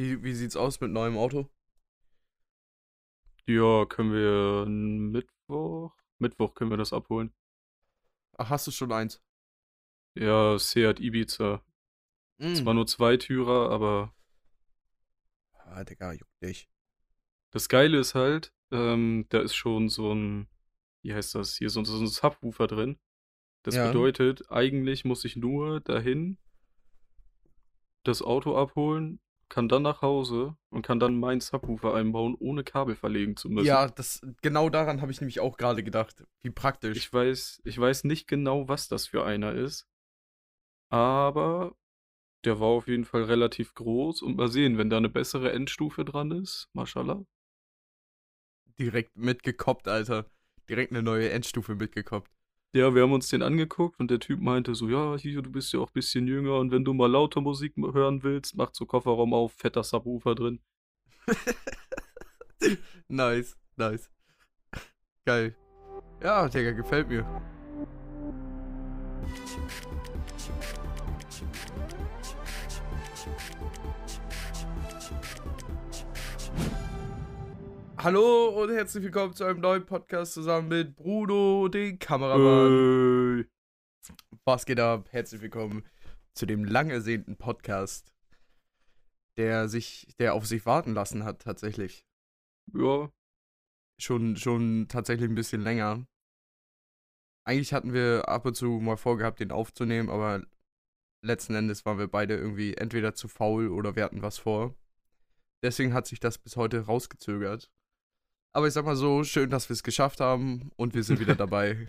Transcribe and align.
Wie, 0.00 0.22
wie 0.24 0.32
sieht's 0.32 0.56
aus 0.56 0.80
mit 0.80 0.90
neuem 0.92 1.18
Auto? 1.18 1.50
Ja, 3.46 3.84
können 3.84 4.14
wir 4.14 4.64
Mittwoch? 4.66 5.94
Mittwoch 6.18 6.54
können 6.54 6.70
wir 6.70 6.78
das 6.78 6.94
abholen. 6.94 7.34
Ach, 8.38 8.48
hast 8.48 8.66
du 8.66 8.70
schon 8.70 8.92
eins? 8.92 9.20
Ja, 10.14 10.58
Seat 10.58 11.00
Ibiza. 11.00 11.62
Mm. 12.38 12.54
Zwar 12.54 12.72
nur 12.72 12.86
Zweitürer, 12.86 13.70
aber 13.70 14.14
Ah, 15.52 15.84
Digga, 15.84 16.14
juckt 16.14 16.42
dich. 16.42 16.70
das 17.50 17.68
Geile 17.68 17.98
ist 17.98 18.14
halt, 18.14 18.54
ähm, 18.70 19.26
da 19.28 19.40
ist 19.42 19.54
schon 19.54 19.90
so 19.90 20.14
ein, 20.14 20.48
wie 21.02 21.12
heißt 21.12 21.34
das 21.34 21.58
hier, 21.58 21.68
so, 21.68 21.84
so 21.84 22.00
ein 22.00 22.06
Subwoofer 22.06 22.66
drin. 22.68 22.98
Das 23.64 23.74
Ja. 23.74 23.88
bedeutet, 23.88 24.50
eigentlich 24.50 25.04
muss 25.04 25.26
ich 25.26 25.36
nur 25.36 25.80
dahin 25.82 26.38
das 28.04 28.22
Auto 28.22 28.56
abholen, 28.56 29.20
kann 29.50 29.68
dann 29.68 29.82
nach 29.82 30.00
Hause 30.00 30.56
und 30.70 30.86
kann 30.86 31.00
dann 31.00 31.18
meinen 31.18 31.40
Subwoofer 31.40 31.92
einbauen, 31.94 32.34
ohne 32.38 32.64
Kabel 32.64 32.94
verlegen 32.94 33.36
zu 33.36 33.50
müssen. 33.50 33.66
Ja, 33.66 33.88
das, 33.88 34.22
genau 34.40 34.70
daran 34.70 35.02
habe 35.02 35.12
ich 35.12 35.20
nämlich 35.20 35.40
auch 35.40 35.58
gerade 35.58 35.82
gedacht. 35.82 36.24
Wie 36.40 36.50
praktisch. 36.50 36.96
Ich 36.96 37.12
weiß, 37.12 37.60
ich 37.64 37.78
weiß 37.78 38.04
nicht 38.04 38.28
genau, 38.28 38.68
was 38.68 38.88
das 38.88 39.08
für 39.08 39.24
einer 39.24 39.52
ist. 39.52 39.86
Aber 40.88 41.76
der 42.44 42.60
war 42.60 42.68
auf 42.68 42.88
jeden 42.88 43.04
Fall 43.04 43.24
relativ 43.24 43.74
groß 43.74 44.22
und 44.22 44.36
mal 44.36 44.48
sehen, 44.48 44.78
wenn 44.78 44.88
da 44.88 44.96
eine 44.96 45.10
bessere 45.10 45.52
Endstufe 45.52 46.04
dran 46.04 46.30
ist, 46.30 46.70
mashallah. 46.72 47.24
Direkt 48.78 49.16
mitgekoppt, 49.16 49.88
Alter. 49.88 50.30
Direkt 50.68 50.92
eine 50.92 51.02
neue 51.02 51.30
Endstufe 51.30 51.74
mitgekoppt. 51.74 52.30
Ja, 52.72 52.94
wir 52.94 53.02
haben 53.02 53.12
uns 53.12 53.28
den 53.28 53.42
angeguckt 53.42 53.98
und 53.98 54.12
der 54.12 54.20
Typ 54.20 54.40
meinte 54.40 54.76
so, 54.76 54.88
ja, 54.88 55.16
hier, 55.16 55.42
du 55.42 55.50
bist 55.50 55.72
ja 55.72 55.80
auch 55.80 55.88
ein 55.88 55.92
bisschen 55.92 56.28
jünger 56.28 56.56
und 56.58 56.70
wenn 56.70 56.84
du 56.84 56.94
mal 56.94 57.10
lauter 57.10 57.40
Musik 57.40 57.74
hören 57.76 58.22
willst, 58.22 58.56
mach 58.56 58.70
so 58.72 58.86
Kofferraum 58.86 59.34
auf, 59.34 59.52
fetter 59.54 59.82
Subwoofer 59.82 60.36
drin. 60.36 60.60
nice, 63.08 63.56
nice. 63.76 64.08
Geil. 65.24 65.56
Ja, 66.22 66.48
Digga, 66.48 66.70
gefällt 66.70 67.08
mir. 67.08 67.26
Hallo 78.02 78.48
und 78.62 78.70
herzlich 78.70 79.04
willkommen 79.04 79.34
zu 79.34 79.44
einem 79.44 79.60
neuen 79.60 79.84
Podcast 79.84 80.32
zusammen 80.32 80.68
mit 80.68 80.96
Bruno, 80.96 81.68
den 81.68 81.98
Kameramann. 81.98 83.40
Äh, 83.40 83.44
Was 84.46 84.64
geht 84.64 84.80
ab? 84.80 85.08
Herzlich 85.10 85.42
willkommen 85.42 85.86
zu 86.32 86.46
dem 86.46 86.64
lang 86.64 86.88
ersehnten 86.88 87.36
Podcast, 87.36 88.14
der 89.36 89.68
sich, 89.68 90.14
der 90.18 90.32
auf 90.32 90.46
sich 90.46 90.64
warten 90.64 90.94
lassen 90.94 91.24
hat, 91.24 91.42
tatsächlich. 91.42 92.06
ja, 92.72 93.10
Schon, 94.00 94.36
schon 94.36 94.88
tatsächlich 94.88 95.28
ein 95.28 95.34
bisschen 95.34 95.60
länger. 95.60 96.06
Eigentlich 97.46 97.74
hatten 97.74 97.92
wir 97.92 98.30
ab 98.30 98.46
und 98.46 98.54
zu 98.54 98.80
mal 98.80 98.96
vorgehabt, 98.96 99.40
den 99.40 99.52
aufzunehmen, 99.52 100.08
aber 100.08 100.46
letzten 101.22 101.54
Endes 101.54 101.84
waren 101.84 101.98
wir 101.98 102.08
beide 102.08 102.34
irgendwie 102.34 102.72
entweder 102.78 103.12
zu 103.14 103.28
faul 103.28 103.68
oder 103.68 103.94
wir 103.94 104.04
hatten 104.04 104.22
was 104.22 104.38
vor. 104.38 104.74
Deswegen 105.62 105.92
hat 105.92 106.06
sich 106.06 106.18
das 106.18 106.38
bis 106.38 106.56
heute 106.56 106.86
rausgezögert. 106.86 107.70
Aber 108.52 108.66
ich 108.66 108.72
sag 108.72 108.84
mal 108.84 108.96
so, 108.96 109.22
schön, 109.24 109.50
dass 109.50 109.68
wir 109.68 109.74
es 109.74 109.82
geschafft 109.82 110.20
haben 110.20 110.72
und 110.76 110.94
wir 110.94 111.04
sind 111.04 111.20
wieder 111.20 111.34
dabei. 111.36 111.88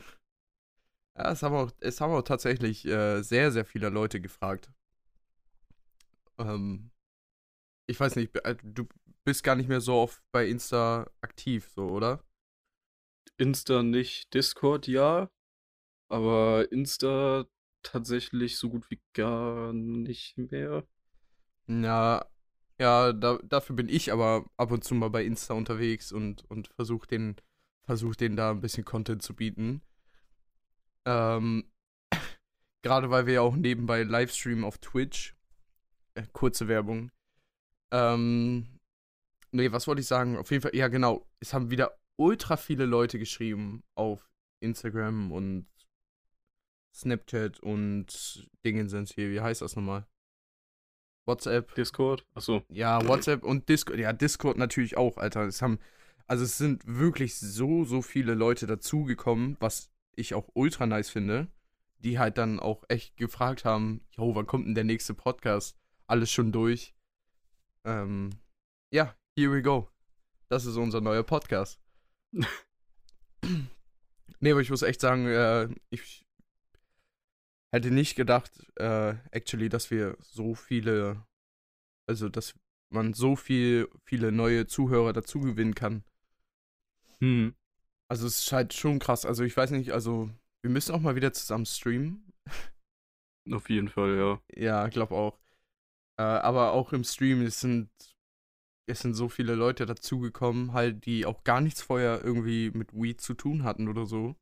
Ja, 1.17 1.31
es 1.31 1.43
haben 1.43 1.55
auch, 1.55 1.71
es 1.79 1.99
haben 1.99 2.13
auch 2.13 2.21
tatsächlich 2.21 2.85
äh, 2.85 3.21
sehr, 3.21 3.51
sehr 3.51 3.65
viele 3.65 3.89
Leute 3.89 4.21
gefragt. 4.21 4.71
Ähm, 6.37 6.91
ich 7.87 7.99
weiß 7.99 8.15
nicht, 8.15 8.35
äh, 8.45 8.55
du 8.63 8.87
bist 9.23 9.43
gar 9.43 9.55
nicht 9.55 9.69
mehr 9.69 9.81
so 9.81 9.95
oft 9.95 10.21
bei 10.31 10.47
Insta 10.47 11.09
aktiv, 11.21 11.69
so, 11.69 11.89
oder? 11.89 12.23
Insta 13.37 13.83
nicht, 13.83 14.33
Discord 14.33 14.87
ja, 14.87 15.29
aber 16.09 16.71
Insta 16.71 17.45
tatsächlich 17.83 18.57
so 18.57 18.69
gut 18.69 18.89
wie 18.89 19.01
gar 19.13 19.73
nicht 19.73 20.37
mehr. 20.37 20.85
Ja, 21.67 22.25
ja, 22.81 23.13
da, 23.13 23.37
dafür 23.43 23.75
bin 23.75 23.89
ich 23.89 24.11
aber 24.11 24.49
ab 24.57 24.71
und 24.71 24.83
zu 24.83 24.95
mal 24.95 25.11
bei 25.11 25.23
Insta 25.23 25.53
unterwegs 25.53 26.11
und, 26.11 26.49
und 26.49 26.69
versuche 26.69 27.05
den, 27.07 27.35
versuch 27.83 28.15
den 28.15 28.35
da 28.35 28.49
ein 28.49 28.61
bisschen 28.61 28.85
Content 28.85 29.21
zu 29.21 29.35
bieten. 29.35 29.83
Ähm, 31.05 31.71
gerade 32.81 33.11
weil 33.11 33.27
wir 33.27 33.35
ja 33.35 33.41
auch 33.41 33.55
nebenbei 33.55 34.01
Livestreamen 34.01 34.63
auf 34.63 34.79
Twitch. 34.79 35.35
Äh, 36.15 36.23
kurze 36.33 36.67
Werbung. 36.67 37.11
Ähm, 37.91 38.79
nee, 39.51 39.71
was 39.71 39.85
wollte 39.85 40.01
ich 40.01 40.07
sagen? 40.07 40.35
Auf 40.35 40.49
jeden 40.49 40.63
Fall, 40.63 40.75
ja 40.75 40.87
genau, 40.87 41.27
es 41.39 41.53
haben 41.53 41.69
wieder 41.69 41.99
ultra 42.17 42.57
viele 42.57 42.85
Leute 42.85 43.19
geschrieben 43.19 43.83
auf 43.93 44.27
Instagram 44.59 45.31
und 45.31 45.67
Snapchat 46.95 47.59
und 47.59 48.49
Dingens 48.65 49.13
hier. 49.13 49.29
Wie 49.29 49.41
heißt 49.41 49.61
das 49.61 49.75
nochmal? 49.75 50.07
WhatsApp. 51.25 51.73
Discord? 51.75 52.25
Achso, 52.33 52.63
Ja, 52.69 53.07
WhatsApp 53.07 53.43
und 53.43 53.69
Discord. 53.69 53.99
Ja, 53.99 54.13
Discord 54.13 54.57
natürlich 54.57 54.97
auch, 54.97 55.17
Alter. 55.17 55.43
Es 55.43 55.61
haben, 55.61 55.79
also 56.27 56.43
es 56.43 56.57
sind 56.57 56.83
wirklich 56.85 57.37
so, 57.37 57.85
so 57.85 58.01
viele 58.01 58.33
Leute 58.33 58.67
dazugekommen, 58.67 59.57
was 59.59 59.91
ich 60.15 60.33
auch 60.33 60.49
ultra 60.53 60.85
nice 60.85 61.09
finde, 61.09 61.47
die 61.99 62.19
halt 62.19 62.37
dann 62.37 62.59
auch 62.59 62.83
echt 62.89 63.17
gefragt 63.17 63.65
haben, 63.65 64.01
yo, 64.11 64.35
wann 64.35 64.47
kommt 64.47 64.67
denn 64.67 64.75
der 64.75 64.83
nächste 64.83 65.13
Podcast? 65.13 65.77
Alles 66.07 66.31
schon 66.31 66.51
durch. 66.51 66.95
Ähm, 67.85 68.31
ja, 68.91 69.15
here 69.37 69.51
we 69.51 69.61
go. 69.61 69.89
Das 70.49 70.65
ist 70.65 70.75
unser 70.75 71.01
neuer 71.01 71.23
Podcast. 71.23 71.79
nee, 74.39 74.51
aber 74.51 74.61
ich 74.61 74.69
muss 74.69 74.81
echt 74.81 75.01
sagen, 75.01 75.27
äh, 75.27 75.69
ich 75.89 76.25
hätte 77.73 77.91
nicht 77.91 78.15
gedacht, 78.15 78.51
äh, 78.77 79.15
actually, 79.31 79.69
dass 79.69 79.91
wir 79.91 80.17
so 80.21 80.55
viele 80.55 81.25
also, 82.11 82.29
dass 82.29 82.53
man 82.89 83.13
so 83.13 83.35
viel, 83.35 83.89
viele 84.03 84.31
neue 84.31 84.67
Zuhörer 84.67 85.13
dazu 85.13 85.39
gewinnen 85.39 85.75
kann. 85.75 86.03
hm. 87.19 87.55
Also, 88.09 88.27
es 88.27 88.41
ist 88.41 88.51
halt 88.51 88.73
schon 88.73 88.99
krass. 88.99 89.25
Also, 89.25 89.43
ich 89.45 89.55
weiß 89.55 89.71
nicht, 89.71 89.91
also, 89.91 90.29
wir 90.61 90.71
müssen 90.71 90.93
auch 90.93 90.99
mal 90.99 91.15
wieder 91.15 91.31
zusammen 91.31 91.65
streamen. 91.65 92.33
Auf 93.51 93.69
jeden 93.69 93.87
Fall, 93.87 94.17
ja. 94.17 94.41
Ja, 94.53 94.87
glaub 94.89 95.11
auch. 95.11 95.39
Äh, 96.19 96.23
aber 96.23 96.73
auch 96.73 96.91
im 96.91 97.05
Stream, 97.05 97.41
es 97.41 97.61
sind, 97.61 97.89
es 98.89 98.99
sind 98.99 99.13
so 99.13 99.29
viele 99.29 99.55
Leute 99.55 99.85
dazugekommen, 99.85 100.73
halt, 100.73 101.05
die 101.05 101.25
auch 101.25 101.45
gar 101.45 101.61
nichts 101.61 101.81
vorher 101.81 102.21
irgendwie 102.21 102.71
mit 102.71 102.93
Weed 102.93 103.21
zu 103.21 103.33
tun 103.33 103.63
hatten 103.63 103.87
oder 103.87 104.05
so. 104.05 104.35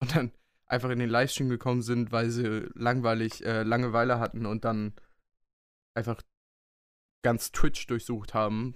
Und 0.00 0.16
dann 0.16 0.32
einfach 0.72 0.90
in 0.90 0.98
den 0.98 1.10
Livestream 1.10 1.48
gekommen 1.48 1.82
sind, 1.82 2.12
weil 2.12 2.30
sie 2.30 2.68
langweilig, 2.74 3.44
äh, 3.44 3.62
Langeweile 3.62 4.18
hatten 4.18 4.46
und 4.46 4.64
dann 4.64 4.94
einfach 5.94 6.22
ganz 7.22 7.52
Twitch 7.52 7.86
durchsucht 7.86 8.34
haben. 8.34 8.74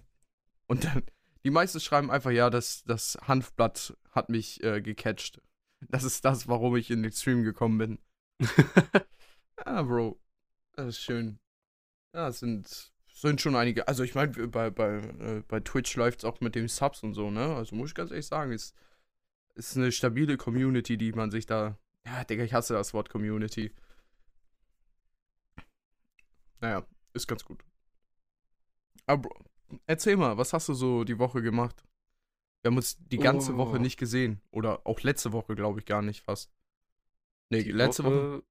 Und 0.67 0.85
dann, 0.85 1.03
die 1.45 1.51
meisten 1.51 1.81
schreiben 1.81 2.11
einfach, 2.11 2.31
ja, 2.31 2.51
das, 2.51 2.85
das 2.85 3.19
Hanfblatt 3.23 3.97
hat 4.11 4.29
mich 4.29 4.63
äh, 4.63 4.83
gecatcht. 4.83 5.41
Das 5.81 6.05
ist 6.05 6.25
das, 6.25 6.49
warum 6.49 6.77
ich 6.77 6.91
in 6.91 7.03
den 7.03 7.13
Stream 7.13 7.43
gekommen 7.43 7.79
bin. 7.79 7.99
Ah, 9.65 9.83
Bro. 9.83 10.21
Das 10.75 10.89
ist 10.89 11.01
schön. 11.01 11.39
Ja, 12.15 12.29
es 12.29 12.41
sind, 12.41 12.93
sind 13.11 13.41
schon 13.41 13.57
einige. 13.57 13.89
Also 13.89 14.03
ich 14.05 14.15
meine, 14.15 14.33
bei, 14.49 14.71
bei, 14.71 14.99
äh, 14.99 15.43
bei 15.49 15.61
Twitch 15.61 15.97
läuft 15.97 16.21
es 16.21 16.25
auch 16.27 16.41
mit 16.41 16.55
den 16.55 16.69
Subs 16.69 17.03
und 17.03 17.15
so, 17.15 17.31
ne? 17.31 17.57
Also 17.57 17.75
muss 17.75 17.89
ich 17.89 17.95
ganz 17.95 18.11
ehrlich 18.11 18.27
sagen, 18.27 18.53
es 18.53 18.75
ist 19.55 19.77
eine 19.77 19.91
stabile 19.93 20.37
Community, 20.37 20.99
die 20.99 21.13
man 21.13 21.31
sich 21.31 21.47
da. 21.47 21.79
Ja, 22.07 22.25
Digga, 22.25 22.45
ich 22.45 22.55
hasse 22.55 22.73
das 22.75 22.95
Wort 22.95 23.11
Community. 23.11 23.73
Naja, 26.61 26.87
ist 27.13 27.27
ganz 27.27 27.45
gut. 27.45 27.63
Aber 29.07 29.29
erzähl 29.87 30.17
mal, 30.17 30.39
was 30.39 30.53
hast 30.53 30.69
du 30.69 30.75
so 30.75 31.05
die 31.05 31.19
Woche 31.19 31.43
gemacht? 31.43 31.85
Wir 32.63 32.71
haben 32.71 32.77
uns 32.77 32.97
die 32.99 33.19
ganze 33.19 33.57
Woche 33.57 33.77
Oh. 33.77 33.81
nicht 33.81 33.99
gesehen. 33.99 34.41
Oder 34.51 34.87
auch 34.87 35.01
letzte 35.03 35.33
Woche, 35.33 35.55
glaube 35.55 35.81
ich, 35.81 35.87
gar 35.87 36.03
nicht 36.03 36.23
fast. 36.23 36.51
Nee, 37.51 37.63
Die 37.63 37.73
letzte 37.73 38.05
Woche. 38.05 38.33
Woche 38.39 38.43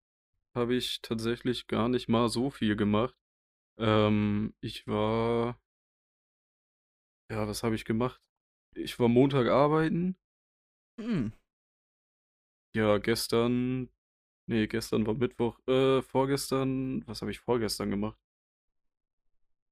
habe 0.53 0.75
ich 0.75 1.01
tatsächlich 1.01 1.67
gar 1.67 1.89
nicht 1.89 2.07
mal 2.07 2.29
so 2.29 2.49
viel 2.49 2.75
gemacht. 2.75 3.15
Ähm, 3.77 4.53
ich 4.61 4.87
war, 4.87 5.59
ja, 7.29 7.45
was 7.47 7.63
habe 7.63 7.75
ich 7.75 7.83
gemacht? 7.83 8.21
Ich 8.73 8.97
war 8.99 9.09
Montag 9.09 9.47
arbeiten. 9.47 10.15
Hm. 10.99 11.33
Ja, 12.75 12.97
gestern, 12.97 13.89
nee, 14.47 14.67
gestern 14.67 15.07
war 15.07 15.13
Mittwoch. 15.13 15.57
Äh, 15.65 16.01
vorgestern, 16.01 17.07
was 17.07 17.21
habe 17.21 17.31
ich 17.31 17.39
vorgestern 17.39 17.89
gemacht? 17.89 18.19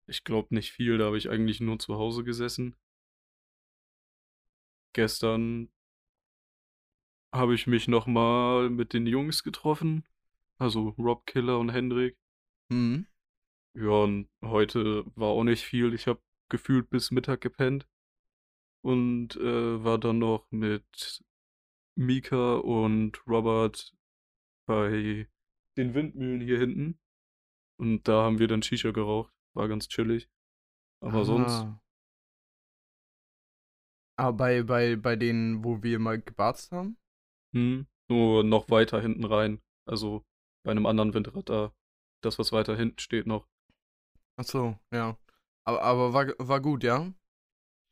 Ich 0.07 0.23
glaube 0.23 0.55
nicht 0.55 0.71
viel, 0.71 0.97
da 0.97 1.07
habe 1.07 1.17
ich 1.17 1.29
eigentlich 1.29 1.59
nur 1.59 1.79
zu 1.79 1.95
Hause 1.95 2.23
gesessen. 2.23 2.77
Gestern 4.93 5.69
habe 7.33 7.55
ich 7.55 7.67
mich 7.67 7.89
nochmal 7.89 8.69
mit 8.69 8.93
den 8.93 9.05
Jungs 9.05 9.43
getroffen. 9.43 10.05
Also 10.57 10.95
Rob 10.97 11.25
Killer 11.25 11.59
und 11.59 11.71
Hendrik. 11.71 12.15
Hm. 12.69 13.05
Ja, 13.73 13.89
und 13.89 14.29
heute 14.41 15.03
war 15.15 15.27
auch 15.27 15.43
nicht 15.43 15.65
viel. 15.65 15.93
Ich 15.93 16.07
habe 16.07 16.21
gefühlt 16.47 16.89
bis 16.89 17.11
Mittag 17.11 17.41
gepennt 17.41 17.85
und 18.81 19.35
äh, 19.35 19.83
war 19.83 19.97
dann 19.97 20.19
noch 20.19 20.47
mit 20.51 21.21
Mika 21.95 22.55
und 22.55 23.25
Robert 23.27 23.93
bei 24.67 25.27
den 25.77 25.93
Windmühlen 25.93 26.41
hier 26.41 26.59
hinten. 26.59 26.99
Und 27.79 28.07
da 28.07 28.23
haben 28.23 28.39
wir 28.39 28.47
dann 28.47 28.63
Shisha 28.63 28.91
geraucht. 28.91 29.33
War 29.55 29.67
ganz 29.67 29.87
chillig. 29.87 30.29
Aber 31.01 31.25
sonst, 31.25 31.51
Ah. 31.51 31.79
Aber 34.15 34.33
bei, 34.37 34.63
bei, 34.63 34.95
bei 34.95 35.15
denen, 35.15 35.63
wo 35.63 35.81
wir 35.83 35.99
mal 35.99 36.19
gebarzt 36.21 36.71
haben? 36.71 36.97
hm, 37.53 37.87
nur 38.09 38.43
noch 38.43 38.69
weiter 38.69 39.01
hinten 39.01 39.23
rein. 39.25 39.61
Also 39.87 40.23
bei 40.63 40.71
einem 40.71 40.85
anderen 40.85 41.13
Windrad 41.13 41.49
da. 41.49 41.73
Das, 42.23 42.39
was 42.39 42.51
weiter 42.51 42.75
hinten 42.75 42.99
steht 42.99 43.27
noch. 43.27 43.47
Ach 44.37 44.43
so, 44.43 44.77
ja. 44.91 45.17
Aber, 45.65 45.81
aber 45.81 46.13
war, 46.13 46.27
war 46.37 46.61
gut, 46.61 46.83
ja? 46.83 47.11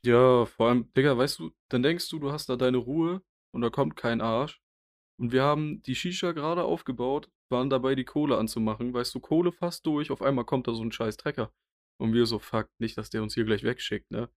Ja, 0.06 0.46
vor 0.46 0.70
allem, 0.70 0.92
Digga, 0.94 1.18
weißt 1.18 1.40
du, 1.40 1.52
dann 1.70 1.84
denkst 1.84 2.10
du, 2.10 2.20
du 2.20 2.32
hast 2.32 2.50
da 2.50 2.56
deine 2.56 2.78
Ruhe 2.78 3.22
und 3.54 3.62
da 3.62 3.70
kommt 3.70 3.96
kein 3.96 4.22
Arsch. 4.22 4.62
Und 5.20 5.32
wir 5.32 5.44
haben 5.44 5.82
die 5.84 5.96
Shisha 5.96 6.32
gerade 6.32 6.64
aufgebaut, 6.64 7.30
waren 7.50 7.70
dabei, 7.70 7.96
die 7.96 8.06
Kohle 8.06 8.38
anzumachen. 8.38 8.94
Weißt 8.94 9.14
du, 9.14 9.20
Kohle 9.20 9.52
fast 9.52 9.86
durch, 9.86 10.10
auf 10.12 10.22
einmal 10.22 10.46
kommt 10.46 10.68
da 10.68 10.74
so 10.74 10.84
ein 10.84 10.92
scheiß 10.92 11.18
Trecker. 11.18 11.54
Und 12.00 12.14
wir 12.14 12.26
so, 12.26 12.40
fuck, 12.40 12.70
nicht, 12.80 12.98
dass 12.98 13.10
der 13.12 13.22
uns 13.22 13.36
hier 13.36 13.44
gleich 13.46 13.64
wegschickt, 13.64 14.10
ne? 14.10 14.30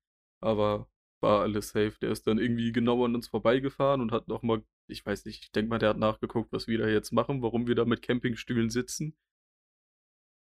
Aber 0.43 0.89
war 1.23 1.41
alles 1.41 1.71
safe. 1.71 1.95
Der 2.03 2.11
ist 2.11 2.27
dann 2.27 2.39
irgendwie 2.39 2.73
genau 2.73 3.03
an 3.05 3.15
uns 3.15 3.29
vorbeigefahren 3.29 4.03
und 4.03 4.13
hat 4.13 4.29
nochmal, 4.29 4.63
ich 4.89 5.07
weiß 5.07 5.25
nicht, 5.25 5.45
ich 5.45 5.53
denke 5.53 5.71
mal, 5.71 5.79
der 5.79 5.91
hat 5.91 5.97
nachgeguckt, 5.99 6.53
was 6.53 6.67
wir 6.67 6.77
da 6.79 6.89
jetzt 6.89 7.13
machen, 7.13 7.41
warum 7.41 7.67
wir 7.67 7.75
da 7.75 7.87
mit 7.87 8.03
Campingstühlen 8.03 8.69
sitzen. 8.69 9.17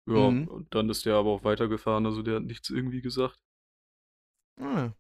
Ja, 0.08 0.30
Mhm. 0.30 0.48
und 0.48 0.74
dann 0.76 0.90
ist 0.90 1.06
der 1.06 1.16
aber 1.16 1.32
auch 1.32 1.44
weitergefahren, 1.44 2.06
also 2.06 2.22
der 2.22 2.36
hat 2.36 2.44
nichts 2.44 2.70
irgendwie 2.70 3.02
gesagt. 3.02 3.42
Ah. 4.60 4.92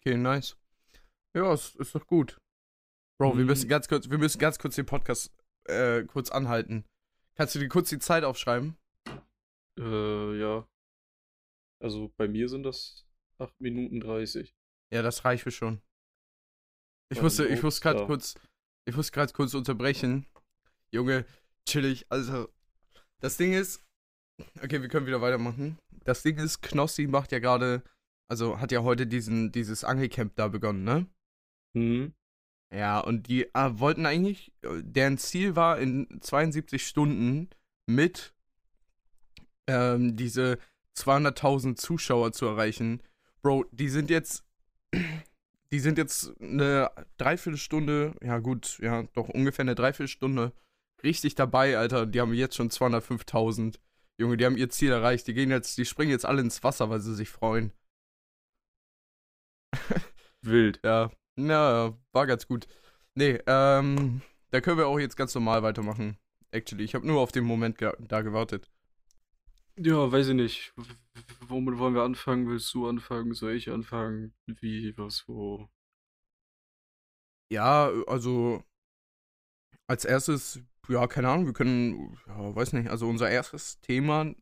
Okay, 0.00 0.16
nice. 0.16 0.56
Ja, 1.34 1.52
ist, 1.52 1.74
ist 1.76 1.94
doch 1.94 2.06
gut. 2.06 2.38
Bro, 3.18 3.34
wir 3.36 3.42
Mhm. 3.42 3.46
müssen 3.46 3.68
ganz 3.68 3.88
kurz, 3.88 4.10
wir 4.10 4.18
müssen 4.18 4.38
ganz 4.38 4.58
kurz 4.58 4.76
den 4.76 4.86
Podcast 4.86 5.32
äh, 5.68 6.04
kurz 6.04 6.30
anhalten. 6.30 6.84
Kannst 7.34 7.54
du 7.54 7.58
dir 7.58 7.68
kurz 7.68 7.88
die 7.88 7.98
Zeit 7.98 8.24
aufschreiben? 8.24 8.76
Äh, 9.78 10.38
ja. 10.38 10.66
Also 11.82 12.12
bei 12.16 12.28
mir 12.28 12.48
sind 12.48 12.62
das 12.62 13.04
8 13.38 13.52
Minuten 13.60 14.00
30. 14.00 14.54
Ja, 14.92 15.02
das 15.02 15.24
reicht 15.24 15.44
mir 15.44 15.52
schon. 15.52 15.82
Ich 17.10 17.18
Bei 17.18 17.24
musste, 17.24 17.46
ich 17.46 17.62
muss 17.62 17.80
gerade 17.80 17.98
Obster. 18.00 18.06
kurz, 18.06 18.34
ich 18.88 18.96
muss 18.96 19.12
gerade 19.12 19.32
kurz 19.32 19.54
unterbrechen. 19.54 20.26
Junge, 20.92 21.26
chillig. 21.68 22.06
Also, 22.10 22.48
das 23.20 23.36
Ding 23.36 23.52
ist, 23.52 23.84
okay, 24.62 24.80
wir 24.80 24.88
können 24.88 25.06
wieder 25.06 25.20
weitermachen. 25.20 25.78
Das 26.04 26.22
Ding 26.22 26.38
ist, 26.38 26.62
Knossi 26.62 27.06
macht 27.06 27.32
ja 27.32 27.38
gerade, 27.40 27.82
also 28.30 28.60
hat 28.60 28.72
ja 28.72 28.82
heute 28.82 29.06
diesen, 29.06 29.52
dieses 29.52 29.84
Angelcamp 29.84 30.34
da 30.36 30.48
begonnen, 30.48 30.84
ne? 30.84 31.06
Hm. 31.76 32.14
Ja, 32.72 33.00
und 33.00 33.28
die 33.28 33.44
äh, 33.54 33.70
wollten 33.78 34.06
eigentlich, 34.06 34.52
äh, 34.62 34.82
deren 34.82 35.18
Ziel 35.18 35.56
war, 35.56 35.78
in 35.78 36.18
72 36.20 36.86
Stunden 36.86 37.48
mit 37.86 38.34
ähm, 39.68 40.16
diese 40.16 40.58
200.000 40.96 41.76
Zuschauer 41.76 42.32
zu 42.32 42.46
erreichen. 42.46 43.02
Bro, 43.42 43.64
die 43.70 43.88
sind 43.88 44.10
jetzt, 44.10 44.44
die 45.72 45.80
sind 45.80 45.98
jetzt 45.98 46.32
eine 46.40 46.90
Dreiviertelstunde, 47.18 48.14
ja 48.22 48.38
gut, 48.38 48.78
ja, 48.80 49.04
doch 49.14 49.28
ungefähr 49.28 49.62
eine 49.62 49.74
Dreiviertelstunde 49.74 50.52
richtig 51.02 51.34
dabei, 51.34 51.78
Alter. 51.78 52.06
Die 52.06 52.20
haben 52.20 52.34
jetzt 52.34 52.56
schon 52.56 52.70
205.000. 52.70 53.78
Junge, 54.18 54.36
die 54.36 54.44
haben 54.44 54.56
ihr 54.56 54.70
Ziel 54.70 54.92
erreicht. 54.92 55.26
Die 55.26 55.34
gehen 55.34 55.50
jetzt, 55.50 55.78
die 55.78 55.84
springen 55.84 56.10
jetzt 56.10 56.26
alle 56.26 56.40
ins 56.42 56.62
Wasser, 56.64 56.90
weil 56.90 57.00
sie 57.00 57.14
sich 57.14 57.28
freuen. 57.28 57.72
Wild. 60.42 60.80
Ja, 60.84 61.10
na, 61.36 61.96
war 62.12 62.26
ganz 62.26 62.46
gut. 62.46 62.66
Nee, 63.14 63.40
ähm, 63.46 64.22
da 64.50 64.60
können 64.60 64.78
wir 64.78 64.88
auch 64.88 64.98
jetzt 64.98 65.16
ganz 65.16 65.34
normal 65.34 65.62
weitermachen. 65.62 66.18
Actually, 66.50 66.84
ich 66.84 66.94
habe 66.94 67.06
nur 67.06 67.20
auf 67.20 67.32
den 67.32 67.44
Moment 67.44 67.78
ge 67.78 67.92
da 68.00 68.22
gewartet. 68.22 68.70
Ja, 69.78 70.10
weiß 70.10 70.28
ich 70.28 70.34
nicht. 70.34 70.72
W- 70.76 70.94
Womit 71.48 71.78
wollen 71.78 71.94
wir 71.94 72.02
anfangen? 72.02 72.48
Willst 72.48 72.72
du 72.74 72.88
anfangen? 72.88 73.34
Soll 73.34 73.52
ich 73.52 73.70
anfangen? 73.70 74.34
Wie, 74.46 74.96
was, 74.96 75.28
wo? 75.28 75.68
Ja, 77.52 77.90
also 78.06 78.64
als 79.86 80.04
erstes, 80.04 80.60
ja, 80.88 81.06
keine 81.06 81.28
Ahnung, 81.28 81.46
wir 81.46 81.52
können, 81.52 82.18
ja, 82.26 82.54
weiß 82.54 82.72
nicht, 82.72 82.90
also 82.90 83.08
unser 83.08 83.30
erstes 83.30 83.80
Thema 83.80 84.34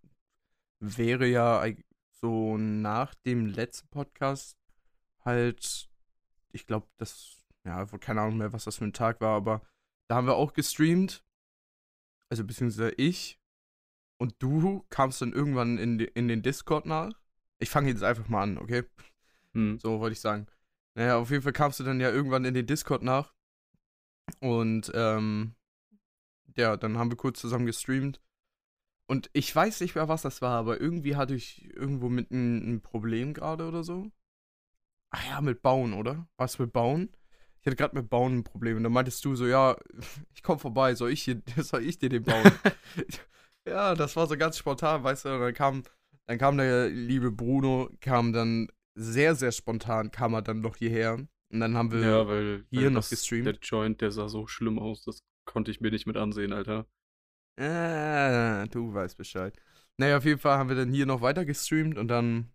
wäre 0.81 1.27
ja 1.27 1.65
so 2.21 2.57
nach 2.57 3.15
dem 3.15 3.47
letzten 3.47 3.89
Podcast 3.89 4.57
halt, 5.25 5.91
ich 6.55 6.67
glaube, 6.67 6.87
das, 6.99 7.45
ja, 7.65 7.85
keine 7.99 8.23
Ahnung 8.23 8.39
mehr, 8.39 8.53
was 8.53 8.65
das 8.65 8.77
für 8.77 8.85
ein 8.85 8.93
Tag 8.93 9.21
war, 9.21 9.37
aber 9.37 9.63
da 10.09 10.17
haben 10.17 10.27
wir 10.27 10.37
auch 10.37 10.53
gestreamt, 10.53 11.25
also 12.31 12.45
beziehungsweise 12.45 12.93
ich 12.93 13.41
und 14.19 14.35
du 14.39 14.85
kamst 14.91 15.21
dann 15.23 15.33
irgendwann 15.33 15.79
in, 15.79 15.99
in 15.99 16.29
den 16.29 16.43
Discord 16.43 16.87
nach. 16.87 17.13
Ich 17.59 17.71
fange 17.71 17.89
jetzt 17.91 18.03
einfach 18.03 18.29
mal 18.29 18.43
an, 18.43 18.59
okay? 18.59 18.85
Hm. 19.53 19.79
So 19.79 20.01
wollte 20.01 20.15
ich 20.15 20.21
sagen. 20.21 20.47
Naja, 20.95 21.19
auf 21.19 21.31
jeden 21.31 21.43
Fall 21.43 21.53
kamst 21.53 21.81
du 21.81 21.85
dann 21.85 22.01
ja 22.01 22.11
irgendwann 22.11 22.45
in 22.45 22.55
den 22.55 22.67
Discord 22.67 23.03
nach. 23.03 23.35
Und 24.41 24.91
ähm, 24.95 25.55
ja, 26.57 26.77
dann 26.77 26.99
haben 26.99 27.11
wir 27.11 27.17
kurz 27.17 27.41
zusammen 27.41 27.67
gestreamt. 27.67 28.21
Und 29.07 29.29
ich 29.33 29.55
weiß 29.55 29.81
nicht 29.81 29.95
mehr, 29.95 30.09
was 30.09 30.23
das 30.23 30.41
war, 30.41 30.57
aber 30.59 30.81
irgendwie 30.81 31.17
hatte 31.17 31.35
ich 31.35 31.75
irgendwo 31.75 32.09
mit 32.09 32.31
ein, 32.31 32.77
ein 32.77 32.81
Problem 32.81 33.35
gerade 33.35 33.69
oder 33.69 33.85
so. 33.85 34.11
Ach 35.15 35.25
ja, 35.29 35.41
mit 35.41 35.63
Bauen, 35.63 35.93
oder? 35.93 36.27
Was 36.37 36.59
mit 36.59 36.73
Bauen? 36.73 37.09
Ich 37.61 37.67
hatte 37.67 37.77
gerade 37.77 37.95
mit 37.97 38.11
Bauen 38.11 38.39
ein 38.39 38.43
Problem. 38.45 38.79
Und 38.79 38.83
dann 38.83 38.93
meintest 38.93 39.25
du 39.25 39.37
so, 39.37 39.47
ja, 39.47 39.77
ich 40.35 40.43
komm 40.43 40.59
vorbei, 40.59 40.97
soll 40.97 41.13
ich, 41.13 41.23
hier, 41.23 41.41
soll 41.59 41.85
ich 41.85 41.99
dir 41.99 42.09
den 42.09 42.25
bauen? 42.25 42.59
ja, 43.69 43.95
das 43.95 44.17
war 44.17 44.27
so 44.27 44.37
ganz 44.37 44.59
spontan, 44.59 45.05
weißt 45.05 45.27
du? 45.27 45.35
Und 45.35 45.41
dann 45.41 45.55
kam, 45.55 45.83
dann 46.27 46.39
kam 46.39 46.59
der 46.59 46.89
liebe 46.89 47.31
Bruno, 47.31 47.91
kam 48.01 48.33
dann 48.33 48.67
sehr, 48.97 49.37
sehr 49.37 49.53
spontan, 49.53 50.11
kam 50.11 50.35
er 50.35 50.43
dann 50.43 50.61
noch 50.61 50.77
hierher. 50.77 51.15
Und 51.15 51.61
dann 51.61 51.77
haben 51.77 51.93
wir 51.93 52.01
Ja, 52.01 52.27
weil, 52.27 52.67
hier 52.73 52.83
weil 52.83 52.91
noch 52.91 53.03
das, 53.03 53.11
gestreamt. 53.11 53.47
der 53.47 53.59
Joint, 53.63 54.01
der 54.01 54.11
sah 54.11 54.29
so 54.29 54.49
schlimm 54.49 54.81
aus, 54.81 55.05
das 55.05 55.23
konnte 55.45 55.71
ich 55.71 55.81
mir 55.81 55.93
nicht 55.93 56.07
mit 56.07 56.17
ansehen, 56.17 56.53
Alter. 56.53 56.87
Ah, 57.57 58.67
du 58.71 58.93
weißt 58.93 59.17
Bescheid. 59.17 59.55
Naja, 59.97 60.17
auf 60.19 60.25
jeden 60.25 60.41
Fall 60.41 60.59
haben 60.59 60.69
wir 60.69 60.77
dann 60.77 60.93
hier 60.93 61.07
noch 61.07 61.21
weiter 61.21 61.45
gestreamt 61.45 61.99
und 61.99 62.09
dann, 62.09 62.53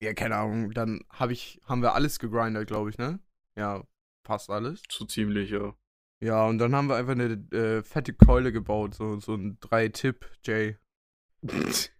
ja, 0.00 0.12
keine 0.14 0.36
Ahnung, 0.36 0.72
dann 0.72 1.00
hab 1.10 1.30
ich, 1.30 1.60
haben 1.64 1.82
wir 1.82 1.94
alles 1.94 2.18
gegrindet, 2.18 2.66
glaube 2.66 2.90
ich, 2.90 2.98
ne? 2.98 3.20
Ja, 3.56 3.84
fast 4.24 4.50
alles. 4.50 4.82
So 4.90 5.04
ziemlich, 5.04 5.50
ja. 5.50 5.74
Ja, 6.20 6.46
und 6.46 6.58
dann 6.58 6.74
haben 6.74 6.88
wir 6.88 6.96
einfach 6.96 7.12
eine 7.12 7.34
äh, 7.52 7.82
fette 7.82 8.14
Keule 8.14 8.52
gebaut, 8.52 8.94
so, 8.94 9.20
so 9.20 9.34
ein 9.34 9.58
3-Tipp-J. 9.60 10.76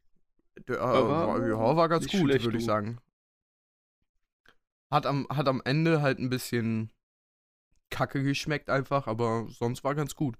Der, 0.68 0.76
äh, 0.76 0.80
war, 0.80 1.46
ja, 1.46 1.76
war 1.76 1.88
ganz 1.88 2.06
gut, 2.06 2.28
würde 2.28 2.56
ich 2.56 2.64
sagen. 2.64 3.00
Hat 4.90 5.04
am, 5.04 5.26
hat 5.28 5.48
am 5.48 5.60
Ende 5.64 6.00
halt 6.00 6.20
ein 6.20 6.30
bisschen 6.30 6.92
kacke 7.90 8.22
geschmeckt 8.22 8.70
einfach, 8.70 9.06
aber 9.06 9.48
sonst 9.48 9.84
war 9.84 9.94
ganz 9.94 10.14
gut. 10.14 10.36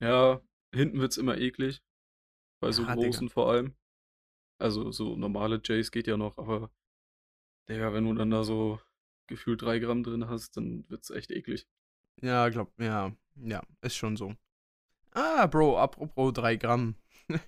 Ja, 0.00 0.40
hinten 0.74 0.98
wird's 1.00 1.16
immer 1.16 1.38
eklig. 1.38 1.82
Bei 2.60 2.70
so 2.70 2.82
Ja, 2.82 2.94
Digga. 2.94 3.06
großen 3.06 3.28
vor 3.28 3.50
allem. 3.50 3.74
Also 4.58 4.90
so 4.90 5.16
normale 5.16 5.60
Jays 5.62 5.90
geht 5.90 6.06
ja 6.06 6.16
noch, 6.16 6.38
aber 6.38 6.70
Digga, 7.68 7.92
wenn 7.92 8.04
du 8.04 8.14
dann 8.14 8.30
da 8.30 8.44
so 8.44 8.80
gefühlt 9.26 9.62
drei 9.62 9.78
Gramm 9.78 10.02
drin 10.02 10.28
hast, 10.28 10.56
dann 10.56 10.88
wird's 10.88 11.10
echt 11.10 11.30
eklig. 11.30 11.66
Ja, 12.22 12.48
glaub, 12.48 12.72
ja, 12.80 13.12
ja, 13.34 13.62
ist 13.82 13.96
schon 13.96 14.16
so. 14.16 14.34
Ah, 15.12 15.46
Bro, 15.46 15.78
apropos 15.78 16.32
3 16.34 16.56
Gramm. 16.56 16.94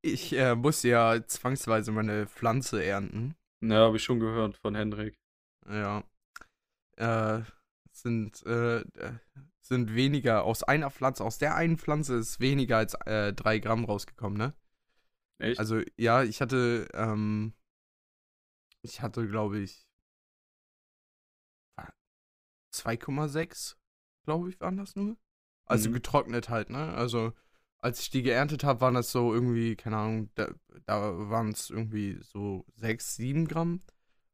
Ich 0.00 0.32
äh, 0.32 0.54
muss 0.54 0.84
ja 0.84 1.26
zwangsweise 1.26 1.90
meine 1.90 2.28
Pflanze 2.28 2.84
ernten. 2.84 3.34
Ja, 3.60 3.78
habe 3.78 3.96
ich 3.96 4.04
schon 4.04 4.20
gehört 4.20 4.56
von 4.56 4.76
Henrik. 4.76 5.18
Ja. 5.68 6.04
Äh, 6.96 7.42
sind, 7.90 8.46
äh, 8.46 8.78
äh, 8.78 9.12
sind 9.60 9.96
weniger, 9.96 10.44
aus 10.44 10.62
einer 10.62 10.92
Pflanze, 10.92 11.24
aus 11.24 11.38
der 11.38 11.56
einen 11.56 11.78
Pflanze 11.78 12.14
ist 12.14 12.38
weniger 12.38 12.76
als 12.76 12.94
äh, 13.06 13.32
3 13.32 13.58
Gramm 13.58 13.84
rausgekommen, 13.84 14.38
ne? 14.38 14.54
Echt? 15.38 15.58
Also, 15.58 15.80
ja, 15.96 16.22
ich 16.22 16.40
hatte, 16.40 16.88
ähm, 16.94 17.54
ich 18.82 19.00
hatte, 19.02 19.26
glaube 19.28 19.58
ich, 19.60 19.86
2,6, 22.72 23.76
glaube 24.24 24.50
ich, 24.50 24.60
waren 24.60 24.76
das 24.76 24.96
nur. 24.96 25.16
Also 25.66 25.90
Mhm. 25.90 25.94
getrocknet 25.94 26.48
halt, 26.48 26.70
ne? 26.70 26.92
Also, 26.94 27.32
als 27.80 28.00
ich 28.00 28.10
die 28.10 28.22
geerntet 28.22 28.64
habe, 28.64 28.80
waren 28.80 28.94
das 28.94 29.12
so 29.12 29.32
irgendwie, 29.34 29.76
keine 29.76 29.96
Ahnung, 29.98 30.30
da, 30.34 30.48
da 30.86 31.30
waren 31.30 31.50
es 31.50 31.70
irgendwie 31.70 32.18
so 32.22 32.64
6, 32.76 33.16
7 33.16 33.46
Gramm. 33.46 33.82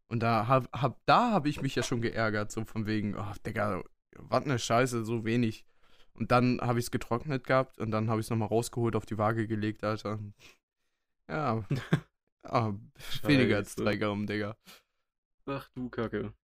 Und 0.08 0.22
da 0.22 0.46
hab, 0.46 0.70
hab, 0.72 1.00
da 1.06 1.32
habe 1.32 1.48
ich 1.48 1.62
mich 1.62 1.74
ja 1.74 1.82
schon 1.82 2.00
geärgert, 2.02 2.52
so 2.52 2.64
von 2.64 2.86
wegen, 2.86 3.16
oh, 3.16 3.32
Digga, 3.46 3.82
was 4.16 4.44
ne 4.46 4.58
Scheiße, 4.58 5.04
so 5.04 5.24
wenig. 5.24 5.64
Und 6.12 6.30
dann 6.30 6.60
habe 6.60 6.78
ich 6.78 6.86
es 6.86 6.90
getrocknet 6.92 7.44
gehabt 7.46 7.78
und 7.78 7.90
dann 7.90 8.08
habe 8.08 8.20
ich 8.20 8.26
es 8.26 8.30
nochmal 8.30 8.48
rausgeholt, 8.48 8.94
auf 8.96 9.06
die 9.06 9.18
Waage 9.18 9.48
gelegt, 9.48 9.82
Alter. 9.82 10.20
Ja, 11.28 11.64
ah, 12.42 12.72
weniger 13.22 13.56
als. 13.56 13.74
3 13.76 13.96
Gramm, 13.96 14.26
Digga. 14.26 14.56
Ach 15.46 15.68
du 15.74 15.88
Kacke. 15.88 16.34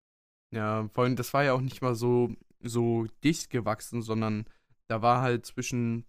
Ja, 0.52 0.88
vor 0.88 1.04
allem, 1.04 1.16
das 1.16 1.32
war 1.32 1.44
ja 1.44 1.52
auch 1.52 1.60
nicht 1.60 1.80
mal 1.80 1.94
so, 1.94 2.34
so 2.60 3.06
dicht 3.22 3.50
gewachsen, 3.50 4.02
sondern 4.02 4.46
da 4.88 5.02
war 5.02 5.22
halt 5.22 5.46
zwischen, 5.46 6.06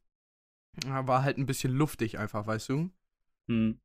war 0.86 1.24
halt 1.24 1.38
ein 1.38 1.46
bisschen 1.46 1.74
luftig 1.74 2.18
einfach, 2.18 2.48
weißt 2.48 2.70
du? 2.70 2.90
Hm. 3.48 3.80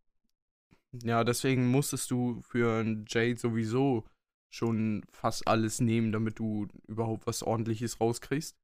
Ja, 1.02 1.24
deswegen 1.24 1.68
musstest 1.68 2.10
du 2.10 2.40
für 2.40 2.80
ein 2.80 3.04
Jade 3.08 3.36
sowieso 3.36 4.08
schon 4.50 5.04
fast 5.10 5.46
alles 5.46 5.80
nehmen, 5.80 6.12
damit 6.12 6.38
du 6.38 6.68
überhaupt 6.86 7.26
was 7.26 7.42
ordentliches 7.42 8.00
rauskriegst. 8.00 8.56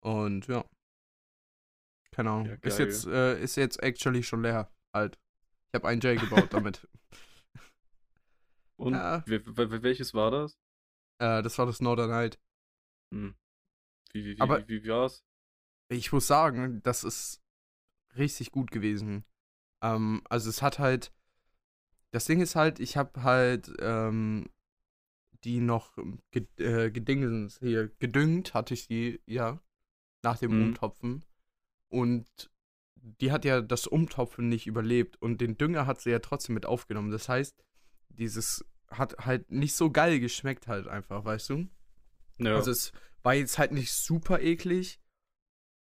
Und 0.00 0.46
ja. 0.46 0.64
Keine 2.16 2.30
Ahnung. 2.30 2.46
Ja, 2.46 2.54
ist 2.62 2.78
jetzt, 2.78 3.06
äh, 3.06 3.38
ist 3.42 3.56
jetzt 3.56 3.82
actually 3.82 4.22
schon 4.22 4.40
leer. 4.42 4.70
Halt. 4.94 5.18
Ich 5.68 5.74
habe 5.74 5.88
ein 5.88 6.00
J 6.00 6.18
gebaut 6.18 6.50
damit. 6.50 6.88
Und 8.76 8.94
Ja. 8.94 9.22
we- 9.26 9.44
we- 9.46 9.82
welches 9.82 10.14
war 10.14 10.30
das? 10.30 10.58
äh, 11.18 11.42
das 11.42 11.58
war 11.58 11.66
das 11.66 11.80
Northern 11.80 12.10
Night. 12.10 12.38
Hm. 13.12 13.34
Wie, 14.12 14.24
wie, 14.24 14.36
wie, 14.36 14.40
Aber- 14.40 14.66
wie, 14.68 14.82
wie 14.82 14.88
war's? 14.88 15.24
Ich 15.88 16.10
muss 16.12 16.26
sagen, 16.26 16.82
das 16.82 17.04
ist 17.04 17.42
richtig 18.16 18.50
gut 18.50 18.70
gewesen. 18.70 19.24
Ähm, 19.82 20.22
also 20.28 20.48
es 20.50 20.62
hat 20.62 20.78
halt, 20.78 21.12
das 22.12 22.24
Ding 22.24 22.40
ist 22.40 22.56
halt, 22.56 22.80
ich 22.80 22.96
habe 22.96 23.22
halt 23.22 23.72
ähm, 23.78 24.48
die 25.44 25.60
noch 25.60 25.96
ge 26.32 26.46
äh, 26.58 26.90
gedingens 26.90 27.58
hier 27.60 27.88
gedüngt, 27.98 28.52
hatte 28.54 28.74
ich 28.74 28.88
die 28.88 29.20
ja 29.26 29.60
nach 30.22 30.38
dem 30.38 30.52
Mhm. 30.56 30.62
Umtopfen 30.68 31.24
und 31.88 32.26
die 33.20 33.32
hat 33.32 33.44
ja 33.44 33.60
das 33.60 33.86
Umtopfen 33.86 34.48
nicht 34.48 34.66
überlebt 34.66 35.20
und 35.22 35.40
den 35.40 35.56
Dünger 35.56 35.86
hat 35.86 36.00
sie 36.00 36.10
ja 36.10 36.18
trotzdem 36.18 36.54
mit 36.54 36.66
aufgenommen. 36.66 37.10
Das 37.10 37.28
heißt, 37.28 37.62
dieses 38.08 38.64
hat 38.90 39.16
halt 39.18 39.50
nicht 39.50 39.74
so 39.74 39.90
geil 39.90 40.20
geschmeckt 40.20 40.66
halt 40.66 40.88
einfach, 40.88 41.24
weißt 41.24 41.50
du? 41.50 41.68
Ja. 42.38 42.56
Also 42.56 42.70
es 42.70 42.92
war 43.22 43.34
jetzt 43.34 43.58
halt 43.58 43.72
nicht 43.72 43.92
super 43.92 44.40
eklig, 44.40 45.00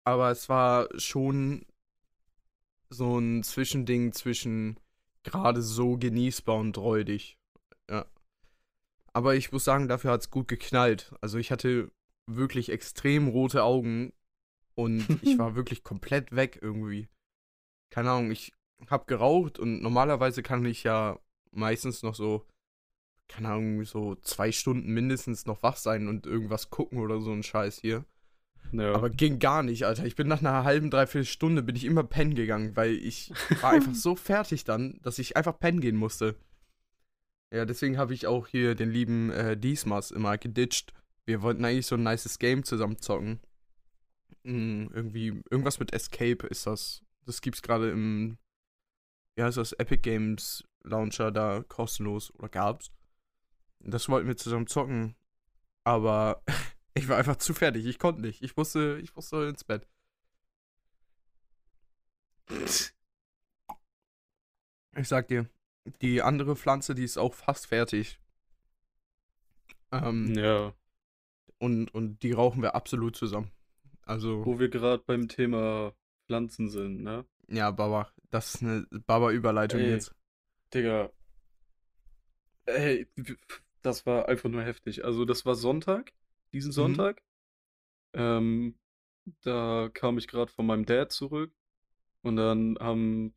aber 0.05 0.31
es 0.31 0.49
war 0.49 0.89
schon 0.99 1.67
so 2.91 3.19
ein 3.19 3.43
Zwischending 3.43 4.13
zwischen 4.13 4.79
gerade 5.23 5.63
so 5.63 5.97
genießbar 5.97 6.57
und 6.57 6.77
räudig. 6.79 7.39
Ja. 7.89 8.07
Aber 9.13 9.35
ich 9.35 9.53
muss 9.53 9.65
sagen, 9.65 9.89
dafür 9.89 10.13
hat 10.13 10.23
es 10.23 10.31
gut 10.31 10.49
geknallt. 10.49 11.15
Also 11.21 11.39
ich 11.39 11.51
hatte 11.51 11.91
wirklich 12.27 12.71
extrem 12.71 13.29
rote 13.29 13.63
Augen 13.63 14.13
und 14.75 15.07
ich 15.23 15.39
war 15.39 15.55
wirklich 15.55 15.85
komplett 15.85 16.35
weg 16.35 16.59
irgendwie. 16.61 17.09
Keine 17.91 18.11
Ahnung, 18.11 18.31
ich 18.31 18.53
hab 18.89 19.07
geraucht 19.07 19.59
und 19.59 19.83
normalerweise 19.83 20.43
kann 20.43 20.65
ich 20.65 20.83
ja 20.83 21.19
meistens 21.51 22.03
noch 22.03 22.15
so, 22.15 22.47
keine 23.29 23.49
Ahnung, 23.49 23.85
so 23.85 24.15
zwei 24.17 24.53
Stunden 24.53 24.93
mindestens 24.93 25.47
noch 25.47 25.63
wach 25.63 25.77
sein 25.77 26.09
und 26.09 26.27
irgendwas 26.27 26.71
gucken 26.71 26.99
oder 26.99 27.21
so 27.21 27.33
ein 27.33 27.43
Scheiß 27.43 27.79
hier. 27.81 28.05
ja. 28.73 28.95
Aber 28.95 29.11
ging 29.11 29.39
gar 29.39 29.63
nicht, 29.63 29.85
Alter. 29.85 30.05
Ich 30.07 30.17
bin 30.17 30.29
nach 30.29 30.41
einer 30.41 30.65
halben, 30.65 30.91
dreiviertel 30.91 31.27
Stunde 31.27 31.63
bin 31.63 31.77
ich 31.77 31.85
immer 31.85 32.05
pennen 32.05 32.35
gegangen, 32.35 32.77
weil 32.77 32.95
ich 32.95 33.33
war 33.61 33.71
einfach 33.73 33.95
so 33.95 34.17
fertig 34.17 34.65
dann, 34.65 34.99
dass 35.03 35.19
ich 35.19 35.37
einfach 35.37 35.59
pennen 35.59 35.81
gehen 35.81 35.97
musste. 35.97 36.37
Ja, 37.53 37.67
deswegen 37.67 37.99
habe 37.99 38.15
ich 38.15 38.27
auch 38.27 38.47
hier 38.47 38.75
den 38.75 38.91
lieben 38.91 39.31
äh, 39.31 39.59
Diesmas 39.59 40.11
immer 40.11 40.39
geditcht. 40.39 40.95
Wir 41.27 41.43
wollten 41.43 41.65
eigentlich 41.65 41.87
so 41.87 41.97
ein 41.97 42.03
nices 42.03 42.39
Game 42.39 42.65
zusammen 42.65 42.99
zocken. 42.99 43.41
Mm, 44.45 44.89
irgendwie, 44.93 45.43
irgendwas 45.51 45.79
mit 45.79 45.93
Escape 45.93 46.47
ist 46.49 46.67
das. 46.67 47.03
Das 47.25 47.41
gibt's 47.41 47.63
gerade 47.63 47.91
im, 47.91 48.39
ja, 49.37 49.49
ist 49.49 49.57
das 49.57 49.73
Epic 49.75 50.03
Games 50.03 50.65
Launcher 50.83 51.31
da 51.31 51.63
kostenlos 51.69 52.33
oder 52.35 52.49
gab's. 52.49 52.91
Das 53.81 54.09
wollten 54.09 54.29
wir 54.29 54.37
zusammen 54.37 54.67
zocken. 54.67 55.17
Aber 55.85 56.43
ich 56.95 57.09
war 57.09 57.19
einfach 57.19 57.37
zu 57.37 57.55
fertig. 57.55 57.87
Ich 57.87 57.99
konnte 57.99 58.23
nicht. 58.23 58.43
Ich 58.43 58.57
musste, 58.57 58.99
ich 59.03 59.15
musste 59.15 59.49
ins 59.49 59.65
Bett. 59.65 59.87
Ich 64.97 65.09
sag 65.09 65.29
dir, 65.29 65.49
die 66.03 66.23
andere 66.23 66.57
Pflanze, 66.57 66.95
die 66.95 67.05
ist 67.05 67.19
auch 67.19 67.35
fast 67.35 67.67
fertig. 67.67 68.19
Ähm, 69.91 70.35
ja. 70.35 70.73
und, 71.59 71.95
und 71.95 72.23
die 72.23 72.33
rauchen 72.33 72.63
wir 72.63 72.75
absolut 72.75 73.15
zusammen. 73.15 73.51
Also, 74.07 74.45
Wo 74.45 74.59
wir 74.59 74.69
gerade 74.69 75.03
beim 75.05 75.29
Thema 75.29 75.95
Pflanzen 76.27 76.69
sind, 76.69 77.03
ne? 77.03 77.25
ja, 77.49 77.71
Baba, 77.71 78.11
das 78.31 78.55
ist 78.55 78.63
eine 78.63 78.87
Baba-Überleitung 79.07 79.81
jetzt. 79.81 80.15
Digga. 80.73 81.11
Ey, 82.67 83.07
das 83.83 84.07
war 84.07 84.29
einfach 84.29 84.49
nur 84.49 84.63
heftig. 84.63 85.05
Also, 85.05 85.25
das 85.25 85.45
war 85.45 85.55
Sonntag, 85.55 86.13
diesen 86.53 86.71
Mhm. 86.71 86.75
Sonntag. 86.75 87.23
Ähm, 88.15 88.79
da 89.43 89.91
kam 89.93 90.19
ich 90.19 90.29
gerade 90.29 90.53
von 90.53 90.67
meinem 90.67 90.87
Dad 90.87 91.13
zurück 91.13 91.53
und 92.23 92.37
dann 92.37 92.77
haben 92.81 93.35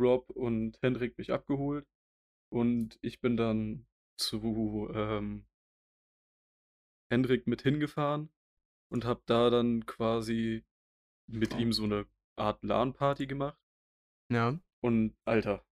Rob 0.00 0.30
und 0.30 0.78
Hendrik 0.82 1.18
mich 1.18 1.32
abgeholt 1.32 1.86
und 2.50 2.98
ich 3.02 3.20
bin 3.20 3.36
dann 3.36 3.86
zu 4.16 4.90
ähm, 4.94 5.46
Hendrik 7.10 7.46
mit 7.46 7.62
hingefahren 7.62 8.28
und 8.94 9.04
habe 9.04 9.22
da 9.26 9.50
dann 9.50 9.84
quasi 9.86 10.64
mit 11.26 11.58
ihm 11.58 11.72
so 11.72 11.82
eine 11.82 12.06
Art 12.36 12.62
LAN-Party 12.62 13.26
gemacht. 13.26 13.58
Ja. 14.30 14.58
Und 14.80 15.16
Alter. 15.24 15.66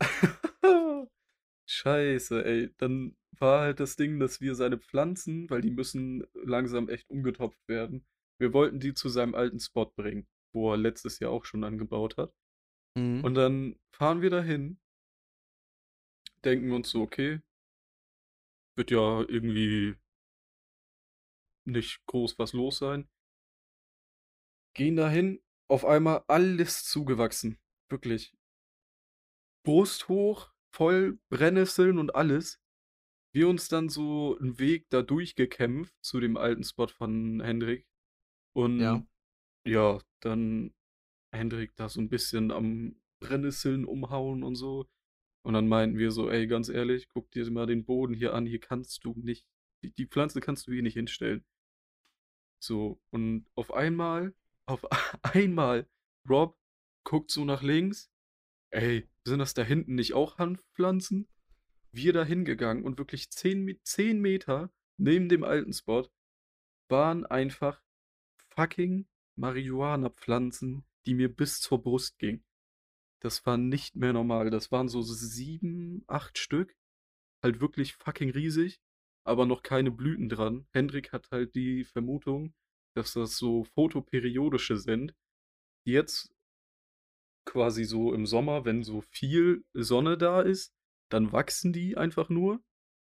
Scheiße, 1.66 2.44
ey. 2.44 2.74
Dann 2.76 3.16
war 3.38 3.62
halt 3.62 3.80
das 3.80 3.96
Ding, 3.96 4.20
dass 4.20 4.42
wir 4.42 4.54
seine 4.54 4.78
Pflanzen, 4.78 5.48
weil 5.48 5.62
die 5.62 5.70
müssen 5.70 6.26
langsam 6.34 6.90
echt 6.90 7.08
umgetopft 7.08 7.66
werden. 7.68 8.04
Wir 8.38 8.52
wollten 8.52 8.80
die 8.80 8.92
zu 8.92 9.08
seinem 9.08 9.34
alten 9.34 9.58
Spot 9.58 9.86
bringen, 9.86 10.28
wo 10.52 10.72
er 10.72 10.76
letztes 10.76 11.20
Jahr 11.20 11.30
auch 11.30 11.46
schon 11.46 11.64
angebaut 11.64 12.18
hat. 12.18 12.34
Mhm. 12.98 13.24
Und 13.24 13.34
dann 13.34 13.80
fahren 13.92 14.20
wir 14.20 14.28
dahin, 14.28 14.78
denken 16.44 16.72
uns 16.72 16.90
so, 16.90 17.00
okay, 17.00 17.40
wird 18.76 18.90
ja 18.90 19.22
irgendwie 19.26 19.96
nicht 21.70 22.04
groß 22.06 22.38
was 22.38 22.52
los 22.52 22.78
sein. 22.78 23.08
Gehen 24.74 24.96
dahin, 24.96 25.40
auf 25.68 25.84
einmal 25.84 26.24
alles 26.28 26.84
zugewachsen. 26.84 27.58
Wirklich. 27.88 28.32
Brust 29.64 30.08
hoch, 30.08 30.52
voll 30.72 31.18
Brennnesseln 31.28 31.98
und 31.98 32.14
alles. 32.14 32.60
Wir 33.32 33.48
uns 33.48 33.68
dann 33.68 33.88
so 33.88 34.36
einen 34.38 34.58
Weg 34.58 34.88
da 34.90 35.02
durchgekämpft 35.02 35.94
zu 36.02 36.18
dem 36.20 36.36
alten 36.36 36.64
Spot 36.64 36.88
von 36.88 37.40
Hendrik. 37.40 37.86
Und 38.54 38.80
Ja. 38.80 39.06
ja, 39.66 39.98
dann 40.20 40.74
Hendrik 41.32 41.76
da 41.76 41.88
so 41.88 42.00
ein 42.00 42.08
bisschen 42.08 42.50
am 42.50 43.00
Brennnesseln 43.20 43.84
umhauen 43.84 44.42
und 44.42 44.56
so. 44.56 44.88
Und 45.42 45.54
dann 45.54 45.68
meinten 45.68 45.98
wir 45.98 46.10
so, 46.10 46.30
ey, 46.30 46.46
ganz 46.46 46.68
ehrlich, 46.68 47.08
guck 47.08 47.30
dir 47.30 47.48
mal 47.50 47.66
den 47.66 47.84
Boden 47.84 48.14
hier 48.14 48.34
an, 48.34 48.46
hier 48.46 48.60
kannst 48.60 49.04
du 49.04 49.14
nicht, 49.16 49.46
die, 49.82 49.92
die 49.92 50.06
Pflanze 50.06 50.40
kannst 50.40 50.66
du 50.66 50.72
hier 50.72 50.82
nicht 50.82 50.94
hinstellen. 50.94 51.44
So, 52.62 53.00
und 53.10 53.46
auf 53.54 53.72
einmal, 53.72 54.34
auf 54.66 54.84
einmal, 55.22 55.88
Rob 56.28 56.58
guckt 57.04 57.30
so 57.30 57.44
nach 57.44 57.62
links, 57.62 58.10
ey, 58.70 59.08
sind 59.24 59.38
das 59.38 59.54
da 59.54 59.62
hinten 59.62 59.94
nicht 59.94 60.14
auch 60.14 60.38
Hanfpflanzen? 60.38 61.28
Wir 61.92 62.12
da 62.12 62.24
hingegangen 62.24 62.84
und 62.84 62.98
wirklich 62.98 63.30
10, 63.30 63.64
Me- 63.64 63.80
10 63.82 64.20
Meter 64.20 64.72
neben 64.96 65.28
dem 65.28 65.42
alten 65.44 65.72
Spot 65.72 66.08
waren 66.88 67.24
einfach 67.26 67.82
fucking 68.54 69.08
Marihuana-Pflanzen, 69.36 70.84
die 71.06 71.14
mir 71.14 71.34
bis 71.34 71.60
zur 71.60 71.82
Brust 71.82 72.18
gingen. 72.18 72.44
Das 73.20 73.46
war 73.46 73.56
nicht 73.56 73.96
mehr 73.96 74.12
normal. 74.12 74.50
Das 74.50 74.70
waren 74.70 74.88
so 74.88 75.02
sieben, 75.02 76.04
acht 76.06 76.38
Stück. 76.38 76.76
Halt 77.42 77.60
wirklich 77.60 77.94
fucking 77.94 78.30
riesig, 78.30 78.80
aber 79.30 79.46
noch 79.46 79.62
keine 79.62 79.90
Blüten 79.90 80.28
dran. 80.28 80.66
Hendrik 80.72 81.12
hat 81.12 81.30
halt 81.30 81.54
die 81.54 81.84
Vermutung, 81.84 82.52
dass 82.94 83.14
das 83.14 83.36
so 83.36 83.64
photoperiodische 83.64 84.76
sind, 84.76 85.14
die 85.86 85.92
jetzt 85.92 86.34
quasi 87.46 87.84
so 87.84 88.12
im 88.12 88.26
Sommer, 88.26 88.64
wenn 88.64 88.82
so 88.82 89.00
viel 89.00 89.64
Sonne 89.72 90.18
da 90.18 90.42
ist, 90.42 90.74
dann 91.10 91.32
wachsen 91.32 91.72
die 91.72 91.96
einfach 91.96 92.28
nur. 92.28 92.60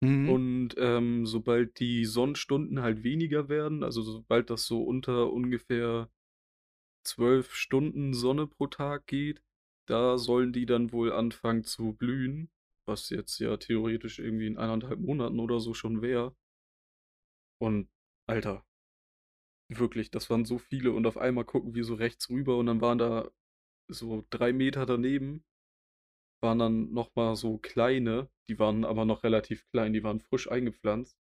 Mhm. 0.00 0.28
Und 0.28 0.75
ähm, 0.78 1.26
sobald 1.26 1.78
die 1.80 2.04
Sonnenstunden 2.04 2.80
halt 2.80 3.02
weniger 3.02 3.49
werden, 3.49 3.82
also 3.82 4.02
sobald 4.02 4.50
das 4.50 4.66
so 4.66 4.82
unter 4.82 5.32
ungefähr 5.32 6.11
zwölf 7.04 7.54
Stunden 7.54 8.14
Sonne 8.14 8.46
pro 8.46 8.66
Tag 8.66 9.06
geht, 9.06 9.42
da 9.87 10.18
sollen 10.18 10.52
die 10.52 10.66
dann 10.66 10.92
wohl 10.92 11.12
anfangen 11.12 11.64
zu 11.64 11.92
blühen, 11.92 12.50
was 12.86 13.10
jetzt 13.10 13.38
ja 13.38 13.56
theoretisch 13.56 14.18
irgendwie 14.18 14.46
in 14.46 14.58
eineinhalb 14.58 15.00
Monaten 15.00 15.40
oder 15.40 15.60
so 15.60 15.74
schon 15.74 16.02
wäre. 16.02 16.36
Und 17.58 17.88
Alter, 18.28 18.64
Wirklich, 19.68 20.12
das 20.12 20.30
waren 20.30 20.44
so 20.44 20.58
viele 20.58 20.92
und 20.92 21.06
auf 21.06 21.16
einmal 21.16 21.44
gucken 21.44 21.74
wir 21.74 21.82
so 21.82 21.94
rechts 21.94 22.30
rüber 22.30 22.56
und 22.56 22.66
dann 22.66 22.80
waren 22.80 22.98
da 22.98 23.28
so 23.88 24.24
drei 24.30 24.52
Meter 24.52 24.86
daneben, 24.86 25.44
waren 26.40 26.60
dann 26.60 26.92
nochmal 26.92 27.34
so 27.34 27.58
kleine, 27.58 28.30
die 28.48 28.60
waren 28.60 28.84
aber 28.84 29.04
noch 29.04 29.24
relativ 29.24 29.66
klein, 29.72 29.92
die 29.92 30.04
waren 30.04 30.20
frisch 30.20 30.48
eingepflanzt. 30.48 31.18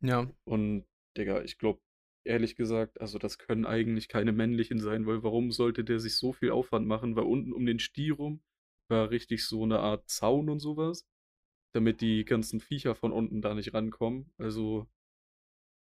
Ja. 0.00 0.30
Und, 0.44 0.86
Digga, 1.16 1.42
ich 1.42 1.58
glaube, 1.58 1.80
ehrlich 2.24 2.54
gesagt, 2.54 3.00
also 3.00 3.18
das 3.18 3.36
können 3.36 3.66
eigentlich 3.66 4.06
keine 4.06 4.30
männlichen 4.30 4.78
sein, 4.78 5.06
weil 5.06 5.24
warum 5.24 5.50
sollte 5.50 5.82
der 5.82 5.98
sich 5.98 6.16
so 6.16 6.32
viel 6.32 6.52
Aufwand 6.52 6.86
machen? 6.86 7.16
Weil 7.16 7.24
unten 7.24 7.52
um 7.52 7.66
den 7.66 7.80
Stiel 7.80 8.12
rum 8.12 8.44
war 8.88 9.10
richtig 9.10 9.46
so 9.46 9.62
eine 9.64 9.80
Art 9.80 10.08
Zaun 10.08 10.48
und 10.50 10.60
sowas, 10.60 11.06
damit 11.74 12.00
die 12.00 12.24
ganzen 12.24 12.60
Viecher 12.60 12.94
von 12.94 13.12
unten 13.12 13.40
da 13.42 13.54
nicht 13.54 13.74
rankommen. 13.74 14.32
Also, 14.38 14.88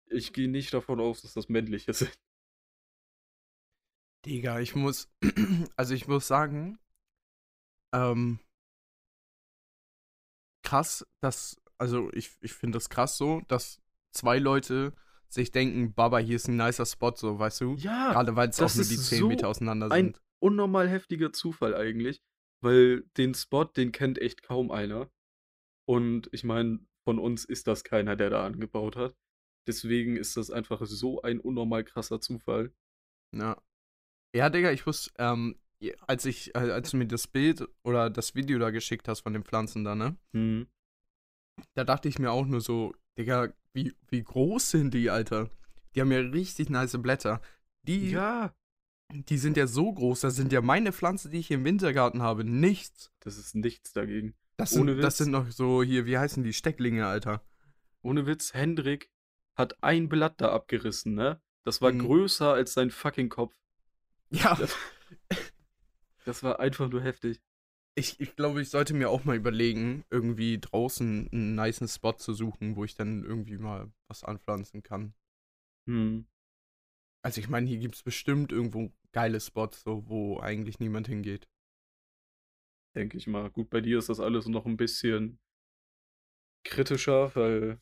ich 0.08 0.34
gehe 0.34 0.50
nicht 0.50 0.74
davon 0.74 1.00
aus, 1.00 1.22
dass 1.22 1.34
das 1.34 1.50
männliche 1.50 1.93
sind. 1.93 2.13
Digga, 4.25 4.60
ich 4.60 4.75
muss, 4.75 5.10
also 5.75 5.93
ich 5.96 6.08
muss 6.08 6.27
sagen, 6.27 6.77
ähm, 7.93 8.39
krass, 10.63 11.05
dass, 11.22 11.60
also 11.77 12.12
ich, 12.13 12.38
ich 12.41 12.53
finde 12.53 12.77
das 12.77 12.89
krass 12.89 13.17
so, 13.17 13.41
dass 13.48 13.81
zwei 14.12 14.38
Leute 14.38 14.93
sich 15.27 15.51
denken, 15.51 15.93
Baba, 15.93 16.20
hier 16.20 16.36
ist 16.36 16.48
ein 16.50 16.58
nicer 16.58 16.86
Spot, 16.86 17.13
so, 17.15 17.39
weißt 17.39 17.62
du? 17.62 17.75
Ja, 17.75 18.12
Gerade 18.12 18.36
weil 18.36 18.50
es 18.50 18.62
auch 18.62 18.74
nur 18.75 18.86
die 18.86 18.98
10 18.98 19.20
so 19.20 19.27
Meter 19.27 19.48
auseinander 19.48 19.89
ein 19.89 20.05
sind. 20.08 20.22
unnormal 20.39 20.89
heftiger 20.89 21.31
Zufall 21.34 21.74
eigentlich, 21.74 22.22
weil 22.62 23.03
den 23.18 23.34
Spot, 23.34 23.65
den 23.65 23.91
kennt 23.91 24.20
echt 24.20 24.44
kaum 24.44 24.72
einer. 24.72 25.10
Und 25.88 26.30
ich 26.32 26.44
meine, 26.44 26.80
von 27.03 27.20
uns 27.20 27.46
ist 27.46 27.68
das 27.68 27.84
keiner, 27.84 28.15
der 28.15 28.30
da 28.30 28.46
angebaut 28.46 28.96
hat. 28.96 29.15
Deswegen 29.68 30.15
ist 30.15 30.38
das 30.38 30.50
einfach 30.50 30.82
so 30.86 31.22
ein 31.22 31.39
unnormal 31.39 31.84
krasser 31.84 32.20
Zufall. 32.20 32.74
Ja. 33.34 33.62
Ja, 34.36 34.50
Digga, 34.50 34.72
ich 34.72 34.86
wusste, 34.86 35.12
ähm, 35.18 35.60
als 36.08 36.25
ich, 36.25 36.56
äh, 36.56 36.60
als 36.72 36.91
du 36.91 36.98
mir 36.98 37.08
das 37.08 37.27
Bild 37.27 37.68
oder 37.84 38.10
das 38.10 38.36
Video 38.36 38.60
da 38.60 38.70
geschickt 38.70 39.08
hast 39.08 39.22
von 39.22 39.34
den 39.34 39.44
Pflanzen 39.44 39.84
da, 39.84 39.96
ne? 39.96 40.18
Hm. 40.34 40.68
Da 41.74 41.84
dachte 41.84 42.08
ich 42.08 42.18
mir 42.18 42.32
auch 42.32 42.46
nur 42.46 42.62
so, 42.62 42.94
Digga, 43.18 43.53
wie, 43.74 43.96
wie 44.10 44.24
groß 44.24 44.72
sind 44.72 44.94
die, 44.94 45.10
Alter? 45.10 45.50
Die 45.94 46.01
haben 46.01 46.12
ja 46.12 46.20
richtig 46.20 46.70
nice 46.70 46.98
Blätter. 47.01 47.41
Die, 47.84 48.12
Ja, 48.12 48.56
die 49.13 49.38
sind 49.38 49.58
ja 49.58 49.68
so 49.68 49.91
groß, 49.91 50.22
das 50.22 50.36
sind 50.36 50.51
ja 50.53 50.62
meine 50.62 50.91
Pflanzen, 50.94 51.32
die 51.32 51.39
ich 51.39 51.51
im 51.51 51.63
Wintergarten 51.65 52.22
habe, 52.22 52.44
nichts. 52.44 53.12
das 53.20 53.38
ist 53.38 53.56
nichts 53.56 53.94
dagegen. 53.94 54.36
Das 54.58 54.74
Ohne 54.74 54.91
sind, 54.91 54.98
Witz. 54.98 55.03
das 55.06 55.18
sind 55.18 55.32
noch 55.32 55.50
so 55.51 55.84
hier, 55.84 56.06
wie 56.06 56.18
heißen 56.18 56.44
die 56.44 56.53
Stecklinge, 56.53 57.08
Alter? 57.08 57.44
Ohne 58.01 58.25
Witz, 58.25 58.53
Hendrik 58.53 59.10
hat 59.56 59.84
ein 59.84 60.08
Blatt 60.10 60.39
da 60.41 60.51
abgerissen, 60.51 61.13
ne? 61.15 61.41
Das 61.63 61.82
war 61.82 61.91
Mhm. 61.91 62.00
größer 62.00 62.53
als 62.53 62.74
sein 62.74 62.89
fucking 62.91 63.30
Kopf. 63.30 63.56
Ja. 64.30 64.56
Das, 64.56 64.75
das 66.25 66.44
war 66.44 66.60
einfach 66.60 66.89
nur 66.89 67.01
heftig. 67.01 67.41
Ich, 67.96 68.20
ich 68.22 68.36
glaube, 68.36 68.62
ich 68.62 68.70
sollte 68.70 68.94
mir 68.94 69.10
auch 69.10 69.25
mal 69.25 69.36
überlegen, 69.36 70.06
irgendwie 70.10 70.58
draußen 70.60 71.30
einen 71.32 71.56
niceen 71.56 71.88
Spot 71.89 72.13
zu 72.13 72.34
suchen, 72.34 72.75
wo 72.77 72.86
ich 72.86 72.96
dann 72.96 73.24
irgendwie 73.24 73.58
mal 73.58 73.91
was 74.08 74.24
anpflanzen 74.24 74.82
kann. 74.84 75.13
Hm. 75.88 76.25
Also 77.24 77.40
ich 77.40 77.50
meine, 77.50 77.68
hier 77.68 77.80
gibt 77.80 77.96
es 77.96 78.04
bestimmt 78.04 78.51
irgendwo 78.51 78.92
geile 79.12 79.40
Spots, 79.40 79.84
so, 79.84 80.08
wo 80.08 80.40
eigentlich 80.40 80.80
niemand 80.80 81.08
hingeht. 81.08 81.48
denke 82.96 83.18
ich 83.18 83.28
mal. 83.28 83.50
Gut, 83.50 83.70
bei 83.70 83.82
dir 83.82 84.00
ist 84.00 84.10
das 84.10 84.20
alles 84.20 84.48
noch 84.48 84.66
ein 84.66 84.78
bisschen 84.78 85.40
kritischer, 86.66 87.36
weil 87.36 87.80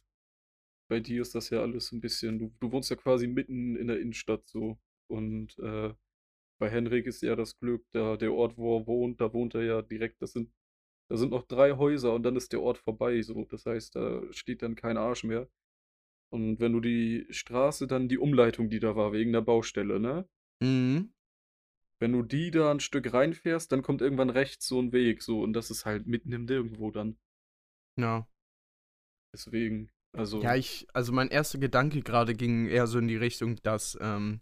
bei 0.89 0.99
dir 0.99 1.21
ist 1.21 1.35
das 1.35 1.49
ja 1.51 1.61
alles 1.61 1.91
ein 1.91 2.01
bisschen, 2.01 2.39
du, 2.39 2.55
du 2.59 2.71
wohnst 2.71 2.89
ja 2.89 2.95
quasi 2.95 3.27
mitten 3.27 3.75
in 3.75 3.87
der 3.87 3.99
Innenstadt 3.99 4.47
so. 4.47 4.79
Und 5.07 5.57
äh, 5.59 5.93
bei 6.59 6.69
Henrik 6.69 7.07
ist 7.07 7.21
ja 7.23 7.35
das 7.35 7.57
Glück, 7.59 7.85
da 7.91 8.17
der 8.17 8.33
Ort, 8.33 8.57
wo 8.57 8.79
er 8.79 8.87
wohnt, 8.87 9.21
da 9.21 9.33
wohnt 9.33 9.55
er 9.55 9.63
ja 9.63 9.81
direkt, 9.81 10.21
das 10.21 10.33
sind, 10.33 10.51
da 11.09 11.17
sind 11.17 11.31
noch 11.31 11.43
drei 11.47 11.73
Häuser 11.77 12.13
und 12.13 12.23
dann 12.23 12.35
ist 12.35 12.53
der 12.53 12.61
Ort 12.61 12.79
vorbei. 12.79 13.21
So. 13.21 13.45
Das 13.45 13.65
heißt, 13.65 13.95
da 13.95 14.23
steht 14.33 14.61
dann 14.63 14.75
kein 14.75 14.97
Arsch 14.97 15.23
mehr. 15.23 15.49
Und 16.31 16.59
wenn 16.59 16.73
du 16.73 16.79
die 16.79 17.25
Straße, 17.29 17.87
dann 17.87 18.07
die 18.07 18.19
Umleitung, 18.19 18.69
die 18.69 18.79
da 18.79 18.95
war, 18.95 19.13
wegen 19.13 19.33
der 19.33 19.41
Baustelle, 19.41 19.99
ne? 19.99 20.27
Mhm. 20.61 21.11
Wenn 21.99 22.13
du 22.13 22.23
die 22.23 22.51
da 22.51 22.71
ein 22.71 22.79
Stück 22.79 23.13
reinfährst, 23.13 23.71
dann 23.71 23.81
kommt 23.81 24.01
irgendwann 24.01 24.29
rechts 24.29 24.67
so 24.67 24.79
ein 24.79 24.93
Weg, 24.93 25.21
so, 25.21 25.41
und 25.41 25.53
das 25.53 25.69
ist 25.69 25.85
halt 25.85 26.07
mitten 26.07 26.31
im 26.31 26.45
Nirgendwo 26.45 26.91
dann. 26.91 27.17
Ja. 27.97 28.27
Deswegen, 29.33 29.91
also, 30.13 30.41
Ja, 30.41 30.55
ich, 30.55 30.87
also 30.93 31.11
mein 31.11 31.29
erster 31.29 31.57
Gedanke 31.57 32.01
gerade 32.01 32.35
ging 32.35 32.67
eher 32.67 32.87
so 32.87 32.99
in 32.99 33.07
die 33.07 33.17
Richtung, 33.17 33.57
dass, 33.63 33.97
ähm, 33.99 34.39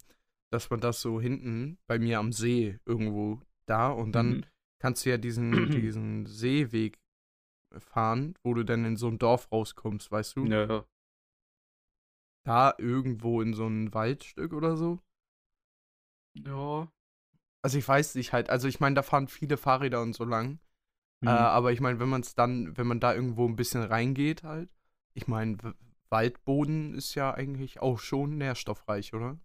dass 0.52 0.70
man 0.70 0.82
das 0.82 1.02
so 1.02 1.20
hinten 1.20 1.80
bei 1.88 2.00
mir 2.00 2.20
am 2.20 2.32
See 2.32 2.80
irgendwo 2.86 3.42
da 3.66 3.90
und 3.90 4.12
dann 4.14 4.30
mhm. 4.30 4.46
kannst 4.80 5.06
du 5.06 5.10
ja 5.10 5.18
diesen, 5.18 5.52
diesen 5.72 6.26
Seeweg 6.26 7.00
fahren, 7.80 8.36
wo 8.44 8.54
du 8.54 8.64
dann 8.64 8.86
in 8.86 8.98
so 8.98 9.08
ein 9.08 9.18
Dorf 9.18 9.52
rauskommst, 9.52 10.12
weißt 10.12 10.38
du? 10.38 10.46
ja, 10.46 10.66
ja. 10.68 10.86
Da 12.48 12.74
irgendwo 12.78 13.42
in 13.42 13.54
so 13.54 13.68
ein 13.68 13.94
Waldstück 13.94 14.54
oder 14.54 14.78
so. 14.78 15.00
Ja. 16.34 16.90
Also 17.62 17.78
ich 17.78 17.86
weiß 17.86 18.16
nicht 18.16 18.32
halt, 18.32 18.50
also 18.50 18.70
ich 18.70 18.80
meine, 18.80 18.96
da 18.96 19.04
fahren 19.04 19.28
viele 19.28 19.58
Fahrräder 19.58 20.02
und 20.02 20.14
so 20.14 20.24
lang. 20.24 20.60
Mhm. 21.20 21.28
Äh, 21.28 21.32
aber 21.32 21.74
ich 21.74 21.82
meine, 21.82 22.00
wenn 22.00 22.08
man 22.08 22.22
es 22.22 22.36
dann, 22.36 22.78
wenn 22.78 22.88
man 22.88 23.02
da 23.02 23.14
irgendwo 23.14 23.46
ein 23.46 23.58
bisschen 23.58 23.84
reingeht 23.84 24.44
halt, 24.44 24.70
ich 25.14 25.28
meine, 25.28 25.58
Waldboden 26.10 26.94
ist 26.94 27.16
ja 27.16 27.34
eigentlich 27.34 27.82
auch 27.82 28.00
schon 28.00 28.38
nährstoffreich, 28.38 29.14
oder? 29.14 29.38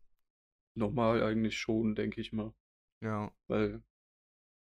Normal 0.77 1.25
eigentlich 1.25 1.59
schon, 1.59 1.97
denke 1.97 2.21
ich 2.21 2.33
mal. 2.33 2.55
Ja. 3.03 3.33
Weil, 3.49 3.83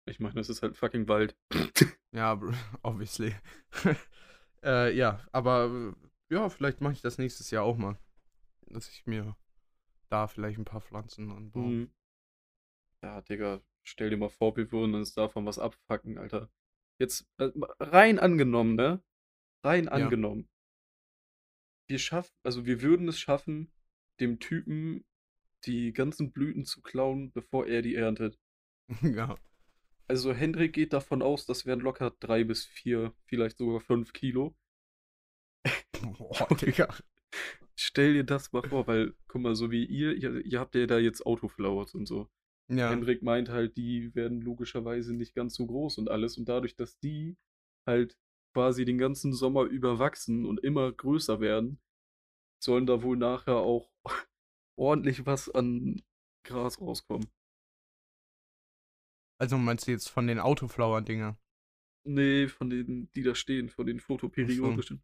ich 0.05 0.19
meine, 0.19 0.39
es 0.41 0.49
ist 0.49 0.61
halt 0.61 0.75
fucking 0.75 1.07
Wald. 1.07 1.37
Ja, 2.11 2.37
obviously. 2.83 3.33
äh, 4.63 4.93
ja, 4.93 5.21
aber 5.31 5.93
äh, 6.29 6.33
ja, 6.33 6.49
vielleicht 6.49 6.81
mache 6.81 6.93
ich 6.93 7.01
das 7.01 7.17
nächstes 7.17 7.49
Jahr 7.51 7.63
auch 7.63 7.77
mal. 7.77 7.97
Dass 8.67 8.89
ich 8.89 9.05
mir 9.05 9.35
da 10.09 10.27
vielleicht 10.27 10.57
ein 10.57 10.65
paar 10.65 10.81
Pflanzen 10.81 11.31
anbaue. 11.31 11.63
Mhm. 11.67 11.93
Ja, 13.01 13.21
Digga, 13.21 13.61
stell 13.83 14.09
dir 14.09 14.17
mal 14.17 14.29
vor, 14.29 14.55
wir 14.57 14.71
würden 14.71 14.95
uns 14.95 15.13
davon 15.13 15.45
was 15.45 15.59
abfacken, 15.59 16.17
Alter. 16.17 16.49
Jetzt, 16.97 17.27
äh, 17.37 17.49
rein 17.79 18.19
angenommen, 18.19 18.75
ne? 18.75 19.03
Rein 19.63 19.85
Ja. 19.85 19.91
angenommen. 19.91 20.49
Wir 21.87 21.99
schaffen, 21.99 22.33
also 22.43 22.65
wir 22.65 22.81
würden 22.81 23.07
es 23.07 23.19
schaffen, 23.19 23.71
dem 24.19 24.39
Typen 24.39 25.05
die 25.65 25.93
ganzen 25.93 26.31
Blüten 26.31 26.65
zu 26.65 26.81
klauen, 26.81 27.31
bevor 27.31 27.67
er 27.67 27.81
die 27.81 27.95
erntet. 27.95 28.39
ja. 29.01 29.37
Also 30.07 30.33
Hendrik 30.33 30.73
geht 30.73 30.93
davon 30.93 31.21
aus, 31.21 31.45
das 31.45 31.65
wären 31.65 31.79
locker 31.79 32.11
drei 32.19 32.43
bis 32.43 32.65
vier, 32.65 33.13
vielleicht 33.25 33.57
sogar 33.57 33.81
fünf 33.81 34.13
Kilo. 34.13 34.55
Boah, 36.17 36.47
Digga. 36.55 36.93
Stell 37.77 38.13
dir 38.13 38.23
das 38.23 38.51
mal 38.53 38.67
vor, 38.67 38.87
weil, 38.87 39.13
guck 39.27 39.41
mal, 39.41 39.55
so 39.55 39.69
wie 39.69 39.85
ihr, 39.85 40.13
ihr, 40.13 40.45
ihr 40.45 40.59
habt 40.59 40.75
ja 40.75 40.85
da 40.87 40.97
jetzt 40.97 41.25
Autoflowers 41.25 41.93
und 41.93 42.05
so. 42.05 42.29
Ja. 42.69 42.89
Hendrik 42.89 43.21
meint 43.21 43.49
halt, 43.49 43.77
die 43.77 44.15
werden 44.15 44.41
logischerweise 44.41 45.13
nicht 45.13 45.35
ganz 45.35 45.55
so 45.55 45.67
groß 45.67 45.97
und 45.97 46.09
alles. 46.09 46.37
Und 46.37 46.47
dadurch, 46.47 46.75
dass 46.75 46.97
die 46.99 47.37
halt 47.85 48.17
quasi 48.53 48.85
den 48.85 48.97
ganzen 48.97 49.33
Sommer 49.33 49.63
über 49.63 49.99
wachsen 49.99 50.45
und 50.45 50.61
immer 50.61 50.91
größer 50.91 51.41
werden, 51.41 51.79
sollen 52.63 52.85
da 52.85 53.03
wohl 53.03 53.17
nachher 53.17 53.57
auch 53.57 53.91
ordentlich 54.79 55.25
was 55.25 55.49
an 55.49 56.01
Gras 56.45 56.79
rauskommen. 56.79 57.27
Also 59.37 59.57
meinst 59.57 59.87
du 59.87 59.91
jetzt 59.91 60.07
von 60.07 60.27
den 60.27 60.39
Autoflower-Dinger? 60.39 61.37
Nee, 62.07 62.47
von 62.47 62.69
denen, 62.69 63.11
die 63.11 63.23
da 63.23 63.35
stehen, 63.35 63.69
von 63.69 63.85
den 63.85 63.99
photoperiodischen. 63.99 65.03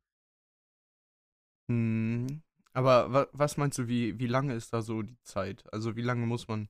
Hm. 1.70 2.42
Aber 2.74 3.12
wa 3.12 3.28
was 3.34 3.58
meinst 3.58 3.78
du, 3.78 3.88
wie, 3.88 4.18
wie 4.20 4.28
lange 4.28 4.54
ist 4.54 4.74
da 4.74 4.82
so 4.82 5.02
die 5.02 5.22
Zeit? 5.24 5.72
Also 5.74 5.96
wie 5.96 6.02
lange 6.02 6.26
muss 6.26 6.48
man 6.48 6.70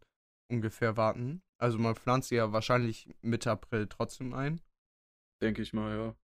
ungefähr 0.49 0.97
warten? 0.97 1.41
Also 1.57 1.77
man 1.77 1.95
pflanzt 1.95 2.29
sie 2.29 2.35
ja 2.35 2.51
wahrscheinlich 2.51 3.07
Mitte 3.21 3.51
April 3.51 3.87
trotzdem 3.87 4.33
ein. 4.33 4.61
Denke 5.41 5.61
ich 5.61 5.73
mal, 5.73 5.95
ja. 5.95 6.15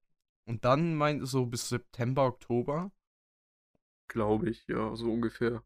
Und 0.46 0.66
dann 0.66 0.96
meint 0.96 1.28
so 1.28 1.46
bis 1.46 1.70
September, 1.70 2.26
Oktober. 2.26 2.92
Glaube 4.08 4.50
ich, 4.50 4.66
ja, 4.68 4.96
so 4.96 5.12
ungefähr. 5.12 5.64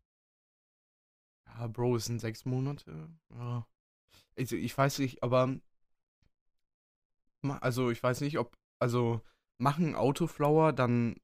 Ja, 1.46 1.68
Bro, 1.68 1.98
es 1.98 2.06
sind 2.06 2.20
sechs 2.20 2.46
Monate. 2.46 3.10
Ja. 3.30 3.68
Also 4.38 4.56
ich 4.56 4.78
weiß 4.78 5.00
nicht, 5.00 5.24
aber 5.24 5.60
also 7.62 7.90
ich 7.92 8.02
weiß 8.02 8.22
nicht, 8.22 8.38
ob 8.40 8.58
also 8.80 9.22
machen 9.58 9.96
Autoflower 9.96 10.74
dann 10.74 11.16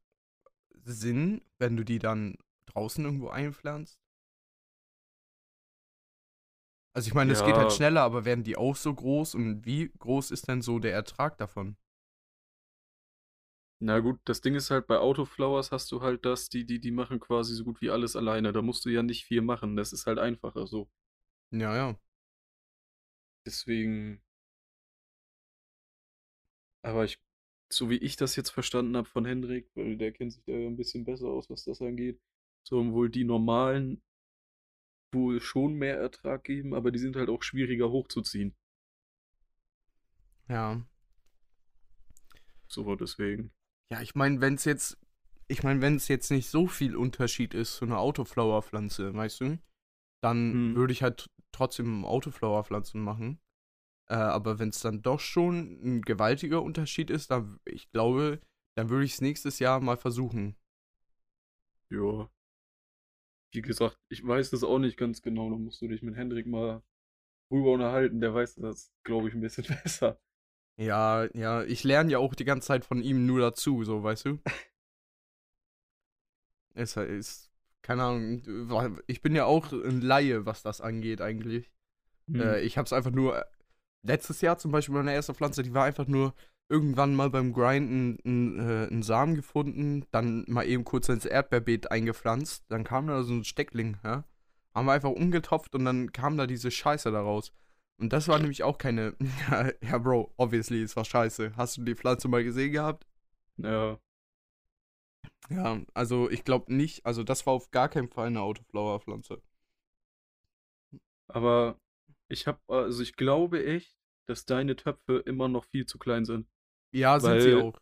Sinn, 0.83 1.41
wenn 1.57 1.75
du 1.75 1.83
die 1.83 1.99
dann 1.99 2.37
draußen 2.77 3.03
irgendwo 3.03 3.29
einpflanzt? 3.29 3.99
Also 6.93 7.07
ich 7.07 7.13
meine, 7.13 7.31
es 7.31 7.43
geht 7.43 7.57
halt 7.57 7.71
Ja. 7.71 7.71
schneller, 7.71 8.01
aber 8.01 8.25
werden 8.25 8.43
die 8.43 8.57
auch 8.57 8.75
so 8.75 8.93
groß 8.93 9.35
und 9.35 9.65
wie 9.65 9.89
groß 9.99 10.31
ist 10.31 10.49
denn 10.49 10.61
so 10.61 10.79
der 10.79 10.91
Ertrag 10.93 11.37
davon? 11.37 11.77
Na 13.79 13.99
gut, 14.01 14.19
das 14.25 14.41
Ding 14.41 14.53
ist 14.53 14.69
halt, 14.69 14.85
bei 14.85 14.99
Autoflowers 14.99 15.71
hast 15.71 15.91
du 15.91 16.01
halt 16.03 16.25
das, 16.25 16.47
die, 16.49 16.63
die, 16.65 16.79
die 16.79 16.91
machen 16.91 17.19
quasi 17.19 17.55
so 17.55 17.63
gut 17.63 17.81
wie 17.81 17.89
alles 17.89 18.15
alleine. 18.15 18.51
Da 18.53 18.61
musst 18.61 18.85
du 18.85 18.89
ja 18.89 19.01
nicht 19.03 19.25
viel 19.25 19.41
machen. 19.41 19.75
Das 19.75 19.93
ist 19.93 20.05
halt 20.05 20.19
einfacher 20.19 20.67
so. 20.67 20.87
Ja, 21.51 21.75
ja. 21.75 21.95
Deswegen. 23.47 24.21
Aber 26.81 27.05
ich, 27.05 27.19
so 27.71 27.89
wie 27.89 27.97
ich 27.97 28.15
das 28.15 28.35
jetzt 28.35 28.49
verstanden 28.49 28.95
habe 28.97 29.07
von 29.07 29.25
Hendrik, 29.25 29.69
weil 29.75 29.97
der 29.97 30.11
kennt 30.11 30.33
sich 30.33 30.43
da 30.45 30.53
ja 30.53 30.67
ein 30.67 30.77
bisschen 30.77 31.05
besser 31.05 31.27
aus, 31.27 31.49
was 31.49 31.63
das 31.65 31.81
angeht, 31.81 32.19
sollen 32.67 32.93
wohl 32.93 33.09
die 33.09 33.23
normalen 33.23 34.01
wohl 35.13 35.41
schon 35.41 35.73
mehr 35.73 35.97
Ertrag 35.97 36.45
geben, 36.45 36.73
aber 36.73 36.91
die 36.91 36.99
sind 36.99 37.17
halt 37.17 37.29
auch 37.29 37.43
schwieriger 37.43 37.89
hochzuziehen. 37.91 38.55
Ja. 40.49 40.81
So, 42.67 42.95
deswegen. 42.95 43.51
Ja, 43.91 44.01
ich 44.01 44.15
meine, 44.15 44.41
wenn 44.41 44.55
es 44.55 44.65
jetzt, 44.65 44.97
ich 45.47 45.63
meine, 45.63 45.81
wenn 45.81 45.95
es 45.95 46.07
jetzt 46.07 46.31
nicht 46.31 46.49
so 46.49 46.67
viel 46.67 46.95
Unterschied 46.95 47.53
ist 47.53 47.75
zu 47.77 47.85
einer 47.85 47.99
Autoflower-Pflanze, 47.99 49.13
weißt 49.13 49.41
du, 49.41 49.59
dann 50.21 50.53
Hm. 50.53 50.75
würde 50.75 50.93
ich 50.93 51.03
halt 51.03 51.27
trotzdem 51.51 52.05
Autoflower-Pflanzen 52.05 53.01
machen. 53.01 53.39
Äh, 54.09 54.15
aber 54.15 54.59
wenn 54.59 54.69
es 54.69 54.81
dann 54.81 55.01
doch 55.01 55.19
schon 55.19 55.79
ein 55.83 56.01
gewaltiger 56.01 56.61
Unterschied 56.63 57.09
ist, 57.09 57.31
dann, 57.31 57.59
ich 57.65 57.91
glaube, 57.91 58.41
dann 58.75 58.89
würde 58.89 59.05
ich 59.05 59.13
es 59.13 59.21
nächstes 59.21 59.59
Jahr 59.59 59.79
mal 59.81 59.97
versuchen. 59.97 60.55
Ja. 61.89 62.29
Wie 63.51 63.61
gesagt, 63.61 63.97
ich 64.09 64.25
weiß 64.25 64.49
das 64.51 64.63
auch 64.63 64.79
nicht 64.79 64.97
ganz 64.97 65.21
genau. 65.21 65.49
Da 65.49 65.57
musst 65.57 65.81
du 65.81 65.87
dich 65.87 66.01
mit 66.01 66.15
Hendrik 66.15 66.47
mal 66.47 66.83
drüber 67.49 67.73
unterhalten. 67.73 68.19
Der 68.19 68.33
weiß 68.33 68.55
das, 68.55 68.91
glaube 69.03 69.29
ich, 69.29 69.33
ein 69.33 69.41
bisschen 69.41 69.65
besser. 69.83 70.19
Ja, 70.79 71.25
ja, 71.33 71.63
ich 71.63 71.83
lerne 71.83 72.11
ja 72.11 72.19
auch 72.19 72.35
die 72.35 72.45
ganze 72.45 72.67
Zeit 72.67 72.85
von 72.85 73.01
ihm 73.01 73.25
nur 73.25 73.39
dazu, 73.39 73.83
so, 73.83 74.03
weißt 74.03 74.25
du? 74.25 74.39
Es 76.79 76.95
ist, 76.95 77.49
keine 77.81 78.03
Ahnung, 78.03 78.43
ich 79.07 79.23
bin 79.23 79.33
ja 79.33 79.45
auch 79.45 79.71
ein 79.71 79.99
Laie, 79.99 80.45
was 80.45 80.61
das 80.61 80.79
angeht, 80.79 81.21
eigentlich. 81.21 81.71
Hm. 82.27 82.39
Äh, 82.39 82.61
ich 82.61 82.77
hab's 82.77 82.93
einfach 82.93 83.09
nur, 83.09 83.43
letztes 84.03 84.41
Jahr 84.41 84.59
zum 84.59 84.71
Beispiel 84.71 84.93
meine 84.93 85.13
erste 85.13 85.33
Pflanze, 85.33 85.63
die 85.63 85.73
war 85.73 85.85
einfach 85.85 86.05
nur 86.07 86.35
irgendwann 86.69 87.15
mal 87.15 87.29
beim 87.29 87.53
Grinden 87.53 88.19
einen, 88.25 88.59
äh, 88.59 88.87
einen 88.87 89.03
Samen 89.03 89.35
gefunden, 89.35 90.05
dann 90.11 90.45
mal 90.47 90.65
eben 90.67 90.83
kurz 90.83 91.09
ins 91.09 91.25
Erdbeerbeet 91.25 91.91
eingepflanzt, 91.91 92.65
dann 92.69 92.83
kam 92.83 93.07
da 93.07 93.23
so 93.23 93.33
ein 93.33 93.43
Steckling, 93.45 93.97
ja? 94.03 94.25
Haben 94.73 94.85
wir 94.87 94.93
einfach 94.93 95.09
umgetopft 95.11 95.73
und 95.75 95.85
dann 95.85 96.11
kam 96.11 96.37
da 96.37 96.45
diese 96.47 96.69
Scheiße 96.71 97.11
daraus. 97.11 97.51
Und 97.99 98.13
das 98.13 98.27
war 98.27 98.39
nämlich 98.39 98.63
auch 98.63 98.77
keine. 98.77 99.15
Ja, 99.49 99.71
ja, 99.81 99.97
Bro, 99.97 100.33
obviously, 100.37 100.81
es 100.83 100.95
war 100.95 101.05
scheiße. 101.05 101.53
Hast 101.57 101.77
du 101.77 101.83
die 101.83 101.95
Pflanze 101.95 102.27
mal 102.27 102.43
gesehen 102.43 102.71
gehabt? 102.71 103.07
ja. 103.57 103.99
Ja, 105.49 105.81
also 105.93 106.29
ich 106.29 106.43
glaube 106.45 106.73
nicht. 106.73 107.05
Also 107.05 107.23
das 107.23 107.45
war 107.45 107.53
auf 107.53 107.71
gar 107.71 107.89
keinen 107.89 108.07
Fall 108.09 108.27
eine 108.27 108.41
Autoflower-Pflanze. 108.41 109.41
Aber 111.29 111.79
ich 112.29 112.47
habe, 112.47 112.59
also 112.67 113.01
ich 113.03 113.15
glaube 113.15 113.65
echt, 113.65 113.95
dass 114.27 114.45
deine 114.45 114.75
Töpfe 114.75 115.19
immer 115.25 115.47
noch 115.47 115.65
viel 115.65 115.85
zu 115.85 115.97
klein 115.97 116.25
sind. 116.25 116.47
Ja, 116.97 117.19
sind 117.19 117.41
sie 117.41 117.53
auch. 117.53 117.77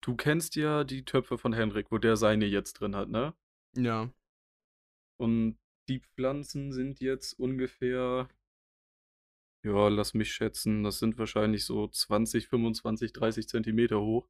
Du 0.00 0.16
kennst 0.16 0.56
ja 0.56 0.82
die 0.82 1.04
Töpfe 1.04 1.38
von 1.38 1.52
Hendrik, 1.52 1.92
wo 1.92 1.98
der 1.98 2.16
seine 2.16 2.44
jetzt 2.46 2.74
drin 2.74 2.96
hat, 2.96 3.08
ne? 3.08 3.34
Ja. 3.76 4.12
Und 5.16 5.58
die 5.88 6.00
Pflanzen 6.00 6.72
sind 6.72 6.98
jetzt 6.98 7.38
ungefähr, 7.38 8.28
ja, 9.64 9.88
lass 9.88 10.12
mich 10.14 10.32
schätzen, 10.32 10.82
das 10.82 10.98
sind 10.98 11.18
wahrscheinlich 11.18 11.64
so 11.64 11.86
20, 11.86 12.48
25, 12.48 13.12
30 13.12 13.48
Zentimeter 13.48 14.00
hoch. 14.00 14.28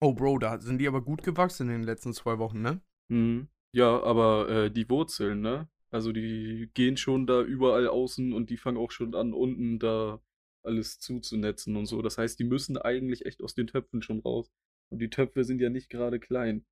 Oh, 0.00 0.14
Bro, 0.14 0.38
da 0.38 0.58
sind 0.58 0.78
die 0.78 0.88
aber 0.88 1.02
gut 1.02 1.22
gewachsen 1.22 1.68
in 1.68 1.74
den 1.74 1.84
letzten 1.84 2.14
zwei 2.14 2.38
Wochen, 2.38 2.62
ne? 2.62 2.80
Mhm. 3.08 3.48
Ja, 3.72 4.02
aber 4.02 4.48
äh, 4.48 4.70
die 4.70 4.88
Wurzeln, 4.88 5.42
ne? 5.42 5.68
Also 5.90 6.12
die 6.12 6.70
gehen 6.72 6.96
schon 6.96 7.26
da 7.26 7.42
überall 7.42 7.86
außen 7.86 8.32
und 8.32 8.48
die 8.48 8.56
fangen 8.56 8.78
auch 8.78 8.90
schon 8.90 9.14
an, 9.14 9.34
unten 9.34 9.78
da 9.78 10.20
alles 10.64 10.98
zuzunetzen 10.98 11.76
und 11.76 11.86
so. 11.86 12.02
Das 12.02 12.18
heißt, 12.18 12.38
die 12.38 12.44
müssen 12.44 12.76
eigentlich 12.78 13.26
echt 13.26 13.42
aus 13.42 13.54
den 13.54 13.66
Töpfen 13.66 14.02
schon 14.02 14.20
raus. 14.20 14.50
Und 14.90 14.98
die 15.00 15.10
Töpfe 15.10 15.44
sind 15.44 15.60
ja 15.60 15.70
nicht 15.70 15.90
gerade 15.90 16.20
klein. 16.20 16.64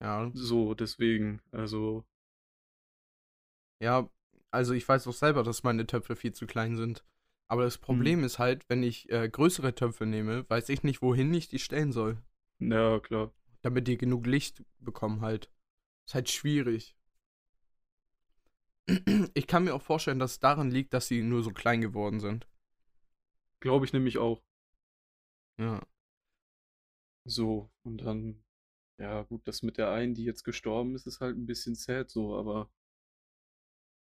Ja. 0.00 0.30
So, 0.34 0.74
deswegen, 0.74 1.40
also, 1.50 2.04
Ja, 3.80 4.08
also 4.50 4.72
ich 4.74 4.88
weiß 4.88 5.06
auch 5.06 5.12
selber, 5.12 5.42
dass 5.42 5.62
meine 5.62 5.86
Töpfe 5.86 6.16
viel 6.16 6.32
zu 6.32 6.46
klein 6.46 6.76
sind. 6.76 7.04
Aber 7.48 7.62
das 7.64 7.78
Problem 7.78 8.24
ist 8.24 8.38
halt, 8.38 8.64
wenn 8.68 8.82
ich 8.82 9.10
äh, 9.10 9.28
größere 9.28 9.74
Töpfe 9.74 10.06
nehme, 10.06 10.48
weiß 10.48 10.68
ich 10.70 10.82
nicht, 10.82 11.02
wohin 11.02 11.32
ich 11.34 11.48
die 11.48 11.58
stellen 11.58 11.92
soll. 11.92 12.18
ja, 12.58 12.98
klar. 13.00 13.32
Damit 13.62 13.88
die 13.88 13.98
genug 13.98 14.26
Licht 14.26 14.62
bekommen 14.78 15.20
halt. 15.20 15.50
Ist 16.06 16.14
halt 16.14 16.30
schwierig. 16.30 16.94
Ich 19.34 19.46
kann 19.46 19.64
mir 19.64 19.74
auch 19.74 19.82
vorstellen, 19.82 20.18
dass 20.18 20.32
es 20.32 20.40
daran 20.40 20.70
liegt, 20.70 20.92
dass 20.92 21.08
sie 21.08 21.22
nur 21.22 21.42
so 21.42 21.50
klein 21.50 21.80
geworden 21.80 22.20
sind. 22.20 22.46
Glaube 23.60 23.86
ich 23.86 23.92
nämlich 23.92 24.18
auch. 24.18 24.42
Ja. 25.58 25.80
So, 27.26 27.70
und 27.82 27.98
dann, 28.02 28.44
ja, 28.98 29.22
gut, 29.22 29.46
das 29.48 29.62
mit 29.62 29.78
der 29.78 29.90
einen, 29.90 30.14
die 30.14 30.24
jetzt 30.24 30.44
gestorben 30.44 30.94
ist, 30.94 31.06
ist 31.06 31.20
halt 31.20 31.36
ein 31.36 31.46
bisschen 31.46 31.74
sad 31.74 32.10
so, 32.10 32.36
aber 32.36 32.70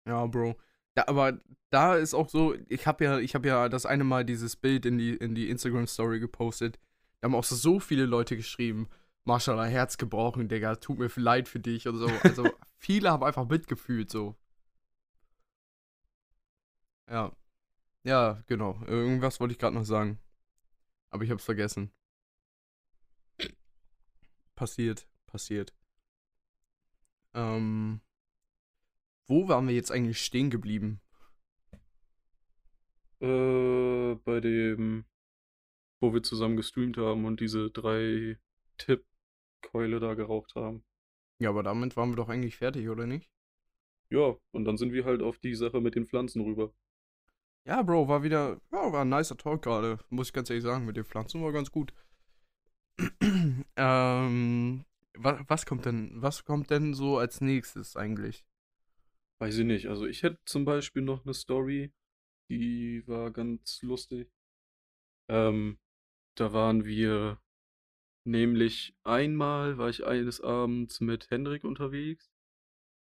Ja, 0.06 0.26
Bro. 0.26 0.56
Da, 0.94 1.04
aber 1.06 1.40
da 1.70 1.96
ist 1.96 2.14
auch 2.14 2.28
so, 2.28 2.54
ich 2.68 2.86
habe 2.86 3.04
ja, 3.04 3.18
ich 3.18 3.34
habe 3.34 3.48
ja 3.48 3.68
das 3.68 3.86
eine 3.86 4.04
Mal 4.04 4.24
dieses 4.24 4.56
Bild 4.56 4.84
in 4.84 4.98
die, 4.98 5.14
in 5.14 5.34
die 5.34 5.48
Instagram 5.48 5.86
Story 5.86 6.20
gepostet. 6.20 6.78
Da 7.20 7.26
haben 7.26 7.34
auch 7.34 7.44
so 7.44 7.80
viele 7.80 8.04
Leute 8.04 8.36
geschrieben, 8.36 8.88
Maschallah, 9.24 9.64
Herz 9.66 9.96
gebrochen, 9.96 10.48
Digga, 10.48 10.76
tut 10.76 10.98
mir 10.98 11.08
leid 11.16 11.48
für 11.48 11.60
dich 11.60 11.86
und 11.88 11.98
so. 11.98 12.08
Also 12.24 12.50
viele 12.76 13.10
haben 13.10 13.22
einfach 13.22 13.48
mitgefühlt, 13.48 14.10
so. 14.10 14.36
Ja. 17.12 17.32
Ja, 18.04 18.42
genau. 18.48 18.80
Irgendwas 18.86 19.38
wollte 19.38 19.52
ich 19.52 19.58
gerade 19.58 19.76
noch 19.76 19.84
sagen. 19.84 20.18
Aber 21.10 21.22
ich 21.22 21.30
hab's 21.30 21.44
vergessen. 21.44 21.92
Passiert, 24.56 25.06
passiert. 25.26 25.74
Ähm. 27.34 28.00
Wo 29.28 29.48
waren 29.48 29.68
wir 29.68 29.74
jetzt 29.74 29.92
eigentlich 29.92 30.20
stehen 30.24 30.50
geblieben? 30.50 31.00
äh, 33.22 34.16
bei 34.24 34.40
dem, 34.40 35.04
wo 36.00 36.12
wir 36.12 36.22
zusammen 36.22 36.56
gestreamt 36.56 36.96
haben 36.98 37.24
und 37.24 37.40
diese 37.40 37.70
drei 37.70 38.38
Tipp-Keule 38.78 40.00
da 40.00 40.14
geraucht 40.14 40.54
haben. 40.56 40.84
Ja, 41.38 41.50
aber 41.50 41.62
damit 41.62 41.96
waren 41.96 42.10
wir 42.10 42.16
doch 42.16 42.28
eigentlich 42.28 42.56
fertig, 42.56 42.88
oder 42.88 43.06
nicht? 43.06 43.30
Ja, 44.10 44.36
und 44.50 44.64
dann 44.64 44.76
sind 44.76 44.92
wir 44.92 45.04
halt 45.04 45.22
auf 45.22 45.38
die 45.38 45.54
Sache 45.54 45.80
mit 45.80 45.94
den 45.94 46.06
Pflanzen 46.06 46.42
rüber. 46.42 46.74
Ja, 47.64 47.82
Bro, 47.82 48.08
war 48.08 48.24
wieder, 48.24 48.60
ja, 48.72 48.92
war 48.92 49.02
ein 49.02 49.08
nicer 49.08 49.36
Talk 49.36 49.62
gerade, 49.62 49.98
muss 50.10 50.28
ich 50.28 50.32
ganz 50.32 50.50
ehrlich 50.50 50.64
sagen, 50.64 50.84
mit 50.84 50.96
den 50.96 51.04
Pflanzen 51.04 51.42
war 51.42 51.52
ganz 51.52 51.70
gut. 51.70 51.92
ähm, 53.76 54.84
was, 55.14 55.40
was 55.46 55.66
kommt 55.66 55.84
denn, 55.86 56.10
was 56.20 56.44
kommt 56.44 56.70
denn 56.70 56.92
so 56.92 57.18
als 57.18 57.40
nächstes 57.40 57.96
eigentlich? 57.96 58.44
Weiß 59.38 59.58
ich 59.58 59.64
nicht. 59.64 59.86
Also 59.86 60.06
ich 60.06 60.24
hätte 60.24 60.38
zum 60.44 60.64
Beispiel 60.64 61.02
noch 61.02 61.24
eine 61.24 61.34
Story, 61.34 61.92
die 62.48 63.06
war 63.06 63.30
ganz 63.30 63.80
lustig. 63.82 64.28
Ähm, 65.28 65.78
da 66.34 66.52
waren 66.52 66.84
wir 66.84 67.40
nämlich 68.24 68.94
einmal, 69.04 69.78
war 69.78 69.88
ich 69.88 70.04
eines 70.04 70.40
Abends 70.40 71.00
mit 71.00 71.30
Hendrik 71.30 71.62
unterwegs 71.64 72.28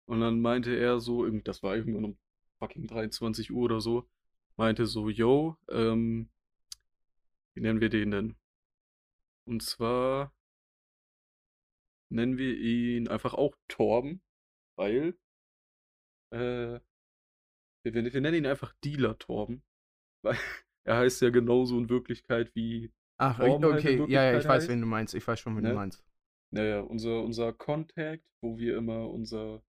und 0.07 0.21
dann 0.21 0.41
meinte 0.41 0.75
er 0.77 1.01
so, 1.01 1.29
das 1.29 1.63
war 1.63 1.77
irgendwann 1.77 2.05
um 2.05 2.19
fucking 2.59 2.87
23 2.87 3.53
Uhr 3.53 3.65
oder 3.65 3.81
so, 3.81 4.09
meinte 4.57 4.87
so, 4.87 5.09
yo, 5.09 5.57
ähm, 5.71 6.29
wie 7.55 7.61
nennen 7.61 7.81
wir 7.81 7.89
den 7.89 8.11
denn? 8.11 8.37
Und 9.45 9.63
zwar 9.63 10.35
nennen 12.09 12.39
wir 12.39 12.57
ihn 12.57 13.09
einfach 13.09 13.35
auch 13.35 13.55
Torben, 13.69 14.23
weil 14.77 15.17
äh, 16.31 16.81
wir, 17.83 17.95
wir 17.95 18.21
nennen 18.21 18.35
ihn 18.35 18.47
einfach 18.47 18.75
Dealer 18.85 19.19
Torben, 19.19 19.63
weil 20.23 20.37
er 20.85 20.99
heißt 20.99 21.23
ja 21.23 21.31
genauso 21.31 21.79
in 21.79 21.89
Wirklichkeit 21.89 22.55
wie, 22.55 22.93
Ach, 23.19 23.39
halt 23.39 23.55
in 23.55 23.65
okay, 23.65 24.05
ja, 24.09 24.25
ja, 24.25 24.39
ich 24.39 24.45
weiß, 24.45 24.49
heißt, 24.49 24.69
wen 24.69 24.81
du 24.81 24.87
meinst, 24.87 25.15
ich 25.15 25.27
weiß 25.27 25.41
schon, 25.41 25.57
wen 25.57 25.63
ne? 25.63 25.71
du 25.71 25.75
meinst. 25.75 26.05
Naja, 26.51 26.81
unser, 26.81 27.23
unser 27.23 27.53
Contact, 27.53 28.25
wo 28.41 28.59
wir 28.59 28.77
immer 28.77 29.11
unser 29.11 29.63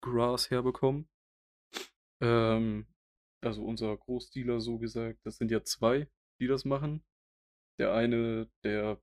Gras 0.00 0.50
herbekommen. 0.50 1.08
Ähm, 2.20 2.86
also 3.42 3.64
unser 3.64 3.96
Großdealer 3.96 4.60
so 4.60 4.78
gesagt, 4.78 5.20
das 5.24 5.36
sind 5.36 5.50
ja 5.50 5.62
zwei, 5.62 6.08
die 6.40 6.46
das 6.46 6.64
machen. 6.64 7.04
Der 7.78 7.92
eine, 7.94 8.48
der 8.64 9.00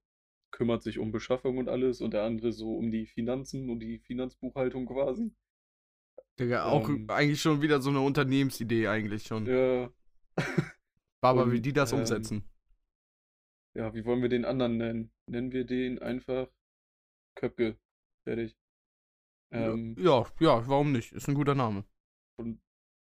kümmert 0.51 0.83
sich 0.83 0.99
um 0.99 1.11
Beschaffung 1.11 1.57
und 1.57 1.69
alles 1.69 2.01
und 2.01 2.11
der 2.11 2.23
andere 2.23 2.51
so 2.51 2.75
um 2.75 2.91
die 2.91 3.05
Finanzen 3.07 3.69
und 3.69 3.79
die 3.79 3.99
Finanzbuchhaltung 3.99 4.85
quasi. 4.85 5.33
Digga, 6.39 6.65
auch 6.65 6.89
Ähm, 6.89 7.09
eigentlich 7.09 7.41
schon 7.41 7.61
wieder 7.61 7.81
so 7.81 7.89
eine 7.89 8.01
Unternehmensidee 8.01 8.87
eigentlich 8.87 9.23
schon. 9.23 9.45
ja, 9.45 9.91
Baba, 11.21 11.51
wie 11.51 11.61
die 11.61 11.73
das 11.73 11.91
ähm, 11.93 11.99
umsetzen. 11.99 12.49
Ja, 13.75 13.93
wie 13.93 14.05
wollen 14.05 14.21
wir 14.21 14.29
den 14.29 14.45
anderen 14.45 14.77
nennen? 14.77 15.11
Nennen 15.27 15.51
wir 15.51 15.65
den 15.65 15.99
einfach 15.99 16.47
Köpke. 17.35 17.77
Fertig. 18.23 18.55
Ähm, 19.51 19.95
ja, 19.99 20.25
ja, 20.39 20.67
warum 20.67 20.91
nicht? 20.91 21.11
Ist 21.13 21.27
ein 21.27 21.35
guter 21.35 21.55
Name. 21.55 21.85
und 22.37 22.61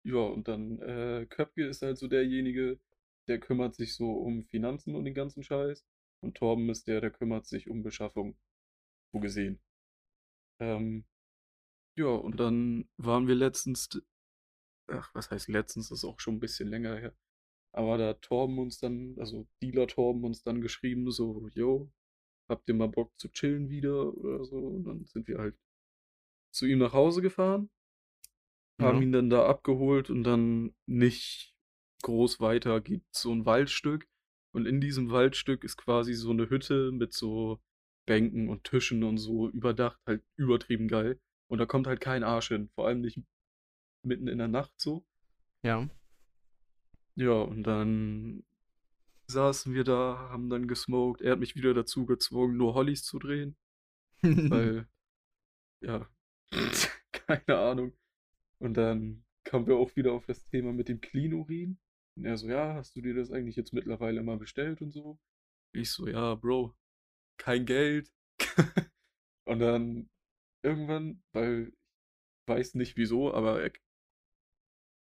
ja, 0.08 0.20
und 0.20 0.48
dann 0.48 0.80
äh, 0.80 1.26
Köpke 1.28 1.66
ist 1.66 1.82
halt 1.82 1.98
so 1.98 2.08
derjenige, 2.08 2.80
der 3.28 3.38
kümmert 3.38 3.74
sich 3.74 3.94
so 3.94 4.10
um 4.10 4.44
Finanzen 4.44 4.94
und 4.94 5.04
den 5.04 5.14
ganzen 5.14 5.42
Scheiß. 5.42 5.84
Und 6.20 6.36
Torben 6.36 6.68
ist 6.70 6.86
der, 6.88 7.00
der 7.00 7.10
kümmert 7.10 7.46
sich 7.46 7.68
um 7.68 7.82
Beschaffung. 7.82 8.36
So 9.12 9.20
gesehen. 9.20 9.60
Ähm, 10.60 11.04
ja, 11.96 12.06
und 12.08 12.40
dann 12.40 12.88
waren 12.96 13.28
wir 13.28 13.34
letztens, 13.34 13.88
ach, 14.88 15.14
was 15.14 15.30
heißt 15.30 15.48
letztens, 15.48 15.90
ist 15.90 16.04
auch 16.04 16.20
schon 16.20 16.36
ein 16.36 16.40
bisschen 16.40 16.68
länger 16.68 16.96
her. 16.96 17.14
Aber 17.72 17.98
da 17.98 18.14
Torben 18.14 18.58
uns 18.58 18.78
dann, 18.78 19.16
also 19.18 19.46
Dealer 19.62 19.86
Torben 19.88 20.24
uns 20.24 20.42
dann 20.42 20.62
geschrieben, 20.62 21.10
so, 21.10 21.48
yo, 21.54 21.92
habt 22.48 22.68
ihr 22.68 22.74
mal 22.74 22.88
Bock 22.88 23.12
zu 23.18 23.28
chillen 23.30 23.68
wieder 23.68 24.16
oder 24.16 24.44
so? 24.44 24.56
Und 24.58 24.84
dann 24.84 25.04
sind 25.06 25.28
wir 25.28 25.38
halt 25.38 25.56
zu 26.50 26.66
ihm 26.66 26.78
nach 26.78 26.94
Hause 26.94 27.20
gefahren, 27.22 27.70
haben 28.80 28.98
Ja. 28.98 29.02
ihn 29.02 29.12
dann 29.12 29.30
da 29.30 29.46
abgeholt 29.46 30.10
und 30.10 30.24
dann 30.24 30.74
nicht 30.86 31.54
groß 32.02 32.40
weiter 32.40 32.80
gibt 32.80 33.14
so 33.14 33.32
ein 33.32 33.44
Waldstück. 33.46 34.06
Und 34.52 34.66
in 34.66 34.80
diesem 34.80 35.10
Waldstück 35.10 35.64
ist 35.64 35.76
quasi 35.76 36.14
so 36.14 36.30
eine 36.30 36.48
Hütte 36.50 36.90
mit 36.92 37.12
so 37.12 37.60
Bänken 38.06 38.48
und 38.48 38.64
Tischen 38.64 39.04
und 39.04 39.18
so 39.18 39.48
überdacht, 39.50 40.00
halt 40.06 40.22
übertrieben 40.36 40.88
geil. 40.88 41.20
Und 41.50 41.58
da 41.58 41.66
kommt 41.66 41.86
halt 41.86 42.00
kein 42.00 42.24
Arsch 42.24 42.48
hin, 42.48 42.70
vor 42.74 42.86
allem 42.86 43.00
nicht 43.00 43.20
mitten 44.04 44.28
in 44.28 44.38
der 44.38 44.48
Nacht 44.48 44.72
so. 44.80 45.04
Ja. 45.62 45.88
Ja, 47.16 47.32
und 47.42 47.64
dann 47.64 48.44
saßen 49.26 49.74
wir 49.74 49.84
da, 49.84 50.28
haben 50.30 50.48
dann 50.48 50.68
gesmoked. 50.68 51.20
Er 51.20 51.32
hat 51.32 51.40
mich 51.40 51.56
wieder 51.56 51.74
dazu 51.74 52.06
gezwungen, 52.06 52.56
nur 52.56 52.74
Hollys 52.74 53.02
zu 53.02 53.18
drehen, 53.18 53.56
weil, 54.22 54.88
ja, 55.82 56.08
keine 57.12 57.58
Ahnung. 57.58 57.92
Und 58.58 58.74
dann 58.74 59.24
kamen 59.44 59.66
wir 59.66 59.76
auch 59.76 59.94
wieder 59.96 60.12
auf 60.12 60.26
das 60.26 60.44
Thema 60.44 60.72
mit 60.72 60.88
dem 60.88 61.00
Clean-Urin. 61.00 61.78
Und 62.16 62.24
er 62.24 62.36
so, 62.36 62.48
ja, 62.48 62.74
hast 62.74 62.96
du 62.96 63.00
dir 63.00 63.14
das 63.14 63.30
eigentlich 63.30 63.56
jetzt 63.56 63.72
mittlerweile 63.72 64.22
mal 64.22 64.38
bestellt 64.38 64.82
und 64.82 64.92
so? 64.92 65.18
Ich 65.72 65.90
so, 65.90 66.08
ja, 66.08 66.34
Bro, 66.34 66.74
kein 67.36 67.66
Geld. 67.66 68.12
Und 69.44 69.60
dann 69.60 70.10
irgendwann, 70.62 71.22
weil 71.32 71.68
ich 71.68 72.48
weiß 72.48 72.74
nicht 72.74 72.96
wieso, 72.96 73.32
aber 73.32 73.62
er 73.62 73.72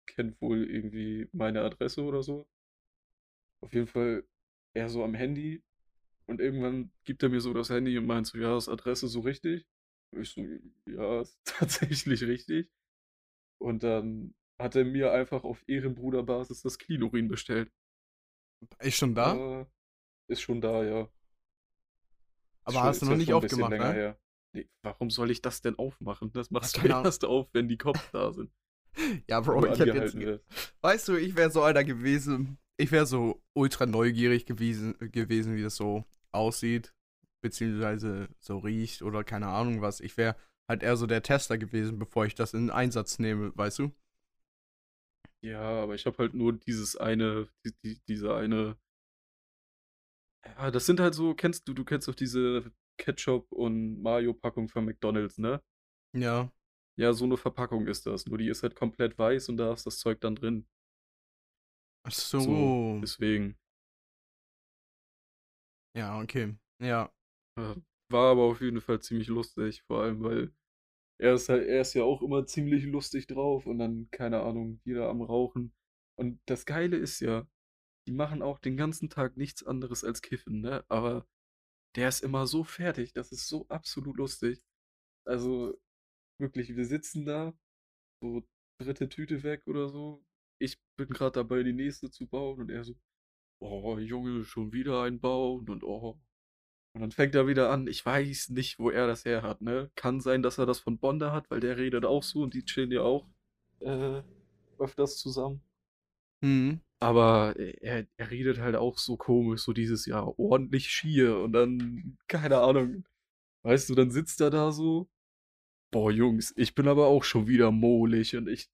kennt 0.08 0.40
wohl 0.42 0.70
irgendwie 0.70 1.28
meine 1.32 1.62
Adresse 1.62 2.04
oder 2.04 2.22
so. 2.22 2.48
Auf 3.62 3.74
jeden 3.74 3.88
Fall 3.88 4.24
er 4.74 4.90
so 4.90 5.04
am 5.04 5.14
Handy 5.14 5.64
und 6.28 6.42
irgendwann 6.42 6.92
gibt 7.04 7.24
er 7.24 7.30
mir 7.30 7.42
so 7.42 7.54
das 7.54 7.70
Handy 7.70 7.98
und 7.98 8.06
meint 8.06 8.28
so, 8.28 8.38
ja, 8.38 8.58
ist 8.58 8.70
Adresse 8.70 9.08
so 9.08 9.22
richtig? 9.22 9.66
Ich 10.12 10.30
so, 10.30 10.42
ja, 10.86 11.22
ist 11.22 11.40
tatsächlich 11.46 12.24
richtig. 12.24 12.70
Und 13.60 13.84
dann 13.84 14.34
hat 14.60 14.76
er 14.76 14.86
mir 14.86 15.12
einfach 15.12 15.44
auf 15.44 15.64
Ehrenbruderbasis 15.68 16.62
das 16.62 16.78
Cleanurin 16.78 17.28
bestellt. 17.28 17.72
Ist 18.80 18.98
schon 18.98 19.14
da? 19.16 19.62
Äh, 19.62 19.66
ist 20.28 20.42
schon 20.42 20.62
da, 20.62 20.84
ja. 20.84 21.10
Aber 22.64 22.74
schon- 22.74 22.84
hast 22.84 23.02
du 23.02 23.06
noch 23.06 23.18
nicht 23.18 23.34
aufgemacht, 23.34 23.72
ne? 23.72 24.18
Nee, 24.54 24.70
warum 24.84 25.10
soll 25.10 25.32
ich 25.32 25.42
das 25.42 25.62
denn 25.62 25.78
aufmachen? 25.78 26.32
Das 26.32 26.50
machst 26.50 26.78
du 26.78 26.82
keine 26.82 26.96
Ahnung. 26.96 27.06
erst 27.06 27.26
auf, 27.26 27.50
wenn 27.54 27.68
die 27.68 27.78
Cops 27.78 28.00
da 28.12 28.32
sind. 28.32 28.52
Ja, 29.28 29.42
Bro, 29.42 29.60
du 29.60 29.74
ich 29.74 29.80
hätte 29.80 29.92
jetzt. 30.18 30.46
Weißt 30.82 31.10
du, 31.10 31.18
ich 31.18 31.36
wäre 31.36 31.52
so 31.52 31.62
einer 31.64 31.84
gewesen. 31.84 32.58
Ich 32.78 32.94
wäre 32.94 33.06
so 33.06 33.44
ultra 33.54 33.86
neugierig 33.86 34.46
gewesen, 34.46 34.98
gewesen, 35.12 35.58
wie 35.58 35.62
das 35.64 35.76
so 35.76 36.06
aussieht, 36.32 36.94
beziehungsweise 37.42 38.30
so 38.40 38.58
riecht 38.60 39.02
oder 39.02 39.26
keine 39.26 39.48
Ahnung 39.48 39.82
was. 39.82 40.00
Ich 40.00 40.16
wäre 40.16 40.38
halt 40.68 40.84
eher 40.84 40.98
so 40.98 41.08
der 41.08 41.24
Tester 41.24 41.58
gewesen, 41.58 42.00
bevor 42.00 42.26
ich 42.26 42.36
das 42.36 42.54
in 42.54 42.70
Einsatz 42.70 43.20
nehme, 43.20 43.52
weißt 43.56 43.80
du? 43.80 43.92
Ja, 45.42 45.62
aber 45.84 45.96
ich 45.96 46.06
habe 46.06 46.18
halt 46.18 46.34
nur 46.34 46.54
dieses 46.54 46.96
eine, 46.98 47.48
die, 47.64 47.72
die, 47.84 48.02
diese 48.08 48.34
eine. 48.36 48.78
Ja, 50.46 50.72
das 50.72 50.86
sind 50.86 51.00
halt 51.00 51.14
so, 51.14 51.34
kennst 51.36 51.68
du, 51.68 51.74
du 51.74 51.84
kennst 51.86 52.08
doch 52.08 52.16
diese 52.16 52.72
Ketchup- 52.98 53.52
und 53.52 54.02
Mayo-Packung 54.02 54.70
von 54.70 54.86
McDonalds, 54.86 55.38
ne? 55.38 55.62
Ja. 56.14 56.52
Ja, 56.98 57.14
so 57.14 57.26
eine 57.26 57.38
Verpackung 57.38 57.88
ist 57.88 58.06
das. 58.06 58.26
Nur 58.26 58.38
die 58.38 58.48
ist 58.48 58.64
halt 58.64 58.76
komplett 58.76 59.18
weiß 59.18 59.50
und 59.50 59.58
da 59.58 59.74
ist 59.74 59.86
das 59.86 60.00
Zeug 60.00 60.22
dann 60.22 60.36
drin. 60.36 60.66
Ach 62.04 62.12
so. 62.12 62.40
So, 62.40 63.00
deswegen. 63.02 63.58
Ja, 65.94 66.20
okay. 66.22 66.56
Ja. 66.80 67.12
äh, 67.58 67.76
War 68.16 68.32
aber 68.32 68.44
auf 68.44 68.62
jeden 68.62 68.80
Fall 68.80 69.02
ziemlich 69.02 69.28
lustig, 69.28 69.84
vor 69.84 70.02
allem, 70.04 70.24
weil 70.24 70.54
er 71.20 71.34
ist 71.34 71.50
halt, 71.50 71.68
er 71.68 71.82
ist 71.82 71.94
ja 71.96 72.04
auch 72.04 72.22
immer 72.22 72.46
ziemlich 72.46 72.86
lustig 72.86 73.28
drauf 73.28 73.66
und 73.66 73.78
dann, 73.78 74.10
keine 74.12 74.42
Ahnung, 74.42 74.80
jeder 74.86 75.10
am 75.10 75.22
Rauchen. 75.22 75.74
Und 76.18 76.40
das 76.46 76.66
Geile 76.66 76.96
ist 76.96 77.20
ja, 77.20 77.46
die 78.08 78.14
machen 78.14 78.42
auch 78.42 78.60
den 78.60 78.78
ganzen 78.78 79.10
Tag 79.10 79.36
nichts 79.36 79.64
anderes 79.66 80.06
als 80.06 80.22
kiffen, 80.22 80.62
ne? 80.62 80.86
Aber 80.88 81.28
der 81.98 82.08
ist 82.08 82.24
immer 82.24 82.48
so 82.48 82.64
fertig, 82.64 83.12
das 83.12 83.34
ist 83.34 83.50
so 83.50 83.68
absolut 83.68 84.16
lustig. 84.18 84.64
Also, 85.28 85.78
wirklich, 86.40 86.78
wir 86.78 86.86
sitzen 86.86 87.26
da, 87.26 87.54
so 88.24 88.44
dritte 88.82 89.10
Tüte 89.10 89.44
weg 89.44 89.68
oder 89.68 89.90
so. 89.90 90.24
Ich 90.62 90.80
bin 90.98 91.10
gerade 91.10 91.34
dabei, 91.34 91.64
die 91.64 91.74
nächste 91.74 92.10
zu 92.12 92.28
bauen 92.28 92.62
und 92.62 92.72
er 92.72 92.86
so, 92.86 92.96
oh 93.62 94.00
Junge, 94.00 94.46
schon 94.46 94.72
wieder 94.74 95.04
ein 95.04 95.20
Bauen 95.20 95.70
und 95.70 95.84
oh. 95.84 96.22
Und 96.96 97.02
dann 97.02 97.12
fängt 97.12 97.36
er 97.36 97.46
wieder 97.46 97.72
an, 97.72 97.88
ich 97.88 98.06
weiß 98.06 98.52
nicht, 98.52 98.80
wo 98.80 98.90
er 98.90 99.06
das 99.06 99.26
her 99.26 99.42
hat, 99.42 99.62
ne? 99.62 99.92
Kann 99.96 100.22
sein, 100.22 100.42
dass 100.42 100.58
er 100.58 100.66
das 100.66 100.80
von 100.80 100.98
Bonda 100.98 101.34
hat, 101.34 101.52
weil 101.52 101.60
der 101.60 101.76
redet 101.76 102.06
auch 102.06 102.24
so 102.24 102.42
und 102.42 102.54
die 102.54 102.64
chillen 102.64 102.90
ja 102.90 103.02
auch 103.02 103.28
äh, 103.82 104.22
öfters 104.80 105.18
zusammen. 105.18 105.62
Hm. 106.42 106.80
Aber 107.00 107.54
er, 107.58 108.08
er 108.16 108.32
redet 108.32 108.60
halt 108.60 108.78
auch 108.78 108.98
so 108.98 109.18
komisch, 109.18 109.64
so 109.64 109.74
dieses 109.74 110.06
Jahr 110.06 110.40
ordentlich 110.40 110.88
schier 110.88 111.38
und 111.40 111.52
dann, 111.52 112.18
keine 112.30 112.60
Ahnung, 112.60 113.04
weißt 113.64 113.90
du, 113.90 113.96
dann 113.96 114.10
sitzt 114.10 114.40
er 114.40 114.50
da 114.50 114.72
so, 114.72 115.10
boah 115.92 116.12
Jungs, 116.12 116.54
ich 116.56 116.76
bin 116.76 116.88
aber 116.88 117.08
auch 117.08 117.26
schon 117.26 117.48
wieder 117.48 117.72
mohlig 117.72 118.38
und 118.38 118.48
ich, 118.48 118.70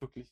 wirklich, 0.00 0.28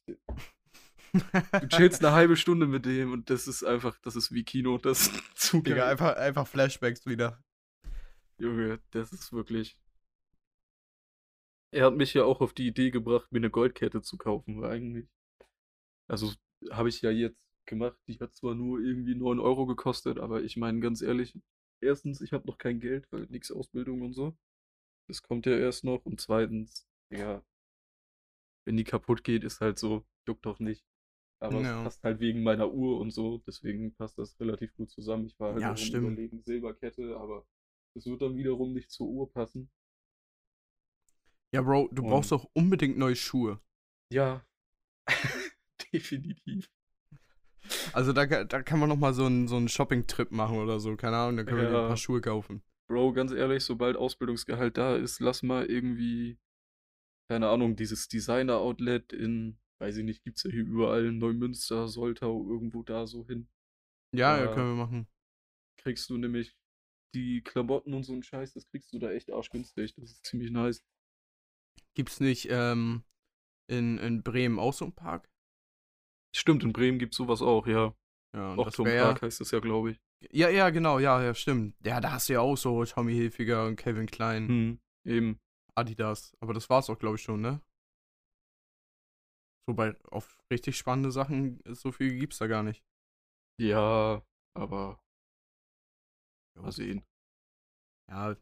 du 1.13 1.69
chillst 1.69 2.05
eine 2.05 2.15
halbe 2.15 2.37
Stunde 2.37 2.67
mit 2.67 2.87
dem 2.87 3.13
und 3.13 3.31
das 3.31 3.49
ist 3.49 3.65
einfach, 3.65 3.99
das 4.01 4.17
ist 4.17 4.33
wie 4.33 4.45
Kino, 4.45 4.79
das 4.79 5.09
ist 5.09 5.39
zu 5.39 5.63
Digga, 5.63 5.77
geil. 5.77 5.91
einfach, 5.91 6.17
einfach 6.17 6.47
Flashbacks 6.47 7.07
wieder. 7.07 7.43
Junge, 8.39 8.81
das 8.91 9.13
ist 9.13 9.33
wirklich. 9.33 9.79
Er 11.73 11.87
hat 11.87 11.97
mich 11.97 12.15
ja 12.15 12.25
auch 12.25 12.41
auf 12.41 12.55
die 12.55 12.67
Idee 12.67 12.91
gebracht, 12.91 13.31
mir 13.31 13.39
eine 13.39 13.51
Goldkette 13.51 14.01
zu 14.03 14.17
kaufen, 14.17 14.61
weil 14.61 14.71
eigentlich. 14.71 15.09
Also 16.09 16.33
habe 16.71 16.89
ich 16.89 17.03
ja 17.03 17.11
jetzt 17.11 17.39
gemacht. 17.67 17.99
Die 18.09 18.19
hat 18.19 18.35
zwar 18.35 18.55
nur 18.55 18.81
irgendwie 18.81 19.15
9 19.15 19.39
Euro 19.39 19.67
gekostet, 19.67 20.19
aber 20.19 20.43
ich 20.43 20.57
meine 20.57 20.81
ganz 20.81 21.03
ehrlich, 21.03 21.39
erstens, 21.81 22.21
ich 22.21 22.33
habe 22.33 22.47
noch 22.47 22.59
kein 22.59 22.81
Geld, 22.81 23.07
weil 23.13 23.27
nix 23.29 23.51
Ausbildung 23.53 24.03
und 24.03 24.15
so. 24.15 24.37
Das 25.09 25.23
kommt 25.23 25.47
ja 25.47 25.57
erst 25.57 25.85
noch. 25.85 26.05
Und 26.05 26.21
zweitens, 26.21 26.87
ja, 27.11 27.45
wenn 28.65 28.77
die 28.77 28.85
kaputt 28.85 29.25
geht, 29.25 29.45
ist 29.45 29.61
halt 29.61 29.79
so, 29.79 30.05
juckt 30.27 30.45
doch 30.47 30.59
nicht. 30.59 30.85
Aber 31.41 31.61
Ja. 31.61 31.79
es 31.79 31.85
passt 31.85 32.05
halt 32.05 32.21
wegen 32.21 32.43
meiner 32.43 32.73
Uhr 32.73 32.99
und 33.01 33.13
so, 33.13 33.39
deswegen 33.47 33.95
passt 33.95 34.19
das 34.19 34.39
relativ 34.41 34.75
gut 34.75 34.91
zusammen. 34.91 35.27
Ich 35.27 35.39
war 35.39 35.53
halt 35.53 35.63
Ja, 35.63 35.73
auch 35.73 35.77
stimmt. 35.77 36.07
überlegen, 36.09 36.43
Silberkette, 36.43 37.17
aber 37.17 37.47
das 37.95 38.07
wird 38.07 38.23
dann 38.23 38.37
wiederum 38.37 38.73
nicht 38.73 38.91
zur 38.91 39.07
Uhr 39.09 39.31
passen. 39.33 39.71
Ja, 41.55 41.63
Bro, 41.63 41.89
du 41.93 42.03
brauchst 42.03 42.33
Und- 42.33 42.43
doch 42.43 42.51
unbedingt 42.55 42.99
neue 42.99 43.17
Schuhe. 43.17 43.61
Ja, 44.13 44.45
definitiv. 45.93 46.71
Also 47.93 48.13
da, 48.13 48.27
da 48.27 48.63
kann 48.63 48.79
man 48.81 48.89
noch 48.89 48.97
mal 48.97 49.13
so 49.15 49.25
einen 49.27 49.49
so 49.49 49.57
einen 49.57 49.69
Shopping-Trip 49.69 50.31
machen 50.31 50.59
oder 50.59 50.81
so. 50.81 50.95
Keine 50.97 51.17
Ahnung, 51.17 51.37
da 51.37 51.45
können 51.45 51.59
wir 51.61 51.69
dir 51.69 51.77
ein 51.77 51.83
Ja. 51.83 51.89
paar 51.89 51.97
Schuhe 51.97 52.21
kaufen. 52.21 52.63
Bro, 52.89 53.13
ganz 53.13 53.33
ehrlich, 53.33 53.65
sobald 53.65 53.97
Ausbildungsgehalt 53.97 54.77
da 54.79 54.97
ist, 54.97 55.21
lass 55.21 55.43
mal 55.43 55.67
irgendwie, 55.67 56.39
keine 57.31 57.49
Ahnung, 57.49 57.77
dieses 57.77 58.09
Designer-Outlet 58.09 59.13
in, 59.13 59.59
weiß 59.81 59.97
ich 59.99 60.05
nicht, 60.05 60.23
gibt's 60.25 60.43
ja 60.45 60.51
hier 60.51 60.63
überall, 60.65 61.07
in 61.07 61.19
Neumünster, 61.19 61.89
Soltau, 61.89 62.47
irgendwo 62.49 62.83
da 62.83 63.07
so 63.07 63.27
hin. 63.27 63.49
Ja, 64.15 64.37
ja, 64.39 64.45
Ja. 64.47 64.55
können 64.55 64.77
wir 64.77 64.85
machen. 64.85 65.07
Kriegst 65.79 66.09
du 66.11 66.17
nämlich 66.19 66.57
die 67.15 67.43
Klamotten 67.43 67.95
und 67.95 68.03
so 68.05 68.13
einen 68.13 68.23
Scheiß, 68.23 68.53
das 68.55 68.67
kriegst 68.69 68.93
du 68.93 68.99
da 68.99 69.11
echt 69.11 69.31
arschgünstig. 69.31 69.95
Das 69.95 70.11
ist 70.11 70.27
ziemlich 70.27 70.51
nice. 70.51 70.85
Gibt's 71.95 72.21
nicht 72.21 72.49
ähm, 72.51 73.05
in, 73.69 73.99
in 73.99 74.23
Bremen 74.23 74.59
auch 74.59 74.73
so 74.73 74.85
einen 74.85 74.95
Park? 74.95 75.31
Stimmt, 76.37 76.63
in 76.65 76.73
Bremen 76.73 76.99
gibt's 76.99 77.17
sowas 77.17 77.43
auch, 77.43 77.67
ja. 77.67 77.95
Ja, 78.35 78.55
Auch 78.57 78.71
Tom 78.71 78.87
wär, 78.87 79.05
Park 79.05 79.23
heißt 79.23 79.41
das 79.41 79.51
ja, 79.51 79.61
glaube 79.61 79.93
ich. 79.93 80.01
ja, 80.31 80.51
ja, 80.51 80.69
genau, 80.71 80.99
ja, 80.99 81.23
ja, 81.23 81.35
stimmt. 81.35 81.75
Ja, 81.85 82.01
da 82.01 82.13
hast 82.13 82.29
du 82.29 82.35
ja 82.35 82.41
auch 82.41 82.57
so 82.57 82.85
Tommy 82.85 83.15
Hilfiger 83.15 83.67
und 83.67 83.77
Kevin 83.77 84.07
Klein, 84.07 84.49
Hm, 84.49 84.81
eben. 85.05 85.41
Adidas. 85.75 86.37
Aber 86.41 86.53
das 86.55 86.69
war's 86.69 86.91
auch, 86.91 86.99
glaube 86.99 87.17
ich, 87.17 87.23
schon, 87.23 87.41
ne? 87.41 87.61
So 89.69 89.75
bei 89.75 89.95
auf 90.11 90.39
richtig 90.51 90.79
spannende 90.79 91.13
Sachen, 91.13 91.61
so 91.67 91.93
viel 91.93 92.19
gibt's 92.19 92.39
da 92.39 92.47
gar 92.47 92.63
nicht. 92.63 92.83
Ja, 93.61 94.23
aber 94.55 94.99
Mal 96.57 96.73
sehen. 96.73 97.05
Ja, 98.09 98.35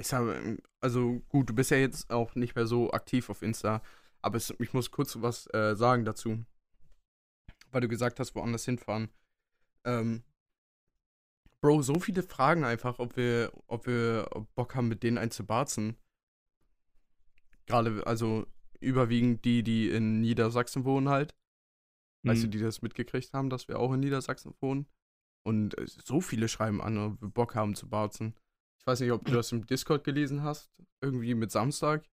ich 0.00 0.12
habe, 0.12 0.58
also 0.80 1.20
gut, 1.28 1.50
du 1.50 1.54
bist 1.54 1.72
ja 1.72 1.76
jetzt 1.76 2.08
auch 2.12 2.36
nicht 2.36 2.54
mehr 2.54 2.68
so 2.68 2.92
aktiv 2.92 3.28
auf 3.30 3.42
Insta, 3.42 3.82
aber 4.22 4.36
es, 4.36 4.54
ich 4.60 4.72
muss 4.72 4.92
kurz 4.92 5.20
was 5.20 5.52
äh, 5.52 5.74
sagen 5.74 6.04
dazu. 6.04 6.44
Weil 7.72 7.80
du 7.80 7.88
gesagt 7.88 8.20
hast, 8.20 8.36
woanders 8.36 8.64
hinfahren. 8.64 9.10
Ähm, 9.84 10.22
Bro, 11.60 11.82
so 11.82 11.98
viele 11.98 12.22
Fragen 12.22 12.62
einfach, 12.62 13.00
ob 13.00 13.16
wir, 13.16 13.50
ob 13.66 13.88
wir 13.88 14.30
Bock 14.54 14.76
haben, 14.76 14.86
mit 14.86 15.02
denen 15.02 15.18
einzubarzen. 15.18 15.96
Gerade, 17.66 18.06
also 18.06 18.46
überwiegend 18.80 19.44
die, 19.44 19.62
die 19.62 19.88
in 19.90 20.20
Niedersachsen 20.20 20.84
wohnen 20.84 21.08
halt. 21.08 21.34
Weißt 22.22 22.44
du, 22.44 22.48
die 22.48 22.58
das 22.58 22.82
mitgekriegt 22.82 23.32
haben, 23.32 23.48
dass 23.48 23.66
wir 23.68 23.78
auch 23.78 23.92
in 23.94 24.00
Niedersachsen 24.00 24.54
wohnen. 24.60 24.86
Und 25.42 25.78
äh, 25.78 25.86
so 25.86 26.20
viele 26.20 26.48
schreiben 26.48 26.82
an, 26.82 26.98
ob 26.98 27.22
wir 27.22 27.28
Bock 27.28 27.54
haben 27.54 27.74
zu 27.74 27.88
barzen. 27.88 28.34
Ich 28.78 28.86
weiß 28.86 29.00
nicht, 29.00 29.12
ob 29.12 29.24
du 29.24 29.32
das 29.32 29.52
im 29.52 29.66
Discord 29.66 30.04
gelesen 30.04 30.42
hast. 30.42 30.70
Irgendwie 31.00 31.34
mit 31.34 31.50
Samstag. 31.50 32.08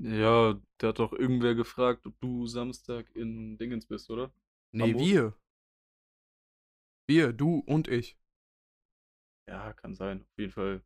Ja, 0.00 0.60
da 0.78 0.88
hat 0.88 0.98
doch 0.98 1.12
irgendwer 1.12 1.54
gefragt, 1.54 2.06
ob 2.06 2.18
du 2.20 2.46
Samstag 2.46 3.14
in 3.14 3.56
Dingens 3.58 3.86
bist, 3.86 4.10
oder? 4.10 4.32
Nee, 4.72 4.92
Hamburg? 4.92 5.00
wir. 5.00 5.38
Wir, 7.06 7.32
du 7.32 7.58
und 7.66 7.88
ich. 7.88 8.16
Ja, 9.48 9.72
kann 9.74 9.94
sein. 9.94 10.22
Auf 10.22 10.38
jeden 10.38 10.52
Fall. 10.52 10.82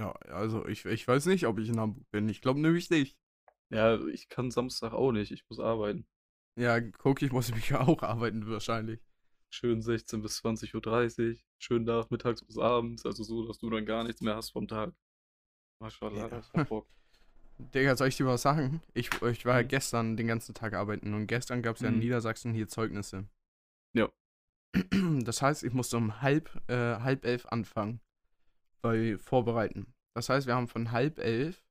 Ja, 0.00 0.12
also 0.32 0.66
ich, 0.66 0.86
ich 0.86 1.06
weiß 1.06 1.26
nicht, 1.26 1.46
ob 1.46 1.58
ich 1.58 1.68
in 1.68 1.78
Hamburg 1.78 2.10
bin. 2.10 2.26
Ich 2.30 2.40
glaube 2.40 2.58
nämlich 2.58 2.88
nicht. 2.88 3.18
Ja, 3.68 3.98
ich 4.06 4.30
kann 4.30 4.50
Samstag 4.50 4.94
auch 4.94 5.12
nicht. 5.12 5.30
Ich 5.30 5.44
muss 5.50 5.60
arbeiten. 5.60 6.06
Ja, 6.56 6.80
guck, 6.80 7.20
ich 7.20 7.32
muss 7.32 7.48
nämlich 7.50 7.68
ja 7.68 7.80
auch 7.82 8.02
arbeiten 8.02 8.48
wahrscheinlich. 8.48 9.00
Schön 9.50 9.82
16 9.82 10.22
bis 10.22 10.42
20.30 10.42 11.32
Uhr. 11.34 11.36
Schön 11.58 11.84
nachmittags 11.84 12.42
bis 12.42 12.56
abends. 12.56 13.04
Also 13.04 13.24
so, 13.24 13.46
dass 13.46 13.58
du 13.58 13.68
dann 13.68 13.84
gar 13.84 14.04
nichts 14.04 14.22
mehr 14.22 14.36
hast 14.36 14.50
vom 14.52 14.66
Tag. 14.66 14.94
Maschallah, 15.82 16.28
Ja. 16.28 16.38
ich 16.38 16.52
hab 16.54 16.68
Bock. 16.70 16.86
Digga, 17.74 17.94
soll 17.94 18.08
ich 18.08 18.16
dir 18.16 18.24
was 18.24 18.40
sagen? 18.40 18.80
Ich, 18.94 19.10
ich 19.22 19.44
war 19.44 19.58
ja 19.58 19.62
Mhm. 19.64 19.68
gestern 19.68 20.16
den 20.16 20.28
ganzen 20.28 20.54
Tag 20.54 20.72
arbeiten 20.72 21.12
und 21.12 21.26
gestern 21.26 21.60
gab 21.60 21.76
es 21.76 21.82
ja 21.82 21.88
in 21.88 21.94
Mhm. 21.96 22.00
Niedersachsen 22.00 22.54
hier 22.54 22.68
Zeugnisse. 22.68 23.28
Ja. 23.94 24.08
Das 25.24 25.42
heißt, 25.42 25.62
ich 25.64 25.74
musste 25.74 25.98
um 25.98 26.22
halb, 26.22 26.48
äh, 26.68 27.00
halb 27.00 27.26
elf 27.26 27.44
anfangen 27.46 28.00
bei 28.80 29.18
Vorbereiten. 29.18 29.92
Das 30.14 30.28
heißt, 30.28 30.46
wir 30.46 30.54
haben 30.54 30.68
von 30.68 30.92
halb 30.92 31.18
elf 31.18 31.64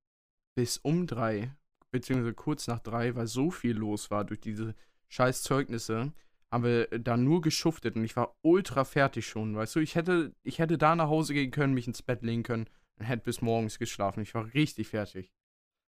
bis 0.56 0.78
um 0.78 1.08
drei, 1.08 1.54
beziehungsweise 1.92 2.34
kurz 2.34 2.68
nach 2.68 2.80
drei, 2.80 3.16
weil 3.16 3.28
so 3.28 3.52
viel 3.52 3.76
los 3.76 4.12
war 4.12 4.24
durch 4.26 4.40
diese 4.40 4.76
scheiß 5.10 5.44
Zeugnisse, 5.44 6.14
haben 6.52 6.64
wir 6.64 6.88
da 7.00 7.18
nur 7.18 7.42
geschuftet 7.42 7.96
und 7.96 8.04
ich 8.04 8.16
war 8.16 8.36
ultra 8.42 8.84
fertig 8.84 9.28
schon, 9.28 9.56
weißt 9.56 9.76
du? 9.76 9.80
Ich 9.80 9.96
hätte, 9.96 10.34
ich 10.44 10.60
hätte 10.60 10.78
da 10.78 10.96
nach 10.96 11.08
Hause 11.10 11.34
gehen 11.34 11.52
können, 11.52 11.74
mich 11.74 11.88
ins 11.88 12.02
Bett 12.02 12.22
legen 12.24 12.44
können 12.44 12.70
und 12.98 13.06
hätte 13.06 13.24
bis 13.24 13.42
morgens 13.42 13.78
geschlafen. 13.80 14.22
Ich 14.22 14.34
war 14.34 14.52
richtig 14.54 14.88
fertig. 14.88 15.32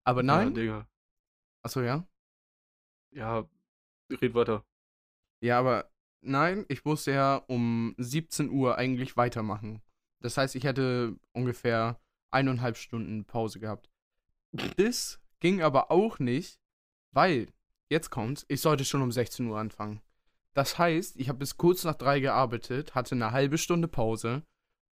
Aber 0.05 0.21
Ja, 0.21 0.27
nein, 0.27 0.55
Digga. 0.55 0.89
achso, 1.63 1.83
ja? 1.83 2.07
Ja, 3.13 3.49
red 4.11 4.35
weiter. 4.35 4.65
Ja, 5.43 5.59
aber 5.59 5.91
nein, 6.23 6.65
ich 6.69 6.85
musste 6.85 7.13
ja 7.13 7.37
um 7.37 7.95
17 7.99 8.51
Uhr 8.51 8.79
eigentlich 8.79 9.17
weitermachen. 9.17 9.83
Das 10.27 10.37
heißt, 10.37 10.57
ich 10.57 10.65
hätte 10.65 11.15
ungefähr 11.33 12.01
eineinhalb 12.33 12.77
Stunden 12.77 13.25
Pause 13.25 13.61
gehabt. 13.61 13.89
Das 14.77 15.21
ging 15.39 15.63
aber 15.63 15.93
auch 15.93 16.19
nicht, 16.19 16.59
weil, 17.13 17.47
jetzt 17.89 18.11
kommt's, 18.11 18.45
ich 18.49 18.61
sollte 18.61 18.85
schon 18.85 19.03
um 19.03 19.13
16 19.13 19.47
Uhr 19.47 19.57
anfangen. 19.57 20.01
Das 20.53 20.79
heißt, 20.79 21.17
ich 21.17 21.29
habe 21.29 21.39
bis 21.39 21.57
kurz 21.57 21.85
nach 21.85 21.95
drei 21.95 22.19
gearbeitet, 22.19 22.97
hatte 22.97 23.15
eine 23.15 23.31
halbe 23.31 23.57
Stunde 23.57 23.87
Pause, 23.87 24.43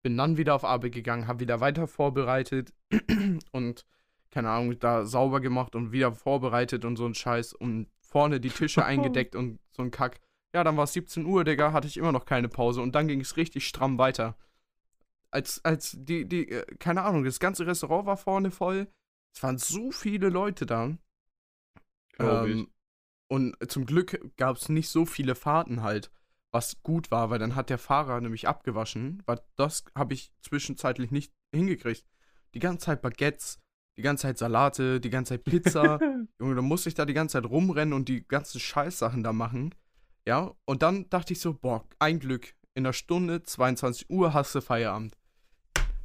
bin 0.02 0.16
dann 0.16 0.38
wieder 0.38 0.54
auf 0.54 0.64
Arbeit 0.64 0.92
gegangen, 0.92 1.26
habe 1.26 1.40
wieder 1.40 1.60
weiter 1.60 1.86
vorbereitet 1.86 2.72
und, 3.52 3.84
keine 4.30 4.48
Ahnung, 4.48 4.78
da 4.78 5.04
sauber 5.04 5.42
gemacht 5.42 5.74
und 5.74 5.92
wieder 5.92 6.12
vorbereitet 6.12 6.86
und 6.86 6.96
so 6.96 7.04
ein 7.04 7.14
Scheiß 7.14 7.52
und 7.52 7.88
vorne 8.00 8.40
die 8.40 8.48
Tische 8.48 8.82
eingedeckt 8.86 9.36
und 9.36 9.60
so 9.72 9.82
ein 9.82 9.90
Kack. 9.90 10.20
Ja, 10.54 10.64
dann 10.64 10.78
war 10.78 10.84
es 10.84 10.94
17 10.94 11.26
Uhr, 11.26 11.44
Digga, 11.44 11.74
hatte 11.74 11.86
ich 11.86 11.98
immer 11.98 12.12
noch 12.12 12.24
keine 12.24 12.48
Pause 12.48 12.80
und 12.80 12.94
dann 12.94 13.08
ging 13.08 13.20
es 13.20 13.36
richtig 13.36 13.68
stramm 13.68 13.98
weiter. 13.98 14.34
Als, 15.30 15.64
als 15.64 15.94
die, 15.98 16.26
die, 16.26 16.50
äh, 16.50 16.64
keine 16.78 17.02
Ahnung, 17.02 17.24
das 17.24 17.40
ganze 17.40 17.66
Restaurant 17.66 18.06
war 18.06 18.16
vorne 18.16 18.50
voll. 18.50 18.88
Es 19.34 19.42
waren 19.42 19.58
so 19.58 19.90
viele 19.90 20.30
Leute 20.30 20.66
da. 20.66 20.96
Ähm, 22.18 22.70
und 23.28 23.56
zum 23.70 23.86
Glück 23.86 24.20
gab 24.36 24.56
es 24.56 24.68
nicht 24.68 24.88
so 24.88 25.04
viele 25.04 25.34
Fahrten 25.34 25.82
halt, 25.82 26.10
was 26.50 26.82
gut 26.82 27.10
war, 27.10 27.30
weil 27.30 27.38
dann 27.38 27.54
hat 27.54 27.70
der 27.70 27.78
Fahrer 27.78 28.20
nämlich 28.20 28.48
abgewaschen, 28.48 29.22
weil 29.26 29.40
das 29.56 29.84
habe 29.94 30.14
ich 30.14 30.32
zwischenzeitlich 30.40 31.10
nicht 31.10 31.32
hingekriegt. 31.54 32.06
Die 32.54 32.58
ganze 32.58 32.86
Zeit 32.86 33.02
Baguettes, 33.02 33.60
die 33.98 34.02
ganze 34.02 34.22
Zeit 34.22 34.38
Salate, 34.38 35.00
die 35.00 35.10
ganze 35.10 35.34
Zeit 35.34 35.44
Pizza. 35.44 35.98
Junge, 36.40 36.54
dann 36.54 36.64
musste 36.64 36.88
ich 36.88 36.94
da 36.94 37.04
die 37.04 37.14
ganze 37.14 37.34
Zeit 37.34 37.50
rumrennen 37.50 37.92
und 37.92 38.08
die 38.08 38.26
ganzen 38.26 38.60
Scheißsachen 38.60 39.22
da 39.22 39.32
machen. 39.32 39.74
Ja, 40.26 40.54
und 40.64 40.82
dann 40.82 41.08
dachte 41.10 41.32
ich 41.32 41.40
so, 41.40 41.54
boah, 41.54 41.86
ein 41.98 42.18
Glück. 42.18 42.54
In 42.78 42.86
einer 42.86 42.92
Stunde, 42.92 43.42
22 43.42 44.08
Uhr, 44.08 44.34
hast 44.34 44.54
du 44.54 44.60
Feierabend. 44.60 45.18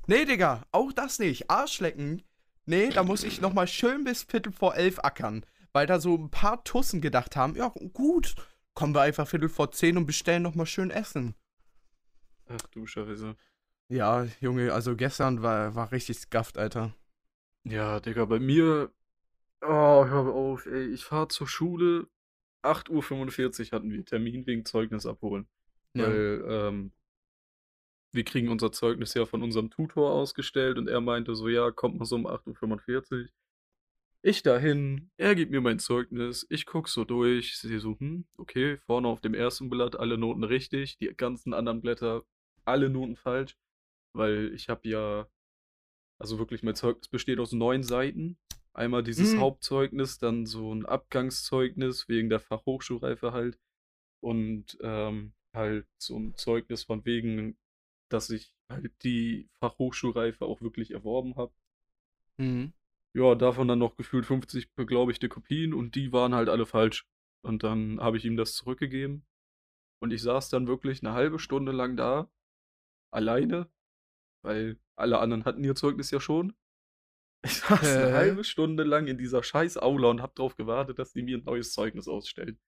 Nee, 0.08 0.26
Digga, 0.26 0.66
auch 0.72 0.92
das 0.92 1.20
nicht. 1.20 1.52
Arschlecken. 1.52 2.24
Nee, 2.66 2.90
da 2.90 3.04
muss 3.04 3.24
ich 3.24 3.42
nochmal 3.42 3.68
schön 3.68 4.04
bis 4.04 4.24
Viertel 4.24 4.52
vor 4.52 4.74
elf 4.74 4.98
ackern. 4.98 5.46
Weil 5.72 5.86
da 5.86 6.00
so 6.00 6.16
ein 6.16 6.32
paar 6.32 6.64
Tussen 6.64 7.00
gedacht 7.00 7.36
haben, 7.36 7.56
ja, 7.56 7.68
gut, 7.94 8.34
kommen 8.74 8.96
wir 8.96 9.02
einfach 9.02 9.28
Viertel 9.28 9.50
vor 9.50 9.72
zehn 9.72 9.98
und 9.98 10.08
bestellen 10.08 10.42
nochmal 10.42 10.66
schön 10.66 10.90
Essen. 10.90 11.36
Ach 12.48 12.66
du 12.72 12.88
Scheiße. 12.88 13.36
Ja, 13.90 14.26
Junge, 14.40 14.74
also 14.74 14.96
gestern 14.96 15.44
war, 15.44 15.76
war 15.76 15.92
richtig 15.92 16.18
skafft, 16.18 16.58
Alter. 16.58 16.96
Ja, 17.66 18.00
Digga, 18.00 18.26
bei 18.26 18.40
mir. 18.40 18.92
Oh, 19.62 20.06
hör 20.08 20.26
auf, 20.34 20.66
ey. 20.66 20.88
Ich 20.88 21.06
fahr 21.06 21.30
zur 21.30 21.48
Schule. 21.48 22.08
8.45 22.64 23.68
Uhr 23.68 23.72
hatten 23.74 23.92
wir 23.92 24.04
Termin 24.04 24.48
wegen 24.48 24.66
Zeugnis 24.66 25.06
abholen. 25.06 25.48
Ja. 25.94 26.08
Weil, 26.08 26.44
ähm, 26.48 26.92
wir 28.12 28.24
kriegen 28.24 28.50
unser 28.50 28.72
Zeugnis 28.72 29.14
ja 29.16 29.26
von 29.26 29.42
unserem 29.42 29.70
Tutor 29.72 30.12
ausgestellt 30.12 30.78
und 30.78 30.88
er 30.88 31.02
meinte 31.02 31.36
so, 31.36 31.50
ja, 31.50 31.72
kommt 31.72 31.98
mal 31.98 32.06
so 32.06 32.16
um 32.16 32.28
8.45 32.28 33.12
Uhr. 33.24 33.30
Ich 34.26 34.42
dahin, 34.42 35.10
er 35.18 35.36
gibt 35.36 35.52
mir 35.52 35.60
mein 35.60 35.80
Zeugnis, 35.80 36.46
ich 36.50 36.66
guck 36.66 36.88
so 36.88 37.04
durch, 37.04 37.58
sehe 37.58 37.80
so, 37.80 38.00
hm, 38.00 38.26
okay, 38.38 38.78
vorne 38.78 39.08
auf 39.10 39.20
dem 39.20 39.34
ersten 39.34 39.70
Blatt 39.70 39.98
alle 39.98 40.18
Noten 40.18 40.44
richtig, 40.46 40.98
die 40.98 41.08
ganzen 41.08 41.54
anderen 41.54 41.82
Blätter 41.82 42.24
alle 42.64 42.90
Noten 42.90 43.18
falsch, 43.18 43.58
weil 44.14 44.54
ich 44.54 44.70
habe 44.70 44.88
ja, 44.88 45.28
also 46.20 46.40
wirklich 46.40 46.64
mein 46.64 46.76
Zeugnis 46.76 47.10
besteht 47.10 47.40
aus 47.40 47.52
neun 47.52 47.84
Seiten. 47.84 48.38
Einmal 48.74 49.04
dieses 49.04 49.36
Mhm. 49.36 49.42
Hauptzeugnis, 49.42 50.20
dann 50.20 50.46
so 50.46 50.74
ein 50.74 50.86
Abgangszeugnis 50.86 52.08
wegen 52.08 52.30
der 52.30 52.40
Fachhochschulreife 52.40 53.34
halt 53.34 53.60
und 54.22 54.78
ähm, 54.82 55.34
halt 55.54 55.88
so 55.98 56.18
ein 56.18 56.36
Zeugnis 56.36 56.84
von 56.84 57.06
wegen, 57.06 57.58
dass 58.10 58.30
ich 58.30 58.54
halt 58.70 58.92
die 59.04 59.50
Fachhochschulreife 59.60 60.46
auch 60.46 60.62
wirklich 60.62 60.92
erworben 60.92 61.36
habe. 61.36 61.54
Mhm. 62.38 62.74
Ja, 63.16 63.36
davon 63.36 63.68
dann 63.68 63.80
noch 63.80 63.96
gefühlt 63.96 64.26
50 64.26 64.74
beglaubigte 64.74 65.30
Kopien 65.30 65.74
und 65.74 65.96
die 65.96 66.12
waren 66.12 66.34
halt 66.34 66.50
alle 66.50 66.66
falsch. 66.66 67.08
Und 67.44 67.64
dann 67.64 68.00
habe 68.00 68.18
ich 68.18 68.26
ihm 68.26 68.38
das 68.38 68.54
zurückgegeben 68.54 69.26
und 70.02 70.12
ich 70.12 70.22
saß 70.22 70.50
dann 70.50 70.68
wirklich 70.68 71.04
eine 71.04 71.14
halbe 71.14 71.40
Stunde 71.40 71.72
lang 71.72 71.98
da, 71.98 72.30
alleine, 73.12 73.70
weil 74.44 74.80
alle 74.96 75.20
anderen 75.20 75.46
hatten 75.46 75.64
ihr 75.64 75.76
Zeugnis 75.76 76.12
ja 76.12 76.20
schon. 76.20 76.56
Ich 77.46 77.56
saß 77.58 77.98
eine 77.98 78.12
Hä? 78.14 78.14
halbe 78.14 78.44
Stunde 78.46 78.84
lang 78.84 79.08
in 79.08 79.18
dieser 79.18 79.44
scheiß 79.44 79.78
Aula 79.78 80.10
und 80.10 80.22
hab 80.22 80.36
drauf 80.36 80.56
gewartet, 80.56 81.00
dass 81.00 81.14
die 81.14 81.24
mir 81.24 81.38
ein 81.38 81.44
neues 81.44 81.74
Zeugnis 81.74 82.08
ausstellen. 82.08 82.60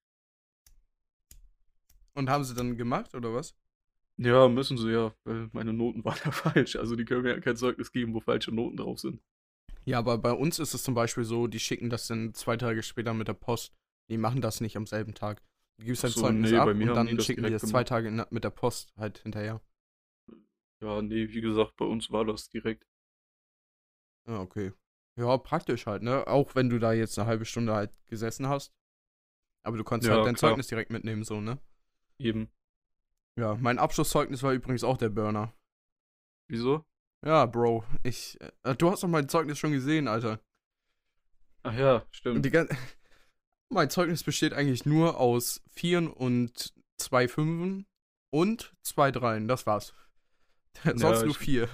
Und 2.15 2.29
haben 2.31 2.43
sie 2.43 2.55
dann 2.55 2.77
gemacht, 2.77 3.13
oder 3.13 3.31
was? 3.33 3.55
Ja, 4.17 4.47
müssen 4.49 4.77
sie 4.77 4.91
ja, 4.91 5.13
weil 5.23 5.49
meine 5.53 5.71
Noten 5.73 6.03
waren 6.03 6.19
ja 6.25 6.31
falsch. 6.31 6.75
Also 6.75 6.95
die 6.97 7.05
können 7.05 7.23
mir 7.23 7.35
ja 7.35 7.39
kein 7.39 7.55
Zeugnis 7.57 7.91
geben, 7.93 8.13
wo 8.13 8.19
falsche 8.21 8.53
Noten 8.53 8.75
drauf 8.77 8.99
sind. 8.99 9.21
Ja, 9.85 9.99
aber 9.99 10.17
bei 10.17 10.31
uns 10.31 10.59
ist 10.59 10.73
es 10.73 10.83
zum 10.83 10.93
Beispiel 10.95 11.23
so, 11.23 11.47
die 11.47 11.59
schicken 11.59 11.89
das 11.89 12.07
dann 12.07 12.33
zwei 12.33 12.57
Tage 12.57 12.81
später 12.83 13.13
mit 13.13 13.27
der 13.27 13.33
Post. 13.33 13.73
Die 14.09 14.17
machen 14.17 14.41
das 14.41 14.61
nicht 14.61 14.77
am 14.77 14.85
selben 14.87 15.13
Tag. 15.13 15.41
Du 15.77 15.85
gibst 15.85 16.03
Ach 16.03 16.09
so, 16.09 16.21
Zeugnis 16.21 16.51
nee, 16.51 16.55
ab 16.57 16.67
und 16.79 16.93
dann 16.93 17.19
schicken 17.19 17.43
die 17.43 17.51
das 17.51 17.65
zwei. 17.65 17.83
Tage 17.83 18.07
in, 18.07 18.23
mit 18.29 18.43
der 18.43 18.49
Post 18.49 18.93
halt 18.97 19.19
hinterher. 19.19 19.61
Ja, 20.81 21.01
nee, 21.01 21.27
wie 21.33 21.41
gesagt, 21.41 21.75
bei 21.75 21.83
uns 21.85 22.11
war 22.11 22.23
das 22.23 22.47
direkt. 22.47 22.85
Ja, 24.27 24.39
okay. 24.41 24.71
Ja, 25.17 25.37
praktisch 25.37 25.85
halt, 25.85 26.03
ne? 26.03 26.27
Auch 26.27 26.55
wenn 26.55 26.69
du 26.69 26.79
da 26.79 26.93
jetzt 26.93 27.17
eine 27.17 27.27
halbe 27.27 27.45
Stunde 27.45 27.73
halt 27.73 27.91
gesessen 28.07 28.47
hast. 28.49 28.73
Aber 29.63 29.77
du 29.77 29.83
konntest 29.83 30.09
Ja, 30.09 30.15
halt 30.17 30.25
dein 30.25 30.37
klar. 30.37 30.39
Zeugnis 30.39 30.67
direkt 30.67 30.91
mitnehmen, 30.91 31.23
so, 31.23 31.41
ne? 31.41 31.59
Eben. 32.17 32.49
Ja, 33.37 33.55
mein 33.55 33.79
Abschlusszeugnis 33.79 34.43
war 34.43 34.53
übrigens 34.53 34.83
auch 34.83 34.97
der 34.97 35.09
Burner. 35.09 35.53
Wieso? 36.47 36.85
Ja, 37.25 37.45
Bro, 37.45 37.83
ich. 38.03 38.39
Äh, 38.63 38.75
du 38.75 38.89
hast 38.91 39.03
doch 39.03 39.07
mein 39.07 39.27
Zeugnis 39.27 39.57
schon 39.59 39.71
gesehen, 39.71 40.07
Alter. 40.07 40.39
Ach 41.63 41.73
ja, 41.73 42.05
stimmt. 42.11 42.45
mein 43.69 43.89
Zeugnis 43.89 44.23
besteht 44.23 44.53
eigentlich 44.53 44.85
nur 44.85 45.19
aus 45.19 45.63
Vieren 45.71 46.07
und 46.07 46.73
zwei 46.97 47.27
Fünfen 47.27 47.87
und 48.31 48.73
zwei 48.83 49.11
Dreien, 49.11 49.47
das 49.47 49.65
war's. 49.65 49.93
Sonst 50.83 51.01
Ja, 51.01 51.11
nur 51.21 51.29
ich- 51.31 51.37
vier. 51.37 51.69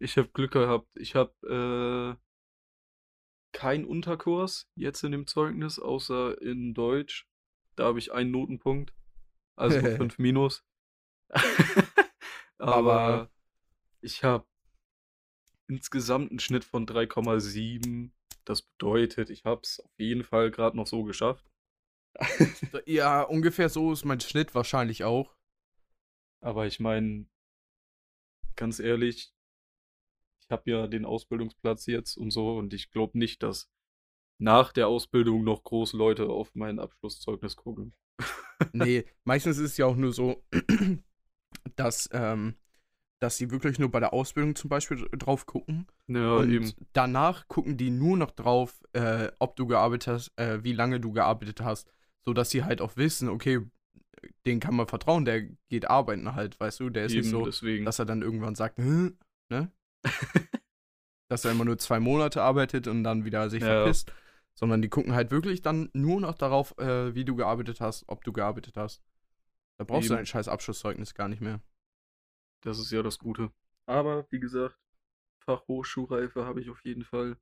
Ich 0.00 0.18
habe 0.18 0.28
Glück 0.28 0.52
gehabt. 0.52 0.88
Ich 0.96 1.14
habe 1.14 2.18
äh, 2.18 3.56
keinen 3.56 3.84
Unterkurs 3.86 4.68
jetzt 4.74 5.04
in 5.04 5.12
dem 5.12 5.26
Zeugnis, 5.26 5.78
außer 5.78 6.42
in 6.42 6.74
Deutsch. 6.74 7.26
Da 7.76 7.84
habe 7.84 8.00
ich 8.00 8.12
einen 8.12 8.32
Notenpunkt. 8.32 8.92
Also 9.56 9.80
5 9.80 10.18
minus. 10.18 10.64
Aber- 12.58 12.92
Aber 13.00 13.30
ich 14.00 14.22
habe 14.24 14.46
insgesamt 15.66 16.30
einen 16.30 16.38
Schnitt 16.40 16.64
von 16.64 16.86
3,7. 16.86 18.10
Das 18.44 18.62
bedeutet, 18.62 19.30
ich 19.30 19.44
habe 19.44 19.62
es 19.62 19.80
auf 19.80 19.90
jeden 19.98 20.22
Fall 20.24 20.50
gerade 20.50 20.76
noch 20.76 20.86
so 20.86 21.04
geschafft. 21.04 21.50
Ja, 22.86 23.22
ungefähr 23.22 23.68
so 23.68 23.92
ist 23.92 24.04
mein 24.04 24.20
Schnitt 24.20 24.54
wahrscheinlich 24.54 25.02
auch. 25.04 25.34
Aber 26.40 26.66
ich 26.66 26.78
meine, 26.78 27.26
ganz 28.56 28.78
ehrlich, 28.78 29.32
ich 30.40 30.50
habe 30.50 30.70
ja 30.70 30.86
den 30.86 31.04
Ausbildungsplatz 31.06 31.86
jetzt 31.86 32.16
und 32.16 32.30
so 32.30 32.56
und 32.56 32.74
ich 32.74 32.90
glaube 32.90 33.18
nicht, 33.18 33.42
dass 33.42 33.70
nach 34.38 34.72
der 34.72 34.88
Ausbildung 34.88 35.42
noch 35.42 35.64
groß 35.64 35.92
Leute 35.94 36.28
auf 36.28 36.54
mein 36.54 36.78
Abschlusszeugnis 36.78 37.56
gucken. 37.56 37.94
Nee, 38.72 39.04
meistens 39.24 39.58
ist 39.58 39.72
es 39.72 39.76
ja 39.76 39.86
auch 39.86 39.96
nur 39.96 40.12
so, 40.12 40.44
dass, 41.76 42.08
ähm, 42.12 42.54
dass 43.20 43.36
sie 43.36 43.50
wirklich 43.50 43.78
nur 43.78 43.90
bei 43.90 44.00
der 44.00 44.12
Ausbildung 44.12 44.54
zum 44.54 44.68
Beispiel 44.70 45.06
drauf 45.12 45.46
gucken. 45.46 45.86
Ja, 46.06 46.36
und 46.36 46.50
eben. 46.50 46.72
danach 46.92 47.48
gucken 47.48 47.76
die 47.76 47.90
nur 47.90 48.16
noch 48.16 48.30
drauf, 48.30 48.82
äh, 48.92 49.30
ob 49.38 49.56
du 49.56 49.66
gearbeitet 49.66 50.08
hast, 50.08 50.38
äh, 50.38 50.62
wie 50.62 50.72
lange 50.72 51.00
du 51.00 51.12
gearbeitet 51.12 51.60
hast. 51.60 51.90
Sodass 52.24 52.50
sie 52.50 52.64
halt 52.64 52.80
auch 52.80 52.96
wissen, 52.96 53.28
okay, 53.28 53.60
den 54.46 54.60
kann 54.60 54.74
man 54.74 54.86
vertrauen, 54.86 55.24
der 55.24 55.42
geht 55.68 55.88
arbeiten 55.88 56.34
halt, 56.34 56.58
weißt 56.58 56.80
du? 56.80 56.90
Der 56.90 57.04
ist 57.04 57.12
eben 57.12 57.22
nicht 57.22 57.30
so, 57.30 57.44
deswegen. 57.44 57.84
dass 57.84 57.98
er 57.98 58.06
dann 58.06 58.22
irgendwann 58.22 58.54
sagt, 58.54 58.78
ne? 58.78 59.12
dass 61.28 61.44
er 61.44 61.52
immer 61.52 61.64
nur 61.64 61.78
zwei 61.78 62.00
Monate 62.00 62.42
arbeitet 62.42 62.86
und 62.86 63.04
dann 63.04 63.24
wieder 63.24 63.50
sich 63.50 63.62
Ja. 63.62 63.82
verpisst. 63.82 64.12
Sondern 64.54 64.82
die 64.82 64.88
gucken 64.88 65.14
halt 65.14 65.30
wirklich 65.30 65.62
dann 65.62 65.90
nur 65.92 66.20
noch 66.20 66.34
darauf, 66.34 66.76
äh, 66.78 67.14
wie 67.14 67.24
du 67.24 67.34
gearbeitet 67.34 67.80
hast, 67.80 68.04
ob 68.08 68.22
du 68.24 68.32
gearbeitet 68.32 68.76
hast. 68.76 69.02
Da 69.78 69.84
brauchst 69.84 70.08
du 70.08 70.14
Eben. 70.14 70.20
ein 70.20 70.26
scheiß 70.26 70.46
Abschlusszeugnis 70.48 71.14
gar 71.14 71.28
nicht 71.28 71.40
mehr. 71.40 71.60
Das 72.60 72.78
ist 72.78 72.90
ja 72.92 73.02
das 73.02 73.18
Gute. 73.18 73.50
Aber 73.86 74.26
wie 74.30 74.38
gesagt, 74.40 74.78
Fachhochschulreife 75.40 76.46
habe 76.46 76.60
ich 76.60 76.70
auf 76.70 76.84
jeden 76.84 77.04
Fall. 77.04 77.36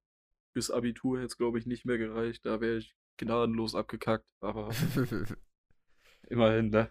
Bis 0.55 0.71
Abitur 0.71 1.19
hätte 1.19 1.27
es, 1.27 1.37
glaube 1.37 1.59
ich, 1.59 1.67
nicht 1.67 1.85
mehr 1.85 1.99
gereicht. 1.99 2.45
Da 2.47 2.61
wäre 2.61 2.77
ich 2.79 2.97
gnadenlos 3.19 3.75
abgekackt. 3.75 4.33
Aber 4.41 4.71
immerhin, 6.29 6.71
ne? 6.71 6.91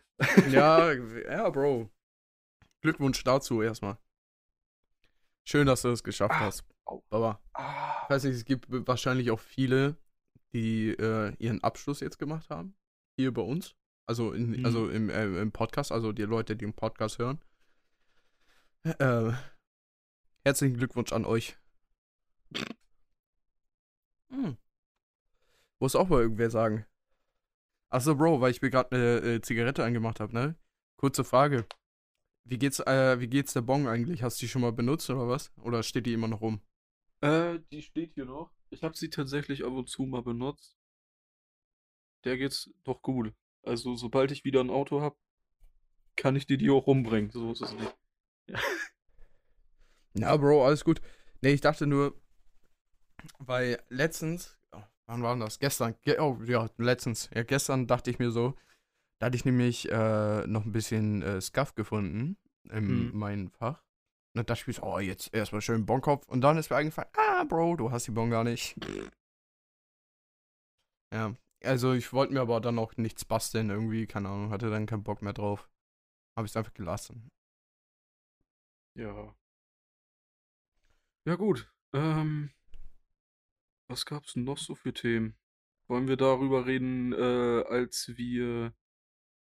ja, 0.51 0.91
ja, 1.30 1.49
Bro. 1.49 1.89
Glückwunsch 2.82 3.24
dazu 3.24 3.61
erstmal. 3.61 3.97
Schön, 5.43 5.67
dass 5.67 5.82
du 5.82 5.89
es 5.89 6.03
geschafft 6.03 6.36
Ah, 6.36 6.39
hast. 6.41 6.63
au. 6.86 7.03
Aber 7.09 7.41
Ah, 7.53 8.03
ich 8.05 8.09
weiß 8.11 8.24
nicht, 8.26 8.36
es 8.36 8.45
gibt 8.45 8.67
wahrscheinlich 8.69 9.32
auch 9.32 9.39
viele, 9.39 9.97
die 10.53 10.89
äh, 10.89 11.33
ihren 11.39 11.63
Abschluss 11.63 11.99
jetzt 11.99 12.19
gemacht 12.19 12.49
haben. 12.49 12.75
Hier 13.17 13.33
bei 13.33 13.41
uns. 13.41 13.75
Also, 14.05 14.33
in, 14.33 14.59
Mhm. 14.59 14.65
also 14.65 14.89
im, 14.89 15.09
äh, 15.09 15.25
im 15.41 15.51
Podcast, 15.51 15.91
also 15.91 16.11
die 16.11 16.23
Leute, 16.23 16.55
die 16.55 16.65
den 16.65 16.73
Podcast 16.73 17.19
hören. 17.19 17.39
Äh, 18.83 19.31
herzlichen 20.43 20.75
Glückwunsch 20.77 21.13
an 21.13 21.25
euch. 21.25 21.55
Hm. 24.29 24.57
Muss 25.79 25.95
auch 25.95 26.09
mal 26.09 26.21
irgendwer 26.21 26.49
sagen. 26.49 26.85
Achso, 27.89 28.15
Bro, 28.15 28.41
weil 28.41 28.51
ich 28.51 28.61
mir 28.61 28.69
gerade 28.69 28.95
eine 28.95 29.17
äh, 29.35 29.41
Zigarette 29.41 29.83
angemacht 29.83 30.19
habe, 30.19 30.33
ne? 30.33 30.55
Kurze 30.97 31.23
Frage. 31.23 31.65
Wie 32.43 32.57
geht's, 32.57 32.79
äh, 32.79 33.19
wie 33.19 33.27
geht's 33.27 33.53
der 33.53 33.61
Bong 33.61 33.87
eigentlich? 33.87 34.23
Hast 34.23 34.41
du 34.41 34.45
die 34.45 34.49
schon 34.49 34.61
mal 34.61 34.71
benutzt 34.71 35.09
oder 35.09 35.27
was? 35.27 35.51
Oder 35.61 35.83
steht 35.83 36.05
die 36.05 36.13
immer 36.13 36.27
noch 36.27 36.41
rum? 36.41 36.61
Äh, 37.21 37.59
die 37.71 37.81
steht 37.81 38.13
hier 38.13 38.25
noch. 38.25 38.51
Ich 38.72 38.84
habe 38.84 38.97
sie 38.97 39.09
tatsächlich 39.09 39.63
ab 39.65 39.74
und 39.74 39.89
zu 39.89 40.03
mal 40.03 40.24
benutzt. 40.24 40.78
Der 42.24 42.38
geht's 42.38 42.69
doch 42.84 43.01
gut. 43.01 43.34
Also, 43.63 43.95
sobald 43.95 44.32
ich 44.32 44.43
wieder 44.45 44.61
ein 44.61 44.69
Auto 44.69 45.01
habe, 45.01 45.15
kann 46.15 46.36
ich 46.36 46.47
die 46.47 46.57
die 46.57 46.69
auch 46.69 46.88
rumbringen. 46.88 47.32
So 47.32 47.51
ist 47.51 47.61
es 47.61 47.74
nicht. 47.74 47.95
Ja, 50.13 50.36
Bro, 50.38 50.65
alles 50.65 50.84
gut. 50.84 51.01
Nee, 51.41 51.51
ich 51.51 51.61
dachte 51.61 51.86
nur, 51.88 52.19
weil 53.39 53.82
letztens, 53.89 54.57
oh, 54.72 54.82
wann 55.05 55.22
war 55.24 55.34
denn 55.34 55.41
das? 55.41 55.59
Gestern, 55.59 55.95
ge 56.01 56.19
oh, 56.19 56.39
ja, 56.45 56.69
letztens. 56.78 57.30
Ja, 57.34 57.43
gestern 57.43 57.88
dachte 57.88 58.09
ich 58.09 58.19
mir 58.19 58.32
so, 58.32 58.55
da 59.19 59.28
hatte 59.28 59.36
ich 59.38 59.45
nämlich 59.45 59.91
äh, 59.91 60.47
noch 60.47 60.65
ein 60.65 60.72
bisschen 60.72 61.22
äh, 61.22 61.41
Scuff 61.41 61.76
gefunden 61.76 62.38
in 62.72 63.09
Mhm. 63.09 63.17
meinem 63.17 63.51
Fach. 63.51 63.84
Und 64.34 64.49
dachte 64.49 64.61
ich 64.61 64.67
mir 64.67 64.73
so, 64.73 64.84
oh, 64.84 64.99
jetzt 64.99 65.34
erstmal 65.34 65.61
schön 65.61 65.86
Bonkopf. 65.86 66.27
Und 66.27 66.41
dann 66.41 66.57
ist 66.57 66.69
mir 66.69 66.77
eingefallen, 66.77 67.09
ah, 67.17 67.43
Bro, 67.43 67.75
du 67.77 67.91
hast 67.91 68.07
die 68.07 68.11
Bon 68.11 68.29
gar 68.29 68.43
nicht. 68.43 68.75
Ja, 71.13 71.36
also 71.63 71.93
ich 71.93 72.13
wollte 72.13 72.34
mir 72.34 72.41
aber 72.41 72.61
dann 72.61 72.79
auch 72.79 72.95
nichts 72.95 73.25
basteln 73.25 73.69
irgendwie, 73.69 74.07
keine 74.07 74.29
Ahnung, 74.29 74.51
hatte 74.51 74.69
dann 74.69 74.86
keinen 74.86 75.03
Bock 75.03 75.21
mehr 75.21 75.34
drauf. 75.34 75.69
Habe 76.38 76.45
ich 76.45 76.53
es 76.53 76.57
einfach 76.57 76.73
gelassen. 76.73 77.29
Ja. 78.95 79.36
Ja, 81.25 81.36
gut. 81.36 81.71
Ähm, 81.93 82.51
was 83.89 84.05
gab's 84.05 84.34
denn 84.34 84.45
noch 84.45 84.57
so 84.57 84.75
für 84.75 84.93
Themen? 84.93 85.36
Wollen 85.88 86.07
wir 86.07 86.15
darüber 86.15 86.65
reden, 86.65 87.11
äh, 87.11 87.63
als 87.67 88.13
wir 88.15 88.73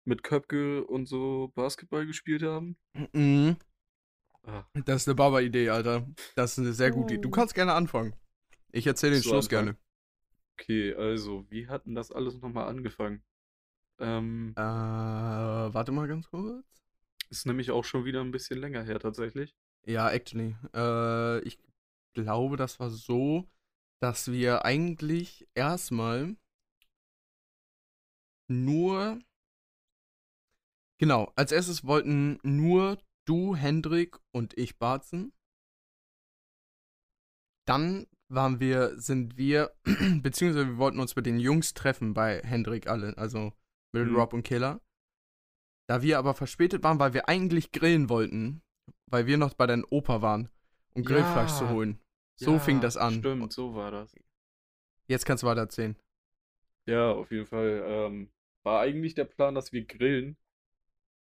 mit 0.05 0.23
Köpke 0.23 0.85
und 0.85 1.05
so 1.05 1.51
Basketball 1.55 2.05
gespielt 2.05 2.43
haben? 2.43 2.77
Mhm. 3.13 3.55
Das 4.85 5.01
ist 5.03 5.07
eine 5.07 5.15
Baba-Idee, 5.15 5.69
Alter. 5.69 6.07
Das 6.35 6.53
ist 6.53 6.59
eine 6.59 6.73
sehr 6.73 6.91
gute 6.91 7.13
Idee. 7.13 7.21
Du 7.21 7.29
kannst 7.29 7.53
gerne 7.53 7.73
anfangen. 7.73 8.15
Ich 8.71 8.87
erzähle 8.87 9.13
den 9.13 9.23
Schluss 9.23 9.45
anfangen. 9.47 9.75
gerne. 9.75 9.77
okay, 10.59 10.95
also, 10.95 11.45
wie 11.49 11.67
hat 11.67 11.85
denn 11.85 11.95
das 11.95 12.11
alles 12.11 12.39
nochmal 12.41 12.67
angefangen? 12.67 13.23
Ähm, 13.99 14.53
Äh, 14.57 14.61
warte 14.61 15.91
mal 15.91 16.07
ganz 16.07 16.29
kurz. 16.29 16.65
ist 17.29 17.45
nämlich 17.45 17.71
auch 17.71 17.85
schon 17.85 18.05
wieder 18.05 18.21
ein 18.21 18.31
bisschen 18.31 18.59
länger 18.59 18.83
her 18.83 18.99
tatsächlich. 18.99 19.55
Ja, 19.85 20.09
actually. 20.09 20.55
Äh, 20.73 21.39
ich 21.43 21.59
glaube, 22.13 22.57
das 22.57 22.79
war 22.79 22.89
so, 22.89 23.47
dass 23.99 24.31
wir 24.31 24.65
eigentlich 24.65 25.47
erstmal 25.53 26.35
nur. 28.47 29.19
Genau, 30.97 31.31
als 31.35 31.51
erstes 31.51 31.83
wollten 31.85 32.37
nur 32.43 32.97
du, 33.25 33.55
Hendrik 33.55 34.17
und 34.31 34.57
ich 34.57 34.77
Barzen. 34.77 35.33
Dann 37.67 38.07
waren 38.29 38.59
wir, 38.59 38.99
sind 38.99 39.37
wir, 39.37 39.71
beziehungsweise 40.21 40.67
wir 40.67 40.77
wollten 40.77 40.99
uns 40.99 41.15
mit 41.15 41.25
den 41.25 41.39
Jungs 41.39 41.73
treffen 41.73 42.13
bei 42.13 42.41
Hendrik 42.41 42.87
alle, 42.87 43.17
also 43.17 43.53
mit 43.93 44.07
Mhm. 44.07 44.15
Rob 44.15 44.33
und 44.33 44.43
Killer. 44.43 44.81
Da 45.87 46.01
wir 46.01 46.17
aber 46.17 46.33
verspätet 46.33 46.83
waren, 46.83 46.99
weil 46.99 47.13
wir 47.13 47.27
eigentlich 47.27 47.71
grillen 47.71 48.09
wollten, 48.09 48.61
weil 49.07 49.27
wir 49.27 49.37
noch 49.37 49.53
bei 49.53 49.67
deinem 49.67 49.85
Opa 49.89 50.21
waren, 50.21 50.49
um 50.93 51.03
Grillfleisch 51.03 51.51
zu 51.53 51.65
Ja. 51.65 51.71
holen. 51.71 51.99
So 52.37 52.57
fing 52.59 52.79
das 52.81 52.97
an. 52.97 53.13
Stimmt, 53.19 53.51
so 53.53 53.75
war 53.75 53.91
das. 53.91 54.15
Jetzt 55.07 55.25
kannst 55.25 55.43
du 55.43 55.47
weiter 55.47 55.61
erzählen. 55.61 55.95
Ja, 56.87 57.11
auf 57.11 57.29
jeden 57.31 57.45
Fall. 57.45 57.83
Ähm, 57.85 58.31
war 58.63 58.79
eigentlich 58.81 59.13
der 59.13 59.25
Plan, 59.25 59.53
dass 59.53 59.71
wir 59.73 59.85
grillen. 59.85 60.37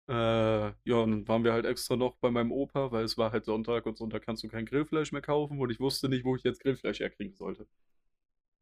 Äh, 0.07 0.13
ja, 0.13 0.95
und 0.97 1.11
dann 1.11 1.27
waren 1.27 1.43
wir 1.43 1.53
halt 1.53 1.65
extra 1.65 1.95
noch 1.95 2.15
bei 2.17 2.29
meinem 2.31 2.51
Opa, 2.51 2.91
weil 2.91 3.05
es 3.05 3.17
war 3.17 3.31
halt 3.31 3.45
Sonntag 3.45 3.85
und 3.85 3.97
Sonntag 3.97 4.23
kannst 4.23 4.43
du 4.43 4.49
kein 4.49 4.65
Grillfleisch 4.65 5.11
mehr 5.13 5.21
kaufen 5.21 5.59
und 5.59 5.69
ich 5.71 5.79
wusste 5.79 6.09
nicht, 6.09 6.25
wo 6.25 6.35
ich 6.35 6.43
jetzt 6.43 6.61
Grillfleisch 6.61 6.99
herkriegen 6.99 7.35
sollte. 7.35 7.67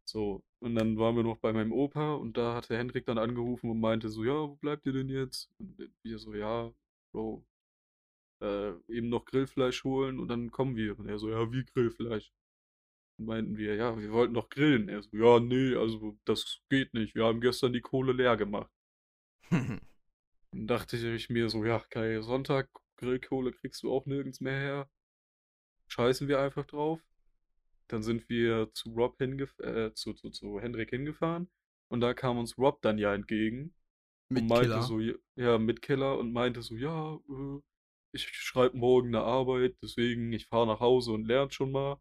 So, 0.05 0.43
und 0.59 0.75
dann 0.75 0.97
waren 0.97 1.15
wir 1.15 1.23
noch 1.23 1.37
bei 1.37 1.53
meinem 1.53 1.71
Opa 1.71 2.13
und 2.15 2.37
da 2.37 2.55
hatte 2.55 2.77
Hendrik 2.77 3.05
dann 3.05 3.17
angerufen 3.17 3.69
und 3.69 3.79
meinte 3.79 4.09
so, 4.09 4.23
ja, 4.23 4.33
wo 4.33 4.55
bleibt 4.55 4.85
ihr 4.85 4.93
denn 4.93 5.09
jetzt? 5.09 5.49
Und 5.57 5.89
wir 6.03 6.19
so, 6.19 6.33
ja, 6.33 6.71
Bro, 7.11 7.45
äh, 8.41 8.71
eben 8.89 9.09
noch 9.09 9.25
Grillfleisch 9.25 9.83
holen 9.83 10.19
und 10.19 10.27
dann 10.29 10.51
kommen 10.51 10.75
wir. 10.75 10.97
Und 10.99 11.07
er 11.07 11.19
so, 11.19 11.29
ja, 11.29 11.51
wie 11.51 11.65
Grillfleisch? 11.65 12.31
Und 13.17 13.25
meinten 13.27 13.57
wir, 13.57 13.75
ja, 13.75 13.97
wir 13.99 14.11
wollten 14.13 14.33
noch 14.33 14.49
grillen. 14.49 14.89
Er 14.89 15.03
so, 15.03 15.09
ja, 15.17 15.39
nee, 15.39 15.75
also 15.75 16.17
das 16.25 16.61
geht 16.69 16.93
nicht. 16.93 17.15
Wir 17.15 17.25
haben 17.25 17.41
gestern 17.41 17.73
die 17.73 17.81
Kohle 17.81 18.13
leer 18.13 18.37
gemacht. 18.37 18.71
Dann 20.51 20.67
dachte 20.67 20.97
ich 20.97 21.29
mir 21.29 21.49
so, 21.49 21.65
ja, 21.65 21.79
Kai, 21.89 22.21
Sonntag, 22.21 22.69
Grillkohle 22.97 23.53
kriegst 23.53 23.83
du 23.83 23.91
auch 23.91 24.05
nirgends 24.05 24.41
mehr 24.41 24.59
her. 24.59 24.89
Scheißen 25.87 26.27
wir 26.27 26.39
einfach 26.39 26.65
drauf. 26.65 27.01
Dann 27.87 28.03
sind 28.03 28.29
wir 28.29 28.71
zu 28.73 28.91
Rob 28.93 29.17
hingef 29.17 29.57
äh, 29.59 29.93
zu, 29.93 30.13
zu, 30.13 30.29
zu 30.29 30.59
Hendrik 30.59 30.89
hingefahren. 30.91 31.49
Und 31.89 32.01
da 32.01 32.13
kam 32.13 32.37
uns 32.37 32.57
Rob 32.57 32.81
dann 32.81 32.97
ja 32.97 33.13
entgegen 33.13 33.73
Mit 34.29 34.43
und 34.43 34.47
meinte 34.47 34.79
Killer. 34.79 34.81
so, 34.81 34.99
ja, 35.35 35.57
mit 35.57 35.81
Killer 35.81 36.17
und 36.17 36.31
meinte 36.31 36.61
so, 36.61 36.75
ja, 36.75 37.15
äh, 37.15 37.59
ich 38.13 38.27
schreibe 38.27 38.77
morgen 38.77 39.09
eine 39.09 39.23
Arbeit, 39.23 39.77
deswegen 39.81 40.31
ich 40.33 40.47
fahre 40.47 40.67
nach 40.67 40.79
Hause 40.79 41.11
und 41.13 41.25
lerne 41.27 41.51
schon 41.51 41.71
mal. 41.71 41.97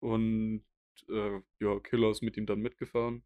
Und 0.00 0.64
äh, 1.08 1.40
ja, 1.60 1.80
Killer 1.80 2.10
ist 2.10 2.22
mit 2.22 2.36
ihm 2.36 2.46
dann 2.46 2.60
mitgefahren. 2.60 3.24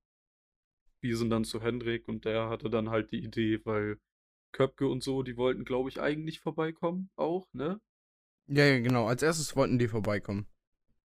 Wir 1.01 1.17
sind 1.17 1.31
dann 1.31 1.45
zu 1.45 1.61
Hendrik 1.63 2.09
und 2.09 2.25
der 2.25 2.49
hatte 2.49 2.71
dann 2.71 2.91
halt 2.91 3.13
die 3.13 3.23
Idee, 3.23 3.61
weil 3.65 3.99
Köpke 4.53 4.89
und 4.89 5.03
so, 5.03 5.23
die 5.23 5.37
wollten, 5.37 5.65
glaube 5.65 5.89
ich, 5.89 6.01
eigentlich 6.01 6.41
vorbeikommen 6.41 7.11
auch, 7.17 7.47
ne? 7.53 7.81
Ja, 8.47 8.65
ja, 8.65 8.81
genau. 8.81 9.07
Als 9.07 9.23
erstes 9.23 9.55
wollten 9.57 9.79
die 9.79 9.89
vorbeikommen. 9.89 10.47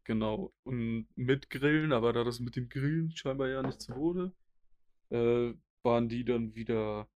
Genau. 0.05 0.53
Und 0.63 1.07
mit 1.15 1.49
Grillen, 1.49 1.93
aber 1.93 2.13
da 2.13 2.23
das 2.23 2.39
mit 2.39 2.55
dem 2.55 2.69
Grillen 2.69 3.11
scheinbar 3.11 3.47
ja 3.49 3.61
nichts 3.63 3.89
wurde, 3.89 4.33
äh, 5.11 5.53
waren 5.83 6.09
die 6.09 6.25
dann 6.25 6.55
wieder 6.55 7.09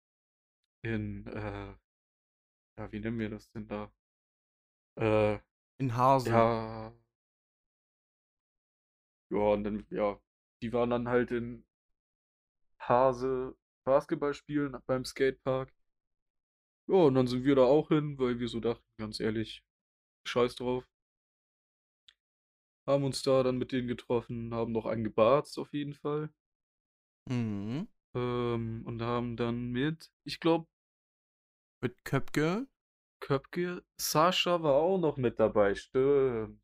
in, 0.83 1.27
äh, 1.27 1.75
ja, 2.77 2.91
wie 2.91 2.99
nennen 2.99 3.19
wir 3.19 3.29
das 3.29 3.49
denn 3.51 3.67
da? 3.67 3.91
Äh, 4.95 5.39
In 5.79 5.95
Hasen. 5.95 6.31
ja. 6.33 6.93
Ja, 9.29 9.37
und 9.39 9.63
dann, 9.65 9.85
ja, 9.89 10.19
die 10.61 10.71
waren 10.71 10.89
dann 10.89 11.07
halt 11.09 11.31
in 11.31 11.65
Hase 12.87 13.55
Basketball 13.85 14.33
spielen 14.33 14.77
beim 14.87 15.05
Skatepark. 15.05 15.73
Ja, 16.87 16.95
und 16.95 17.15
dann 17.15 17.27
sind 17.27 17.43
wir 17.45 17.55
da 17.55 17.63
auch 17.63 17.87
hin, 17.89 18.17
weil 18.19 18.39
wir 18.39 18.47
so 18.49 18.59
dachten, 18.59 18.83
ganz 18.97 19.19
ehrlich, 19.21 19.63
scheiß 20.27 20.55
drauf. 20.55 20.85
Haben 22.87 23.03
uns 23.03 23.21
da 23.21 23.43
dann 23.43 23.59
mit 23.59 23.71
denen 23.71 23.87
getroffen, 23.87 24.51
haben 24.51 24.71
noch 24.71 24.87
einen 24.87 25.03
gebarzt 25.03 25.59
auf 25.59 25.71
jeden 25.73 25.93
Fall. 25.93 26.31
Mhm. 27.29 27.87
Ähm, 28.15 28.83
und 28.85 29.01
haben 29.01 29.37
dann 29.37 29.71
mit, 29.71 30.11
ich 30.25 30.39
glaube, 30.41 30.67
Mit 31.81 32.05
Köpke. 32.05 32.67
Köpke, 33.19 33.83
Sascha 33.99 34.63
war 34.63 34.73
auch 34.73 34.97
noch 34.97 35.17
mit 35.17 35.39
dabei, 35.39 35.75
stimmt. 35.75 36.59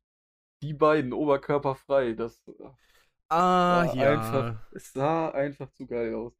Die 0.62 0.74
beiden 0.74 1.12
oberkörperfrei, 1.12 2.14
das 2.14 2.42
Ah, 3.28 3.90
ja. 3.94 4.10
einfach, 4.12 4.72
es 4.72 4.92
sah 4.92 5.30
einfach 5.30 5.70
zu 5.72 5.86
geil 5.86 6.14
aus. 6.14 6.32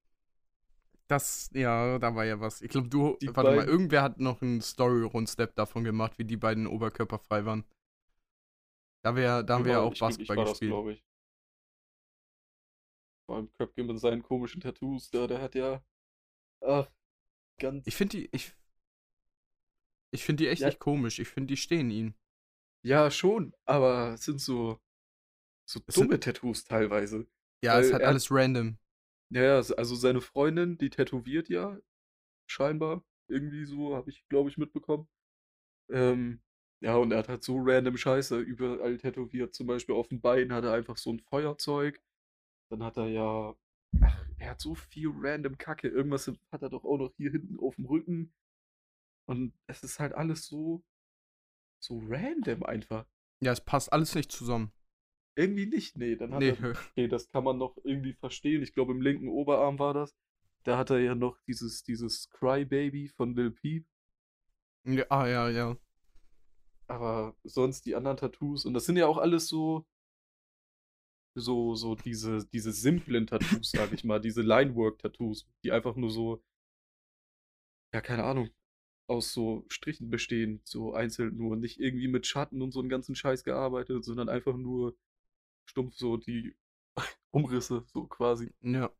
Das, 1.06 1.50
ja, 1.52 1.98
da 1.98 2.14
war 2.14 2.24
ja 2.24 2.40
was. 2.40 2.62
Ich 2.62 2.70
glaube, 2.70 2.88
du, 2.88 3.16
Die 3.20 3.26
warte 3.28 3.50
mal, 3.50 3.56
beiden- 3.56 3.68
irgendwer 3.70 4.02
hat 4.02 4.20
noch 4.20 4.40
einen 4.42 4.60
Story-Rundstep 4.62 5.54
davon 5.54 5.84
gemacht, 5.84 6.18
wie 6.18 6.24
die 6.24 6.36
beiden 6.36 6.66
oberkörperfrei 6.66 7.44
waren. 7.44 7.64
Da, 9.02 9.14
wär, 9.14 9.42
da 9.42 9.54
haben 9.54 9.64
wir 9.66 9.72
ja 9.72 9.80
auch 9.80 9.92
ich- 9.92 10.00
Basketball 10.00 10.36
das, 10.36 10.50
gespielt. 10.50 10.70
glaube 10.70 10.92
ich. 10.94 11.04
Vor 13.26 13.36
allem 13.36 13.52
Köpke 13.52 13.82
mit 13.84 13.98
seinen 14.00 14.22
komischen 14.22 14.60
Tattoos 14.60 15.10
da, 15.10 15.26
der 15.26 15.40
hat 15.40 15.54
ja, 15.54 15.82
ach, 16.62 16.88
ganz, 17.58 17.86
Ich 17.86 17.96
finde 17.96 18.18
die, 18.18 18.28
ich, 18.32 18.54
ich 20.10 20.24
finde 20.24 20.44
die 20.44 20.48
echt 20.48 20.60
Ja. 20.62 20.68
nicht 20.68 20.78
komisch. 20.78 21.18
Ich 21.18 21.28
finde, 21.28 21.48
die 21.48 21.56
stehen 21.56 21.90
ihnen. 21.90 22.14
ja 22.82 23.10
schon, 23.10 23.54
aber 23.64 24.14
es 24.14 24.24
sind 24.24 24.40
so, 24.40 24.78
so 25.66 25.80
Es 25.86 25.94
sind- 25.94 26.04
dumme 26.06 26.20
Tattoos 26.20 26.64
teilweise. 26.64 27.26
Ja, 27.62 27.72
halt 27.74 27.90
er- 27.92 28.08
alles 28.08 28.30
random. 28.30 28.78
Ja, 29.30 29.42
ja, 29.42 29.56
also 29.56 29.94
seine 29.94 30.20
Freundin, 30.20 30.78
die 30.78 30.90
tätowiert 30.90 31.48
ja, 31.48 31.78
scheinbar, 32.46 33.02
irgendwie 33.28 33.64
so, 33.64 33.96
habe 33.96 34.10
ich, 34.10 34.26
glaube 34.28 34.50
ich, 34.50 34.58
mitbekommen. 34.58 35.08
Ähm, 35.90 36.40
ja, 36.80 36.96
und 36.96 37.10
er 37.12 37.18
hat 37.18 37.28
halt 37.28 37.42
so 37.42 37.56
random 37.58 37.96
Scheiße 37.96 38.38
überall 38.38 38.98
tätowiert. 38.98 39.54
Zum 39.54 39.66
Beispiel 39.66 39.94
auf 39.94 40.08
dem 40.08 40.20
Bein 40.20 40.52
hat 40.52 40.64
er 40.64 40.72
einfach 40.74 40.98
so 40.98 41.10
ein 41.12 41.20
Feuerzeug. 41.20 42.00
Dann 42.70 42.82
hat 42.82 42.96
er 42.98 43.08
ja, 43.08 43.54
ach, 44.02 44.26
er 44.38 44.50
hat 44.50 44.60
so 44.60 44.74
viel 44.74 45.10
random 45.14 45.56
Kacke. 45.56 45.88
Irgendwas 45.88 46.30
hat 46.52 46.62
er 46.62 46.68
doch 46.70 46.84
auch 46.84 46.98
noch 46.98 47.12
hier 47.16 47.30
hinten 47.30 47.58
auf 47.58 47.76
dem 47.76 47.86
Rücken. 47.86 48.32
Und 49.26 49.54
es 49.66 49.82
ist 49.82 49.98
halt 50.00 50.12
alles 50.14 50.46
so, 50.46 50.84
so 51.82 52.02
random 52.06 52.62
einfach. 52.64 53.06
Ja, 53.40 53.52
es 53.52 53.60
passt 53.62 53.92
alles 53.92 54.14
nicht 54.14 54.30
zusammen. 54.30 54.70
Irgendwie 55.36 55.66
nicht, 55.66 55.96
nee. 55.96 56.16
Dann 56.16 56.32
hat 56.32 56.40
Nee, 56.40 56.56
er 56.60 56.70
Okay, 56.70 57.08
das 57.08 57.28
kann 57.28 57.44
man 57.44 57.58
noch 57.58 57.76
irgendwie 57.82 58.12
verstehen. 58.12 58.62
Ich 58.62 58.72
glaube, 58.72 58.92
im 58.92 59.00
linken 59.00 59.28
Oberarm 59.28 59.78
war 59.78 59.94
das. 59.94 60.14
Da 60.62 60.78
hat 60.78 60.90
er 60.90 61.00
ja 61.00 61.14
noch 61.14 61.38
dieses, 61.46 61.82
dieses 61.82 62.30
Crybaby 62.30 63.08
von 63.08 63.34
Lil 63.34 63.50
Peep. 63.50 63.86
ja, 64.84 65.04
ah, 65.10 65.26
ja, 65.26 65.48
ja. 65.50 65.76
Aber 66.86 67.36
sonst 67.44 67.86
die 67.86 67.94
anderen 67.94 68.16
Tattoos. 68.16 68.64
Und 68.64 68.74
das 68.74 68.84
sind 68.86 68.96
ja 68.96 69.06
auch 69.06 69.18
alles 69.18 69.48
so, 69.48 69.86
so, 71.34 71.74
so 71.74 71.96
diese, 71.96 72.46
diese 72.52 72.72
simplen 72.72 73.26
Tattoos, 73.26 73.72
sag 73.72 73.92
ich 73.92 74.04
mal. 74.04 74.20
Diese 74.20 74.42
Linework-Tattoos, 74.42 75.48
die 75.64 75.72
einfach 75.72 75.96
nur 75.96 76.10
so, 76.10 76.42
ja, 77.92 78.00
keine 78.00 78.24
Ahnung, 78.24 78.50
aus 79.08 79.32
so 79.32 79.64
Strichen 79.68 80.10
bestehen. 80.10 80.60
So 80.64 80.94
einzeln 80.94 81.36
nur. 81.36 81.56
Nicht 81.56 81.80
irgendwie 81.80 82.08
mit 82.08 82.26
Schatten 82.26 82.62
und 82.62 82.72
so 82.72 82.80
einen 82.80 82.88
ganzen 82.88 83.14
Scheiß 83.14 83.44
gearbeitet, 83.44 84.04
sondern 84.04 84.28
einfach 84.28 84.56
nur 84.56 84.96
stumpf 85.66 85.94
so 85.96 86.16
die 86.16 86.56
Umrisse, 87.30 87.84
so 87.92 88.06
quasi. 88.06 88.52
Ja. 88.60 88.90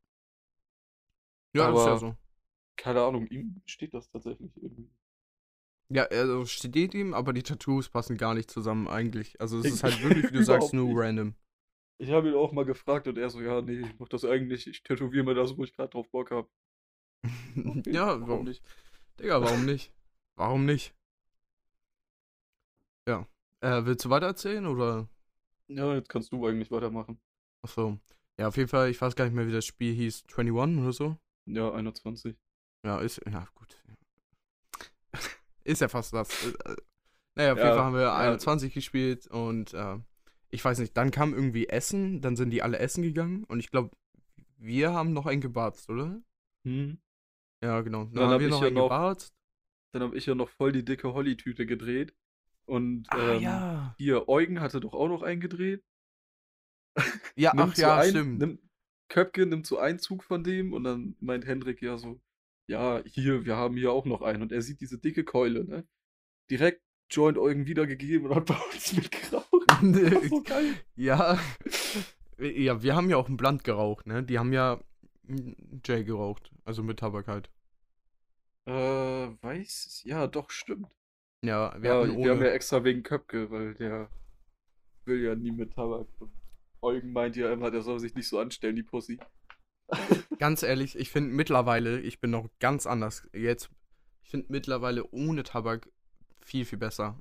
Ja, 1.55 1.71
das 1.71 1.81
ist 1.81 1.87
ja 1.87 1.91
Aber- 1.93 1.99
so. 1.99 2.17
Keine 2.77 3.03
Ahnung, 3.05 3.29
ihm 3.29 3.62
steht 3.67 3.95
das 3.95 4.11
tatsächlich 4.11 4.51
irgendwie. 4.61 4.91
Ja, 5.91 6.05
also 6.07 6.45
steht 6.45 6.93
ihm, 6.95 7.15
aber 7.15 7.33
die 7.33 7.45
Tattoos 7.45 7.89
passen 7.89 8.17
gar 8.17 8.35
nicht 8.35 8.51
zusammen 8.51 8.89
eigentlich. 8.89 9.41
Also 9.41 9.61
es 9.61 9.67
ist 9.67 9.85
halt 9.85 9.95
wirklich, 10.03 10.25
wie 10.33 10.37
du 10.39 10.43
sagst, 10.45 10.73
nur 10.73 10.89
nicht. 10.89 10.99
random. 10.99 11.35
Ich 11.99 12.11
habe 12.11 12.29
ihn 12.31 12.35
auch 12.35 12.51
mal 12.51 12.65
gefragt 12.65 13.07
und 13.07 13.17
er 13.17 13.31
so, 13.31 13.41
ja, 13.41 13.62
nee, 13.62 13.79
ich 13.79 13.99
mach 14.01 14.09
das 14.09 14.25
eigentlich, 14.25 14.67
ich 14.67 14.83
tätowiere 14.83 15.23
mir 15.25 15.35
das, 15.35 15.57
wo 15.57 15.62
ich 15.62 15.73
gerade 15.73 15.91
drauf 15.91 16.11
Bock 16.11 16.33
habe. 16.33 16.49
ja, 17.87 18.21
warum 18.27 18.45
nicht? 18.45 18.65
Digga, 19.21 19.41
warum 19.41 19.65
nicht? 19.65 19.93
Warum 20.35 20.65
nicht? 20.67 20.93
Ja. 23.07 23.27
Äh, 23.61 23.85
willst 23.85 24.05
du 24.05 24.11
weiter 24.11 24.27
erzählen 24.27 24.67
oder? 24.67 25.09
Ja, 25.69 25.95
jetzt 25.95 26.09
kannst 26.09 26.33
du 26.33 26.47
eigentlich 26.47 26.71
weitermachen. 26.71 27.19
Achso. 27.62 27.99
Ja, 28.39 28.49
auf 28.49 28.57
jeden 28.57 28.69
Fall, 28.69 28.91
ich 28.91 29.01
weiß 29.01 29.15
gar 29.17 29.25
nicht 29.25 29.35
mehr, 29.35 29.47
wie 29.47 29.53
das 29.53 29.65
Spiel 29.65 29.95
hieß. 29.95 30.25
21 30.37 30.79
oder 30.83 30.93
so? 30.93 31.17
Ja, 31.47 31.73
21. 31.73 32.37
Ja, 32.85 32.99
ist, 33.01 33.21
ja, 33.31 33.47
gut. 33.55 33.83
ist 35.65 35.81
ja 35.81 35.89
fast 35.89 36.12
das. 36.12 36.29
Äh, 36.45 36.49
äh, 36.73 36.77
Naja, 37.37 37.53
auf 37.53 37.59
jeden 37.59 37.69
Ja, 37.69 37.75
Fall 37.75 37.85
haben 37.85 37.95
wir 37.95 38.03
ja. 38.03 38.17
21 38.17 38.75
gespielt 38.75 39.27
und 39.29 39.73
äh, 39.75 39.99
ich 40.51 40.65
weiß 40.65 40.79
nicht, 40.79 40.97
dann 40.97 41.11
kam 41.11 41.33
irgendwie 41.35 41.69
Essen, 41.69 42.21
dann 42.21 42.37
sind 42.37 42.51
die 42.51 42.62
alle 42.62 42.79
essen 42.79 43.03
gegangen 43.03 43.45
und 43.45 43.59
ich 43.61 43.71
glaube, 43.71 43.91
wir 44.57 44.93
haben 44.93 45.12
noch 45.12 45.27
einen 45.27 45.41
gebarzt, 45.41 45.89
oder? 45.91 46.21
Hm. 46.65 46.99
Ja, 47.62 47.81
genau. 47.81 48.05
Dann, 48.05 48.15
Dann 48.15 48.25
haben 48.25 48.33
hab 48.35 48.41
wir 48.41 48.49
noch 48.49 48.61
ja 48.61 48.67
einen 48.69 48.77
noch- 48.77 48.85
gebarzt. 48.85 49.35
Dann 49.93 50.03
habe 50.03 50.17
ich 50.17 50.27
ja 50.27 50.35
noch 50.35 50.49
voll 50.49 50.73
die 50.73 50.85
dicke 50.85 51.12
Holly-Tüte 51.12 51.67
gedreht. 51.67 52.15
Und 52.67 53.07
Ah, 53.11 53.35
ähm, 53.35 53.43
ja. 53.43 53.95
hier, 53.99 54.29
Eugen 54.29 54.61
hatte 54.61 54.81
doch 54.81 54.95
auch 54.95 55.09
noch 55.09 55.23
einen 55.23 55.41
gedreht. 55.41 55.85
Ja, 57.37 57.53
ach 57.57 57.77
ja, 57.77 57.97
ein, 57.99 58.11
stimmt. 58.11 58.39
Nimmt, 58.39 58.61
Köpke 59.09 59.47
nimmt 59.47 59.67
so 59.67 59.79
einen 59.79 59.99
Zug 59.99 60.25
von 60.25 60.45
dem 60.45 60.73
und 60.73 60.85
dann 60.85 61.17
meint 61.21 61.47
Hendrik 61.47 61.83
ja 61.83 61.99
so, 61.99 62.21
ja, 62.67 63.03
hier, 63.05 63.45
wir 63.45 63.57
haben 63.57 63.77
hier 63.77 63.93
auch 63.93 64.07
noch 64.07 64.23
einen. 64.23 64.43
Und 64.43 64.53
er 64.53 64.62
sieht 64.62 64.81
diese 64.81 64.99
dicke 64.99 65.25
Keule, 65.25 65.65
ne? 65.65 65.87
Direkt 66.51 66.83
Joint 67.11 67.37
Eugen 67.37 67.67
wiedergegeben 67.67 68.29
und 68.29 68.35
hat 68.37 68.47
bei 68.47 68.57
uns 68.73 68.93
mitgeraucht. 68.93 69.51
So 70.31 70.43
geil. 70.43 70.75
Ja. 70.95 71.39
Ja, 72.39 72.83
wir 72.83 72.97
haben 72.97 73.11
ja 73.11 73.17
auch 73.17 73.29
ein 73.29 73.37
Blunt 73.37 73.65
geraucht, 73.65 74.07
ne? 74.07 74.23
Die 74.23 74.39
haben 74.39 74.53
ja 74.53 74.81
mm, 75.25 75.53
J 75.85 76.07
geraucht, 76.07 76.51
also 76.65 76.83
mit 76.83 77.01
Tabak 77.01 77.29
halt. 77.29 77.51
Äh, 78.67 78.73
weiß, 78.73 80.03
ja, 80.05 80.27
doch, 80.27 80.51
stimmt. 80.51 80.89
Ja, 81.45 81.75
wir 81.81 81.91
Ja, 81.91 82.01
hatten 82.01 82.17
wir 82.17 82.31
haben 82.31 82.41
ja 82.43 82.51
extra 82.51 82.85
wegen 82.85 83.03
Köpke, 83.03 83.51
weil 83.51 83.75
der 83.75 84.11
will 85.05 85.23
ja 85.23 85.35
nie 85.35 85.51
mit 85.53 85.75
Tabak. 85.75 86.09
Und 86.19 86.33
Eugen 86.81 87.13
meint 87.13 87.37
ja 87.37 87.53
immer, 87.53 87.71
der 87.71 87.83
soll 87.83 88.01
sich 88.01 88.15
nicht 88.15 88.29
so 88.29 88.39
anstellen, 88.39 88.77
die 88.77 88.83
Pussy. 88.83 89.19
Ganz 90.39 90.63
ehrlich, 90.63 90.97
ich 90.97 91.11
finde 91.11 91.35
mittlerweile, 91.35 92.01
ich 92.01 92.21
bin 92.21 92.31
noch 92.31 92.49
ganz 92.59 92.87
anders. 92.87 93.29
Jetzt, 93.35 93.71
ich 94.23 94.31
finde 94.31 94.47
mittlerweile 94.51 95.05
ohne 95.11 95.43
Tabak 95.43 95.89
viel, 96.41 96.65
viel 96.65 96.79
besser. 96.79 97.21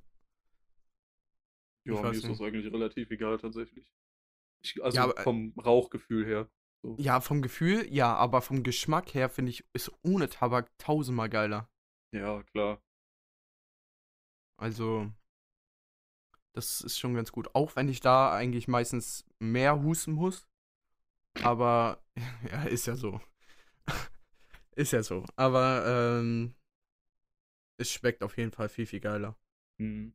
Ja, 1.86 2.02
mir 2.02 2.12
ist 2.12 2.28
das 2.28 2.40
eigentlich 2.42 2.72
relativ 2.72 3.12
egal, 3.12 3.38
tatsächlich. 3.38 3.86
Ich, 4.64 4.82
also 4.82 4.96
Ja, 4.96 5.04
aber- 5.04 5.22
vom 5.22 5.54
Rauchgefühl 5.64 6.26
her. 6.26 6.50
So. 6.82 6.96
Ja, 6.98 7.20
vom 7.22 7.42
Gefühl, 7.42 7.86
ja, 7.90 8.14
aber 8.16 8.42
vom 8.42 8.64
Geschmack 8.64 9.14
her 9.14 9.30
finde 9.30 9.52
ich, 9.52 9.66
ist 9.74 9.92
ohne 10.04 10.30
Tabak 10.30 10.70
tausendmal 10.78 11.30
geiler. 11.30 11.70
Ja, 12.14 12.44
klar. 12.44 12.82
Also, 14.58 15.12
das 16.54 16.82
ist 16.82 16.99
schon 16.99 17.16
ganz 17.16 17.32
gut. 17.32 17.54
Auch 17.56 17.76
wenn 17.76 17.89
ich 17.89 17.99
da 17.99 18.32
eigentlich 18.34 18.68
meistens 18.68 19.26
mehr 19.39 19.82
husten 19.82 20.14
muss. 20.14 20.47
Aber, 21.41 22.04
ja, 22.51 22.64
ist 22.64 22.86
ja 22.88 22.95
so. 22.95 23.20
ist 24.76 24.91
ja 24.91 25.04
so. 25.04 25.26
Aber, 25.36 25.86
ähm, 25.86 26.56
es 27.78 27.91
schmeckt 27.91 28.24
auf 28.24 28.38
jeden 28.38 28.51
Fall 28.51 28.70
viel, 28.70 28.86
viel 28.86 28.99
geiler. 28.99 29.36
Hm. 29.80 30.14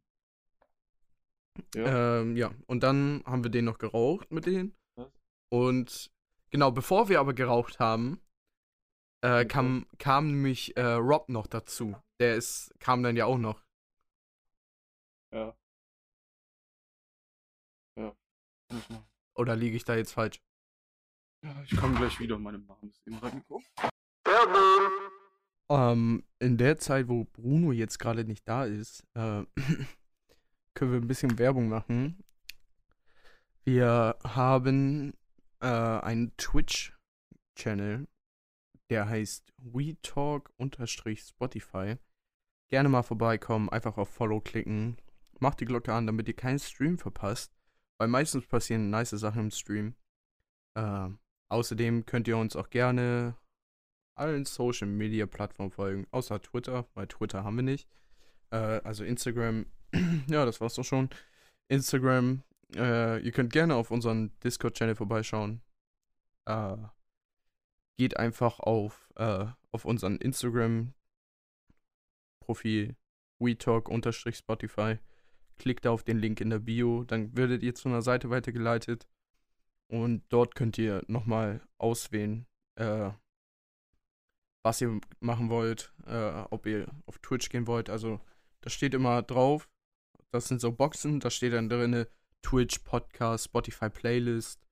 Ja. 1.75 2.21
Ähm, 2.21 2.37
ja, 2.37 2.53
und 2.67 2.83
dann 2.85 3.23
haben 3.27 3.43
wir 3.43 3.51
den 3.51 3.65
noch 3.65 3.79
geraucht 3.79 4.31
mit 4.31 4.47
denen. 4.47 4.77
Was? 4.95 5.13
Und 5.51 6.13
genau, 6.51 6.71
bevor 6.71 7.09
wir 7.09 7.19
aber 7.19 7.35
geraucht 7.35 7.81
haben, 7.81 8.21
äh, 9.25 9.41
Okay. 9.41 9.49
kam, 9.49 9.87
kam 9.99 10.29
nämlich 10.29 10.77
äh, 10.77 10.83
Rob 10.93 11.29
noch 11.29 11.49
dazu. 11.49 11.97
Der 12.21 12.37
ist, 12.37 12.73
kam 12.79 13.03
dann 13.03 13.17
ja 13.17 13.27
auch 13.27 13.39
noch. 13.39 13.65
Ja. 15.33 15.57
Ja. 17.97 18.15
Muss 18.71 18.89
Oder 19.35 19.57
liege 19.57 19.77
ich 19.77 19.85
da 19.85 19.97
jetzt 19.97 20.13
falsch? 20.13 20.41
Ja, 21.45 21.63
ich 21.63 21.77
komme 21.77 21.97
gleich 21.97 22.19
wieder. 22.19 22.39
Meine 22.39 22.59
Mom 22.59 22.89
ist 22.89 23.07
eben 23.07 23.19
reingekommen. 23.19 23.65
Ähm, 25.71 26.25
in 26.39 26.57
der 26.57 26.79
Zeit, 26.79 27.09
wo 27.09 27.25
Bruno 27.25 27.73
jetzt 27.73 27.99
gerade 27.99 28.25
nicht 28.25 28.49
da 28.49 28.65
ist, 28.65 29.05
äh, 29.15 29.45
können 30.75 30.93
wir 30.93 31.01
ein 31.01 31.07
bisschen 31.07 31.39
Werbung 31.39 31.69
machen. 31.69 32.25
Wir 33.65 34.17
haben 34.25 35.13
äh, 35.61 35.67
einen 35.67 36.35
Twitch-Channel, 36.39 38.09
der 38.89 39.09
heißt 39.09 39.53
WeTalk-Spotify. 39.59 41.97
Gerne 42.71 42.89
mal 42.89 43.03
vorbeikommen, 43.03 43.69
einfach 43.69 43.99
auf 43.99 44.09
Follow 44.09 44.41
klicken. 44.41 44.97
Macht 45.41 45.61
die 45.61 45.65
Glocke 45.65 45.93
an, 45.93 46.07
damit 46.07 46.29
ihr 46.29 46.37
keinen 46.37 46.59
Stream 46.59 46.99
verpasst. 46.99 47.53
Weil 47.99 48.09
meistens 48.09 48.47
passieren 48.47 48.91
nice 48.91 49.11
Sachen 49.11 49.43
im 49.43 49.51
Stream. 49.51 49.95
Äh, 50.75 51.09
außerdem 51.49 52.07
könnt 52.07 52.29
ihr 52.29 52.37
uns 52.37 52.57
auch 52.57 52.71
gerne 52.71 53.37
allen 54.15 54.45
Social 54.45 54.89
Media 54.89 55.27
Plattformen 55.27 55.71
folgen, 55.71 56.07
außer 56.11 56.41
Twitter, 56.43 56.87
weil 56.95 57.07
Twitter 57.07 57.45
haben 57.45 57.57
wir 57.57 57.63
nicht. 57.63 57.89
Äh, 58.51 58.81
also 58.85 59.05
Instagram, 59.05 59.67
ja, 60.29 60.45
das 60.45 60.61
war's 60.61 60.75
doch 60.75 60.85
schon. 60.85 61.09
Instagram, 61.69 62.43
äh, 62.75 63.21
ihr 63.21 63.33
könnt 63.33 63.53
gerne 63.53 63.75
auf 63.75 63.91
unseren 63.91 64.39
Discord-Channel 64.41 64.97
vorbeischauen. 64.97 65.63
Äh, 66.47 66.77
geht 67.97 68.17
einfach 68.17 68.61
auf, 68.61 69.11
äh, 69.17 69.47
auf 69.73 69.85
unseren 69.85 70.17
Instagram-Profil 70.19 72.95
WeTalk-Spotify. 73.41 74.99
Klickt 75.59 75.87
auf 75.87 76.03
den 76.03 76.19
Link 76.19 76.41
in 76.41 76.51
der 76.51 76.61
Bio, 76.61 77.05
dann 77.05 77.37
werdet 77.37 77.63
ihr 77.63 77.75
zu 77.75 77.89
einer 77.89 78.03
Seite 78.03 78.31
weitergeleitet. 78.31 79.09
Und 79.89 80.23
dort 80.29 80.55
könnt 80.55 80.79
ihr 80.79 81.03
nochmal 81.09 81.61
auswählen, 81.79 82.47
äh, 82.77 83.11
was 84.63 84.81
ihr 84.81 85.01
machen 85.21 85.49
wollt, 85.49 85.93
äh, 86.07 86.45
ob 86.51 86.67
ihr 86.67 86.87
auf 87.07 87.19
Twitch 87.19 87.49
gehen 87.49 87.67
wollt. 87.67 87.91
Also, 87.91 88.21
da 88.61 88.71
steht 88.71 88.95
immer 88.95 89.23
drauf. 89.23 89.69
Das 90.31 90.47
sind 90.47 90.61
so 90.61 90.73
Boxen, 90.73 91.21
da 91.21 91.31
steht 91.31 91.55
dann 91.55 91.71
drin 91.71 92.07
Twitch, 92.43 92.81
Podcast, 92.81 93.47
Spotify 93.47 93.89
Playlist 93.89 94.67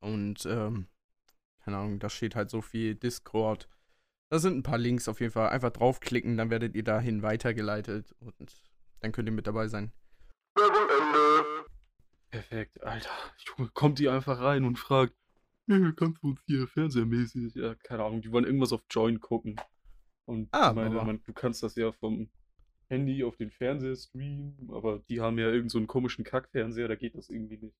und 0.00 0.44
ähm, 0.46 0.88
keine 1.60 1.76
Ahnung, 1.78 1.98
da 1.98 2.08
steht 2.08 2.34
halt 2.34 2.50
so 2.50 2.62
viel 2.62 2.94
Discord. 2.94 3.68
Da 4.30 4.38
sind 4.38 4.56
ein 4.56 4.62
paar 4.62 4.78
Links 4.78 5.08
auf 5.08 5.20
jeden 5.20 5.32
Fall. 5.32 5.50
Einfach 5.50 5.70
draufklicken, 5.70 6.36
dann 6.36 6.50
werdet 6.50 6.74
ihr 6.74 6.84
dahin 6.84 7.22
weitergeleitet 7.22 8.14
und 8.20 8.62
dann 9.00 9.12
könnt 9.12 9.28
ihr 9.28 9.32
mit 9.32 9.46
dabei 9.46 9.68
sein. 9.68 9.92
Perfekt, 12.30 12.82
Alter. 12.82 13.10
Junge, 13.46 13.70
kommt 13.72 13.98
die 13.98 14.08
einfach 14.08 14.40
rein 14.40 14.64
und 14.64 14.78
fragt, 14.78 15.14
ja, 15.66 15.92
kannst 15.92 16.22
du 16.22 16.28
uns 16.28 16.40
hier 16.46 16.66
fernsehermäßig, 16.68 17.54
ja, 17.54 17.74
keine 17.74 18.04
Ahnung, 18.04 18.22
die 18.22 18.32
wollen 18.32 18.44
irgendwas 18.44 18.72
auf 18.72 18.82
Join 18.90 19.20
gucken. 19.20 19.60
Und 20.26 20.48
Ah, 20.52 20.68
ich 20.70 20.74
meine, 20.74 20.94
man, 20.94 21.22
du 21.22 21.32
kannst 21.32 21.62
das 21.62 21.74
ja 21.76 21.90
vom 21.92 22.30
Handy 22.88 23.24
auf 23.24 23.36
den 23.36 23.50
Fernseher 23.50 23.96
streamen, 23.96 24.70
aber 24.72 24.98
die 25.08 25.20
haben 25.20 25.38
ja 25.38 25.50
irgend 25.50 25.70
so 25.70 25.78
einen 25.78 25.86
komischen 25.86 26.24
Kackfernseher, 26.24 26.88
da 26.88 26.96
geht 26.96 27.14
das 27.14 27.28
irgendwie 27.30 27.58
nicht. 27.58 27.76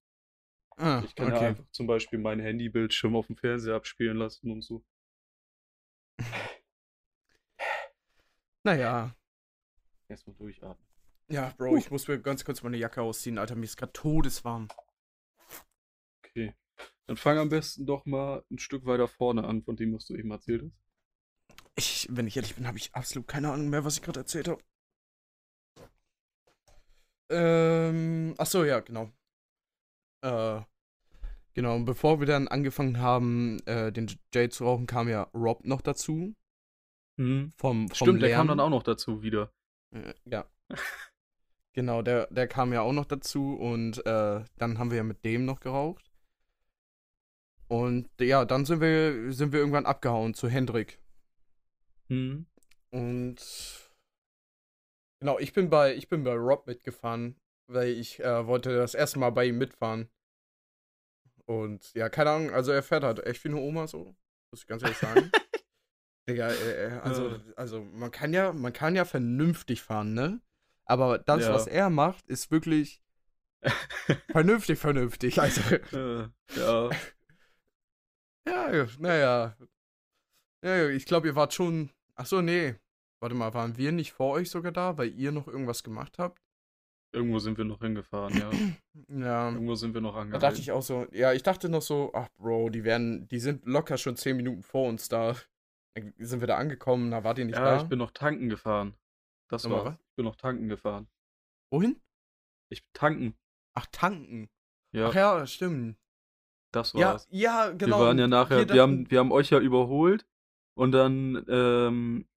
Ah, 0.76 1.02
Ich 1.04 1.14
kann 1.14 1.28
ja 1.28 1.36
okay. 1.36 1.46
einfach 1.46 1.68
zum 1.72 1.86
Beispiel 1.86 2.18
meinen 2.18 2.40
Handybildschirm 2.40 3.16
auf 3.16 3.26
dem 3.26 3.36
Fernseher 3.36 3.74
abspielen 3.74 4.16
lassen 4.16 4.50
und 4.50 4.62
so. 4.62 4.84
Naja. 8.64 9.14
Erstmal 10.08 10.36
durchatmen. 10.36 10.87
Ja, 11.30 11.52
Bro, 11.58 11.76
ich 11.76 11.90
muss 11.90 12.08
mir 12.08 12.18
ganz 12.20 12.44
kurz 12.44 12.62
meine 12.62 12.78
Jacke 12.78 13.02
ausziehen, 13.02 13.38
Alter. 13.38 13.54
Mir 13.54 13.64
ist 13.64 13.76
gerade 13.76 13.92
todeswarm. 13.92 14.68
Okay. 16.24 16.54
Dann 17.06 17.16
fang 17.16 17.38
am 17.38 17.48
besten 17.48 17.86
doch 17.86 18.06
mal 18.06 18.44
ein 18.50 18.58
Stück 18.58 18.86
weiter 18.86 19.08
vorne 19.08 19.44
an, 19.44 19.62
von 19.62 19.76
dem, 19.76 19.94
was 19.94 20.06
du 20.06 20.14
eben 20.14 20.30
erzählt 20.30 20.62
hast. 20.62 20.72
Ich, 21.76 22.08
wenn 22.10 22.26
ich 22.26 22.36
ehrlich 22.36 22.56
bin, 22.56 22.66
habe 22.66 22.76
ich 22.76 22.94
absolut 22.94 23.26
keine 23.26 23.50
Ahnung 23.52 23.70
mehr, 23.70 23.84
was 23.84 23.94
ich 23.96 24.02
gerade 24.02 24.20
erzählt 24.20 24.48
habe. 24.48 24.62
Ähm, 27.30 28.34
ach 28.38 28.46
so, 28.46 28.64
ja, 28.64 28.80
genau. 28.80 29.10
Äh, 30.22 30.60
genau, 31.54 31.78
bevor 31.80 32.20
wir 32.20 32.26
dann 32.26 32.48
angefangen 32.48 32.98
haben, 33.00 33.60
äh, 33.66 33.92
den 33.92 34.10
Jay 34.34 34.48
zu 34.48 34.64
rauchen, 34.64 34.86
kam 34.86 35.08
ja 35.08 35.24
Rob 35.34 35.64
noch 35.64 35.82
dazu. 35.82 36.34
Mhm. 37.16 37.52
Vom, 37.56 37.88
vom 37.88 37.94
Stimmt, 37.94 38.22
der 38.22 38.30
kam 38.30 38.46
Lernen. 38.46 38.58
dann 38.58 38.60
auch 38.60 38.70
noch 38.70 38.82
dazu 38.82 39.22
wieder. 39.22 39.52
Äh, 39.92 40.14
Ja. 40.24 40.46
genau, 41.78 42.02
der, 42.02 42.26
der 42.32 42.48
kam 42.48 42.72
ja 42.72 42.80
auch 42.80 42.92
noch 42.92 43.04
dazu 43.04 43.54
und 43.54 44.04
äh, 44.04 44.44
dann 44.56 44.78
haben 44.80 44.90
wir 44.90 44.96
ja 44.96 45.04
mit 45.04 45.24
dem 45.24 45.44
noch 45.44 45.60
geraucht. 45.60 46.10
Und 47.68 48.08
ja, 48.20 48.44
dann 48.44 48.64
sind 48.64 48.80
wir, 48.80 49.32
sind 49.32 49.52
wir 49.52 49.60
irgendwann 49.60 49.86
abgehauen 49.86 50.34
zu 50.34 50.48
Hendrik. 50.48 50.98
Mhm. 52.08 52.46
Und 52.90 53.36
genau, 55.20 55.38
ich 55.38 55.52
bin 55.52 55.70
bei, 55.70 55.94
ich 55.94 56.08
bin 56.08 56.24
bei 56.24 56.34
Rob 56.34 56.66
mitgefahren, 56.66 57.36
weil 57.68 57.90
ich 57.90 58.18
äh, 58.18 58.44
wollte 58.48 58.74
das 58.76 58.96
erste 58.96 59.20
Mal 59.20 59.30
bei 59.30 59.44
ihm 59.44 59.58
mitfahren. 59.58 60.08
Und 61.46 61.94
ja, 61.94 62.08
keine 62.08 62.30
Ahnung, 62.30 62.50
also 62.50 62.72
er 62.72 62.82
fährt 62.82 63.04
halt 63.04 63.24
echt 63.24 63.44
wie 63.44 63.50
eine 63.50 63.58
Oma 63.58 63.86
so, 63.86 64.16
muss 64.50 64.62
ich 64.62 64.66
ganz 64.66 64.82
ehrlich 64.82 64.98
sagen. 64.98 65.30
Digga, 66.28 66.48
äh, 66.48 66.86
äh, 66.88 66.98
also, 67.02 67.38
also 67.54 67.84
man 67.84 68.10
kann 68.10 68.32
ja, 68.32 68.52
man 68.52 68.72
kann 68.72 68.96
ja 68.96 69.04
vernünftig 69.04 69.80
fahren, 69.80 70.14
ne? 70.14 70.40
Aber 70.88 71.18
das, 71.18 71.42
Ja. 71.44 71.52
was 71.54 71.66
er 71.66 71.90
macht, 71.90 72.26
ist 72.28 72.50
wirklich 72.50 73.02
vernünftig, 74.30 74.78
vernünftig. 74.78 75.38
Also, 75.40 75.60
Äh, 75.92 76.28
ja. 76.56 76.90
ja, 78.46 78.86
naja. 78.98 79.56
Ja, 80.64 80.88
ich 80.88 81.04
glaube, 81.06 81.28
ihr 81.28 81.36
wart 81.36 81.54
schon. 81.54 81.90
Ach 82.14 82.26
so, 82.26 82.40
nee. 82.40 82.74
Warte 83.20 83.34
mal, 83.34 83.52
waren 83.54 83.76
wir 83.76 83.92
nicht 83.92 84.12
vor 84.12 84.32
euch 84.34 84.50
sogar 84.50 84.72
da, 84.72 84.96
weil 84.96 85.08
ihr 85.14 85.32
noch 85.32 85.46
irgendwas 85.48 85.82
gemacht 85.82 86.18
habt? 86.18 86.40
Irgendwo 87.12 87.38
sind 87.38 87.56
wir 87.58 87.64
noch 87.64 87.80
hingefahren, 87.80 88.36
ja. 88.38 88.50
Ja. 89.08 89.50
Irgendwo 89.50 89.74
sind 89.76 89.94
wir 89.94 90.00
noch 90.00 90.14
Da 90.14 90.20
angehalten. 90.20 90.40
dachte 90.48 90.60
ich 90.60 90.72
auch 90.72 90.82
so, 90.82 91.06
ja, 91.12 91.32
ich 91.32 91.42
dachte 91.42 91.68
noch 91.68 91.82
so, 91.82 92.10
ach 92.14 92.28
Bro, 92.36 92.70
die 92.70 92.84
werden, 92.84 93.28
die 93.28 93.38
sind 93.38 93.64
locker 93.64 93.96
schon 93.96 94.16
zehn 94.16 94.36
Minuten 94.36 94.62
vor 94.62 94.88
uns 94.88 95.08
da. 95.08 95.34
Dann 95.94 96.12
sind 96.18 96.40
wir 96.40 96.46
da 96.48 96.56
angekommen, 96.56 97.10
da 97.10 97.24
wart 97.24 97.38
ihr 97.38 97.44
nicht 97.44 97.56
ja, 97.56 97.64
da. 97.76 97.76
ich 97.82 97.88
bin 97.88 97.98
noch 97.98 98.10
tanken 98.10 98.48
gefahren. 98.48 98.94
Das 99.48 99.64
Nochmal 99.64 99.78
war. 99.78 99.92
was? 99.92 100.00
Ich 100.00 100.14
bin 100.16 100.24
noch 100.24 100.36
tanken 100.36 100.68
gefahren. 100.68 101.08
Wohin? 101.72 102.00
Ich 102.70 102.84
tanken. 102.92 103.34
Ach, 103.74 103.86
tanken. 103.92 104.48
Ja, 104.92 105.08
Ach 105.08 105.14
ja, 105.14 105.46
stimmt. 105.46 105.96
das 106.72 106.92
Ja, 106.92 107.12
war's. 107.12 107.28
ja, 107.30 107.70
genau. 107.70 107.98
Wir 107.98 108.04
waren 108.06 108.18
ja 108.18 108.26
nachher, 108.26 108.68
wir 108.68 108.74
wir 108.74 108.82
haben, 108.82 109.10
wir 109.10 109.18
haben 109.18 109.32
euch 109.32 109.50
ja 109.50 109.58
überholt 109.60 110.26
und 110.74 110.92
dann 110.92 111.44
ähm, 111.48 112.28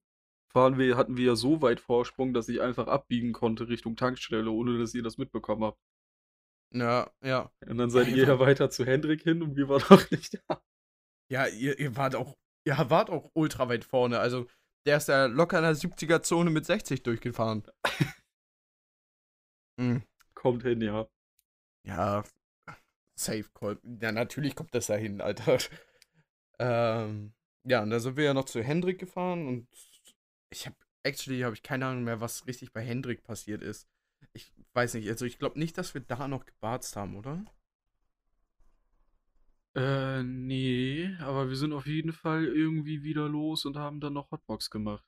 fahren 0.52 0.78
wir, 0.78 0.98
hatten 0.98 1.18
wir 1.18 1.26
ja 1.26 1.36
so 1.36 1.62
weit 1.62 1.80
Vorsprung, 1.80 2.34
dass 2.34 2.50
ich 2.50 2.62
einfach 2.62 2.88
abbiegen 2.88 3.34
konnte 3.34 3.68
Richtung 3.70 3.96
Tankstelle, 3.96 4.50
ohne 4.52 4.78
dass 4.80 4.94
ihr 4.94 5.04
das 5.04 5.18
mitbekommen 5.18 5.64
habt. 5.64 5.80
Ja, 6.74 7.12
ja. 7.22 7.52
Und 7.68 7.78
dann 7.78 7.90
seid 7.90 8.08
ihr 8.08 8.16
ihr 8.18 8.28
ja 8.28 8.40
weiter 8.40 8.70
zu 8.70 8.86
Hendrik 8.86 9.24
hin 9.24 9.42
und 9.42 9.56
wir 9.58 9.68
waren 9.68 9.82
noch 9.90 10.10
nicht 10.12 10.42
da. 10.48 10.62
Ja, 11.30 11.48
ihr, 11.48 11.78
ihr 11.80 11.96
wart 11.98 12.16
auch, 12.16 12.38
ihr 12.66 12.78
wart 12.90 13.10
auch 13.10 13.30
ultra 13.34 13.68
weit 13.70 13.84
vorne. 13.86 14.20
Also, 14.20 14.48
der 14.86 14.98
ist 14.98 15.08
ja 15.08 15.26
locker 15.26 15.58
in 15.58 15.64
der 15.64 15.76
70er-Zone 15.76 16.50
mit 16.50 16.66
60 16.66 17.04
durchgefahren. 17.04 17.64
Mhm. 19.78 20.04
Kommt 20.34 20.64
hin, 20.64 20.82
ja. 20.82 21.08
Ja, 21.86 22.24
safe 23.16 23.50
call. 23.54 23.80
Ja, 24.02 24.12
natürlich 24.12 24.56
kommt 24.56 24.74
das 24.74 24.88
dahin, 24.88 25.22
Alter. 25.22 25.58
Ähm, 26.64 27.34
ja, 27.64 27.82
und 27.82 27.90
da 27.90 28.00
sind 28.00 28.18
wir 28.18 28.24
ja 28.24 28.36
noch 28.36 28.46
zu 28.46 28.62
Hendrik 28.62 29.00
gefahren 29.00 29.48
und 29.48 29.68
ich 30.52 30.68
habe, 30.68 30.76
actually 31.02 31.40
habe 31.40 31.56
ich 31.56 31.64
keine 31.64 31.88
Ahnung 31.88 32.04
mehr, 32.04 32.22
was 32.22 32.46
richtig 32.46 32.72
bei 32.72 32.82
Hendrik 32.84 33.24
passiert 33.24 33.64
ist. 33.64 33.88
Ich 34.34 34.54
weiß 34.74 34.94
nicht, 34.94 35.10
also 35.10 35.26
ich 35.26 35.40
glaube 35.40 35.58
nicht, 35.58 35.76
dass 35.80 35.96
wir 35.96 36.02
da 36.02 36.28
noch 36.28 36.46
gebarzt 36.46 36.96
haben, 36.96 37.16
oder? 37.18 37.44
Äh, 39.76 40.24
nee, 40.24 41.16
aber 41.20 41.48
wir 41.50 41.56
sind 41.56 41.72
auf 41.74 41.86
jeden 41.86 42.12
Fall 42.12 42.46
irgendwie 42.46 43.04
wieder 43.04 43.30
los 43.30 43.66
und 43.66 43.78
haben 43.78 44.00
dann 44.02 44.14
noch 44.14 44.32
Hotbox 44.32 44.70
gemacht. 44.70 45.06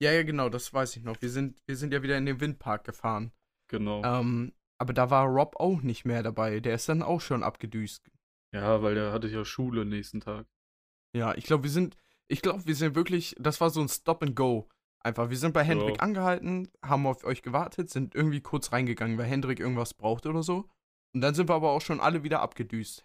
Ja, 0.00 0.12
ja, 0.12 0.22
genau, 0.22 0.48
das 0.48 0.72
weiß 0.72 0.96
ich 0.96 1.02
noch. 1.02 1.20
Wir 1.20 1.30
sind, 1.30 1.60
wir 1.66 1.76
sind 1.76 1.92
ja 1.92 2.02
wieder 2.02 2.16
in 2.16 2.26
den 2.26 2.40
Windpark 2.40 2.84
gefahren. 2.84 3.32
Genau. 3.68 4.02
Ähm, 4.04 4.52
aber 4.78 4.92
da 4.92 5.10
war 5.10 5.26
Rob 5.26 5.56
auch 5.58 5.82
nicht 5.82 6.04
mehr 6.04 6.22
dabei. 6.22 6.60
Der 6.60 6.74
ist 6.74 6.88
dann 6.88 7.02
auch 7.02 7.20
schon 7.20 7.42
abgedüst. 7.42 8.10
Ja, 8.52 8.82
weil 8.82 8.94
der 8.94 9.12
hatte 9.12 9.28
ja 9.28 9.44
Schule 9.44 9.84
nächsten 9.84 10.20
Tag. 10.20 10.46
Ja, 11.12 11.34
ich 11.34 11.44
glaube, 11.44 11.64
wir 11.64 11.70
sind, 11.70 11.96
ich 12.28 12.42
glaube, 12.42 12.66
wir 12.66 12.74
sind 12.74 12.94
wirklich, 12.94 13.34
das 13.38 13.60
war 13.60 13.70
so 13.70 13.80
ein 13.80 13.88
Stop 13.88 14.22
and 14.22 14.36
Go. 14.36 14.68
Einfach, 15.00 15.28
wir 15.30 15.36
sind 15.36 15.52
bei 15.54 15.64
Hendrik 15.64 15.96
Ja. 15.96 16.02
angehalten, 16.02 16.70
haben 16.82 17.06
auf 17.06 17.24
euch 17.24 17.42
gewartet, 17.42 17.90
sind 17.90 18.14
irgendwie 18.14 18.40
kurz 18.40 18.72
reingegangen, 18.72 19.18
weil 19.18 19.26
Hendrik 19.26 19.60
irgendwas 19.60 19.94
braucht 19.94 20.26
oder 20.26 20.42
so. 20.42 20.68
Und 21.12 21.20
dann 21.20 21.34
sind 21.34 21.48
wir 21.48 21.54
aber 21.54 21.70
auch 21.70 21.82
schon 21.82 22.00
alle 22.00 22.24
wieder 22.24 22.40
abgedüst. 22.40 23.04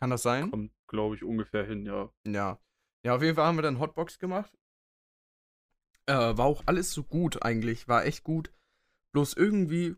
Kann 0.00 0.10
das 0.10 0.22
sein? 0.22 0.50
Kommt, 0.50 0.72
glaube 0.86 1.16
ich, 1.16 1.24
ungefähr 1.24 1.64
hin, 1.64 1.84
ja. 1.84 2.10
Ja. 2.26 2.58
Ja, 3.04 3.16
auf 3.16 3.22
jeden 3.22 3.34
Fall 3.36 3.46
haben 3.46 3.58
wir 3.58 3.62
dann 3.62 3.78
Hotbox 3.78 4.18
gemacht. 4.18 4.52
Äh, 6.06 6.12
war 6.14 6.46
auch 6.46 6.62
alles 6.66 6.92
so 6.92 7.02
gut 7.02 7.42
eigentlich, 7.42 7.88
war 7.88 8.04
echt 8.04 8.24
gut. 8.24 8.52
Bloß 9.12 9.34
irgendwie. 9.34 9.96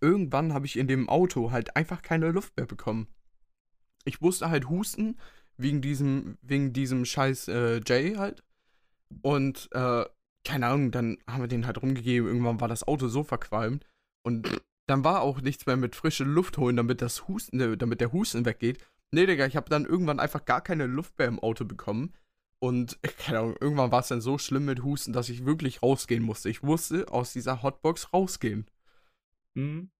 Irgendwann 0.00 0.52
habe 0.52 0.66
ich 0.66 0.76
in 0.76 0.88
dem 0.88 1.08
Auto 1.08 1.50
halt 1.50 1.76
einfach 1.76 2.02
keine 2.02 2.30
Luft 2.30 2.56
mehr 2.56 2.66
bekommen. 2.66 3.08
Ich 4.04 4.20
musste 4.20 4.50
halt 4.50 4.68
husten, 4.68 5.18
wegen 5.56 5.80
diesem, 5.80 6.38
wegen 6.42 6.72
diesem 6.72 7.04
scheiß 7.04 7.48
äh, 7.48 7.80
Jay 7.86 8.14
halt. 8.14 8.42
Und, 9.22 9.68
äh, 9.72 10.04
keine 10.44 10.66
Ahnung, 10.66 10.90
dann 10.90 11.18
haben 11.26 11.42
wir 11.42 11.48
den 11.48 11.66
halt 11.66 11.80
rumgegeben. 11.80 12.28
Irgendwann 12.28 12.60
war 12.60 12.68
das 12.68 12.86
Auto 12.86 13.08
so 13.08 13.22
verqualmt. 13.24 13.86
Und 14.22 14.60
dann 14.86 15.04
war 15.04 15.22
auch 15.22 15.40
nichts 15.40 15.66
mehr 15.66 15.76
mit 15.76 15.96
frische 15.96 16.24
Luft 16.24 16.58
holen, 16.58 16.76
damit 16.76 17.02
das 17.02 17.28
Husten, 17.28 17.60
äh, 17.60 17.76
damit 17.76 18.00
der 18.00 18.12
Husten 18.12 18.44
weggeht. 18.44 18.78
Nee, 19.10 19.26
Digga, 19.26 19.46
ich 19.46 19.56
habe 19.56 19.70
dann 19.70 19.86
irgendwann 19.86 20.20
einfach 20.20 20.44
gar 20.44 20.60
keine 20.60 20.86
Luft 20.86 21.18
mehr 21.18 21.28
im 21.28 21.38
Auto 21.38 21.64
bekommen. 21.64 22.12
Und, 22.58 22.98
keine 23.18 23.40
Ahnung, 23.40 23.56
irgendwann 23.60 23.92
war 23.92 24.00
es 24.00 24.08
dann 24.08 24.20
so 24.20 24.38
schlimm 24.38 24.64
mit 24.64 24.82
Husten, 24.82 25.12
dass 25.12 25.28
ich 25.28 25.44
wirklich 25.44 25.82
rausgehen 25.82 26.22
musste. 26.22 26.50
Ich 26.50 26.62
musste 26.62 27.08
aus 27.10 27.32
dieser 27.32 27.62
Hotbox 27.62 28.12
rausgehen. 28.12 28.66
Mhm. 29.54 29.90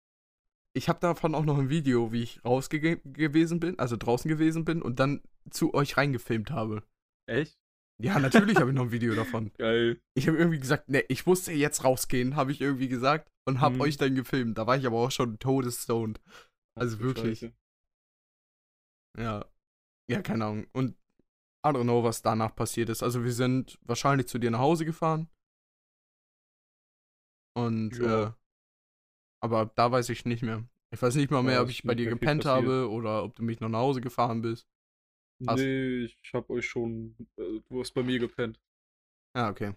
Ich 0.72 0.88
habe 0.88 0.98
davon 0.98 1.34
auch 1.36 1.44
noch 1.44 1.58
ein 1.58 1.68
Video, 1.68 2.10
wie 2.10 2.22
ich 2.22 2.44
rausge 2.44 2.80
gewesen 2.80 3.60
bin, 3.60 3.78
also 3.78 3.96
draußen 3.96 4.28
gewesen 4.28 4.64
bin 4.64 4.82
und 4.82 4.98
dann 4.98 5.22
zu 5.50 5.72
euch 5.72 5.96
reingefilmt 5.96 6.50
habe. 6.50 6.82
Echt? 7.26 7.56
Ja, 8.02 8.18
natürlich 8.18 8.56
habe 8.56 8.70
ich 8.70 8.76
noch 8.76 8.84
ein 8.84 8.92
Video 8.92 9.14
davon. 9.14 9.52
Geil. 9.58 10.00
Ich 10.16 10.26
habe 10.28 10.36
irgendwie 10.36 10.58
gesagt, 10.58 10.88
ne, 10.88 11.00
ich 11.08 11.26
musste 11.26 11.52
jetzt 11.52 11.84
rausgehen, 11.84 12.34
habe 12.36 12.50
ich 12.52 12.60
irgendwie 12.60 12.88
gesagt 12.88 13.30
und 13.46 13.60
habe 13.60 13.76
Mhm. 13.76 13.80
euch 13.82 13.96
dann 13.96 14.14
gefilmt. 14.14 14.58
Da 14.58 14.66
war 14.66 14.76
ich 14.76 14.86
aber 14.86 14.96
auch 14.98 15.10
schon 15.10 15.38
todesstoned. 15.38 16.20
Also 16.76 16.96
Ach 16.96 17.00
wirklich. 17.00 17.38
Scheiße. 17.40 17.54
Ja. 19.18 19.44
Ja, 20.10 20.22
keine 20.22 20.44
Ahnung. 20.44 20.66
Und 20.72 20.96
I 21.66 21.70
don't 21.70 21.84
know, 21.84 22.02
was 22.02 22.20
danach 22.20 22.54
passiert 22.54 22.88
ist. 22.90 23.02
Also 23.02 23.24
wir 23.24 23.32
sind 23.32 23.78
wahrscheinlich 23.82 24.26
zu 24.26 24.38
dir 24.38 24.50
nach 24.50 24.58
Hause 24.58 24.84
gefahren. 24.84 25.28
Und, 27.56 27.96
Ja. 27.98 28.28
äh, 28.28 28.32
aber 29.42 29.66
da 29.66 29.90
weiß 29.92 30.08
ich 30.08 30.24
nicht 30.24 30.42
mehr. 30.42 30.68
Ich 30.92 31.00
weiß 31.00 31.14
nicht 31.14 31.30
mal 31.30 31.42
mehr, 31.42 31.54
Ja, 31.54 31.62
ob 31.62 31.70
ich 31.70 31.82
bei 31.84 31.94
dir 31.94 32.08
gepennt 32.10 32.42
passiert. 32.42 32.64
habe 32.66 32.90
oder 32.90 33.22
ob 33.24 33.34
du 33.36 33.42
mich 33.42 33.60
noch 33.60 33.68
nach 33.68 33.78
Hause 33.80 34.00
gefahren 34.00 34.42
bist. 34.42 34.66
Hast- 35.46 35.58
Nee, 35.60 36.04
ich 36.04 36.18
hab 36.32 36.50
euch 36.50 36.66
schon. 36.66 37.16
Äh, 37.36 37.60
du 37.68 37.80
hast 37.80 37.92
bei 37.92 38.02
mir 38.02 38.18
gepennt. 38.18 38.60
Ja, 39.36 39.48
okay. 39.50 39.74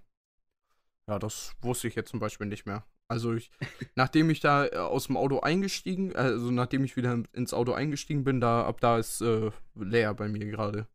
Ja, 1.08 1.20
das 1.20 1.56
wusste 1.62 1.88
ich 1.88 1.96
jetzt 1.96 2.10
zum 2.10 2.20
Beispiel 2.20 2.48
nicht 2.48 2.66
mehr. 2.66 2.86
Also 3.10 3.34
ich, 3.34 3.50
nachdem 3.96 4.30
ich 4.30 4.42
da 4.42 4.66
äh, 4.68 4.76
aus 4.76 5.08
dem 5.08 5.16
Auto 5.16 5.40
eingestiegen, 5.40 6.16
also 6.16 6.52
nachdem 6.52 6.84
ich 6.84 6.98
wieder 6.98 7.24
ins 7.34 7.54
Auto 7.54 7.72
eingestiegen 7.72 8.24
bin, 8.26 8.42
da 8.42 8.66
ab 8.66 8.82
da 8.82 8.98
ist 8.98 9.22
äh, 9.22 9.52
leer 9.76 10.14
bei 10.14 10.28
mir 10.28 10.46
gerade. 10.46 10.88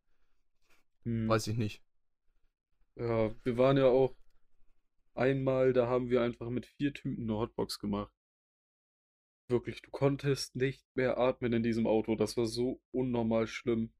Hm. 1.04 1.28
Weiß 1.28 1.46
ich 1.46 1.56
nicht. 1.56 1.82
Ja, 2.96 3.34
wir 3.44 3.56
waren 3.58 3.76
ja 3.76 3.86
auch 3.86 4.14
einmal, 5.14 5.72
da 5.72 5.86
haben 5.88 6.10
wir 6.10 6.22
einfach 6.22 6.50
mit 6.50 6.66
vier 6.66 6.92
Typen 6.92 7.22
eine 7.24 7.38
Hotbox 7.38 7.78
gemacht. 7.78 8.12
Wirklich, 9.48 9.82
du 9.82 9.90
konntest 9.90 10.56
nicht 10.56 10.84
mehr 10.94 11.16
atmen 11.18 11.52
in 11.52 11.62
diesem 11.62 11.86
Auto. 11.86 12.16
Das 12.16 12.36
war 12.36 12.46
so 12.46 12.80
unnormal 12.90 13.46
schlimm. 13.46 13.92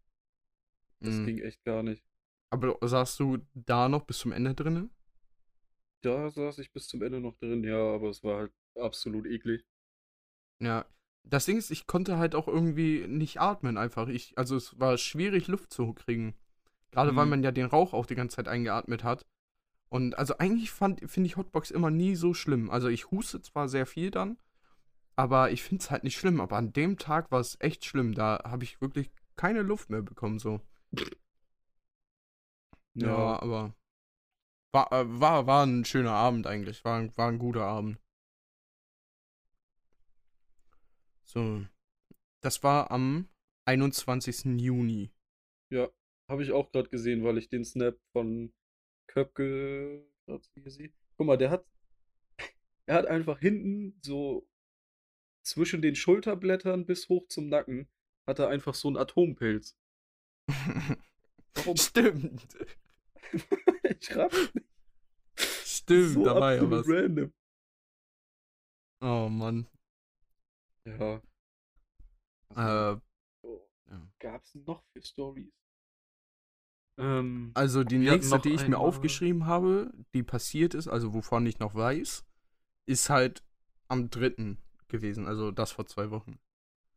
Das 1.03 1.15
Mhm. 1.17 1.27
ging 1.27 1.39
echt 1.41 1.65
gar 1.65 1.83
nicht. 1.83 2.03
Aber 2.51 2.77
saßt 2.81 3.19
du 3.21 3.39
da 3.55 3.89
noch 3.89 4.05
bis 4.05 4.19
zum 4.19 4.33
Ende 4.33 4.55
drinne? 4.55 4.91
Da 6.03 6.31
saß 6.31 6.59
ich 6.59 6.73
bis 6.73 6.89
zum 6.89 7.03
Ende 7.03 7.21
noch 7.21 7.37
drin, 7.39 7.65
ja, 7.65 7.77
aber 7.79 8.11
es 8.11 8.23
war 8.23 8.39
halt 8.39 8.53
absolut 8.77 9.27
eklig. 9.27 9.65
Ja. 10.61 10.87
Das 11.25 11.45
Ding 11.47 11.57
ist, 11.57 11.71
ich 11.71 11.87
konnte 11.87 12.19
halt 12.19 12.35
auch 12.35 12.49
irgendwie 12.49 13.07
nicht 13.07 13.41
atmen 13.41 13.77
einfach. 13.79 14.09
Ich, 14.09 14.37
also 14.37 14.57
es 14.57 14.79
war 14.81 14.99
schwierig, 14.99 15.47
Luft 15.47 15.73
zu 15.73 15.93
kriegen. 15.95 16.35
Gerade 16.91 17.15
weil 17.15 17.27
Mhm. 17.27 17.31
man 17.31 17.43
ja 17.45 17.53
den 17.53 17.67
Rauch 17.67 17.93
auch 17.95 18.07
die 18.07 18.17
ganze 18.17 18.37
Zeit 18.37 18.49
eingeatmet 18.49 19.05
hat. 19.05 19.25
Und 19.89 20.19
also 20.19 20.39
eigentlich 20.39 20.71
fand, 20.73 21.09
finde 21.11 21.29
ich 21.29 21.37
Hotbox 21.37 21.71
immer 21.71 21.91
nie 21.91 22.17
so 22.17 22.35
schlimm. 22.35 22.71
Also 22.71 22.89
ich 22.89 23.11
huste 23.13 23.41
zwar 23.43 23.69
sehr 23.69 23.87
viel 23.87 24.11
dann, 24.11 24.39
aber 25.17 25.53
ich 25.53 25.63
finde 25.63 25.83
es 25.83 25.91
halt 25.91 26.05
nicht 26.05 26.17
schlimm. 26.19 26.41
Aber 26.41 26.57
an 26.57 26.73
dem 26.73 26.99
Tag 26.99 27.31
war 27.31 27.41
es 27.41 27.57
echt 27.61 27.85
schlimm. 27.85 28.15
Da 28.15 28.41
habe 28.45 28.65
ich 28.65 28.81
wirklich 28.81 29.11
keine 29.37 29.63
Luft 29.63 29.91
mehr 29.91 30.03
bekommen 30.03 30.39
so. 30.41 30.61
Ja, 32.95 33.09
Ja, 33.09 33.39
aber 33.43 33.75
war, 34.73 34.93
äh, 34.93 35.05
war, 35.21 35.47
war 35.47 35.65
ein 35.67 35.85
schöner 35.87 36.13
Abend 36.13 36.47
eigentlich. 36.47 36.85
War, 36.85 36.99
ein- 36.99 37.17
war 37.17 37.29
ein 37.29 37.39
guter 37.39 37.65
Abend. 37.65 37.99
So. 41.25 41.67
Das 42.43 42.63
war 42.63 42.91
am 42.91 43.29
21. 43.67 44.59
Juni. 44.59 45.13
ja, 45.71 45.89
habe 46.29 46.43
ich 46.43 46.53
auch 46.53 46.71
gerade 46.73 46.89
gesehen, 46.91 47.25
weil 47.25 47.39
ich 47.39 47.49
den 47.49 47.65
Snap 47.65 47.99
von 48.13 48.53
Köpke 49.09 50.07
sehe. 50.67 50.93
Guck 51.17 51.27
mal, 51.27 51.37
der 51.39 51.51
hat, 51.51 51.67
er 52.87 52.97
hat 52.97 53.07
einfach 53.07 53.39
hinten 53.41 53.99
so 54.03 54.47
zwischen 55.45 55.83
den 55.83 55.95
Schulterblättern 55.97 56.87
bis 56.87 57.09
hoch 57.09 57.29
zum 57.29 57.49
Nacken 57.49 57.89
hat 58.27 58.39
er 58.41 58.49
einfach 58.49 58.75
so 58.75 58.89
einen 58.89 58.97
Atompilz. 58.99 59.77
Warum? 61.55 61.77
Stimmt. 61.77 62.47
Ich 63.99 64.15
raff's 64.15 64.53
nicht. 64.55 64.67
Stimmt, 65.65 66.13
So 66.15 66.25
da 66.25 66.35
war 66.39 66.55
ja 66.55 66.71
was. 66.71 66.87
random. 66.87 67.33
Oh 69.01 69.29
Mann. 69.31 69.67
Ja. 70.85 71.23
Äh, 72.55 73.01
Oh, 73.43 73.61
ja. 73.91 74.09
gab's 74.19 74.55
noch 74.55 74.83
für 74.93 75.03
Stories? 75.03 75.53
Ähm, 76.99 77.53
also 77.55 77.85
die 77.85 77.99
nächste, 77.99 78.39
die 78.41 78.51
ich 78.53 78.69
mir 78.69 78.79
aufgeschrieben 78.79 79.47
habe, 79.47 79.93
die 80.15 80.23
passiert 80.23 80.75
ist, 80.75 80.89
also 80.89 81.15
wovon 81.15 81.47
ich 81.47 81.59
noch 81.59 81.75
weiß, 81.75 82.25
ist 82.87 83.09
halt 83.09 83.43
am 83.89 84.11
3. 84.11 84.59
gewesen. 84.89 85.27
Also 85.27 85.51
das 85.51 85.73
vor 85.73 85.87
zwei 85.87 86.11
Wochen. 86.11 86.39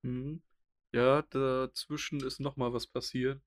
Mhm. 0.02 0.42
Ja, 0.96 1.22
dazwischen 1.22 2.22
ist 2.26 2.40
noch 2.40 2.56
mal 2.58 2.74
was 2.74 2.88
passiert. 2.88 3.40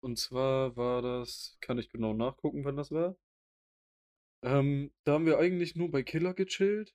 Und 0.00 0.18
zwar 0.18 0.76
war 0.76 1.02
das, 1.02 1.56
kann 1.60 1.78
ich 1.78 1.90
genau 1.90 2.14
nachgucken, 2.14 2.64
wann 2.64 2.76
das 2.76 2.92
war. 2.92 3.16
Ähm, 4.42 4.92
da 5.04 5.14
haben 5.14 5.26
wir 5.26 5.38
eigentlich 5.38 5.76
nur 5.76 5.90
bei 5.90 6.02
Killer 6.02 6.34
gechillt 6.34 6.94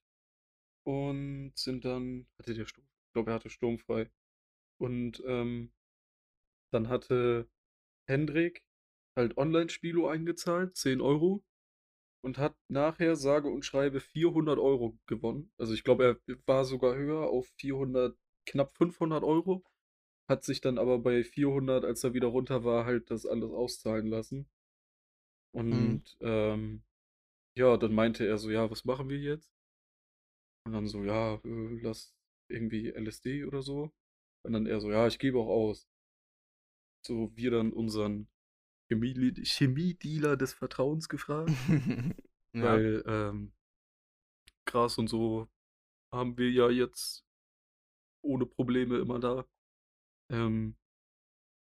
und 0.85 1.53
sind 1.55 1.85
dann, 1.85 2.27
hatte 2.39 2.53
der 2.55 2.65
Sturm, 2.67 2.85
ich 3.07 3.13
glaube, 3.13 3.31
er 3.31 3.35
hatte 3.35 3.49
sturmfrei. 3.51 4.09
Und 4.79 5.23
ähm, 5.27 5.71
dann 6.71 6.89
hatte 6.89 7.49
Hendrik 8.07 8.63
halt 9.17 9.37
Online-Spielo 9.37 10.07
eingezahlt, 10.09 10.77
10 10.77 11.01
Euro, 11.01 11.43
und 12.23 12.37
hat 12.39 12.55
nachher 12.69 13.15
sage 13.17 13.49
und 13.49 13.65
schreibe 13.65 14.01
400 14.01 14.59
Euro 14.59 14.97
gewonnen. 15.07 15.51
Also 15.57 15.73
ich 15.73 15.83
glaube, 15.83 16.21
er 16.27 16.37
war 16.47 16.65
sogar 16.65 16.95
höher 16.95 17.29
auf 17.29 17.47
400, 17.57 18.17
knapp 18.47 18.75
500 18.77 19.23
Euro. 19.23 19.63
Hat 20.29 20.43
sich 20.43 20.61
dann 20.61 20.77
aber 20.77 20.99
bei 20.99 21.23
400, 21.23 21.83
als 21.83 22.03
er 22.03 22.13
wieder 22.13 22.27
runter 22.27 22.63
war, 22.63 22.85
halt 22.85 23.11
das 23.11 23.25
alles 23.25 23.51
auszahlen 23.51 24.07
lassen. 24.07 24.47
Und 25.51 26.03
ähm, 26.21 26.83
ja, 27.55 27.77
dann 27.77 27.93
meinte 27.95 28.25
er 28.27 28.37
so, 28.39 28.51
ja, 28.51 28.69
was 28.71 28.85
machen 28.85 29.09
wir 29.09 29.19
jetzt? 29.19 29.51
Und 30.65 30.73
dann 30.73 30.87
so, 30.87 31.03
ja, 31.03 31.35
äh, 31.43 31.79
lass 31.81 32.13
irgendwie 32.49 32.89
LSD 32.93 33.43
oder 33.45 33.61
so. 33.63 33.91
Und 34.43 34.53
dann 34.53 34.65
er 34.67 34.79
so, 34.81 34.91
ja, 34.91 35.07
ich 35.07 35.19
gebe 35.19 35.39
auch 35.39 35.47
aus. 35.49 35.87
So, 37.01 37.31
wir 37.35 37.51
dann 37.51 37.71
unseren 37.73 38.27
Chemie- 38.89 39.43
Chemiedealer 39.45 40.37
des 40.37 40.53
Vertrauens 40.53 41.09
gefragt. 41.09 41.51
ja. 42.53 42.63
Weil 42.63 43.03
ähm, 43.07 43.53
Gras 44.65 44.99
und 44.99 45.07
so 45.07 45.47
haben 46.11 46.37
wir 46.37 46.51
ja 46.51 46.69
jetzt 46.69 47.25
ohne 48.21 48.45
Probleme 48.45 48.99
immer 48.99 49.19
da. 49.19 49.45
Ähm, 50.29 50.75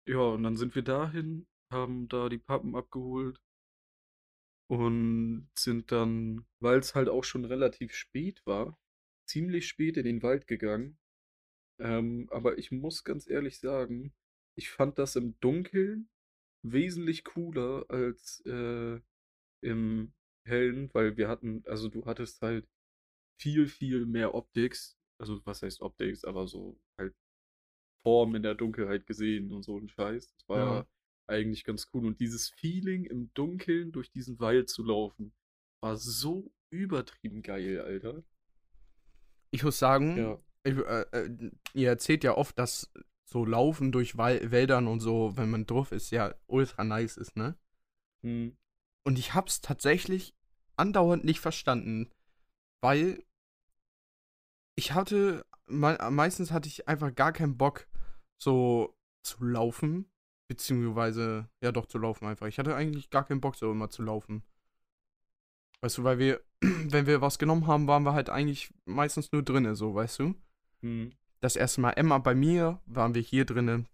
ja, 0.08 0.20
und 0.20 0.43
dann 0.43 0.56
sind 0.58 0.76
wir 0.76 0.82
dahin, 0.82 1.47
haben 1.72 2.08
da 2.08 2.30
die 2.30 2.39
Pappen 2.39 2.76
abgeholt 2.76 3.39
und 4.70 5.50
sind 5.58 5.91
dann, 5.91 6.45
weil 6.60 6.80
es 6.80 6.95
halt 6.95 7.10
auch 7.10 7.24
schon 7.24 7.45
relativ 7.45 7.93
spät 7.93 8.45
war, 8.45 8.80
ziemlich 9.28 9.68
spät 9.68 9.97
in 9.97 10.06
den 10.06 10.24
Wald 10.24 10.47
gegangen. 10.47 10.97
Ähm, 11.80 12.28
aber 12.32 12.58
ich 12.58 12.72
muss 12.72 13.04
ganz 13.04 13.30
ehrlich 13.30 13.60
sagen, 13.60 14.14
ich 14.58 14.70
fand 14.70 15.00
das 15.00 15.16
im 15.16 15.39
Dunkeln 15.39 16.10
wesentlich 16.64 17.24
cooler 17.24 17.86
als 17.89 18.41
äh, 18.45 19.00
im 19.64 20.14
Hellen, 20.45 20.93
weil 20.93 21.18
wir 21.18 21.30
hatten, 21.30 21.64
also 21.68 21.89
du 21.89 22.06
hattest 22.06 22.41
halt 22.41 22.68
viel, 23.39 23.68
viel 23.68 24.06
mehr 24.06 24.34
Optics, 24.36 24.97
also 25.20 25.45
was 25.45 25.62
heißt 25.64 25.82
Optics, 25.82 26.26
aber 26.26 26.47
so 26.47 26.80
halt 27.00 27.16
Form 28.10 28.34
in 28.34 28.41
der 28.41 28.55
Dunkelheit 28.55 29.05
gesehen 29.05 29.51
und 29.51 29.62
so 29.62 29.78
ein 29.78 29.88
Scheiß. 29.88 30.34
Das 30.34 30.49
war 30.49 30.57
Ja. 30.78 30.88
eigentlich 31.28 31.64
ganz 31.64 31.88
cool. 31.93 32.07
Und 32.07 32.20
dieses 32.20 32.49
Feeling 32.49 33.05
im 33.05 33.32
Dunkeln 33.36 33.91
durch 33.91 34.12
diesen 34.12 34.39
Wald 34.39 34.68
zu 34.68 34.84
laufen, 34.84 35.32
war 35.80 35.95
so 35.95 36.51
übertrieben 36.72 37.43
geil, 37.43 37.80
Alter. 37.82 38.24
Ich 39.51 39.64
muss 39.64 39.78
sagen, 39.78 40.18
Ja. 40.18 40.39
ich, 40.64 40.76
äh, 40.76 41.01
äh, 41.12 41.51
ihr 41.76 41.89
erzählt 41.89 42.24
ja 42.24 42.36
oft, 42.36 42.57
dass 42.57 42.91
so 43.26 43.45
Laufen 43.45 43.91
durch 43.91 44.18
Wal 44.18 44.49
Wäldern 44.51 44.88
und 44.88 45.01
so, 45.01 45.38
wenn 45.38 45.51
man 45.51 45.68
drauf 45.68 45.91
ist, 45.91 46.10
ja 46.10 46.34
ultra 46.47 46.84
nice 46.84 47.16
ist, 47.18 47.36
ne? 47.38 47.55
Hm. 48.24 48.57
Und 49.03 49.20
ich 49.20 49.36
hab's 49.36 49.62
tatsächlich 49.62 50.34
andauernd 50.78 51.26
nicht 51.26 51.41
verstanden, 51.41 52.10
weil 52.82 53.24
ich 54.76 54.93
hatte, 54.93 55.45
me 55.68 55.95
meistens 56.10 56.51
hatte 56.51 56.68
ich 56.68 56.88
einfach 56.88 57.14
gar 57.14 57.34
keinen 57.34 57.55
Bock, 57.57 57.88
so 58.42 58.96
zu 59.24 59.44
laufen, 59.44 60.10
beziehungsweise, 60.48 61.50
ja 61.62 61.72
doch, 61.72 61.86
zu 61.86 61.98
laufen 61.98 62.26
einfach. 62.26 62.48
Ich 62.48 62.58
hatte 62.58 62.76
eigentlich 62.76 63.10
gar 63.10 63.26
keinen 63.26 63.42
Bock, 63.42 63.56
so 63.56 63.72
immer 63.72 63.90
zu 63.90 64.02
laufen. 64.02 64.44
Weißt 65.82 65.98
du, 65.98 66.04
weil 66.04 66.20
wir, 66.20 66.42
wenn 66.62 67.06
wir 67.06 67.22
was 67.22 67.40
genommen 67.40 67.68
haben, 67.68 67.88
waren 67.88 68.04
wir 68.04 68.14
halt 68.14 68.30
eigentlich 68.30 68.74
meistens 68.86 69.32
nur 69.32 69.44
drinnen, 69.44 69.76
so, 69.76 69.94
weißt 69.94 70.20
du? 70.20 70.36
Hm. 70.82 71.12
Das 71.42 71.56
erste 71.56 71.82
Mal 71.82 71.92
Emma 71.92 72.18
bei 72.18 72.36
mir, 72.36 72.82
waren 72.86 73.14
wir 73.14 73.22
hier 73.22 73.46
drinnen. 73.46 73.88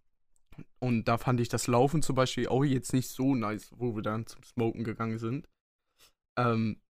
Und 0.80 1.06
da 1.08 1.18
fand 1.18 1.40
ich 1.40 1.50
das 1.50 1.68
Laufen 1.68 2.02
zum 2.02 2.16
Beispiel 2.16 2.48
auch 2.48 2.64
jetzt 2.64 2.94
nicht 2.94 3.10
so 3.10 3.36
nice, 3.36 3.72
wo 3.76 3.96
wir 3.96 4.02
dann 4.02 4.26
zum 4.26 4.42
Smoken 4.44 4.84
gegangen 4.84 5.20
sind. 5.20 5.48
Ähm, 6.38 6.82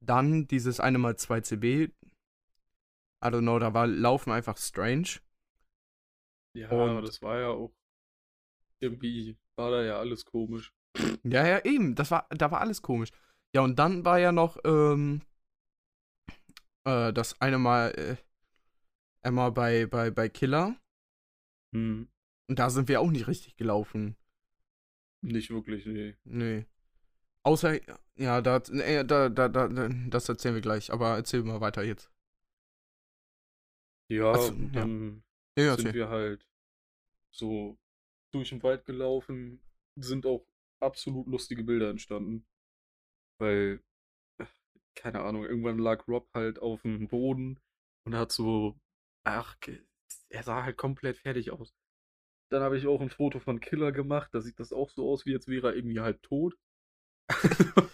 dann 0.00 0.46
dieses 0.46 0.78
eine 0.80 0.98
Mal 0.98 1.16
2 1.16 1.40
CB. 1.40 1.84
I 1.84 3.26
don't 3.26 3.40
know, 3.40 3.58
da 3.58 3.74
war 3.74 3.86
Laufen 3.86 4.30
einfach 4.30 4.56
strange. 4.56 5.20
Ja, 6.58 6.70
Und- 6.70 6.90
aber 6.90 7.02
das 7.02 7.20
war 7.22 7.38
ja 7.38 7.48
auch 7.48 7.72
irgendwie, 8.80 9.36
war 9.56 9.70
da 9.70 9.82
ja 9.82 9.98
alles 9.98 10.24
komisch. 10.24 10.72
Ja, 11.24 11.46
ja, 11.46 11.64
eben. 11.64 11.94
Das 11.94 12.10
war, 12.10 12.26
da 12.30 12.50
war 12.50 12.60
alles 12.60 12.82
komisch. 12.82 13.10
Ja, 13.54 13.60
und 13.62 13.78
dann 13.78 14.04
war 14.04 14.18
ja 14.18 14.32
noch 14.32 14.58
ähm, 14.64 15.22
äh, 16.84 17.12
das 17.12 17.40
eine 17.40 17.58
Mal 17.58 17.90
äh, 17.96 18.16
einmal 19.22 19.52
bei, 19.52 19.86
bei, 19.86 20.10
bei 20.10 20.28
Killer. 20.28 20.76
Hm. 21.74 22.08
Und 22.48 22.58
da 22.58 22.70
sind 22.70 22.88
wir 22.88 23.00
auch 23.00 23.10
nicht 23.10 23.26
richtig 23.28 23.56
gelaufen. 23.56 24.16
Nicht 25.22 25.50
wirklich, 25.50 25.84
nee. 25.86 26.16
Nee. 26.24 26.66
Außer, 27.42 27.78
ja, 28.16 28.40
da, 28.40 28.56
äh, 28.56 29.04
da, 29.04 29.28
da, 29.28 29.48
da, 29.48 29.68
da, 29.68 29.88
das 30.08 30.28
erzählen 30.28 30.54
wir 30.54 30.62
gleich. 30.62 30.92
Aber 30.92 31.16
erzähl 31.16 31.42
mal 31.42 31.60
weiter 31.60 31.82
jetzt. 31.84 32.10
Ja, 34.10 34.32
Ach 34.32 34.38
so, 34.40 34.52
und 34.52 34.74
ja. 34.74 34.80
dann 34.80 35.22
Ja, 35.58 35.64
ja, 35.64 35.76
sind 35.76 35.92
wir 35.94 36.08
halt 36.08 36.46
so 37.30 37.78
durch 38.32 38.50
den 38.50 38.62
Wald 38.62 38.84
gelaufen, 38.84 39.60
sind 39.96 40.26
auch 40.26 40.46
absolut 40.80 41.26
lustige 41.26 41.64
Bilder 41.64 41.90
entstanden. 41.90 42.46
Weil, 43.38 43.82
äh, 44.38 44.46
keine 44.94 45.20
Ahnung, 45.22 45.44
irgendwann 45.44 45.78
lag 45.78 46.06
Rob 46.08 46.28
halt 46.34 46.58
auf 46.60 46.82
dem 46.82 47.08
Boden 47.08 47.60
und 48.04 48.14
hat 48.14 48.32
so, 48.32 48.78
ach, 49.24 49.56
er 50.30 50.42
sah 50.42 50.64
halt 50.64 50.76
komplett 50.76 51.18
fertig 51.18 51.50
aus. 51.52 51.74
Dann 52.50 52.62
habe 52.62 52.78
ich 52.78 52.86
auch 52.86 53.00
ein 53.00 53.10
Foto 53.10 53.40
von 53.40 53.60
Killer 53.60 53.92
gemacht, 53.92 54.30
da 54.34 54.40
sieht 54.40 54.58
das 54.60 54.72
auch 54.72 54.90
so 54.90 55.10
aus, 55.10 55.26
wie 55.26 55.32
jetzt 55.32 55.48
wäre 55.48 55.68
er 55.68 55.76
irgendwie 55.76 56.00
halb 56.00 56.22
tot. 56.22 56.56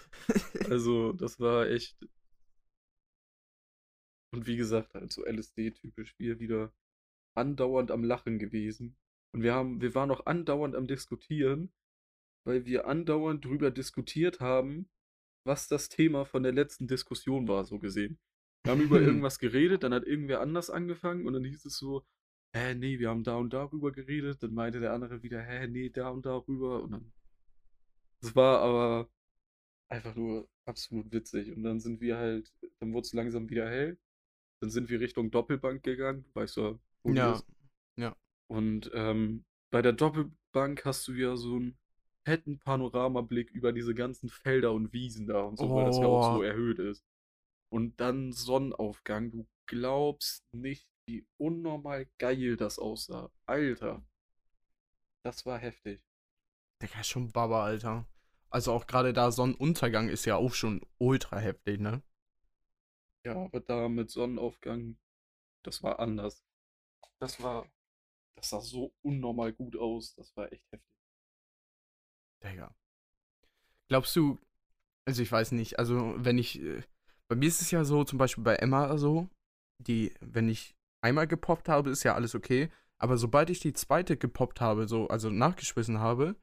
Also, 0.70 1.12
das 1.12 1.38
war 1.40 1.66
echt. 1.68 1.98
Und 4.32 4.46
wie 4.46 4.56
gesagt, 4.56 4.94
halt 4.94 5.12
so 5.12 5.24
LSD-typisch, 5.24 6.14
wir 6.18 6.38
wieder 6.40 6.72
andauernd 7.34 7.90
am 7.90 8.04
Lachen 8.04 8.38
gewesen. 8.38 8.96
Und 9.34 9.42
wir 9.42 9.52
haben, 9.52 9.80
wir 9.80 9.94
waren 9.96 10.12
auch 10.12 10.26
andauernd 10.26 10.76
am 10.76 10.86
Diskutieren, 10.86 11.72
weil 12.44 12.66
wir 12.66 12.86
andauernd 12.86 13.44
drüber 13.44 13.72
diskutiert 13.72 14.38
haben, 14.38 14.88
was 15.44 15.66
das 15.66 15.88
Thema 15.88 16.24
von 16.24 16.44
der 16.44 16.52
letzten 16.52 16.86
Diskussion 16.86 17.48
war, 17.48 17.64
so 17.64 17.78
gesehen. 17.80 18.18
Wir 18.62 18.72
haben 18.72 18.80
über 18.80 19.00
irgendwas 19.00 19.38
geredet, 19.38 19.82
dann 19.82 19.92
hat 19.92 20.04
irgendwer 20.04 20.40
anders 20.40 20.70
angefangen 20.70 21.26
und 21.26 21.32
dann 21.32 21.44
hieß 21.44 21.64
es 21.64 21.76
so, 21.76 22.06
hä, 22.54 22.74
nee, 22.76 23.00
wir 23.00 23.08
haben 23.08 23.24
da 23.24 23.36
und 23.36 23.52
darüber 23.52 23.90
geredet. 23.90 24.42
Dann 24.42 24.54
meinte 24.54 24.78
der 24.80 24.92
andere 24.92 25.22
wieder, 25.22 25.42
hä, 25.42 25.66
nee, 25.66 25.90
da 25.90 26.10
und 26.10 26.24
darüber. 26.24 26.82
Und 26.82 26.92
dann. 26.92 27.12
Das 28.20 28.34
war 28.36 28.60
aber 28.60 29.10
einfach 29.88 30.14
nur 30.14 30.48
absolut 30.64 31.12
witzig. 31.12 31.54
Und 31.54 31.64
dann 31.64 31.80
sind 31.80 32.00
wir 32.00 32.16
halt, 32.16 32.54
dann 32.78 32.92
wurde 32.92 33.06
es 33.06 33.12
langsam 33.12 33.50
wieder 33.50 33.68
hell. 33.68 33.98
Dann 34.60 34.70
sind 34.70 34.88
wir 34.88 35.00
Richtung 35.00 35.30
Doppelbank 35.30 35.82
gegangen. 35.82 36.24
Weißt 36.34 36.56
du, 36.56 36.78
wo 37.02 37.10
die 37.12 37.18
Ja. 37.96 38.16
Und 38.50 38.90
ähm, 38.94 39.44
bei 39.70 39.82
der 39.82 39.92
Doppelbank 39.92 40.84
hast 40.84 41.08
du 41.08 41.12
ja 41.12 41.36
so 41.36 41.56
einen 41.56 41.78
fetten 42.26 42.58
Panoramablick 42.58 43.50
über 43.50 43.72
diese 43.72 43.94
ganzen 43.94 44.28
Felder 44.30 44.72
und 44.72 44.92
Wiesen 44.92 45.26
da 45.26 45.42
und 45.42 45.58
so, 45.58 45.74
weil 45.74 45.84
das 45.84 45.98
ja 46.00 46.06
auch 46.08 46.22
so 46.22 46.42
Oh. 46.42 46.42
erhöht 46.42 46.78
ist. 46.78 47.04
Und 47.70 48.00
dann 48.00 48.32
Sonnenaufgang. 48.32 49.30
Du 49.32 49.46
glaubst 49.66 50.44
nicht, 50.52 50.88
wie 51.08 51.26
unnormal 51.38 52.06
geil 52.18 52.56
das 52.56 52.78
aussah. 52.78 53.30
Alter. 53.46 54.02
Das 55.24 55.44
war 55.44 55.58
heftig. 55.58 56.00
Digga, 56.80 57.00
ist 57.00 57.08
schon 57.08 57.32
Baba, 57.32 57.64
Alter. 57.64 58.06
Also 58.48 58.72
auch 58.72 58.86
gerade 58.86 59.12
da 59.12 59.32
Sonnenuntergang 59.32 60.08
ist 60.08 60.24
ja 60.24 60.36
auch 60.36 60.54
schon 60.54 60.86
ultra 60.98 61.38
heftig, 61.38 61.80
ne? 61.80 62.00
Ja, 63.24 63.32
aber 63.34 63.60
da 63.60 63.88
mit 63.88 64.10
Sonnenaufgang, 64.10 64.96
das 65.64 65.82
war 65.82 65.98
anders. 66.00 66.44
Das 67.20 67.42
war, 67.42 67.68
das 68.36 68.50
sah 68.50 68.60
so 68.60 68.92
unnormal 69.02 69.52
gut 69.52 69.76
aus. 69.76 70.14
Das 70.14 70.36
war 70.36 70.52
echt 70.52 70.64
heftig. 70.72 70.90
Digga. 72.42 72.74
Glaubst 73.88 74.14
du, 74.16 74.38
also 75.06 75.22
ich 75.22 75.30
weiß 75.30 75.52
nicht, 75.52 75.78
also 75.78 76.14
wenn 76.16 76.38
ich, 76.38 76.60
äh, 76.60 76.82
bei 77.28 77.36
mir 77.36 77.48
ist 77.48 77.60
es 77.60 77.70
ja 77.70 77.84
so, 77.84 78.04
zum 78.04 78.18
Beispiel 78.18 78.44
bei 78.44 78.56
Emma 78.56 78.96
so, 78.98 79.28
die, 79.78 80.14
wenn 80.20 80.48
ich 80.48 80.74
einmal 81.02 81.26
gepoppt 81.26 81.68
habe, 81.68 81.90
ist 81.90 82.02
ja 82.02 82.14
alles 82.14 82.34
okay, 82.34 82.70
aber 82.98 83.16
sobald 83.18 83.50
ich 83.50 83.60
die 83.60 83.72
zweite 83.72 84.16
gepoppt 84.16 84.60
habe, 84.60 84.88
so, 84.88 85.08
also 85.08 85.30
nachgeschmissen 85.30 85.98
habe, 86.00 86.36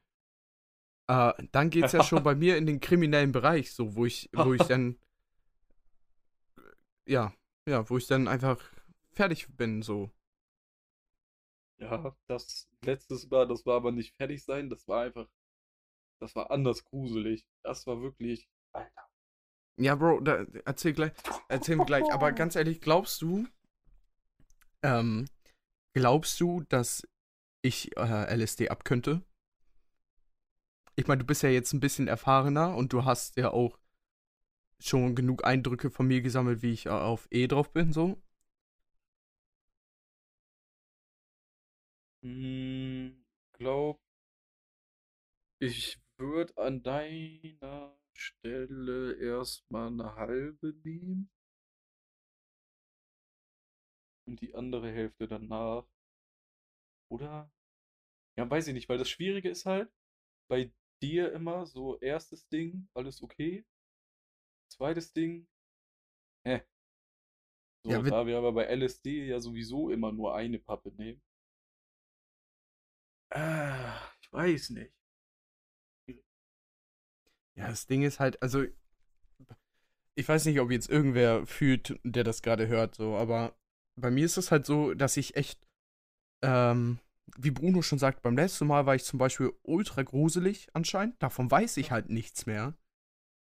äh, 1.07 1.33
dann 1.51 1.69
geht's 1.71 1.93
ja 1.93 2.03
schon 2.03 2.23
bei 2.23 2.35
mir 2.35 2.57
in 2.57 2.65
den 2.65 2.79
kriminellen 2.79 3.31
Bereich, 3.31 3.73
so, 3.73 3.95
wo 3.95 4.05
ich, 4.05 4.29
wo 4.33 4.53
ich 4.53 4.63
dann, 4.63 4.97
ja, 7.07 7.33
ja, 7.67 7.89
wo 7.89 7.97
ich 7.97 8.07
dann 8.07 8.27
einfach 8.27 8.59
fertig 9.13 9.47
bin, 9.55 9.81
so. 9.81 10.11
Ja, 11.81 12.15
das 12.27 12.69
letztes 12.85 13.29
Mal, 13.29 13.47
das 13.47 13.65
war 13.65 13.77
aber 13.77 13.91
nicht 13.91 14.15
fertig 14.15 14.43
sein, 14.43 14.69
das 14.69 14.87
war 14.87 15.03
einfach, 15.03 15.27
das 16.19 16.35
war 16.35 16.51
anders 16.51 16.85
gruselig. 16.85 17.45
Das 17.63 17.87
war 17.87 18.01
wirklich, 18.01 18.47
Alter. 18.71 19.09
Ja, 19.77 19.95
Bro, 19.95 20.19
da, 20.19 20.45
erzähl 20.65 20.93
gleich, 20.93 21.11
erzähl 21.49 21.75
mir 21.77 21.85
gleich. 21.85 22.11
Aber 22.13 22.31
ganz 22.33 22.55
ehrlich, 22.55 22.81
glaubst 22.81 23.21
du, 23.23 23.47
ähm, 24.83 25.25
glaubst 25.93 26.39
du, 26.39 26.61
dass 26.69 27.07
ich 27.63 27.97
äh, 27.97 28.35
LSD 28.35 28.69
abkönnte? 28.69 29.23
Ich 30.95 31.07
meine, 31.07 31.19
du 31.19 31.25
bist 31.25 31.41
ja 31.41 31.49
jetzt 31.49 31.73
ein 31.73 31.79
bisschen 31.79 32.07
erfahrener 32.07 32.75
und 32.75 32.93
du 32.93 33.05
hast 33.05 33.37
ja 33.37 33.51
auch 33.51 33.79
schon 34.79 35.15
genug 35.15 35.45
Eindrücke 35.45 35.89
von 35.89 36.05
mir 36.05 36.21
gesammelt, 36.21 36.61
wie 36.61 36.73
ich 36.73 36.85
äh, 36.85 36.89
auf 36.89 37.27
E 37.31 37.47
drauf 37.47 37.73
bin, 37.73 37.91
so. 37.91 38.21
Hm, 42.23 43.13
glaub, 43.53 43.99
ich 45.59 45.97
würde 46.17 46.57
an 46.57 46.83
deiner 46.83 47.97
Stelle 48.13 49.13
erstmal 49.13 49.87
eine 49.87 50.15
halbe 50.17 50.73
nehmen 50.83 51.29
und 54.25 54.41
die 54.41 54.55
andere 54.55 54.91
Hälfte 54.91 55.27
danach. 55.27 55.85
Oder? 57.09 57.51
Ja, 58.37 58.49
weiß 58.49 58.67
ich 58.67 58.73
nicht, 58.75 58.89
weil 58.89 58.97
das 58.99 59.09
Schwierige 59.09 59.49
ist 59.49 59.65
halt, 59.65 59.91
bei 60.49 60.71
dir 61.01 61.33
immer 61.33 61.65
so 61.67 61.99
erstes 61.99 62.47
Ding, 62.49 62.89
alles 62.95 63.21
okay. 63.23 63.65
Zweites 64.69 65.13
Ding, 65.13 65.45
hä. 66.45 66.61
So, 67.83 67.91
Ja, 67.91 68.03
wir- 68.03 68.11
da 68.11 68.25
wir 68.25 68.37
aber 68.39 68.53
bei 68.53 68.63
LSD 68.65 69.27
ja 69.27 69.39
sowieso 69.39 69.91
immer 69.91 70.11
nur 70.11 70.33
eine 70.35 70.57
Pappe 70.57 70.91
nehmen. 70.97 71.21
Ah, 73.31 73.99
ich 74.21 74.31
weiß 74.31 74.69
nicht. 74.71 74.93
Ja, 77.55 77.67
das 77.69 77.85
Ding 77.85 78.03
ist 78.03 78.19
halt, 78.19 78.41
also, 78.41 78.65
ich 80.15 80.27
weiß 80.27 80.45
nicht, 80.45 80.59
ob 80.59 80.71
jetzt 80.71 80.89
irgendwer 80.89 81.45
fühlt, 81.45 81.99
der 82.03 82.23
das 82.23 82.41
gerade 82.41 82.67
hört, 82.67 82.95
so, 82.95 83.15
aber 83.15 83.55
bei 83.99 84.11
mir 84.11 84.25
ist 84.25 84.37
es 84.37 84.51
halt 84.51 84.65
so, 84.65 84.93
dass 84.93 85.17
ich 85.17 85.35
echt, 85.35 85.59
ähm, 86.43 86.99
wie 87.37 87.51
Bruno 87.51 87.81
schon 87.81 87.99
sagt, 87.99 88.21
beim 88.23 88.35
letzten 88.37 88.67
Mal 88.67 88.85
war 88.85 88.95
ich 88.95 89.03
zum 89.05 89.19
Beispiel 89.19 89.53
ultra 89.63 90.03
gruselig 90.03 90.69
anscheinend. 90.73 91.21
Davon 91.23 91.49
weiß 91.51 91.77
ich 91.77 91.91
halt 91.91 92.09
nichts 92.09 92.45
mehr. 92.45 92.75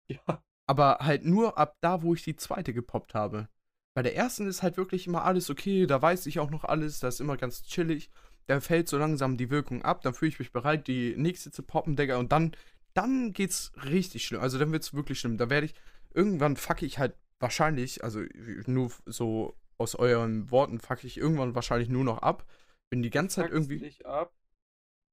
Ja. 0.08 0.44
Aber 0.66 0.98
halt 1.00 1.24
nur 1.24 1.58
ab 1.58 1.76
da, 1.82 2.02
wo 2.02 2.14
ich 2.14 2.22
die 2.24 2.36
zweite 2.36 2.74
gepoppt 2.74 3.14
habe. 3.14 3.48
Bei 3.94 4.02
der 4.02 4.16
ersten 4.16 4.46
ist 4.48 4.62
halt 4.62 4.76
wirklich 4.76 5.06
immer 5.06 5.24
alles 5.24 5.50
okay, 5.50 5.86
da 5.86 6.00
weiß 6.02 6.26
ich 6.26 6.40
auch 6.40 6.50
noch 6.50 6.64
alles, 6.64 7.00
da 7.00 7.08
ist 7.08 7.20
immer 7.20 7.36
ganz 7.36 7.64
chillig. 7.64 8.10
Da 8.46 8.60
fällt 8.60 8.88
so 8.88 8.98
langsam 8.98 9.36
die 9.36 9.50
Wirkung 9.50 9.82
ab, 9.82 10.02
dann 10.02 10.14
fühle 10.14 10.28
ich 10.30 10.38
mich 10.38 10.52
bereit, 10.52 10.86
die 10.86 11.14
nächste 11.16 11.50
zu 11.50 11.62
poppen, 11.62 11.96
Digga, 11.96 12.16
und 12.18 12.30
dann, 12.32 12.54
dann 12.92 13.32
geht's 13.32 13.72
richtig 13.84 14.24
schlimm. 14.26 14.40
Also 14.40 14.58
dann 14.58 14.72
wird's 14.72 14.94
wirklich 14.94 15.18
schlimm. 15.20 15.38
Da 15.38 15.48
werde 15.48 15.66
ich, 15.66 15.74
irgendwann 16.12 16.56
fuck 16.56 16.82
ich 16.82 16.98
halt 16.98 17.14
wahrscheinlich, 17.40 18.04
also 18.04 18.22
nur 18.66 18.90
so 19.06 19.54
aus 19.78 19.94
euren 19.94 20.50
Worten 20.50 20.78
fuck 20.78 21.04
ich 21.04 21.16
irgendwann 21.16 21.54
wahrscheinlich 21.54 21.88
nur 21.88 22.04
noch 22.04 22.18
ab. 22.18 22.44
Bin 22.90 23.02
die 23.02 23.10
ganze 23.10 23.36
Zeit 23.36 23.50
irgendwie. 23.50 23.78
nicht 23.78 24.04
ab, 24.06 24.32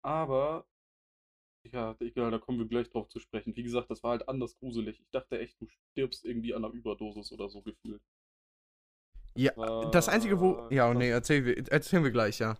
aber 0.04 0.66
ja, 1.72 1.96
egal, 2.00 2.32
da 2.32 2.38
kommen 2.40 2.60
wir 2.60 2.68
gleich 2.68 2.90
drauf 2.90 3.08
zu 3.10 3.20
sprechen. 3.20 3.56
Wie 3.56 3.64
gesagt, 3.64 3.90
das 3.90 4.04
war 4.04 4.12
halt 4.12 4.28
anders 4.30 4.58
gruselig. 4.60 5.00
Ich 5.00 5.10
dachte 5.12 5.40
echt, 5.40 5.60
du 5.62 5.68
stirbst 5.92 6.26
irgendwie 6.26 6.54
an 6.54 6.66
einer 6.66 6.74
Überdosis 6.74 7.32
oder 7.32 7.50
so 7.50 7.62
gefühlt. 7.62 8.02
Ja, 9.36 9.52
das 9.92 10.10
einzige, 10.10 10.40
wo. 10.40 10.62
Ja, 10.70 10.94
nee, 10.94 11.10
erzähl, 11.10 11.46
wir- 11.46 11.58
erzählen 11.72 12.04
wir 12.04 12.12
gleich, 12.12 12.40
ja. 12.40 12.58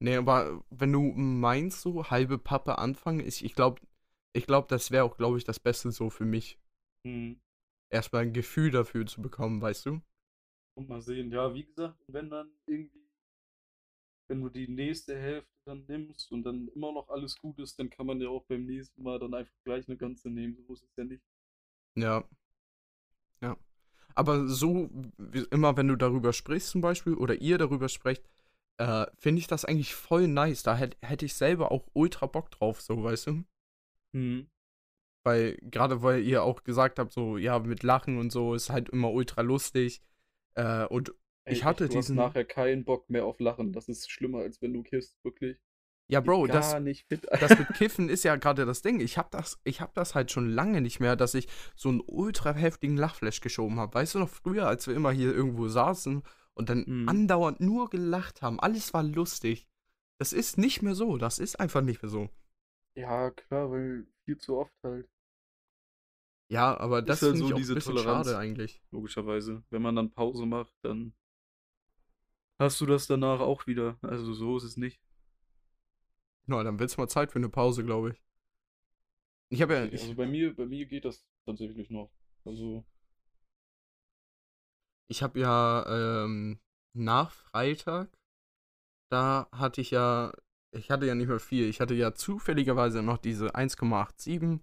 Nee, 0.00 0.16
aber 0.16 0.62
wenn 0.70 0.92
du 0.92 1.00
meinst, 1.00 1.80
so 1.80 2.10
halbe 2.10 2.38
Pappe 2.38 2.78
anfangen, 2.78 3.20
ich, 3.20 3.44
ich 3.44 3.54
glaube, 3.54 3.80
ich 4.32 4.46
glaube, 4.46 4.68
das 4.68 4.90
wäre 4.90 5.04
auch, 5.04 5.16
glaube 5.16 5.38
ich, 5.38 5.44
das 5.44 5.58
Beste 5.58 5.90
so 5.90 6.10
für 6.10 6.24
mich. 6.24 6.58
Mhm. 7.04 7.40
Erstmal 7.90 8.22
ein 8.22 8.32
Gefühl 8.32 8.70
dafür 8.70 9.06
zu 9.06 9.20
bekommen, 9.22 9.60
weißt 9.60 9.86
du? 9.86 10.00
Und 10.76 10.88
mal 10.88 11.00
sehen, 11.00 11.32
ja, 11.32 11.52
wie 11.54 11.64
gesagt, 11.64 11.98
wenn 12.06 12.30
dann 12.30 12.52
irgendwie, 12.66 13.08
wenn 14.28 14.40
du 14.42 14.48
die 14.48 14.68
nächste 14.68 15.18
Hälfte 15.18 15.50
dann 15.64 15.84
nimmst 15.88 16.30
und 16.30 16.44
dann 16.44 16.68
immer 16.68 16.92
noch 16.92 17.08
alles 17.08 17.36
gut 17.36 17.58
ist, 17.58 17.78
dann 17.78 17.90
kann 17.90 18.06
man 18.06 18.20
ja 18.20 18.28
auch 18.28 18.44
beim 18.44 18.64
nächsten 18.64 19.02
Mal 19.02 19.18
dann 19.18 19.34
einfach 19.34 19.56
gleich 19.64 19.88
eine 19.88 19.96
ganze 19.96 20.30
nehmen. 20.30 20.56
So 20.66 20.74
ist 20.74 20.84
es 20.84 20.96
ja 20.96 21.04
nicht. 21.04 21.24
Ja. 21.96 22.22
Ja. 23.40 23.56
Aber 24.14 24.46
so, 24.46 24.90
wie, 25.18 25.44
immer 25.50 25.76
wenn 25.76 25.88
du 25.88 25.96
darüber 25.96 26.32
sprichst 26.32 26.70
zum 26.70 26.80
Beispiel, 26.80 27.14
oder 27.14 27.40
ihr 27.40 27.58
darüber 27.58 27.88
sprecht, 27.88 28.28
äh, 28.78 29.06
finde 29.18 29.40
ich 29.40 29.46
das 29.46 29.64
eigentlich 29.64 29.94
voll 29.94 30.28
nice. 30.28 30.62
Da 30.62 30.76
hätte 30.76 30.96
hätt 31.02 31.22
ich 31.22 31.34
selber 31.34 31.70
auch 31.72 31.86
ultra 31.92 32.26
Bock 32.26 32.50
drauf, 32.50 32.80
so, 32.80 33.02
weißt 33.02 33.28
du? 33.28 33.44
Mhm. 34.12 34.48
Weil, 35.24 35.58
gerade 35.62 36.02
weil 36.02 36.22
ihr 36.22 36.42
auch 36.42 36.64
gesagt 36.64 36.98
habt, 36.98 37.12
so, 37.12 37.36
ja, 37.36 37.58
mit 37.58 37.82
Lachen 37.82 38.18
und 38.18 38.30
so 38.30 38.54
ist 38.54 38.70
halt 38.70 38.88
immer 38.88 39.12
ultra 39.12 39.42
lustig. 39.42 40.00
Äh, 40.54 40.86
und 40.86 41.12
Ey, 41.44 41.54
ich 41.54 41.64
hatte 41.64 41.84
echt, 41.84 41.92
du 41.92 41.98
hast 41.98 42.06
diesen. 42.06 42.16
nachher 42.16 42.44
keinen 42.44 42.84
Bock 42.84 43.10
mehr 43.10 43.24
auf 43.24 43.40
Lachen. 43.40 43.72
Das 43.72 43.88
ist 43.88 44.10
schlimmer, 44.10 44.38
als 44.38 44.62
wenn 44.62 44.72
du 44.72 44.82
kiffst, 44.82 45.22
wirklich. 45.24 45.58
Ja, 46.10 46.20
Bro, 46.20 46.46
das, 46.46 46.70
das 46.70 47.58
mit 47.58 47.68
Kiffen 47.76 48.08
ist 48.08 48.24
ja 48.24 48.36
gerade 48.36 48.64
das 48.64 48.80
Ding. 48.80 49.00
Ich 49.00 49.18
hab 49.18 49.30
das, 49.30 49.58
ich 49.64 49.82
hab 49.82 49.92
das 49.92 50.14
halt 50.14 50.30
schon 50.30 50.48
lange 50.48 50.80
nicht 50.80 51.00
mehr, 51.00 51.16
dass 51.16 51.34
ich 51.34 51.48
so 51.76 51.90
einen 51.90 52.00
ultra 52.00 52.54
heftigen 52.54 52.96
Lachflash 52.96 53.42
geschoben 53.42 53.78
habe. 53.78 53.92
Weißt 53.92 54.14
du 54.14 54.20
noch 54.20 54.30
früher, 54.30 54.66
als 54.66 54.86
wir 54.86 54.94
immer 54.94 55.10
hier 55.10 55.34
irgendwo 55.34 55.68
saßen 55.68 56.22
und 56.58 56.68
dann 56.70 56.86
Mhm. 56.86 57.06
andauernd 57.06 57.60
nur 57.60 57.90
gelacht 57.90 58.42
haben, 58.42 58.60
alles 58.60 58.94
war 58.94 59.04
lustig. 59.04 59.68
Das 60.18 60.32
ist 60.34 60.58
nicht 60.58 60.82
mehr 60.82 60.94
so. 60.96 61.18
Das 61.18 61.38
ist 61.40 61.60
einfach 61.60 61.82
nicht 61.82 62.02
mehr 62.02 62.10
so. 62.10 62.30
Ja, 62.94 63.30
klar, 63.30 63.70
weil 63.70 64.06
viel 64.26 64.36
zu 64.36 64.58
oft 64.58 64.74
halt. 64.82 65.08
Ja, 66.48 66.78
aber 66.78 67.00
das 67.02 67.22
halt 67.22 67.32
finde 67.32 67.38
so 67.38 67.48
ich 67.48 67.54
auch 67.54 67.58
diese 67.58 67.78
Toleranz. 67.78 68.26
schade 68.26 68.38
eigentlich. 68.38 68.82
Logischerweise. 68.90 69.62
Wenn 69.70 69.82
man 69.82 69.96
dann 69.96 70.12
Pause 70.12 70.44
macht, 70.46 70.74
dann 70.82 71.14
hast 72.60 72.80
du 72.80 72.86
das 72.86 73.06
danach 73.08 73.40
auch 73.40 73.66
wieder. 73.66 73.98
Also 74.02 74.32
so 74.32 74.56
ist 74.56 74.62
es 74.64 74.76
nicht. 74.76 75.00
Na, 76.46 76.64
dann 76.64 76.80
wird's 76.80 76.96
mal 76.96 77.06
Zeit 77.08 77.30
für 77.30 77.38
eine 77.38 77.48
Pause, 77.48 77.84
glaube 77.84 78.10
ich. 78.10 78.20
Ich 79.50 79.62
habe 79.62 79.74
ja, 79.74 79.84
ich, 79.84 80.02
Also 80.02 80.14
bei 80.14 80.26
mir, 80.26 80.54
bei 80.54 80.66
mir 80.66 80.86
geht 80.86 81.04
das 81.04 81.24
tatsächlich 81.44 81.90
noch. 81.90 82.10
Also, 82.44 82.84
ich 85.10 85.22
habe 85.22 85.40
ja 85.40 86.24
ähm, 86.24 86.58
nach 86.94 87.30
Freitag, 87.32 88.08
da 89.10 89.48
hatte 89.52 89.80
ich 89.80 89.90
ja, 89.90 90.32
ich 90.72 90.90
hatte 90.90 91.06
ja 91.06 91.14
nicht 91.14 91.28
mehr 91.28 91.40
viel. 91.40 91.68
Ich 91.68 91.80
hatte 91.80 91.94
ja 91.94 92.14
zufälligerweise 92.14 93.02
noch 93.02 93.18
diese 93.18 93.54
1,87, 93.54 94.60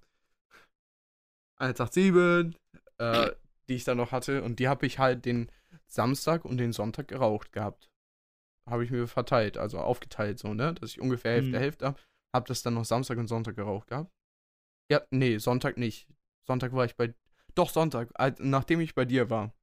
187, 1.58 2.60
äh, 2.98 3.32
die 3.68 3.76
ich 3.76 3.84
da 3.84 3.96
noch 3.96 4.12
hatte. 4.12 4.44
Und 4.44 4.60
die 4.60 4.68
habe 4.68 4.86
ich 4.86 5.00
halt 5.00 5.26
den 5.26 5.52
Samstag 5.88 6.46
und 6.46 6.58
den 6.58 6.74
Sonntag 6.74 7.08
geraucht 7.08 7.52
gehabt. 7.52 7.90
Habe 8.70 8.84
ich 8.84 8.92
mir 8.92 9.08
verteilt, 9.08 9.58
also 9.58 9.80
aufgeteilt 9.80 10.40
so, 10.40 10.54
ne? 10.54 10.74
Dass 10.74 10.92
ich 10.92 11.02
ungefähr 11.02 11.34
Hälfte, 11.34 11.52
Mhm. 11.52 11.62
Hälfte 11.62 11.86
habe. 11.88 12.00
Hab 12.34 12.46
das 12.48 12.64
dann 12.64 12.74
noch 12.74 12.86
Samstag 12.86 13.18
und 13.18 13.28
Sonntag 13.28 13.56
geraucht 13.56 13.88
gehabt. 13.88 14.12
Ja, 14.92 15.02
nee, 15.10 15.38
Sonntag 15.38 15.78
nicht. 15.78 16.08
Sonntag 16.46 16.74
war 16.74 16.86
ich 16.86 16.96
bei. 16.96 17.16
Doch, 17.56 17.70
Sonntag, 17.70 18.10
als, 18.16 18.40
nachdem 18.40 18.82
ich 18.82 18.94
bei 18.94 19.06
dir 19.06 19.30
war. 19.30 19.55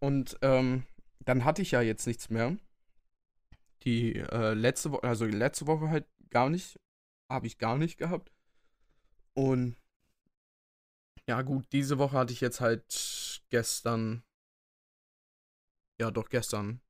Und 0.00 0.38
ähm, 0.42 0.84
dann 1.20 1.44
hatte 1.44 1.62
ich 1.62 1.72
ja 1.72 1.80
jetzt 1.80 2.06
nichts 2.06 2.30
mehr. 2.30 2.56
Die 3.82 4.16
äh, 4.16 4.54
letzte 4.54 4.92
Woche, 4.92 5.04
also 5.04 5.26
die 5.26 5.36
letzte 5.36 5.66
Woche 5.66 5.88
halt 5.88 6.06
gar 6.30 6.50
nicht. 6.50 6.78
Habe 7.30 7.46
ich 7.46 7.58
gar 7.58 7.76
nicht 7.76 7.98
gehabt. 7.98 8.32
Und 9.34 9.76
ja, 11.28 11.42
gut, 11.42 11.66
diese 11.72 11.98
Woche 11.98 12.16
hatte 12.16 12.32
ich 12.32 12.40
jetzt 12.40 12.60
halt 12.60 13.42
gestern. 13.50 14.24
Ja, 16.00 16.10
doch 16.10 16.28
gestern. 16.28 16.80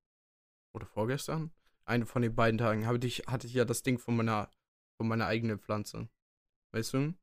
Oder 0.74 0.86
vorgestern. 0.86 1.50
Eine 1.84 2.06
von 2.06 2.22
den 2.22 2.34
beiden 2.34 2.58
Tagen 2.58 2.86
hatte 2.86 3.06
ich, 3.06 3.20
hatte 3.26 3.46
ich 3.46 3.54
ja 3.54 3.64
das 3.64 3.82
Ding 3.82 3.98
von 3.98 4.14
meiner, 4.14 4.50
von 4.96 5.08
meiner 5.08 5.26
eigenen 5.26 5.58
Pflanze. 5.58 6.08
Weißt 6.72 6.94
du? 6.94 7.14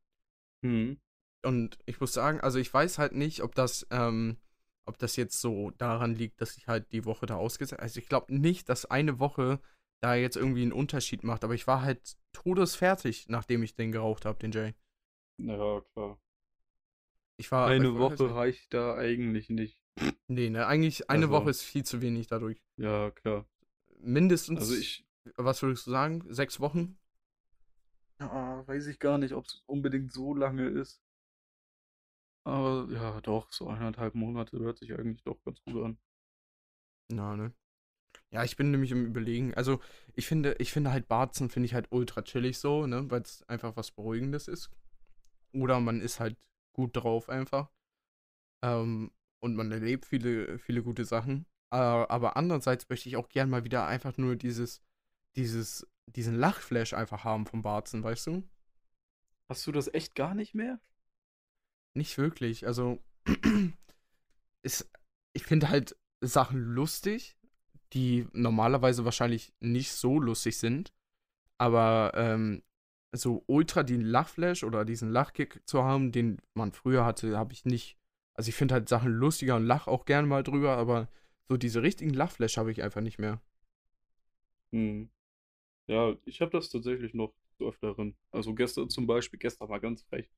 hm. 0.63 0.99
Und 1.43 1.77
ich 1.85 1.99
muss 1.99 2.11
sagen, 2.13 2.41
also 2.41 2.57
ich 2.57 2.73
weiß 2.73 2.97
halt 2.97 3.13
nicht, 3.13 3.43
ob 3.43 3.53
das, 3.53 3.85
ähm, 3.91 4.37
ob 4.85 4.97
das 4.99 5.15
jetzt 5.15 5.39
so 5.41 5.71
daran 5.71 6.15
liegt, 6.15 6.39
dass 6.41 6.57
ich 6.57 6.67
halt 6.67 6.91
die 6.91 7.05
Woche 7.05 7.25
da 7.25 7.35
ausgesetzt. 7.35 7.81
Also 7.81 7.99
ich 7.99 8.07
glaube 8.07 8.33
nicht, 8.35 8.69
dass 8.69 8.85
eine 8.85 9.19
Woche 9.19 9.59
da 10.01 10.15
jetzt 10.15 10.35
irgendwie 10.37 10.61
einen 10.61 10.73
Unterschied 10.73 11.23
macht, 11.23 11.43
aber 11.43 11.53
ich 11.55 11.67
war 11.67 11.81
halt 11.81 12.17
todesfertig, 12.33 13.27
nachdem 13.29 13.63
ich 13.63 13.75
den 13.75 13.91
geraucht 13.91 14.25
habe, 14.25 14.37
den 14.39 14.51
Jay. 14.51 14.73
Ja, 15.37 15.81
klar. 15.93 16.19
Ich 17.37 17.51
war. 17.51 17.67
Eine 17.67 17.89
ich 17.89 17.97
Woche 17.97 18.33
reicht 18.33 18.73
da 18.73 18.95
eigentlich 18.95 19.49
nicht. 19.49 19.79
Nee, 20.27 20.49
ne, 20.49 20.67
eigentlich 20.67 21.09
eine 21.09 21.25
Also- 21.25 21.33
Woche 21.33 21.49
ist 21.49 21.61
viel 21.63 21.83
zu 21.83 22.01
wenig 22.01 22.27
dadurch. 22.27 22.61
Ja, 22.77 23.11
klar. 23.11 23.45
Mindestens, 23.99 24.59
Also 24.59 24.75
ich, 24.75 25.05
was 25.35 25.61
würdest 25.61 25.87
du 25.87 25.91
sagen? 25.91 26.23
Sechs 26.29 26.59
Wochen? 26.59 26.97
ja, 28.19 28.65
weiß 28.67 28.87
ich 28.87 28.99
gar 28.99 29.17
nicht, 29.17 29.33
ob 29.33 29.45
es 29.45 29.63
unbedingt 29.65 30.11
so 30.13 30.33
lange 30.33 30.67
ist. 30.67 31.01
Aber 32.45 32.87
ja, 32.91 33.19
doch, 33.21 33.51
so 33.51 33.67
eineinhalb 33.67 34.15
Monate 34.15 34.59
hört 34.59 34.77
sich 34.77 34.93
eigentlich 34.93 35.23
doch 35.23 35.43
ganz 35.43 35.61
gut 35.63 35.83
an. 35.83 35.97
Na, 37.09 37.35
ne? 37.35 37.53
Ja, 38.31 38.43
ich 38.43 38.55
bin 38.55 38.71
nämlich 38.71 38.91
im 38.91 39.05
Überlegen. 39.05 39.53
Also, 39.55 39.81
ich 40.13 40.27
finde, 40.27 40.55
ich 40.59 40.71
finde 40.71 40.91
halt 40.91 41.07
Barzen 41.07 41.49
finde 41.49 41.65
ich 41.65 41.73
halt 41.73 41.87
ultra 41.91 42.21
chillig 42.21 42.59
so, 42.59 42.85
ne? 42.87 43.09
Weil 43.09 43.21
es 43.21 43.43
einfach 43.49 43.75
was 43.77 43.91
Beruhigendes 43.91 44.47
ist. 44.47 44.69
Oder 45.53 45.79
man 45.79 46.01
ist 46.01 46.19
halt 46.19 46.37
gut 46.73 46.95
drauf 46.95 47.29
einfach. 47.29 47.71
Ähm, 48.63 49.11
und 49.39 49.55
man 49.55 49.71
erlebt 49.71 50.05
viele, 50.05 50.59
viele 50.59 50.83
gute 50.83 51.05
Sachen. 51.05 51.45
Äh, 51.71 51.77
aber 51.77 52.37
andererseits 52.37 52.89
möchte 52.89 53.09
ich 53.09 53.17
auch 53.17 53.29
gern 53.29 53.49
mal 53.49 53.63
wieder 53.63 53.87
einfach 53.87 54.17
nur 54.17 54.35
dieses, 54.35 54.81
dieses, 55.35 55.87
diesen 56.07 56.35
Lachflash 56.35 56.93
einfach 56.93 57.23
haben 57.23 57.45
vom 57.45 57.61
Barzen, 57.61 58.03
weißt 58.03 58.27
du? 58.27 58.43
Hast 59.49 59.65
du 59.67 59.71
das 59.71 59.93
echt 59.93 60.15
gar 60.15 60.35
nicht 60.35 60.55
mehr? 60.55 60.79
Nicht 61.95 62.17
wirklich. 62.17 62.67
Also, 62.67 62.99
ist, 64.63 64.89
ich 65.33 65.43
finde 65.45 65.69
halt 65.69 65.95
Sachen 66.21 66.59
lustig, 66.61 67.37
die 67.93 68.27
normalerweise 68.33 69.05
wahrscheinlich 69.05 69.53
nicht 69.59 69.91
so 69.91 70.19
lustig 70.19 70.57
sind. 70.57 70.93
Aber 71.57 72.11
ähm, 72.15 72.63
so 73.13 73.43
ultra 73.47 73.83
den 73.83 74.01
Lachflash 74.01 74.63
oder 74.63 74.85
diesen 74.85 75.09
Lachkick 75.11 75.61
zu 75.65 75.83
haben, 75.83 76.11
den 76.11 76.39
man 76.53 76.73
früher 76.73 77.05
hatte, 77.05 77.37
habe 77.37 77.53
ich 77.53 77.65
nicht. 77.65 77.97
Also 78.33 78.49
ich 78.49 78.55
finde 78.55 78.73
halt 78.75 78.89
Sachen 78.89 79.13
lustiger 79.13 79.55
und 79.55 79.65
lach 79.65 79.87
auch 79.87 80.05
gerne 80.05 80.27
mal 80.27 80.43
drüber, 80.43 80.77
aber 80.77 81.09
so 81.47 81.57
diese 81.57 81.81
richtigen 81.81 82.13
Lachflash 82.13 82.57
habe 82.57 82.71
ich 82.71 82.83
einfach 82.83 83.01
nicht 83.01 83.19
mehr. 83.19 83.41
Hm. 84.73 85.09
Ja, 85.87 86.15
ich 86.25 86.41
habe 86.41 86.51
das 86.51 86.69
tatsächlich 86.69 87.13
noch 87.13 87.33
öfteren. 87.59 88.15
Also 88.31 88.53
gestern 88.55 88.89
zum 88.89 89.07
Beispiel, 89.07 89.39
gestern 89.39 89.69
war 89.69 89.79
ganz 89.79 90.03
frech. 90.03 90.29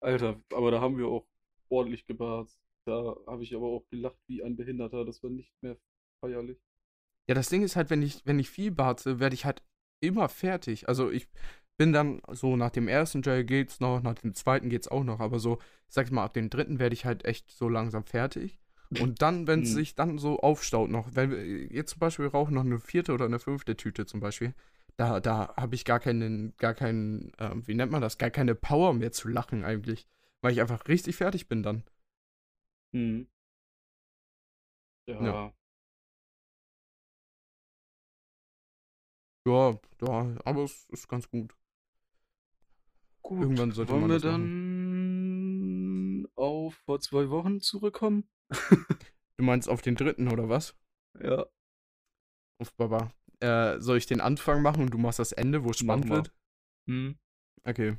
Alter, 0.00 0.40
aber 0.52 0.70
da 0.72 0.80
haben 0.80 0.98
wir 0.98 1.06
auch 1.06 1.26
ordentlich 1.68 2.04
gebarzt. 2.06 2.58
Da 2.84 3.16
habe 3.26 3.42
ich 3.44 3.54
aber 3.54 3.66
auch 3.66 3.84
gelacht 3.90 4.18
wie 4.26 4.42
ein 4.42 4.56
Behinderter. 4.56 5.04
Das 5.04 5.22
war 5.22 5.30
nicht 5.30 5.52
mehr 5.62 5.76
feierlich. 6.20 6.58
Ja, 7.28 7.34
das 7.34 7.48
Ding 7.48 7.62
ist 7.62 7.76
halt, 7.76 7.90
wenn 7.90 8.02
ich, 8.02 8.22
wenn 8.24 8.38
ich 8.38 8.50
viel 8.50 8.70
barze, 8.70 9.20
werde 9.20 9.34
ich 9.34 9.44
halt 9.44 9.62
immer 10.00 10.28
fertig. 10.28 10.88
Also 10.88 11.10
ich 11.10 11.28
bin 11.76 11.92
dann 11.92 12.20
so 12.32 12.56
nach 12.56 12.70
dem 12.70 12.88
ersten 12.88 13.22
Gel 13.22 13.44
geht's 13.44 13.80
noch, 13.80 14.02
nach 14.02 14.14
dem 14.14 14.34
zweiten 14.34 14.68
geht's 14.70 14.88
auch 14.88 15.04
noch, 15.04 15.20
aber 15.20 15.38
so, 15.38 15.58
ich 15.88 15.94
sag 15.94 16.10
mal, 16.10 16.24
ab 16.24 16.34
dem 16.34 16.50
dritten 16.50 16.78
werde 16.78 16.94
ich 16.94 17.04
halt 17.04 17.24
echt 17.24 17.50
so 17.50 17.68
langsam 17.68 18.04
fertig. 18.04 18.58
Und 18.96 19.22
dann, 19.22 19.46
wenn 19.46 19.60
es 19.60 19.70
Hm. 19.70 19.74
sich 19.74 19.94
dann 19.94 20.18
so 20.18 20.40
aufstaut 20.40 20.90
noch, 20.90 21.14
wenn 21.14 21.30
wir 21.30 21.44
jetzt 21.46 21.92
zum 21.92 22.00
Beispiel 22.00 22.26
rauchen 22.26 22.54
noch 22.54 22.64
eine 22.64 22.78
vierte 22.80 23.12
oder 23.12 23.26
eine 23.26 23.38
fünfte 23.38 23.76
Tüte 23.76 24.06
zum 24.06 24.20
Beispiel, 24.20 24.54
da, 24.98 25.20
da 25.20 25.54
habe 25.56 25.74
ich 25.76 25.84
gar 25.84 26.00
keinen, 26.00 26.56
gar 26.56 26.74
keinen, 26.74 27.32
ähm, 27.38 27.66
wie 27.66 27.74
nennt 27.74 27.92
man 27.92 28.02
das, 28.02 28.18
gar 28.18 28.30
keine 28.30 28.54
Power 28.54 28.92
mehr 28.94 29.12
zu 29.12 29.28
lachen 29.28 29.64
eigentlich, 29.64 30.08
weil 30.42 30.52
ich 30.52 30.60
einfach 30.60 30.88
richtig 30.88 31.16
fertig 31.16 31.48
bin 31.48 31.62
dann. 31.62 31.84
Hm. 32.92 33.28
Ja. 35.06 35.22
Ja. 35.24 35.52
Ja, 39.46 39.78
ja, 40.02 40.36
aber 40.44 40.64
es 40.64 40.86
ist 40.90 41.08
ganz 41.08 41.30
gut. 41.30 41.56
Gut. 43.22 43.42
Irgendwann 43.42 43.72
sollte 43.72 43.92
Wollen 43.92 44.02
man 44.02 44.10
wir 44.10 44.18
das 44.18 44.24
machen. 44.24 46.22
dann 46.24 46.32
auf 46.34 46.74
vor 46.74 47.00
zwei 47.00 47.30
Wochen 47.30 47.60
zurückkommen? 47.60 48.28
Du 49.36 49.44
meinst 49.44 49.68
auf 49.68 49.80
den 49.80 49.94
dritten 49.94 50.28
oder 50.28 50.48
was? 50.48 50.76
Ja. 51.20 51.46
Uff, 52.60 52.74
Baba. 52.74 53.12
Äh, 53.40 53.80
soll 53.80 53.98
ich 53.98 54.06
den 54.06 54.20
Anfang 54.20 54.62
machen 54.62 54.82
und 54.84 54.90
du 54.90 54.98
machst 54.98 55.18
das 55.18 55.32
Ende, 55.32 55.64
wo 55.64 55.70
es 55.70 55.78
spannend 55.78 56.08
wird? 56.08 56.32
Hm. 56.88 57.16
Okay. 57.64 57.96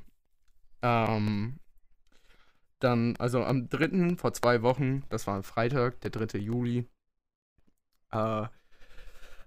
Ähm, 0.81 1.59
dann, 2.79 3.15
also 3.17 3.43
am 3.43 3.69
3. 3.69 4.15
vor 4.17 4.33
zwei 4.33 4.61
Wochen, 4.61 5.03
das 5.09 5.27
war 5.27 5.41
Freitag, 5.43 6.01
der 6.01 6.11
3. 6.11 6.39
Juli, 6.39 6.87
äh, 8.11 8.47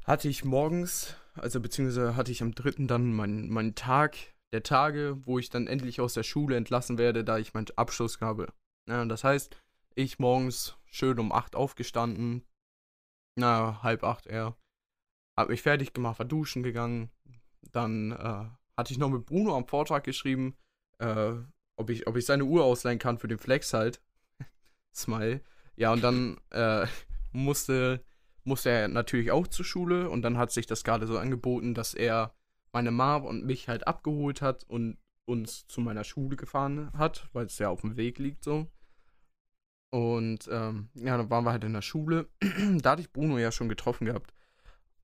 hatte 0.05 0.29
ich 0.29 0.45
morgens 0.45 1.17
also 1.35 1.61
beziehungsweise 1.61 2.17
hatte 2.17 2.33
ich 2.33 2.43
am 2.43 2.55
3. 2.55 2.87
dann 2.87 3.13
meinen 3.13 3.49
mein 3.49 3.75
Tag 3.75 4.17
der 4.53 4.63
Tage, 4.63 5.19
wo 5.25 5.39
ich 5.39 5.49
dann 5.49 5.67
endlich 5.67 6.01
aus 6.01 6.15
der 6.15 6.23
Schule 6.23 6.57
entlassen 6.57 6.99
werde, 6.99 7.25
da 7.25 7.39
ich 7.39 7.55
meinen 7.55 7.67
Abschluss 7.77 8.21
habe. 8.21 8.53
Ja, 8.87 9.05
das 9.05 9.25
heißt, 9.25 9.57
ich 9.95 10.19
morgens 10.19 10.77
schön 10.87 11.19
um 11.19 11.33
8 11.33 11.57
aufgestanden, 11.57 12.45
na, 13.35 13.83
halb 13.83 14.05
acht 14.05 14.27
eher, 14.27 14.57
hab 15.37 15.49
mich 15.49 15.63
fertig 15.63 15.93
gemacht, 15.93 16.19
war 16.19 16.27
duschen 16.27 16.63
gegangen, 16.63 17.11
dann 17.73 18.13
äh, 18.13 18.45
hatte 18.77 18.93
ich 18.93 18.99
noch 18.99 19.09
mit 19.09 19.27
Bruno 19.27 19.57
am 19.57 19.67
Vortrag 19.67 20.05
geschrieben, 20.05 20.57
äh, 20.99 21.33
ob, 21.77 21.91
ich, 21.91 22.07
ob 22.07 22.17
ich 22.17 22.27
seine 22.27 22.45
Uhr 22.45 22.65
ausleihen 22.65 22.99
kann 22.99 23.19
für 23.19 23.29
den 23.29 23.39
Flex 23.39 23.73
halt. 23.73 24.01
Smile. 24.95 25.41
Ja, 25.77 25.93
und 25.93 26.03
dann 26.03 26.39
äh, 26.51 26.87
musste, 27.33 28.05
musste 28.45 28.71
er 28.71 28.89
natürlich 28.89 29.31
auch 29.31 29.47
zur 29.47 29.65
Schule 29.65 30.11
und 30.11 30.23
dann 30.23 30.39
hat 30.39 30.53
sich 30.53 30.67
das 30.67 30.85
gerade 30.85 31.07
so 31.07 31.19
angeboten, 31.19 31.75
dass 31.75 31.95
er 31.95 32.35
meine 32.73 32.91
Mom 32.91 33.25
und 33.25 33.45
mich 33.45 33.69
halt 33.69 33.87
abgeholt 33.87 34.43
hat 34.43 34.65
und 34.65 34.99
uns 35.25 35.67
zu 35.67 35.81
meiner 35.81 36.05
Schule 36.05 36.37
gefahren 36.37 36.91
hat, 36.95 37.29
weil 37.33 37.47
es 37.47 37.59
ja 37.59 37.69
auf 37.69 37.83
dem 37.83 37.97
Weg 37.97 38.19
liegt 38.19 38.45
so. 38.45 38.67
Und 39.91 40.49
ähm, 40.51 40.89
ja, 40.95 41.17
dann 41.19 41.31
waren 41.31 41.45
wir 41.45 41.53
halt 41.53 41.65
in 41.65 41.75
der 41.75 41.83
Schule. 41.83 42.29
da 42.81 42.93
hatte 42.93 43.03
ich 43.03 43.13
Bruno 43.13 43.39
ja 43.39 43.53
schon 43.53 43.69
getroffen 43.69 44.07
gehabt. 44.07 44.33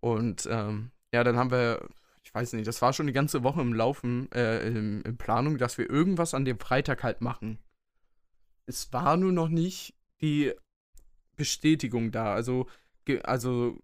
Und 0.00 0.48
ähm, 0.50 0.90
ja, 1.12 1.24
dann 1.24 1.36
haben 1.36 1.50
wir, 1.50 1.88
ich 2.22 2.34
weiß 2.34 2.52
nicht, 2.52 2.66
das 2.66 2.82
war 2.82 2.92
schon 2.92 3.06
die 3.06 3.12
ganze 3.12 3.42
Woche 3.42 3.60
im 3.60 3.72
Laufen, 3.72 4.30
äh, 4.32 4.66
in, 4.66 5.02
in 5.02 5.16
Planung, 5.16 5.58
dass 5.58 5.78
wir 5.78 5.88
irgendwas 5.88 6.34
an 6.34 6.44
dem 6.44 6.58
Freitag 6.58 7.02
halt 7.02 7.20
machen. 7.20 7.58
Es 8.66 8.92
war 8.92 9.16
nur 9.16 9.32
noch 9.32 9.48
nicht 9.48 9.94
die 10.20 10.52
Bestätigung 11.36 12.10
da. 12.10 12.34
Also, 12.34 12.66
also 13.22 13.78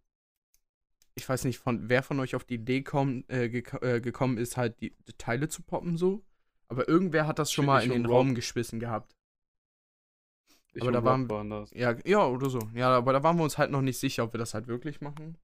ich 1.15 1.29
weiß 1.29 1.45
nicht, 1.45 1.59
von 1.59 1.89
wer 1.89 2.03
von 2.03 2.21
euch 2.21 2.35
auf 2.35 2.45
die 2.45 2.55
Idee 2.55 2.83
komm, 2.83 3.25
äh, 3.29 3.49
gek 3.49 3.73
äh, 3.83 4.01
gekommen 4.01 4.37
ist, 4.37 4.57
halt 4.57 4.81
die, 4.81 4.95
die, 5.09 5.13
Teile 5.17 5.49
zu 5.49 5.63
poppen 5.63 5.97
so. 5.97 6.25
Aber 6.69 6.89
irgendwer 6.89 7.27
hat 7.27 7.39
das 7.39 7.53
schon 7.53 7.67
mal 7.67 7.83
in 7.83 7.91
den 7.91 8.07
Rob. 8.07 8.17
Raum 8.17 8.35
geschmissen 8.35 8.81
gehabt. 8.81 9.15
Ich 10.73 10.83
aber 10.83 10.91
da 10.91 11.05
waren, 11.05 11.31
waren 11.31 11.51
das. 11.51 11.71
Ja, 11.71 11.97
ja, 12.05 12.27
oder 12.27 12.51
so. 12.51 12.59
Ja, 12.75 12.97
aber 12.97 13.13
da 13.13 13.23
waren 13.23 13.37
wir 13.37 13.45
uns 13.45 13.59
halt 13.59 13.71
noch 13.71 13.83
nicht 13.83 13.99
sicher, 13.99 14.25
ob 14.25 14.35
wir 14.35 14.39
das 14.39 14.55
halt 14.55 14.67
wirklich 14.67 15.01
machen. 15.01 15.39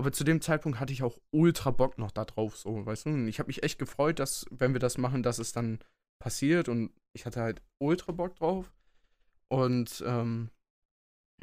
Aber 0.00 0.12
zu 0.12 0.24
dem 0.24 0.40
Zeitpunkt 0.40 0.80
hatte 0.80 0.94
ich 0.94 1.02
auch 1.02 1.18
ultra 1.30 1.70
Bock 1.70 1.98
noch 1.98 2.10
da 2.10 2.24
drauf, 2.24 2.56
so, 2.56 2.86
weißt 2.86 3.04
du? 3.04 3.26
Ich 3.26 3.38
habe 3.38 3.48
mich 3.48 3.62
echt 3.62 3.78
gefreut, 3.78 4.18
dass, 4.18 4.46
wenn 4.50 4.72
wir 4.72 4.80
das 4.80 4.96
machen, 4.96 5.22
dass 5.22 5.38
es 5.38 5.52
dann 5.52 5.78
passiert 6.18 6.70
und 6.70 6.90
ich 7.12 7.26
hatte 7.26 7.42
halt 7.42 7.60
ultra 7.78 8.12
Bock 8.12 8.34
drauf. 8.36 8.72
Und, 9.48 10.02
ähm, 10.06 10.48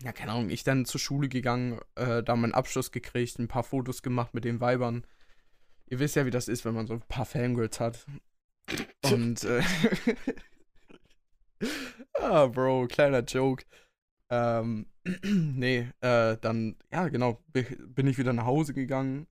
ja, 0.02 0.12
keine 0.12 0.32
Ahnung, 0.32 0.50
ich 0.50 0.64
dann 0.64 0.86
zur 0.86 1.00
Schule 1.00 1.30
gegangen, 1.30 1.80
äh, 1.94 2.24
da 2.24 2.36
meinen 2.36 2.56
Abschluss 2.56 2.92
gekriegt, 2.92 3.38
ein 3.38 3.48
paar 3.48 3.62
Fotos 3.62 4.02
gemacht 4.02 4.34
mit 4.34 4.44
den 4.44 4.60
Weibern. 4.60 5.06
Ihr 5.86 6.00
wisst 6.00 6.16
ja, 6.16 6.26
wie 6.26 6.32
das 6.32 6.48
ist, 6.48 6.66
wenn 6.66 6.74
man 6.74 6.88
so 6.88 6.96
ein 6.96 7.02
paar 7.02 7.28
Fangirls 7.28 7.80
hat. 7.80 8.08
Und, 9.04 9.44
äh, 9.44 9.62
ah, 12.16 12.48
Bro, 12.48 12.88
kleiner 12.88 13.20
Joke. 13.22 13.66
Ähm, 14.32 14.88
nee, 15.24 15.90
äh, 16.02 16.38
dann, 16.38 16.76
ja, 16.92 17.08
genau, 17.08 17.44
bin 17.52 18.08
ich 18.08 18.18
wieder 18.18 18.34
nach 18.34 18.46
Hause 18.46 18.74
gegangen. 18.74 19.28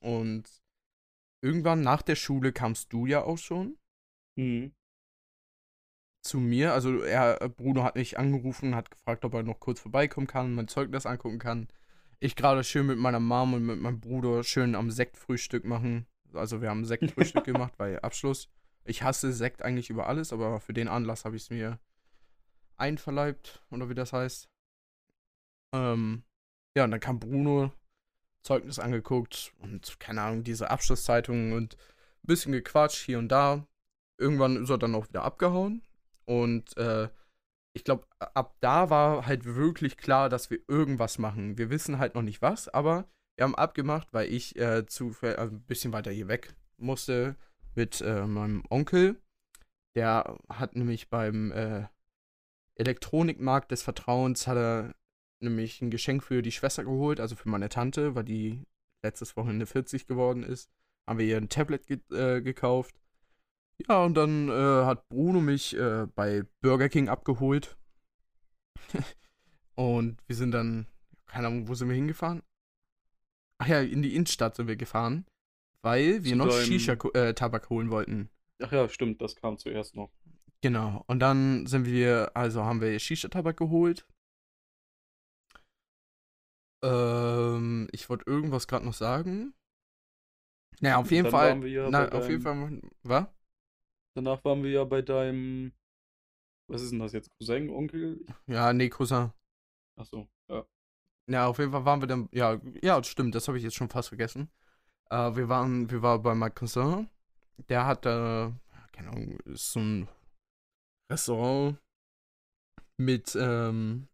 Und 0.00 0.44
irgendwann 1.40 1.82
nach 1.82 2.02
der 2.02 2.16
Schule 2.16 2.52
kamst 2.52 2.92
du 2.92 3.06
ja 3.06 3.22
auch 3.22 3.38
schon. 3.38 3.76
Mhm 4.36 4.72
zu 6.24 6.38
mir. 6.38 6.72
Also 6.72 7.02
er, 7.02 7.40
äh, 7.42 7.48
Bruno 7.48 7.84
hat 7.84 7.96
mich 7.96 8.18
angerufen, 8.18 8.74
hat 8.74 8.90
gefragt, 8.90 9.24
ob 9.24 9.34
er 9.34 9.42
noch 9.42 9.60
kurz 9.60 9.80
vorbeikommen 9.80 10.26
kann, 10.26 10.54
mein 10.54 10.68
Zeugnis 10.68 11.06
angucken 11.06 11.38
kann. 11.38 11.68
Ich 12.18 12.36
gerade 12.36 12.64
schön 12.64 12.86
mit 12.86 12.98
meiner 12.98 13.20
Mom 13.20 13.54
und 13.54 13.64
mit 13.64 13.78
meinem 13.80 14.00
Bruder 14.00 14.42
schön 14.42 14.74
am 14.74 14.90
Sektfrühstück 14.90 15.64
machen. 15.64 16.06
Also 16.32 16.62
wir 16.62 16.70
haben 16.70 16.84
Sektfrühstück 16.84 17.44
gemacht 17.44 17.74
bei 17.76 18.02
Abschluss. 18.02 18.48
Ich 18.84 19.02
hasse 19.02 19.32
Sekt 19.32 19.62
eigentlich 19.62 19.90
über 19.90 20.06
alles, 20.06 20.32
aber 20.32 20.60
für 20.60 20.72
den 20.72 20.88
Anlass 20.88 21.24
habe 21.24 21.36
ich 21.36 21.42
es 21.42 21.50
mir 21.50 21.78
einverleibt, 22.76 23.62
oder 23.70 23.88
wie 23.88 23.94
das 23.94 24.12
heißt. 24.12 24.48
Ähm, 25.74 26.22
ja, 26.76 26.84
und 26.84 26.92
dann 26.92 27.00
kam 27.00 27.20
Bruno, 27.20 27.72
Zeugnis 28.42 28.78
angeguckt 28.78 29.52
und 29.60 29.98
keine 29.98 30.22
Ahnung, 30.22 30.44
diese 30.44 30.70
Abschlusszeitungen 30.70 31.52
und 31.52 31.76
ein 31.76 32.26
bisschen 32.26 32.52
gequatscht 32.52 33.04
hier 33.04 33.18
und 33.18 33.28
da. 33.28 33.66
Irgendwann 34.18 34.62
ist 34.62 34.70
er 34.70 34.78
dann 34.78 34.94
auch 34.94 35.08
wieder 35.08 35.24
abgehauen. 35.24 35.82
Und 36.26 36.76
äh, 36.76 37.08
ich 37.72 37.84
glaube, 37.84 38.06
ab 38.18 38.56
da 38.60 38.88
war 38.90 39.26
halt 39.26 39.44
wirklich 39.44 39.96
klar, 39.96 40.28
dass 40.28 40.50
wir 40.50 40.60
irgendwas 40.68 41.18
machen. 41.18 41.58
Wir 41.58 41.70
wissen 41.70 41.98
halt 41.98 42.14
noch 42.14 42.22
nicht 42.22 42.40
was, 42.40 42.68
aber 42.68 43.08
wir 43.36 43.44
haben 43.44 43.56
abgemacht, 43.56 44.12
weil 44.12 44.32
ich 44.32 44.56
äh, 44.56 44.86
zu, 44.86 45.14
äh, 45.22 45.34
ein 45.36 45.62
bisschen 45.62 45.92
weiter 45.92 46.12
hier 46.12 46.28
weg 46.28 46.54
musste 46.76 47.34
mit 47.74 48.00
äh, 48.00 48.26
meinem 48.26 48.62
Onkel. 48.70 49.20
Der 49.96 50.38
hat 50.48 50.76
nämlich 50.76 51.10
beim 51.10 51.50
äh, 51.50 51.86
Elektronikmarkt 52.76 53.72
des 53.72 53.82
Vertrauens 53.82 54.46
hat 54.46 54.56
er 54.56 54.94
nämlich 55.44 55.80
ein 55.80 55.90
Geschenk 55.90 56.22
für 56.22 56.42
die 56.42 56.52
Schwester 56.52 56.84
geholt, 56.84 57.20
also 57.20 57.36
für 57.36 57.48
meine 57.48 57.68
Tante, 57.68 58.14
weil 58.14 58.24
die 58.24 58.64
letztes 59.02 59.36
Wochenende 59.36 59.66
40 59.66 60.06
geworden 60.06 60.42
ist. 60.42 60.70
Haben 61.06 61.18
wir 61.18 61.26
ihr 61.26 61.36
ein 61.36 61.48
Tablet 61.48 61.86
ge 61.86 62.00
äh, 62.10 62.40
gekauft. 62.40 62.94
Ja, 63.88 64.04
und 64.04 64.14
dann 64.14 64.48
äh, 64.48 64.84
hat 64.84 65.08
Bruno 65.08 65.40
mich 65.40 65.76
äh, 65.76 66.06
bei 66.14 66.44
Burger 66.62 66.88
King 66.88 67.08
abgeholt. 67.08 67.76
und 69.74 70.22
wir 70.26 70.36
sind 70.36 70.52
dann, 70.52 70.86
keine 71.26 71.48
Ahnung, 71.48 71.68
wo 71.68 71.74
sind 71.74 71.88
wir 71.88 71.94
hingefahren? 71.94 72.42
Ach 73.58 73.66
ja, 73.66 73.80
in 73.80 74.02
die 74.02 74.14
Innenstadt 74.14 74.56
sind 74.56 74.68
wir 74.68 74.76
gefahren, 74.76 75.26
weil 75.82 76.24
wir 76.24 76.32
Zu 76.32 76.36
noch 76.36 76.52
Shisha-Tabak 76.52 77.64
äh, 77.64 77.68
holen 77.68 77.90
wollten. 77.90 78.30
Ach 78.62 78.72
ja, 78.72 78.88
stimmt, 78.88 79.20
das 79.20 79.36
kam 79.36 79.58
zuerst 79.58 79.94
noch. 79.94 80.10
Genau, 80.60 81.04
und 81.08 81.18
dann 81.18 81.66
sind 81.66 81.84
wir, 81.84 82.30
also 82.34 82.64
haben 82.64 82.80
wir 82.80 82.98
Shisha-Tabak 82.98 83.56
geholt. 83.56 84.06
Ähm, 86.84 87.88
ich 87.92 88.10
wollte 88.10 88.26
irgendwas 88.26 88.68
gerade 88.68 88.84
noch 88.84 88.92
sagen. 88.92 89.54
Naja, 90.80 90.98
auf 90.98 91.10
jeden 91.10 91.30
Fall. 91.30 91.66
Ja 91.66 91.88
na, 91.88 92.08
auf 92.10 92.28
jeden 92.28 92.42
Fall. 92.42 92.82
Was? 93.02 93.26
Danach 94.14 94.44
waren 94.44 94.62
wir 94.62 94.70
ja 94.70 94.84
bei 94.84 95.00
deinem. 95.00 95.72
Was 96.68 96.82
ist 96.82 96.92
denn 96.92 96.98
das 96.98 97.12
jetzt? 97.12 97.30
Cousin, 97.38 97.70
Onkel? 97.70 98.24
Ja, 98.46 98.72
nee, 98.72 98.88
Cousin. 98.88 99.32
Ach 99.96 100.04
so, 100.04 100.28
ja. 100.50 100.64
Ja, 101.26 101.46
auf 101.46 101.58
jeden 101.58 101.72
Fall 101.72 101.84
waren 101.84 102.00
wir 102.00 102.06
dann. 102.06 102.28
Ja, 102.32 102.60
ja, 102.82 103.02
stimmt, 103.02 103.34
das 103.34 103.48
habe 103.48 103.56
ich 103.56 103.64
jetzt 103.64 103.76
schon 103.76 103.88
fast 103.88 104.08
vergessen. 104.08 104.50
Äh, 105.10 105.36
wir 105.36 105.48
waren, 105.48 105.90
wir 105.90 106.02
waren 106.02 106.22
bei 106.22 106.34
meinem 106.34 106.54
Cousin. 106.54 107.08
Der 107.68 107.86
hat, 107.86 108.04
äh, 108.04 108.50
keine 108.92 109.08
Ahnung, 109.08 109.38
ist 109.46 109.72
so 109.72 109.80
ein 109.80 110.08
Restaurant 111.10 111.78
mit, 112.98 113.36
ähm, 113.40 114.08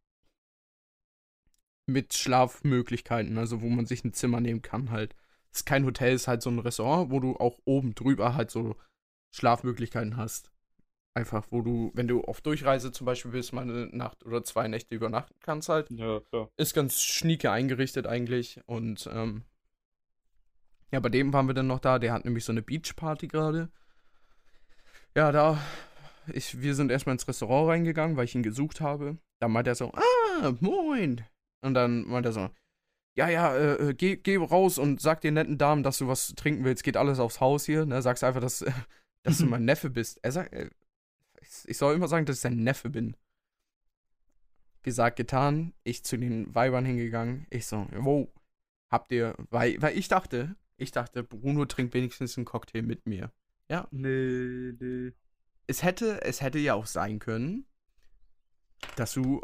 mit 1.92 2.14
Schlafmöglichkeiten, 2.14 3.38
also 3.38 3.62
wo 3.62 3.68
man 3.68 3.86
sich 3.86 4.04
ein 4.04 4.12
Zimmer 4.12 4.40
nehmen 4.40 4.62
kann 4.62 4.90
halt. 4.90 5.14
Es 5.52 5.60
ist 5.60 5.66
kein 5.66 5.84
Hotel, 5.84 6.14
es 6.14 6.22
ist 6.22 6.28
halt 6.28 6.42
so 6.42 6.50
ein 6.50 6.58
Restaurant, 6.58 7.10
wo 7.10 7.20
du 7.20 7.36
auch 7.36 7.58
oben 7.64 7.94
drüber 7.94 8.34
halt 8.34 8.50
so 8.50 8.76
Schlafmöglichkeiten 9.32 10.16
hast. 10.16 10.50
Einfach, 11.12 11.46
wo 11.50 11.60
du, 11.60 11.90
wenn 11.94 12.06
du 12.06 12.22
auf 12.22 12.40
Durchreise 12.40 12.92
zum 12.92 13.04
Beispiel 13.04 13.32
bist, 13.32 13.52
mal 13.52 13.62
eine 13.62 13.86
Nacht 13.86 14.24
oder 14.24 14.44
zwei 14.44 14.68
Nächte 14.68 14.94
übernachten 14.94 15.34
kannst 15.40 15.68
halt. 15.68 15.90
Ja, 15.90 16.20
klar. 16.20 16.50
Ist 16.56 16.72
ganz 16.72 17.02
schnieke 17.02 17.50
eingerichtet 17.50 18.06
eigentlich. 18.06 18.60
Und 18.66 19.08
ähm, 19.12 19.42
ja, 20.92 21.00
bei 21.00 21.08
dem 21.08 21.32
waren 21.32 21.48
wir 21.48 21.54
dann 21.54 21.66
noch 21.66 21.80
da. 21.80 21.98
Der 21.98 22.12
hat 22.12 22.24
nämlich 22.24 22.44
so 22.44 22.52
eine 22.52 22.62
Beachparty 22.62 23.26
gerade. 23.26 23.70
Ja, 25.16 25.32
da, 25.32 25.58
ich, 26.32 26.60
wir 26.60 26.76
sind 26.76 26.92
erstmal 26.92 27.14
ins 27.14 27.26
Restaurant 27.26 27.68
reingegangen, 27.68 28.16
weil 28.16 28.24
ich 28.24 28.34
ihn 28.36 28.44
gesucht 28.44 28.80
habe. 28.80 29.18
Da 29.40 29.48
meint 29.48 29.66
er 29.66 29.74
so, 29.74 29.92
ah, 29.92 30.52
moin. 30.60 31.24
Und 31.62 31.74
dann 31.74 32.06
meint 32.06 32.26
er 32.26 32.32
so, 32.32 32.50
ja, 33.16 33.28
ja, 33.28 33.54
äh, 33.54 33.90
äh 33.90 33.94
geh, 33.94 34.16
geh 34.16 34.36
raus 34.36 34.78
und 34.78 35.00
sag 35.00 35.20
den 35.20 35.34
netten 35.34 35.58
Damen, 35.58 35.82
dass 35.82 35.98
du 35.98 36.08
was 36.08 36.34
trinken 36.34 36.64
willst. 36.64 36.84
Geht 36.84 36.96
alles 36.96 37.18
aufs 37.18 37.40
Haus 37.40 37.66
hier. 37.66 37.84
Ne? 37.86 38.00
Sagst 38.02 38.24
einfach, 38.24 38.40
dass, 38.40 38.64
dass 39.22 39.38
du 39.38 39.46
mein 39.46 39.64
Neffe 39.64 39.90
bist. 39.90 40.20
Er 40.22 40.32
sagt, 40.32 40.52
äh, 40.52 40.70
ich 41.66 41.76
soll 41.76 41.94
immer 41.94 42.08
sagen, 42.08 42.26
dass 42.26 42.36
ich 42.36 42.42
sein 42.42 42.62
Neffe 42.62 42.90
bin. 42.90 43.16
Gesagt, 44.82 45.16
getan. 45.16 45.74
Ich 45.84 46.04
zu 46.04 46.16
den 46.16 46.54
Weibern 46.54 46.84
hingegangen. 46.84 47.46
Ich 47.50 47.66
so, 47.66 47.86
wow, 47.92 48.28
habt 48.90 49.12
ihr, 49.12 49.34
weil, 49.50 49.80
weil 49.82 49.98
ich 49.98 50.08
dachte, 50.08 50.56
ich 50.76 50.92
dachte, 50.92 51.22
Bruno 51.22 51.66
trinkt 51.66 51.92
wenigstens 51.94 52.36
einen 52.36 52.46
Cocktail 52.46 52.82
mit 52.82 53.06
mir. 53.06 53.30
Ja. 53.68 53.86
Nee, 53.90 54.72
nee. 54.78 55.12
Es 55.66 55.82
hätte, 55.82 56.22
es 56.22 56.40
hätte 56.40 56.58
ja 56.58 56.74
auch 56.74 56.86
sein 56.86 57.18
können, 57.18 57.66
dass 58.96 59.14
du, 59.14 59.40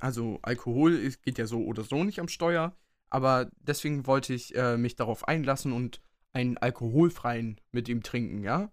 also 0.00 0.38
Alkohol 0.42 1.10
geht 1.22 1.38
ja 1.38 1.46
so 1.46 1.64
oder 1.64 1.84
so 1.84 2.04
nicht 2.04 2.20
am 2.20 2.28
Steuer, 2.28 2.76
aber 3.10 3.50
deswegen 3.60 4.06
wollte 4.06 4.34
ich 4.34 4.54
äh, 4.54 4.76
mich 4.76 4.96
darauf 4.96 5.26
einlassen 5.26 5.72
und 5.72 6.02
einen 6.32 6.58
alkoholfreien 6.58 7.60
mit 7.72 7.88
ihm 7.88 8.02
trinken, 8.02 8.42
ja? 8.42 8.70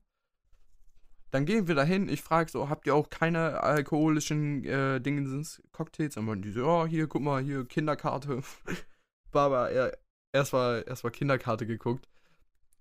Dann 1.32 1.46
gehen 1.46 1.68
wir 1.68 1.76
dahin. 1.76 2.08
Ich 2.08 2.22
frage 2.22 2.50
so, 2.50 2.70
habt 2.70 2.88
ihr 2.88 2.96
auch 2.96 3.10
keine 3.10 3.62
alkoholischen 3.62 4.64
äh, 4.64 5.02
Dingens, 5.02 5.62
Cocktails? 5.74 6.16
Dann 6.16 6.26
meinen 6.26 6.42
die 6.42 6.52
so, 6.52 6.62
ja, 6.62 6.86
hier, 6.86 7.08
guck 7.08 7.22
mal, 7.22 7.44
hier, 7.44 7.66
Kinderkarte. 7.66 8.42
Baba, 9.32 9.68
er, 9.68 9.98
erstmal 10.32 10.86
erstmal 10.88 11.12
Kinderkarte 11.12 11.66
geguckt. 11.66 12.08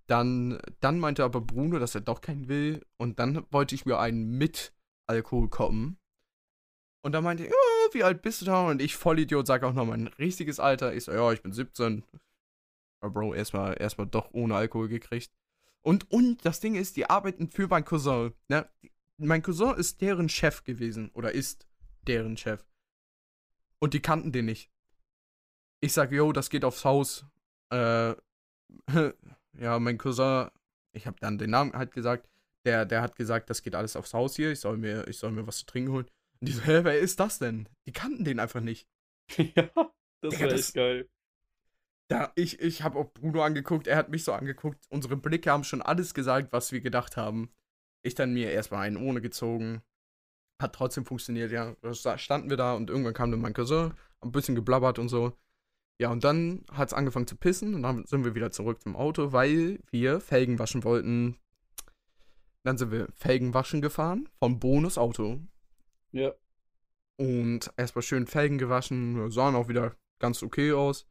Dann, 0.06 0.61
dann 0.81 1.01
meinte 1.01 1.24
aber 1.24 1.40
Bruno, 1.40 1.78
dass 1.78 1.94
er 1.94 2.02
doch 2.02 2.20
keinen 2.20 2.48
will. 2.48 2.85
Und 2.97 3.19
dann 3.19 3.44
wollte 3.51 3.74
ich 3.74 3.86
mir 3.86 3.98
einen 3.98 4.39
mit 4.39 4.73
Alkohol 5.06 5.48
koppen. 5.48 5.98
Und 7.05 7.12
dann 7.12 7.22
meinte 7.22 7.44
er, 7.44 7.51
ja, 7.51 7.94
wie 7.94 8.02
alt 8.02 8.22
bist 8.22 8.40
du 8.40 8.47
da? 8.47 8.66
Und 8.66 8.81
ich, 8.81 8.97
Vollidiot, 8.97 9.47
sag 9.47 9.62
auch 9.62 9.74
noch 9.74 9.85
mein 9.85 10.06
richtiges 10.06 10.59
Alter. 10.59 10.94
Ich 10.94 11.05
so, 11.05 11.12
ja, 11.12 11.32
ich 11.32 11.43
bin 11.43 11.52
17. 11.52 12.02
Aber 13.01 13.12
Bro, 13.12 13.35
erstmal 13.35 13.78
erstmal 13.78 14.06
doch 14.06 14.32
ohne 14.32 14.55
Alkohol 14.55 14.89
gekriegt. 14.89 15.31
Und, 15.82 16.10
und 16.10 16.43
das 16.47 16.60
Ding 16.60 16.76
ist, 16.76 16.97
die 16.97 17.10
arbeiten 17.10 17.51
für 17.51 17.68
meinen 17.68 17.85
Cousin. 17.85 18.32
Ne? 18.48 18.66
Mein 19.18 19.43
Cousin 19.43 19.74
ist 19.74 20.01
deren 20.01 20.31
Chef 20.31 20.64
gewesen. 20.64 21.10
Oder 21.12 21.32
ist 21.32 21.66
deren 22.06 22.39
Chef. 22.39 22.64
Und 23.81 23.93
die 23.93 24.01
kannten 24.01 24.32
den 24.32 24.47
nicht. 24.47 24.70
Ich 25.82 25.93
sag, 25.93 26.10
yo, 26.10 26.32
das 26.32 26.48
geht 26.48 26.64
aufs 26.64 26.86
Haus. 26.86 27.26
Äh, 27.70 28.14
ja, 29.59 29.78
mein 29.78 29.98
Cousin, 29.98 30.48
ich 30.93 31.06
habe 31.06 31.18
dann 31.20 31.36
den 31.36 31.51
Namen 31.51 31.74
halt 31.74 31.93
gesagt, 31.93 32.31
der, 32.64 32.86
der 32.86 33.02
hat 33.02 33.14
gesagt, 33.14 33.51
das 33.51 33.60
geht 33.60 33.74
alles 33.74 33.94
aufs 33.94 34.14
Haus 34.14 34.36
hier, 34.36 34.52
ich 34.52 34.60
soll 34.60 34.78
mir, 34.78 35.06
ich 35.06 35.18
soll 35.18 35.32
mir 35.32 35.47
was 35.47 35.59
zu 35.59 35.66
trinken 35.66 35.93
holen. 35.93 36.06
Und 36.44 36.48
die 36.48 36.52
so, 36.52 36.62
hä, 36.62 36.80
wer 36.82 36.98
ist 36.98 37.20
das 37.20 37.38
denn? 37.38 37.68
Die 37.86 37.92
kannten 37.92 38.24
den 38.24 38.38
einfach 38.38 38.60
nicht. 38.60 38.86
ja, 39.36 39.70
das 40.20 40.34
Digga, 40.34 40.40
war 40.40 40.48
das- 40.48 40.60
echt 40.60 40.74
geil. 40.74 41.08
Da, 42.08 42.32
ich, 42.34 42.60
ich 42.60 42.82
habe 42.82 42.98
auch 42.98 43.14
Bruno 43.14 43.42
angeguckt, 43.42 43.86
er 43.86 43.96
hat 43.96 44.10
mich 44.10 44.24
so 44.24 44.34
angeguckt. 44.34 44.84
Unsere 44.90 45.16
Blicke 45.16 45.50
haben 45.50 45.64
schon 45.64 45.80
alles 45.80 46.12
gesagt, 46.12 46.52
was 46.52 46.70
wir 46.70 46.82
gedacht 46.82 47.16
haben. 47.16 47.50
Ich 48.02 48.14
dann 48.14 48.34
mir 48.34 48.50
erstmal 48.50 48.86
einen 48.86 48.98
ohne 48.98 49.22
gezogen. 49.22 49.80
Hat 50.60 50.74
trotzdem 50.74 51.06
funktioniert, 51.06 51.50
ja. 51.50 51.74
Da 51.80 52.18
standen 52.18 52.50
wir 52.50 52.58
da 52.58 52.74
und 52.74 52.90
irgendwann 52.90 53.14
kam 53.14 53.30
dann 53.30 53.40
mein 53.40 53.54
Cousin, 53.54 53.94
ein 54.20 54.32
bisschen 54.32 54.54
geblabbert 54.54 54.98
und 54.98 55.08
so. 55.08 55.32
Ja, 55.98 56.10
und 56.10 56.24
dann 56.24 56.66
hat 56.70 56.88
es 56.88 56.94
angefangen 56.94 57.26
zu 57.26 57.36
pissen 57.36 57.74
und 57.74 57.82
dann 57.82 58.04
sind 58.04 58.24
wir 58.26 58.34
wieder 58.34 58.50
zurück 58.50 58.82
zum 58.82 58.96
Auto, 58.96 59.32
weil 59.32 59.80
wir 59.90 60.20
Felgen 60.20 60.58
waschen 60.58 60.84
wollten. 60.84 61.38
Dann 62.64 62.76
sind 62.76 62.90
wir 62.90 63.08
Felgen 63.14 63.54
waschen 63.54 63.80
gefahren 63.80 64.28
vom 64.38 64.58
Bonusauto. 64.60 65.40
Ja. 66.14 66.32
Und 67.16 67.72
erstmal 67.76 68.02
schön 68.02 68.26
Felgen 68.26 68.58
gewaschen, 68.58 69.30
sahen 69.30 69.56
auch 69.56 69.68
wieder 69.68 69.96
ganz 70.20 70.42
okay 70.42 70.72
aus. 70.72 71.08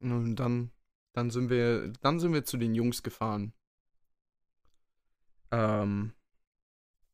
Und 0.00 0.36
dann, 0.36 0.70
dann 1.12 1.30
sind 1.30 1.50
wir, 1.50 1.92
dann 2.00 2.18
sind 2.18 2.32
wir 2.32 2.44
zu 2.44 2.56
den 2.56 2.74
Jungs 2.74 3.02
gefahren. 3.02 3.52
Ähm, 5.50 6.14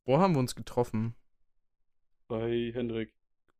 wo 0.05 0.19
haben 0.19 0.35
wir 0.35 0.39
uns 0.39 0.55
getroffen? 0.55 1.15
Bei 2.27 2.71
Hendrik, 2.73 3.13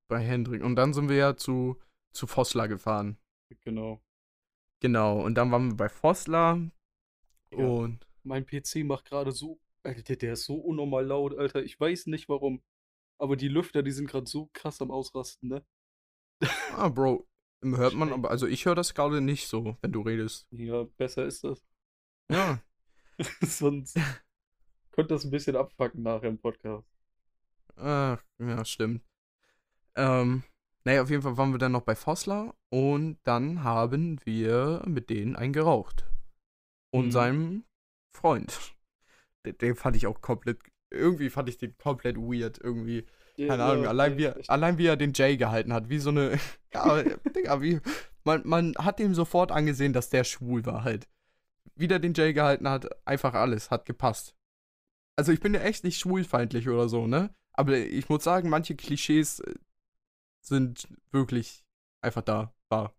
Bei 0.08 0.20
Hendrik. 0.20 0.64
Und 0.64 0.76
dann 0.76 0.94
sind 0.94 1.10
wir 1.10 1.18
ja 1.18 1.36
zu, 1.36 1.78
zu 2.12 2.26
Vossler 2.26 2.68
gefahren. 2.68 3.18
genau. 3.62 4.02
Genau. 4.80 5.22
Und 5.22 5.36
dann 5.36 5.52
waren 5.52 5.72
wir 5.72 5.76
bei 5.76 5.90
Vossler. 5.90 6.72
Ja. 7.52 7.58
Und 7.58 8.08
Mein 8.24 8.46
PC 8.46 8.86
macht 8.86 9.06
gerade 9.06 9.32
so, 9.32 9.60
Alter, 9.84 10.16
der 10.16 10.34
ist 10.34 10.46
so 10.46 10.56
unnormal 10.56 11.06
laut, 11.06 11.38
Alter. 11.38 11.64
Ich 11.64 11.80
weiß 11.80 12.08
nicht 12.08 12.30
warum. 12.30 12.62
Aber 13.18 13.36
die 13.36 13.48
Lüfter, 13.48 13.84
die 13.84 13.92
sind 13.92 14.10
gerade 14.10 14.28
so 14.28 14.50
krass 14.54 14.82
am 14.82 14.92
Ausrasten, 14.92 15.50
ne? 15.50 15.66
ah, 16.76 16.90
Bro, 16.90 17.28
hört 17.64 17.94
man 17.96 18.12
aber, 18.14 18.30
also 18.30 18.48
ich 18.48 18.66
höre 18.66 18.76
das 18.76 18.94
gerade 18.94 19.22
nicht 19.22 19.48
so, 19.48 19.78
wenn 19.82 19.92
du 19.92 20.02
redest. 20.02 20.48
Ja, 20.52 20.84
besser 20.98 21.26
ist 21.26 21.44
das. 21.44 21.64
Ja. 22.32 22.60
Sonst 23.42 23.98
könnte 24.92 25.14
das 25.14 25.24
ein 25.26 25.32
bisschen 25.32 25.56
abfucken 25.56 26.04
nachher 26.04 26.30
im 26.30 26.40
Podcast. 26.40 26.88
Ah, 27.78 28.18
ja, 28.40 28.64
stimmt. 28.66 29.04
Ähm, 29.96 30.44
naja, 30.86 31.02
auf 31.04 31.10
jeden 31.10 31.22
Fall 31.24 31.38
waren 31.38 31.52
wir 31.52 31.58
dann 31.58 31.72
noch 31.74 31.82
bei 31.84 31.96
Vossler 31.96 32.56
und 32.70 33.20
dann 33.24 33.64
haben 33.64 34.20
wir 34.26 34.84
mit 34.88 35.10
denen 35.10 35.36
einen 35.36 35.54
geraucht. 35.54 36.06
Und 36.92 37.08
Mhm. 37.08 37.12
seinem 37.12 37.66
Freund. 38.16 38.76
Den, 39.46 39.58
den 39.60 39.76
fand 39.76 39.96
ich 39.96 40.08
auch 40.08 40.22
komplett, 40.22 40.60
irgendwie 40.96 41.30
fand 41.30 41.50
ich 41.50 41.58
den 41.58 41.78
komplett 41.78 42.18
weird, 42.18 42.60
irgendwie. 42.64 43.06
Keine 43.48 43.64
Ahnung, 43.64 43.86
allein, 43.88 44.18
wie, 44.18 44.26
er- 44.26 44.38
allein 44.48 44.78
wie 44.78 44.88
er 44.88 44.98
den 44.98 45.14
Jay 45.14 45.38
gehalten 45.38 45.74
hat, 45.74 45.90
wie 45.90 46.00
so 46.00 46.10
eine, 46.10 46.40
ja, 46.74 47.04
Digga, 47.36 47.62
wie, 47.62 47.80
man, 48.24 48.42
man 48.46 48.74
hat 48.78 49.00
ihm 49.00 49.14
sofort 49.16 49.52
angesehen, 49.52 49.94
dass 49.94 50.10
der 50.10 50.24
schwul 50.24 50.66
war 50.66 50.84
halt. 50.84 51.08
Wie 51.76 51.88
der 51.88 52.00
den 52.00 52.14
Jay 52.14 52.34
gehalten 52.34 52.70
hat, 52.70 52.88
einfach 53.08 53.34
alles, 53.36 53.72
hat 53.72 53.86
gepasst. 53.86 54.36
Also 55.18 55.32
ich 55.32 55.40
bin 55.42 55.54
ja 55.54 55.62
echt 55.62 55.84
nicht 55.84 56.00
schwulfeindlich 56.00 56.70
oder 56.70 56.90
so, 56.90 57.08
ne? 57.08 57.34
Aber 57.54 57.78
ich 57.78 58.10
muss 58.10 58.24
sagen, 58.24 58.50
manche 58.50 58.76
Klischees 58.76 59.40
äh, 59.42 59.56
sind 60.42 60.88
wirklich 61.12 61.66
einfach 62.02 62.24
da, 62.24 62.54
wahr. 62.70 62.96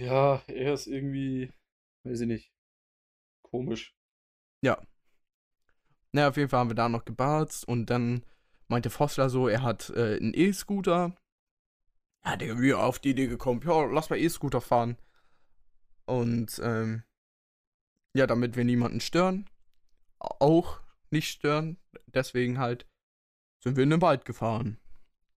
Ja, 0.00 0.42
er 0.48 0.74
ist 0.74 0.86
irgendwie, 0.88 1.52
weiß 2.04 2.20
ich 2.22 2.26
nicht, 2.26 2.52
komisch. 3.42 3.94
Naja, 6.12 6.28
auf 6.28 6.36
jeden 6.36 6.48
Fall 6.48 6.60
haben 6.60 6.70
wir 6.70 6.74
da 6.74 6.88
noch 6.88 7.04
gebarzt 7.04 7.66
und 7.66 7.86
dann 7.90 8.24
meinte 8.68 8.90
Vossler 8.90 9.30
so, 9.30 9.48
er 9.48 9.62
hat 9.62 9.90
äh, 9.90 10.16
einen 10.18 10.34
E-Scooter. 10.34 11.14
Ja, 12.24 12.36
Digga, 12.36 12.60
wie 12.60 12.74
auf 12.74 13.00
die 13.00 13.10
Idee 13.10 13.26
gekommen, 13.26 13.60
ja, 13.66 13.84
lass 13.86 14.08
mal 14.10 14.18
E-Scooter 14.20 14.60
fahren. 14.60 14.96
Und, 16.06 16.58
ähm, 16.64 17.04
ja, 18.14 18.26
damit 18.26 18.56
wir 18.56 18.64
niemanden 18.64 19.00
stören, 19.00 19.48
au- 20.20 20.36
auch 20.40 20.80
nicht 21.10 21.30
stören, 21.30 21.78
deswegen 22.08 22.58
halt 22.58 22.86
sind 23.62 23.76
wir 23.76 23.84
in 23.84 23.90
den 23.90 24.02
Wald 24.02 24.24
gefahren, 24.24 24.78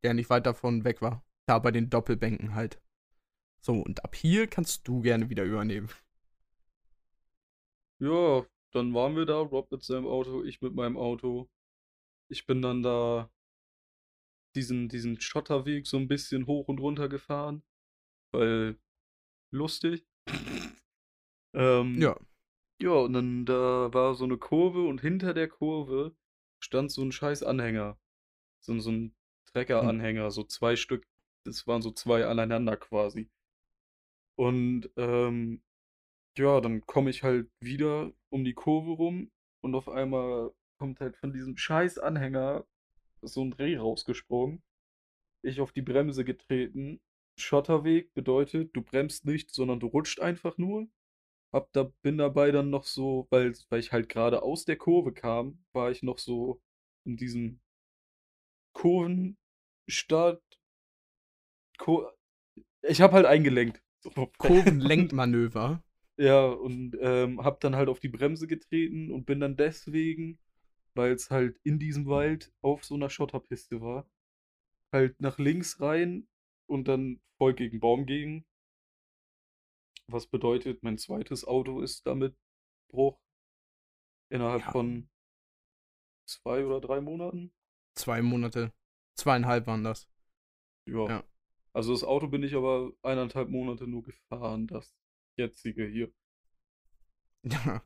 der 0.03 0.13
nicht 0.15 0.29
weit 0.31 0.45
davon 0.45 0.83
weg 0.85 1.01
war. 1.01 1.23
Da 1.47 1.59
bei 1.59 1.71
den 1.71 1.89
Doppelbänken 1.89 2.55
halt. 2.55 2.81
So, 3.61 3.75
und 3.81 4.03
ab 4.05 4.15
hier 4.15 4.47
kannst 4.47 4.87
du 4.87 5.01
gerne 5.01 5.29
wieder 5.29 5.43
übernehmen. 5.45 5.89
Ja, 7.99 8.45
dann 8.71 8.93
waren 8.93 9.15
wir 9.15 9.25
da, 9.25 9.39
Rob 9.39 9.71
mit 9.71 9.83
seinem 9.83 10.07
Auto, 10.07 10.43
ich 10.43 10.61
mit 10.61 10.73
meinem 10.75 10.97
Auto. 10.97 11.49
Ich 12.29 12.45
bin 12.47 12.61
dann 12.61 12.83
da 12.83 13.29
diesen, 14.55 14.89
diesen 14.89 15.19
Schotterweg 15.19 15.87
so 15.87 15.97
ein 15.97 16.07
bisschen 16.07 16.47
hoch 16.47 16.67
und 16.67 16.79
runter 16.79 17.09
gefahren, 17.09 17.63
weil 18.33 18.77
lustig. 19.51 20.05
Ähm, 21.53 22.01
Ja, 22.01 22.15
Ja, 22.81 22.91
und 22.91 23.13
dann 23.13 23.45
da 23.45 23.93
war 23.93 24.15
so 24.15 24.25
eine 24.25 24.37
Kurve 24.37 24.87
und 24.87 25.01
hinter 25.01 25.33
der 25.33 25.49
Kurve 25.49 26.15
stand 26.63 26.91
so 26.91 27.03
ein 27.03 27.11
scheiß 27.11 27.43
Anhänger. 27.43 27.99
So, 28.61 28.73
ein- 28.73 28.81
so 28.81 28.91
ein 28.91 29.15
Trecker-Anhänger, 29.47 30.31
so 30.31 30.43
zwei 30.43 30.75
Stück. 30.77 31.07
Das 31.45 31.67
waren 31.67 31.81
so 31.81 31.91
zwei 31.91 32.25
aneinander 32.27 32.77
quasi. 32.77 33.29
Und 34.37 34.89
ähm, 34.97 35.61
ja, 36.37 36.61
dann 36.61 36.81
komme 36.85 37.09
ich 37.09 37.23
halt 37.23 37.49
wieder 37.59 38.11
um 38.29 38.43
die 38.43 38.53
Kurve 38.53 38.91
rum 38.91 39.31
und 39.61 39.75
auf 39.75 39.89
einmal 39.89 40.51
kommt 40.77 40.99
halt 40.99 41.17
von 41.17 41.33
diesem 41.33 41.57
scheiß 41.57 41.99
Anhänger 41.99 42.65
so 43.21 43.43
ein 43.43 43.53
Reh 43.53 43.77
rausgesprungen. 43.77 44.63
Ich 45.43 45.61
auf 45.61 45.71
die 45.71 45.81
Bremse 45.81 46.23
getreten. 46.25 47.01
Schotterweg 47.37 48.13
bedeutet, 48.13 48.75
du 48.75 48.81
bremst 48.81 49.25
nicht, 49.25 49.51
sondern 49.51 49.79
du 49.79 49.87
rutscht 49.87 50.19
einfach 50.19 50.57
nur. 50.57 50.87
Hab 51.53 51.71
da, 51.73 51.91
bin 52.01 52.17
dabei 52.17 52.51
dann 52.51 52.69
noch 52.69 52.83
so, 52.85 53.27
weil, 53.29 53.53
weil 53.69 53.79
ich 53.79 53.91
halt 53.91 54.09
gerade 54.09 54.41
aus 54.41 54.65
der 54.65 54.77
Kurve 54.77 55.13
kam, 55.13 55.63
war 55.73 55.91
ich 55.91 56.01
noch 56.01 56.17
so 56.17 56.61
in 57.05 57.17
diesem 57.17 57.59
Kurvenstart. 58.73 60.41
Kur 61.77 62.15
ich 62.83 63.01
habe 63.01 63.13
halt 63.13 63.25
eingelenkt. 63.25 63.83
Kurvenlenkmanöver. 64.37 65.83
Ja, 66.21 66.45
und 66.45 66.95
ähm, 67.01 67.43
hab 67.43 67.61
dann 67.61 67.75
halt 67.75 67.89
auf 67.89 67.99
die 67.99 68.07
Bremse 68.07 68.45
getreten 68.45 69.11
und 69.11 69.25
bin 69.25 69.39
dann 69.39 69.57
deswegen, 69.57 70.37
weil 70.93 71.13
es 71.13 71.31
halt 71.31 71.59
in 71.63 71.79
diesem 71.79 72.05
Wald 72.05 72.53
auf 72.61 72.85
so 72.85 72.93
einer 72.93 73.09
Schotterpiste 73.09 73.81
war, 73.81 74.07
halt 74.91 75.19
nach 75.19 75.39
links 75.39 75.81
rein 75.81 76.27
und 76.67 76.87
dann 76.87 77.21
voll 77.39 77.55
gegen 77.55 77.79
Baum 77.79 78.05
gegen. 78.05 78.45
Was 80.05 80.27
bedeutet, 80.27 80.83
mein 80.83 80.99
zweites 80.99 81.43
Auto 81.43 81.81
ist 81.81 82.05
damit 82.05 82.37
Bruch 82.91 83.19
innerhalb 84.29 84.61
Ja. 84.61 84.71
von 84.71 85.09
zwei 86.27 86.63
oder 86.63 86.81
drei 86.81 87.01
Monaten. 87.01 87.51
Zwei 87.95 88.21
Monate. 88.21 88.71
Zweieinhalb 89.15 89.65
waren 89.65 89.83
das. 89.83 90.07
Ja. 90.85 91.07
Ja. 91.07 91.23
Also 91.73 91.93
das 91.93 92.03
Auto 92.03 92.27
bin 92.27 92.43
ich 92.43 92.53
aber 92.53 92.93
eineinhalb 93.01 93.49
Monate 93.49 93.87
nur 93.87 94.03
gefahren, 94.03 94.67
das 94.67 94.95
jetzige 95.37 95.85
hier. 95.85 96.11
Ja. 97.43 97.81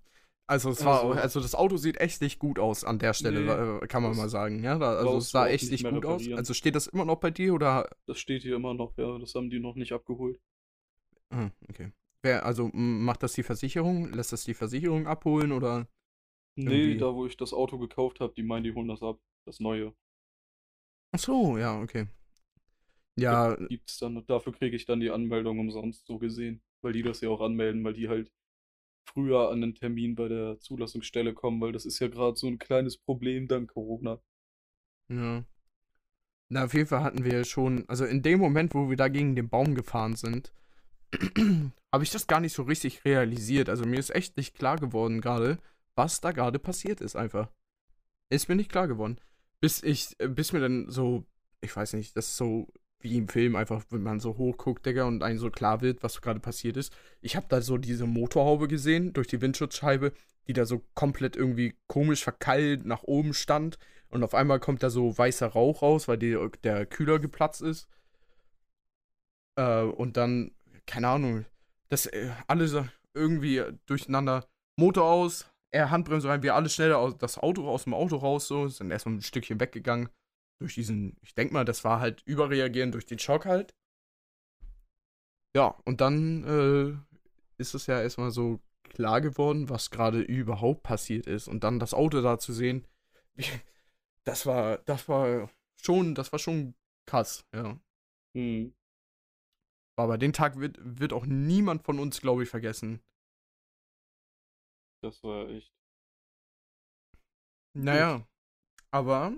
Also 0.47 0.69
es 0.69 0.85
war, 0.85 1.03
Also- 1.03 1.19
also 1.21 1.39
das 1.41 1.55
Auto 1.55 1.77
sieht 1.77 1.97
echt 1.97 2.21
nicht 2.21 2.37
gut 2.37 2.59
aus 2.59 2.83
an 2.83 2.99
der 2.99 3.13
Stelle, 3.15 3.39
Nee, 3.79 3.83
äh, 3.83 3.87
kann 3.87 4.03
man 4.03 4.15
mal 4.15 4.29
sagen. 4.29 4.61
Ja, 4.63 4.77
da, 4.77 4.95
also 4.97 5.17
es 5.17 5.31
sah 5.31 5.47
echt 5.47 5.71
nicht 5.71 5.83
nicht 5.83 5.91
gut 5.93 6.05
aus. 6.05 6.21
Also 6.33 6.53
steht 6.53 6.75
das 6.75 6.85
immer 6.85 7.03
noch 7.05 7.15
bei 7.19 7.31
dir 7.31 7.53
oder? 7.55 7.89
Das 8.05 8.19
steht 8.19 8.43
hier 8.43 8.55
immer 8.55 8.75
noch, 8.75 8.95
ja, 8.97 9.17
das 9.17 9.33
haben 9.33 9.49
die 9.49 9.59
noch 9.59 9.73
nicht 9.75 9.91
abgeholt. 9.91 10.39
Ah, 11.31 11.49
okay. 11.67 11.91
Wer, 12.21 12.45
also 12.45 12.69
macht 12.73 13.23
das 13.23 13.33
die 13.33 13.41
Versicherung? 13.43 14.13
Lässt 14.13 14.33
das 14.33 14.43
die 14.43 14.53
Versicherung 14.53 15.07
abholen 15.07 15.51
oder? 15.51 15.87
Nee, 16.55 16.75
Irgendwie. 16.83 16.97
da 16.99 17.13
wo 17.15 17.25
ich 17.25 17.37
das 17.37 17.51
Auto 17.53 17.79
gekauft 17.79 18.19
habe, 18.19 18.33
die 18.35 18.43
meinen, 18.43 18.63
die 18.63 18.73
holen 18.73 18.87
das 18.87 19.01
ab. 19.01 19.19
Das 19.45 19.59
neue. 19.59 19.93
Ach 21.11 21.19
so, 21.19 21.57
ja, 21.57 21.81
okay. 21.81 22.07
Ja, 23.17 23.55
Gibt's 23.55 23.99
dann, 23.99 24.25
dafür 24.27 24.53
kriege 24.53 24.75
ich 24.75 24.85
dann 24.85 24.99
die 24.99 25.11
Anmeldung 25.11 25.59
umsonst 25.59 26.05
so 26.05 26.17
gesehen, 26.19 26.61
weil 26.81 26.93
die 26.93 27.03
das 27.03 27.21
ja 27.21 27.29
auch 27.29 27.41
anmelden, 27.41 27.83
weil 27.83 27.93
die 27.93 28.09
halt 28.09 28.31
früher 29.05 29.49
an 29.51 29.61
den 29.61 29.75
Termin 29.75 30.15
bei 30.15 30.27
der 30.27 30.59
Zulassungsstelle 30.59 31.33
kommen, 31.33 31.61
weil 31.61 31.71
das 31.71 31.85
ist 31.85 31.99
ja 31.99 32.07
gerade 32.09 32.37
so 32.37 32.47
ein 32.47 32.59
kleines 32.59 32.97
Problem 32.97 33.47
dank 33.47 33.71
Corona. 33.73 34.21
ja. 35.09 35.45
Na, 36.49 36.65
auf 36.65 36.73
jeden 36.73 36.87
Fall 36.87 37.03
hatten 37.03 37.25
wir 37.25 37.43
schon, 37.43 37.87
also 37.89 38.05
in 38.05 38.21
dem 38.21 38.39
Moment, 38.39 38.73
wo 38.75 38.89
wir 38.89 38.97
da 38.97 39.07
gegen 39.07 39.35
den 39.35 39.49
Baum 39.49 39.73
gefahren 39.75 40.15
sind, 40.15 40.53
habe 41.93 42.03
ich 42.03 42.11
das 42.11 42.27
gar 42.27 42.39
nicht 42.39 42.53
so 42.53 42.63
richtig 42.63 43.05
realisiert. 43.05 43.69
Also 43.69 43.85
mir 43.85 43.99
ist 43.99 44.13
echt 44.13 44.37
nicht 44.37 44.55
klar 44.55 44.77
geworden 44.77 45.21
gerade, 45.21 45.59
was 45.95 46.21
da 46.21 46.31
gerade 46.31 46.59
passiert 46.59 47.01
ist 47.01 47.15
einfach. 47.15 47.49
Ist 48.29 48.49
mir 48.49 48.55
nicht 48.55 48.71
klar 48.71 48.87
geworden. 48.87 49.19
Bis 49.61 49.81
ich, 49.83 50.19
äh, 50.19 50.27
bis 50.27 50.53
mir 50.53 50.59
dann 50.59 50.89
so, 50.89 51.25
ich 51.61 51.75
weiß 51.75 51.93
nicht, 51.93 52.15
das 52.17 52.27
ist 52.27 52.37
so 52.37 52.67
wie 53.05 53.17
im 53.17 53.29
Film 53.29 53.55
einfach, 53.55 53.83
wenn 53.91 54.01
man 54.03 54.19
so 54.19 54.35
hochguckt, 54.37 54.85
Digga, 54.85 55.05
und 55.05 55.23
einem 55.23 55.37
so 55.37 55.51
klar 55.51 55.81
wird, 55.81 56.03
was 56.03 56.21
gerade 56.21 56.39
passiert 56.39 56.75
ist. 56.75 56.91
Ich 57.21 57.35
habe 57.35 57.45
da 57.47 57.61
so 57.61 57.77
diese 57.77 58.07
Motorhaube 58.07 58.67
gesehen 58.67 59.13
durch 59.13 59.27
die 59.27 59.39
Windschutzscheibe, 59.39 60.11
die 60.47 60.53
da 60.53 60.65
so 60.65 60.81
komplett 60.95 61.35
irgendwie 61.35 61.75
komisch 61.87 62.23
verkeilt 62.23 62.85
nach 62.85 63.03
oben 63.03 63.33
stand. 63.33 63.77
Und 64.09 64.23
auf 64.23 64.33
einmal 64.33 64.59
kommt 64.59 64.81
da 64.81 64.89
so 64.89 65.15
weißer 65.15 65.47
Rauch 65.47 65.83
raus, 65.83 66.07
weil 66.07 66.17
die, 66.17 66.35
der 66.63 66.87
Kühler 66.87 67.19
geplatzt 67.19 67.61
ist. 67.61 67.87
Äh, 69.55 69.83
und 69.83 70.17
dann, 70.17 70.51
keine 70.87 71.09
Ahnung, 71.09 71.45
das 71.89 72.07
äh, 72.07 72.31
alle 72.47 72.67
so 72.67 72.85
irgendwie 73.13 73.63
durcheinander. 73.85 74.47
Motor 74.77 75.05
aus, 75.05 75.47
er 75.71 75.91
Handbremse 75.91 76.27
rein, 76.27 76.43
wir 76.43 76.55
alle 76.55 76.69
schnell 76.69 76.93
aus, 76.93 77.17
das 77.17 77.37
Auto 77.37 77.69
aus 77.69 77.83
dem 77.83 77.93
Auto 77.93 78.17
raus, 78.17 78.47
so, 78.47 78.67
sind 78.67 78.91
erstmal 78.91 79.15
ein 79.15 79.21
Stückchen 79.21 79.59
weggegangen. 79.59 80.09
Durch 80.59 80.75
diesen, 80.75 81.17
ich 81.21 81.35
denke 81.35 81.53
mal, 81.53 81.65
das 81.65 81.83
war 81.83 81.99
halt 81.99 82.21
Überreagieren 82.25 82.91
durch 82.91 83.05
den 83.05 83.19
Schock 83.19 83.45
halt. 83.45 83.75
Ja, 85.55 85.67
und 85.85 86.01
dann 86.01 86.43
äh, 86.43 86.97
ist 87.57 87.75
es 87.75 87.87
ja 87.87 88.01
erstmal 88.01 88.31
so 88.31 88.59
klar 88.83 89.21
geworden, 89.21 89.69
was 89.69 89.89
gerade 89.89 90.21
überhaupt 90.21 90.83
passiert 90.83 91.27
ist. 91.27 91.47
Und 91.47 91.63
dann 91.63 91.79
das 91.79 91.93
Auto 91.93 92.21
da 92.21 92.39
zu 92.39 92.53
sehen, 92.53 92.87
das 94.23 94.45
war, 94.45 94.77
das 94.79 95.07
war 95.09 95.49
schon, 95.81 96.15
das 96.15 96.31
war 96.31 96.39
schon 96.39 96.75
krass, 97.05 97.45
ja. 97.53 97.79
Hm. 98.35 98.73
Aber 99.97 100.17
den 100.17 100.33
Tag 100.33 100.59
wird, 100.59 100.77
wird 100.81 101.13
auch 101.13 101.25
niemand 101.25 101.83
von 101.83 101.99
uns, 101.99 102.19
glaube 102.19 102.43
ich, 102.43 102.49
vergessen. 102.49 103.01
Das 105.01 105.23
war 105.23 105.47
echt. 105.49 105.71
Naja, 107.73 108.27
aber 108.91 109.37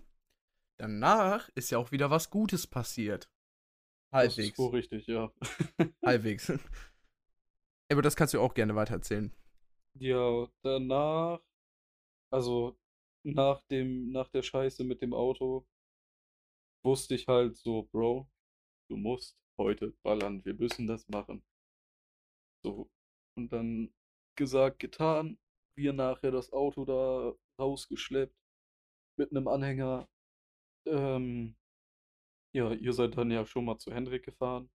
danach 0.78 1.50
ist 1.56 1.72
ja 1.72 1.78
auch 1.78 1.92
wieder 1.92 2.10
was 2.10 2.30
Gutes 2.30 2.68
passiert. 2.68 3.30
Das 4.12 4.38
ist 4.38 4.38
Halbwegs. 4.38 4.58
wohl 4.58 4.72
richtig, 4.72 5.08
ja. 5.08 5.32
Halbwegs. 6.06 6.54
Aber 7.92 8.02
das 8.02 8.16
kannst 8.16 8.34
du 8.34 8.42
auch 8.42 8.54
gerne 8.54 8.76
weitererzählen. 8.76 9.34
Ja, 10.00 10.48
danach, 10.64 11.42
also 12.32 12.78
nach 13.24 13.62
dem, 13.72 14.12
nach 14.12 14.30
der 14.30 14.44
Scheiße 14.44 14.84
mit 14.84 15.02
dem 15.02 15.14
Auto, 15.14 15.68
wusste 16.84 17.16
ich 17.16 17.28
halt 17.28 17.58
so, 17.58 17.84
Bro, 17.92 18.30
du 18.90 18.98
musst 18.98 19.38
heute 19.60 19.94
ballern, 20.04 20.44
wir 20.46 20.54
müssen 20.54 20.88
das 20.88 21.08
machen. 21.10 21.44
So. 22.64 22.90
Und 23.36 23.52
dann 23.52 23.94
gesagt, 24.38 24.80
getan, 24.80 25.38
wir 25.76 25.94
nachher 25.94 26.32
das 26.32 26.52
Auto 26.54 26.86
da 26.86 27.34
rausgeschleppt 27.60 28.36
mit 29.18 29.32
einem 29.32 29.48
Anhänger. 29.48 30.08
Ähm, 30.88 31.56
ja, 32.54 32.74
ihr 32.74 32.94
seid 32.94 33.18
dann 33.18 33.32
ja 33.32 33.46
schon 33.46 33.66
mal 33.66 33.78
zu 33.78 33.94
Hendrik 33.94 34.26
gefahren. 34.26 34.70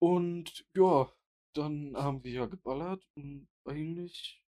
Und 0.00 0.66
ja, 0.74 1.10
dann 1.54 1.96
haben 1.96 2.22
wir 2.24 2.30
ja 2.32 2.46
geballert 2.46 3.04
und 3.16 3.48
eigentlich 3.64 4.42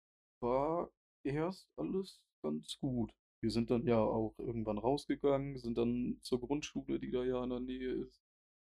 war 0.42 0.92
erst 1.24 1.70
alles 1.78 2.22
ganz 2.44 2.78
gut. 2.80 3.14
Wir 3.42 3.52
sind 3.52 3.70
dann 3.72 3.86
ja 3.88 4.00
auch 4.00 4.34
irgendwann 4.40 4.78
rausgegangen, 4.78 5.58
sind 5.60 5.78
dann 5.78 6.18
zur 6.22 6.40
Grundschule, 6.42 7.00
die 7.00 7.12
da 7.12 7.24
ja 7.24 7.44
in 7.44 7.50
der 7.52 7.60
Nähe 7.60 7.92
ist, 7.94 8.22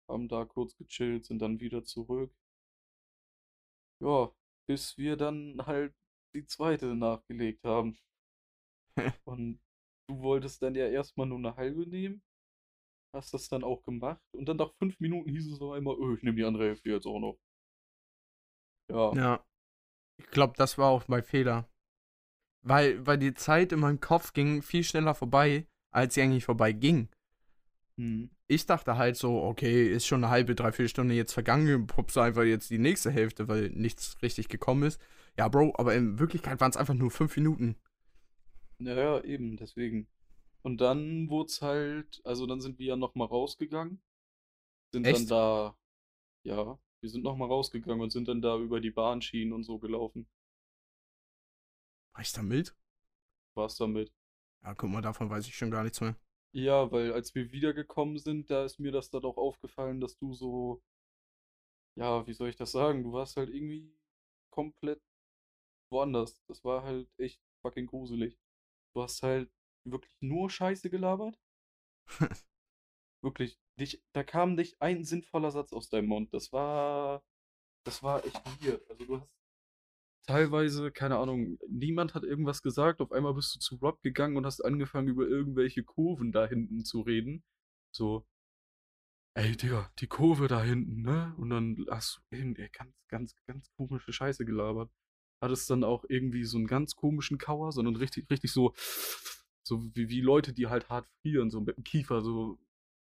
haben 0.08 0.28
da 0.28 0.44
kurz 0.46 0.76
gechillt, 0.76 1.26
sind 1.26 1.40
dann 1.40 1.60
wieder 1.60 1.84
zurück. 1.84 2.32
Ja, 4.00 4.30
bis 4.68 4.96
wir 4.98 5.16
dann 5.16 5.66
halt 5.66 5.94
die 6.34 6.46
zweite 6.46 6.94
nachgelegt 6.94 7.64
haben. 7.64 7.98
Und 9.24 9.60
du 10.08 10.20
wolltest 10.20 10.62
dann 10.62 10.74
ja 10.74 10.88
erstmal 10.88 11.26
nur 11.26 11.38
eine 11.38 11.56
halbe 11.56 11.86
nehmen, 11.86 12.22
hast 13.14 13.34
das 13.34 13.48
dann 13.48 13.64
auch 13.64 13.82
gemacht 13.84 14.22
und 14.34 14.46
dann 14.46 14.56
nach 14.56 14.72
fünf 14.74 14.98
Minuten 15.00 15.30
hieß 15.30 15.52
es 15.52 15.60
auf 15.60 15.72
einmal, 15.72 15.96
öh, 15.96 16.14
ich 16.16 16.22
nehme 16.22 16.36
die 16.36 16.44
andere 16.44 16.64
Hälfte 16.64 16.90
jetzt 16.90 17.06
auch 17.06 17.20
noch. 17.20 17.38
Ja, 18.90 19.12
Ja. 19.14 19.44
Ich 20.16 20.30
glaube, 20.30 20.54
das 20.56 20.78
war 20.78 20.90
auch 20.90 21.08
mein 21.08 21.24
Fehler. 21.24 21.68
Weil, 22.62 23.06
weil 23.06 23.18
die 23.18 23.34
Zeit 23.34 23.72
in 23.72 23.80
meinem 23.80 24.00
Kopf 24.00 24.32
ging 24.32 24.62
viel 24.62 24.84
schneller 24.84 25.14
vorbei, 25.14 25.66
als 25.90 26.14
sie 26.14 26.22
eigentlich 26.22 26.44
vorbei 26.44 26.72
ging. 26.72 27.08
hm. 27.96 28.30
Ich 28.46 28.66
dachte 28.66 28.96
halt 28.96 29.16
so, 29.16 29.42
okay, 29.42 29.88
ist 29.88 30.06
schon 30.06 30.22
eine 30.22 30.30
halbe, 30.30 30.54
dreiviertel 30.54 30.88
Stunde 30.88 31.14
jetzt 31.14 31.32
vergangen, 31.32 31.86
popst 31.86 32.16
du 32.16 32.20
einfach 32.20 32.42
jetzt 32.42 32.70
die 32.70 32.78
nächste 32.78 33.10
Hälfte, 33.10 33.48
weil 33.48 33.70
nichts 33.70 34.20
richtig 34.22 34.48
gekommen 34.48 34.84
ist. 34.84 35.00
Ja, 35.36 35.48
Bro, 35.48 35.74
aber 35.78 35.94
in 35.94 36.18
Wirklichkeit 36.18 36.60
waren 36.60 36.70
es 36.70 36.76
einfach 36.76 36.94
nur 36.94 37.10
fünf 37.10 37.36
Minuten. 37.36 37.76
Ja, 38.78 38.94
ja, 38.94 39.24
eben, 39.24 39.56
deswegen. 39.56 40.08
Und 40.62 40.80
dann 40.80 41.28
wurde 41.28 41.48
es 41.48 41.62
halt, 41.62 42.20
also 42.24 42.46
dann 42.46 42.60
sind 42.60 42.78
wir 42.78 42.86
ja 42.86 42.96
nochmal 42.96 43.28
rausgegangen, 43.28 44.02
sind 44.92 45.10
dann 45.10 45.14
Echt? 45.16 45.30
da, 45.30 45.76
ja, 46.44 46.78
wir 47.00 47.10
sind 47.10 47.24
nochmal 47.24 47.48
rausgegangen 47.48 48.00
und 48.02 48.10
sind 48.10 48.28
dann 48.28 48.42
da 48.42 48.58
über 48.58 48.80
die 48.80 48.90
Bahnschienen 48.90 49.52
und 49.52 49.64
so 49.64 49.78
gelaufen. 49.78 50.28
War 52.14 52.22
ich 52.22 52.32
da 52.32 52.42
mit? 52.42 52.74
War's 53.54 53.76
damit? 53.76 54.12
Ja, 54.62 54.74
guck 54.74 54.90
mal, 54.90 55.02
davon 55.02 55.30
weiß 55.30 55.46
ich 55.46 55.54
schon 55.56 55.70
gar 55.70 55.82
nichts 55.84 56.00
mehr. 56.00 56.16
Ja, 56.52 56.90
weil 56.90 57.12
als 57.12 57.34
wir 57.34 57.52
wiedergekommen 57.52 58.18
sind, 58.18 58.48
da 58.50 58.64
ist 58.64 58.78
mir 58.78 58.92
das 58.92 59.10
dann 59.10 59.24
auch 59.24 59.36
aufgefallen, 59.36 60.00
dass 60.00 60.16
du 60.16 60.32
so, 60.32 60.82
ja, 61.96 62.26
wie 62.26 62.32
soll 62.34 62.48
ich 62.48 62.56
das 62.56 62.72
sagen? 62.72 63.02
Du 63.02 63.12
warst 63.12 63.36
halt 63.36 63.50
irgendwie 63.50 63.92
komplett 64.50 65.00
woanders. 65.90 66.42
Das 66.48 66.64
war 66.64 66.82
halt 66.84 67.08
echt 67.18 67.40
fucking 67.62 67.86
gruselig. 67.86 68.38
Du 68.94 69.02
hast 69.02 69.22
halt 69.22 69.50
wirklich 69.84 70.14
nur 70.20 70.50
Scheiße 70.50 70.90
gelabert. 70.90 71.38
Wirklich, 73.22 73.58
dich, 73.80 74.02
da 74.12 74.22
kam 74.22 74.54
nicht 74.54 74.80
ein 74.82 75.04
sinnvoller 75.04 75.50
Satz 75.50 75.72
aus 75.72 75.88
deinem 75.88 76.08
Mund. 76.08 76.34
Das 76.34 76.52
war, 76.52 77.24
das 77.84 78.02
war 78.02 78.24
echt 78.24 78.36
weird. 78.62 78.88
Also 78.90 79.04
du 79.06 79.20
hast 79.20 79.30
teilweise, 80.26 80.90
keine 80.92 81.18
Ahnung, 81.18 81.58
niemand 81.68 82.14
hat 82.14 82.24
irgendwas 82.24 82.62
gesagt. 82.62 83.00
Auf 83.00 83.12
einmal 83.12 83.34
bist 83.34 83.54
du 83.54 83.60
zu 83.60 83.76
Rob 83.76 84.00
gegangen 84.02 84.36
und 84.36 84.46
hast 84.46 84.60
angefangen, 84.60 85.08
über 85.08 85.26
irgendwelche 85.26 85.84
Kurven 85.84 86.32
da 86.32 86.46
hinten 86.46 86.84
zu 86.84 87.02
reden. 87.02 87.44
So, 87.92 88.26
ey, 89.34 89.56
Digga, 89.56 89.90
die 89.98 90.06
Kurve 90.06 90.48
da 90.48 90.62
hinten, 90.62 91.02
ne? 91.02 91.34
Und 91.38 91.50
dann 91.50 91.76
hast 91.90 92.18
du 92.30 92.36
irgendwie 92.36 92.68
ganz, 92.72 92.94
ganz, 93.08 93.34
ganz 93.46 93.70
komische 93.76 94.12
Scheiße 94.12 94.44
gelabert. 94.44 94.90
Hattest 95.44 95.68
dann 95.70 95.84
auch 95.84 96.04
irgendwie 96.08 96.44
so 96.44 96.56
einen 96.56 96.66
ganz 96.66 96.96
komischen 96.96 97.38
Kauer, 97.38 97.70
sondern 97.72 97.96
richtig, 97.96 98.30
richtig 98.30 98.50
so, 98.50 98.74
so 99.62 99.82
wie, 99.94 100.08
wie 100.08 100.20
Leute, 100.20 100.52
die 100.52 100.68
halt 100.68 100.88
hart 100.88 101.06
frieren, 101.20 101.50
so 101.50 101.60
mit 101.60 101.76
dem 101.76 101.84
Kiefer, 101.84 102.22
so 102.22 102.58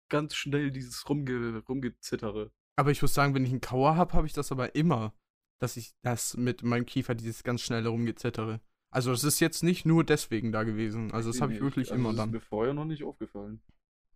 ganz 0.09 0.35
schnell 0.35 0.71
dieses 0.71 1.09
Rumge, 1.09 1.63
Rumgezittere. 1.69 2.53
Aber 2.77 2.91
ich 2.91 3.03
muss 3.03 3.15
sagen, 3.15 3.35
wenn 3.35 3.45
ich 3.45 3.53
einen 3.53 3.61
Kauer 3.61 3.97
habe, 3.97 4.13
habe 4.15 4.27
ich 4.27 4.33
das 4.33 4.53
aber 4.53 4.75
immer. 4.75 5.15
Dass 5.61 5.77
ich 5.77 5.95
das 6.03 6.37
mit 6.37 6.65
meinem 6.65 6.85
Kiefer, 6.85 7.15
dieses 7.15 7.45
ganz 7.45 7.63
schnelle 7.63 7.89
Rumgezittere. 7.89 8.61
Also, 8.91 9.13
das 9.13 9.25
ist 9.25 9.41
jetzt 9.41 9.63
nicht 9.63 9.87
nur 9.87 10.05
deswegen 10.05 10.53
da 10.53 10.65
gewesen. 10.65 11.13
Also, 11.13 11.31
das 11.31 11.41
habe 11.41 11.55
ich 11.55 11.61
wirklich 11.61 11.93
also 11.93 11.95
immer 11.95 12.11
das 12.11 12.15
ist 12.15 12.19
dann. 12.19 12.31
mir 12.33 12.41
vorher 12.41 12.75
noch 12.75 12.85
nicht 12.85 13.05
aufgefallen. 13.05 13.63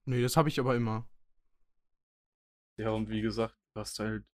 Nee, 0.05 0.21
das 0.21 0.37
habe 0.37 0.49
ich 0.49 0.59
aber 0.59 0.75
immer. 0.75 1.09
Ja, 2.77 2.91
und 2.91 3.09
wie 3.09 3.21
gesagt, 3.21 3.57
du 3.75 3.81
hast 3.81 3.99
halt, 3.99 4.25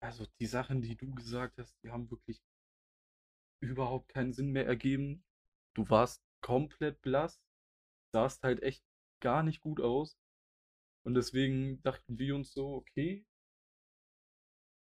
also 0.00 0.26
die 0.40 0.46
Sachen, 0.46 0.82
die 0.82 0.96
du 0.96 1.14
gesagt 1.14 1.58
hast, 1.58 1.76
die 1.82 1.90
haben 1.90 2.10
wirklich 2.10 2.42
überhaupt 3.60 4.08
keinen 4.08 4.32
Sinn 4.32 4.50
mehr 4.52 4.66
ergeben. 4.66 5.24
Du 5.74 5.88
warst 5.90 6.22
komplett 6.40 7.00
blass, 7.02 7.40
sahst 8.12 8.42
halt 8.42 8.62
echt 8.62 8.84
gar 9.20 9.42
nicht 9.42 9.60
gut 9.60 9.80
aus. 9.80 10.16
Und 11.04 11.14
deswegen 11.14 11.82
dachten 11.82 12.18
wir 12.18 12.34
uns 12.36 12.52
so, 12.52 12.74
okay, 12.74 13.24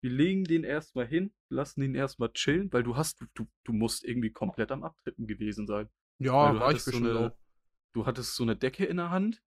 wir 0.02 0.10
legen 0.10 0.44
den 0.44 0.64
erstmal 0.64 1.06
hin, 1.06 1.32
lassen 1.50 1.82
ihn 1.82 1.94
erstmal 1.94 2.32
chillen, 2.32 2.72
weil 2.72 2.82
du 2.82 2.96
hast, 2.96 3.24
du, 3.34 3.46
du 3.64 3.72
musst 3.72 4.04
irgendwie 4.04 4.30
komplett 4.30 4.70
am 4.70 4.84
Abtrippen 4.84 5.26
gewesen 5.26 5.66
sein. 5.66 5.88
Ja, 6.18 6.52
du 6.52 6.60
war 6.60 6.72
ich 6.72 6.82
so 6.82 6.96
eine, 6.96 7.18
auch. 7.18 7.38
du 7.94 8.06
hattest 8.06 8.36
so 8.36 8.42
eine 8.42 8.56
Decke 8.56 8.84
in 8.84 8.98
der 8.98 9.10
Hand, 9.10 9.42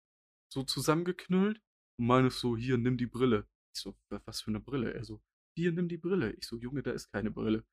so 0.52 0.64
zusammengeknüllt 0.64 1.62
und 1.98 2.08
meinst 2.08 2.40
so, 2.40 2.58
hier, 2.58 2.78
nimm 2.78 2.98
die 2.98 3.08
Brille. 3.08 3.48
Ich 3.74 3.82
so, 3.82 3.96
"Wa- 4.10 4.22
was 4.26 4.42
für 4.42 4.52
eine 4.52 4.60
Brille? 4.60 4.94
Er 4.94 5.04
so, 5.06 5.22
hier, 5.56 5.72
nimm 5.72 5.88
die 5.88 5.98
Brille. 5.98 6.32
Ich 6.34 6.46
so, 6.48 6.58
Junge, 6.58 6.84
da 6.84 6.92
ist 6.92 7.10
keine 7.12 7.32
Brille. 7.32 7.64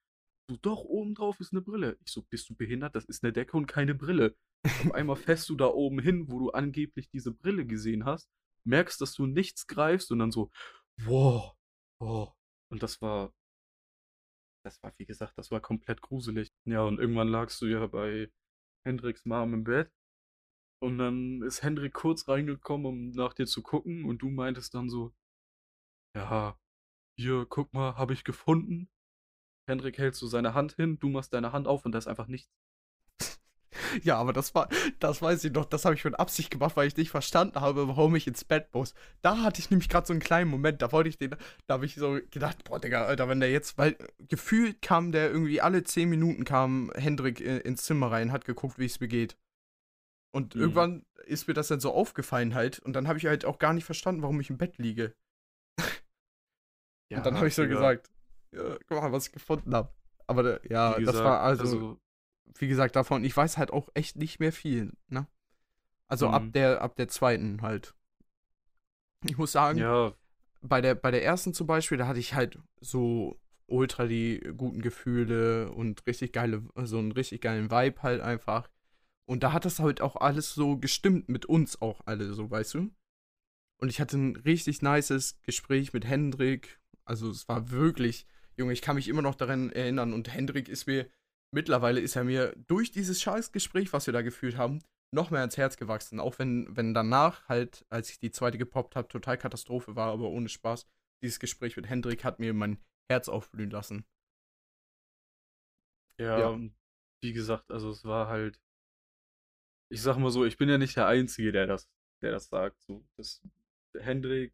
So, 0.48 0.56
doch, 0.62 0.85
oben 0.85 1.14
drauf 1.14 1.40
ist 1.40 1.52
eine 1.52 1.62
Brille. 1.62 1.98
Ich 2.05 2.12
so, 2.12 2.23
bist 2.23 2.48
du 2.48 2.55
behindert? 2.55 2.94
Das 2.94 3.05
ist 3.05 3.24
eine 3.24 3.32
Decke 3.32 3.56
und 3.56 3.66
keine 3.66 3.94
Brille. 3.94 4.36
Auf 4.64 4.93
einmal 4.93 5.16
fährst 5.16 5.48
du 5.48 5.56
da 5.56 5.66
oben 5.66 5.98
hin, 5.98 6.31
wo 6.31 6.39
du 6.39 6.51
angeblich 6.51 7.10
diese 7.10 7.32
Brille 7.32 7.66
gesehen 7.66 8.05
hast 8.05 8.28
merkst, 8.66 9.01
dass 9.01 9.14
du 9.14 9.27
nichts 9.27 9.66
greifst 9.66 10.10
und 10.12 10.18
dann 10.18 10.31
so, 10.31 10.51
wow, 11.02 11.56
wow. 12.01 12.35
Und 12.70 12.82
das 12.82 13.01
war, 13.01 13.32
das 14.64 14.82
war, 14.82 14.93
wie 14.98 15.06
gesagt, 15.06 15.39
das 15.39 15.51
war 15.51 15.60
komplett 15.60 16.02
gruselig. 16.02 16.52
Ja, 16.64 16.82
und 16.82 16.98
irgendwann 16.98 17.28
lagst 17.28 17.60
du 17.62 17.66
ja 17.66 17.86
bei 17.86 18.31
Hendriks 18.85 19.24
Mom 19.24 19.55
im 19.55 19.64
Bett. 19.64 19.90
Und 20.82 20.98
dann 20.98 21.43
ist 21.43 21.62
Hendrik 21.62 21.94
kurz 21.94 22.28
reingekommen, 22.28 22.86
um 22.86 23.10
nach 23.10 23.32
dir 23.35 23.47
zu 23.47 23.62
gucken. 23.62 24.05
Und 24.05 24.18
du 24.18 24.28
meintest 24.28 24.74
dann 24.74 24.90
so, 24.90 25.14
ja, 26.14 26.59
hier, 27.18 27.47
guck 27.48 27.73
mal, 27.73 27.97
habe 27.97 28.12
ich 28.12 28.24
gefunden. 28.24 28.90
Hendrik 29.66 29.98
hält 29.98 30.14
so 30.14 30.26
seine 30.26 30.55
Hand 30.55 30.74
hin, 30.74 30.98
du 30.98 31.09
machst 31.09 31.32
deine 31.32 31.52
Hand 31.52 31.66
auf 31.66 31.84
und 31.84 31.93
da 31.93 31.98
ist 31.98 32.06
einfach 32.06 32.28
nichts. 32.28 32.51
Ja, 34.02 34.16
aber 34.16 34.32
das 34.32 34.55
war, 34.55 34.68
das 34.98 35.22
weiß 35.22 35.44
ich 35.44 35.52
noch, 35.52 35.64
das 35.64 35.84
habe 35.84 35.94
ich 35.94 36.05
mit 36.05 36.18
Absicht 36.18 36.51
gemacht, 36.51 36.76
weil 36.76 36.88
ich 36.88 36.97
nicht 36.97 37.10
verstanden 37.10 37.60
habe, 37.60 37.88
warum 37.88 38.16
ich 38.16 38.26
ins 38.26 38.44
Bett 38.44 38.68
muss. 38.72 38.94
Da 39.22 39.43
hatte 39.43 39.60
ich 39.60 39.70
nämlich 39.70 39.88
gerade 39.88 40.06
so 40.06 40.12
einen 40.12 40.20
kleinen 40.20 40.51
Moment, 40.51 40.82
da 40.82 40.93
wollte 40.93 41.09
ich 41.09 41.18
den, 41.18 41.36
da 41.66 41.74
habe 41.74 41.86
ich 41.86 41.94
so 41.94 42.18
gedacht, 42.30 42.64
boah, 42.64 42.80
Digga, 42.80 43.05
Alter, 43.05 43.28
wenn 43.28 43.40
der 43.40 43.51
jetzt, 43.51 43.78
weil 43.78 43.97
gefühlt 44.28 44.82
kam 44.82 45.12
der 45.12 45.30
irgendwie 45.30 45.60
alle 45.60 45.82
10 45.82 46.09
Minuten 46.09 46.44
kam 46.44 46.90
Hendrik 46.94 47.40
ins 47.40 47.82
Zimmer 47.84 48.10
rein, 48.10 48.32
hat 48.32 48.44
geguckt, 48.44 48.78
wie 48.78 48.86
es 48.86 49.01
mir 49.01 49.09
geht. 49.09 49.36
Und 50.32 50.55
mhm. 50.55 50.60
irgendwann 50.60 51.06
ist 51.24 51.48
mir 51.48 51.55
das 51.55 51.68
dann 51.68 51.80
so 51.80 51.93
aufgefallen 51.93 52.55
halt 52.55 52.78
und 52.80 52.93
dann 52.93 53.09
habe 53.09 53.18
ich 53.18 53.26
halt 53.26 53.44
auch 53.44 53.59
gar 53.59 53.72
nicht 53.72 53.84
verstanden, 53.84 54.22
warum 54.22 54.40
ich 54.40 54.51
im 54.51 54.59
Bett 54.59 54.78
liege. 54.78 55.14
ja, 57.10 57.18
und 57.18 57.26
dann 57.26 57.36
habe 57.36 57.48
ich 57.48 57.55
so 57.55 57.66
gesagt, 57.66 58.10
mal, 58.52 59.12
was 59.12 59.27
ich 59.27 59.32
gefunden 59.32 59.74
habe. 59.74 59.90
Aber 60.27 60.64
ja, 60.70 60.98
gesagt, 60.98 61.16
das 61.16 61.24
war 61.24 61.40
also, 61.40 61.62
also 61.62 62.01
wie 62.59 62.68
gesagt, 62.68 62.97
davon, 62.97 63.24
ich 63.24 63.36
weiß 63.36 63.59
halt 63.59 63.70
auch 63.70 63.89
echt 63.94 64.16
nicht 64.16 64.40
mehr 64.40 64.52
viel, 64.52 64.93
ne? 65.09 65.27
Also 66.09 66.28
mhm. 66.28 66.35
ab 66.35 66.52
der, 66.52 66.82
ab 66.82 66.97
der 66.97 67.09
zweiten 67.09 67.62
halt. 67.62 67.94
Ich 69.24 69.39
muss 69.39 69.52
sagen, 69.52 69.78
ja. 69.78 70.12
bei, 70.60 70.81
der, 70.81 70.94
bei 70.94 71.10
der 71.10 71.24
ersten 71.24 71.52
zum 71.52 71.66
Beispiel, 71.66 71.98
da 71.98 72.06
hatte 72.06 72.20
ich 72.20 72.35
halt 72.35 72.59
so 72.81 73.40
ultra 73.66 74.06
die 74.06 74.39
guten 74.56 74.81
Gefühle 74.81 75.73
und 75.73 76.06
richtig 76.06 76.32
geile, 76.32 76.62
so 76.85 76.98
einen 76.98 77.12
richtig 77.12 77.40
geilen 77.40 77.70
Vibe 77.70 78.02
halt 78.02 78.20
einfach. 78.20 78.70
Und 79.24 79.43
da 79.43 79.52
hat 79.52 79.64
das 79.64 79.81
halt 79.81 80.01
auch 80.01 80.16
alles 80.16 80.55
so 80.55 80.78
gestimmt 80.78 81.28
mit 81.28 81.47
uns 81.47 81.82
auch 81.82 82.01
alle, 82.06 82.32
so 82.32 82.48
weißt 82.48 82.74
du? 82.74 82.90
Und 83.78 83.89
ich 83.89 84.01
hatte 84.01 84.16
ein 84.16 84.36
richtig 84.36 84.82
nices 84.82 85.40
Gespräch 85.43 85.93
mit 85.93 86.05
Hendrik. 86.05 86.81
Also 87.05 87.28
es 87.31 87.48
war 87.48 87.70
wirklich, 87.70 88.27
Junge, 88.59 88.73
ich 88.73 88.83
kann 88.83 88.97
mich 88.97 89.09
immer 89.09 89.23
noch 89.23 89.35
daran 89.35 89.70
erinnern. 89.70 90.12
Und 90.12 90.33
Hendrik 90.33 90.69
ist 90.69 90.87
mir 90.87 91.11
mittlerweile 91.53 92.01
ist 92.01 92.16
er 92.16 92.24
mir 92.24 92.55
durch 92.66 92.91
dieses 92.91 93.20
Scheißgespräch, 93.23 93.93
was 93.93 94.07
wir 94.07 94.12
da 94.12 94.23
geführt 94.23 94.57
haben, 94.57 94.83
noch 95.12 95.31
mehr 95.31 95.45
ins 95.45 95.57
Herz 95.57 95.77
gewachsen. 95.77 96.20
Auch 96.20 96.39
wenn, 96.39 96.74
wenn 96.77 96.95
danach 96.95 97.49
halt, 97.49 97.87
als 97.89 98.11
ich 98.11 98.19
die 98.19 98.31
zweite 98.31 98.59
gepoppt 98.59 98.97
habe, 98.97 99.09
total 99.09 99.39
Katastrophe 99.39 99.97
war, 99.97 100.12
aber 100.12 100.28
ohne 100.28 100.49
Spaß. 100.49 100.87
Dieses 101.23 101.41
Gespräch 101.41 101.77
mit 101.77 101.89
Hendrik 101.89 102.24
hat 102.24 102.39
mir 102.39 102.53
mein 102.53 102.78
Herz 103.09 103.28
aufblühen 103.28 103.70
lassen. 103.70 104.05
Ja, 106.19 106.39
ja. 106.39 106.61
wie 107.23 107.33
gesagt, 107.33 107.70
also 107.70 107.91
es 107.91 108.05
war 108.05 108.28
halt. 108.28 108.61
Ich 109.89 110.03
sag 110.03 110.16
mal 110.19 110.31
so, 110.31 110.45
ich 110.45 110.59
bin 110.59 110.69
ja 110.69 110.78
nicht 110.78 110.97
der 110.97 111.07
Einzige, 111.07 111.53
der 111.53 111.66
das, 111.66 111.89
der 112.23 112.33
das 112.33 112.49
sagt. 112.49 112.83
So, 112.83 113.07
das 113.16 113.41
Hendrik, 113.99 114.53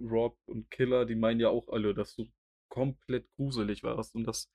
Rob 0.00 0.38
und 0.46 0.70
Killer, 0.70 1.04
die 1.04 1.16
meinen 1.16 1.40
ja 1.40 1.48
auch 1.48 1.68
alle, 1.68 1.94
dass 1.94 2.14
du 2.14 2.30
komplett 2.72 3.28
gruselig 3.36 3.82
warst 3.82 4.14
und 4.14 4.24
das 4.24 4.50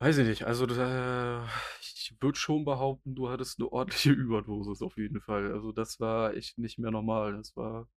Weiß 0.00 0.18
ich 0.18 0.28
nicht. 0.28 0.44
Also, 0.44 0.66
da, 0.66 1.48
ich 1.80 2.14
würde 2.20 2.38
schon 2.38 2.64
behaupten, 2.64 3.16
du 3.16 3.30
hattest 3.30 3.58
eine 3.58 3.72
ordentliche 3.72 4.12
Überdosis 4.12 4.80
auf 4.82 4.96
jeden 4.96 5.20
Fall. 5.20 5.52
Also, 5.52 5.72
das 5.72 5.98
war 5.98 6.34
echt 6.34 6.56
nicht 6.58 6.78
mehr 6.78 6.92
normal. 6.92 7.36
Das 7.36 7.56
war, 7.56 7.88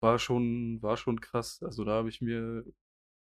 war 0.00 0.18
schon, 0.20 0.80
war 0.82 0.96
schon 0.96 1.20
krass. 1.20 1.60
Also, 1.62 1.84
da 1.84 1.92
habe 1.92 2.08
ich 2.08 2.20
mir 2.20 2.64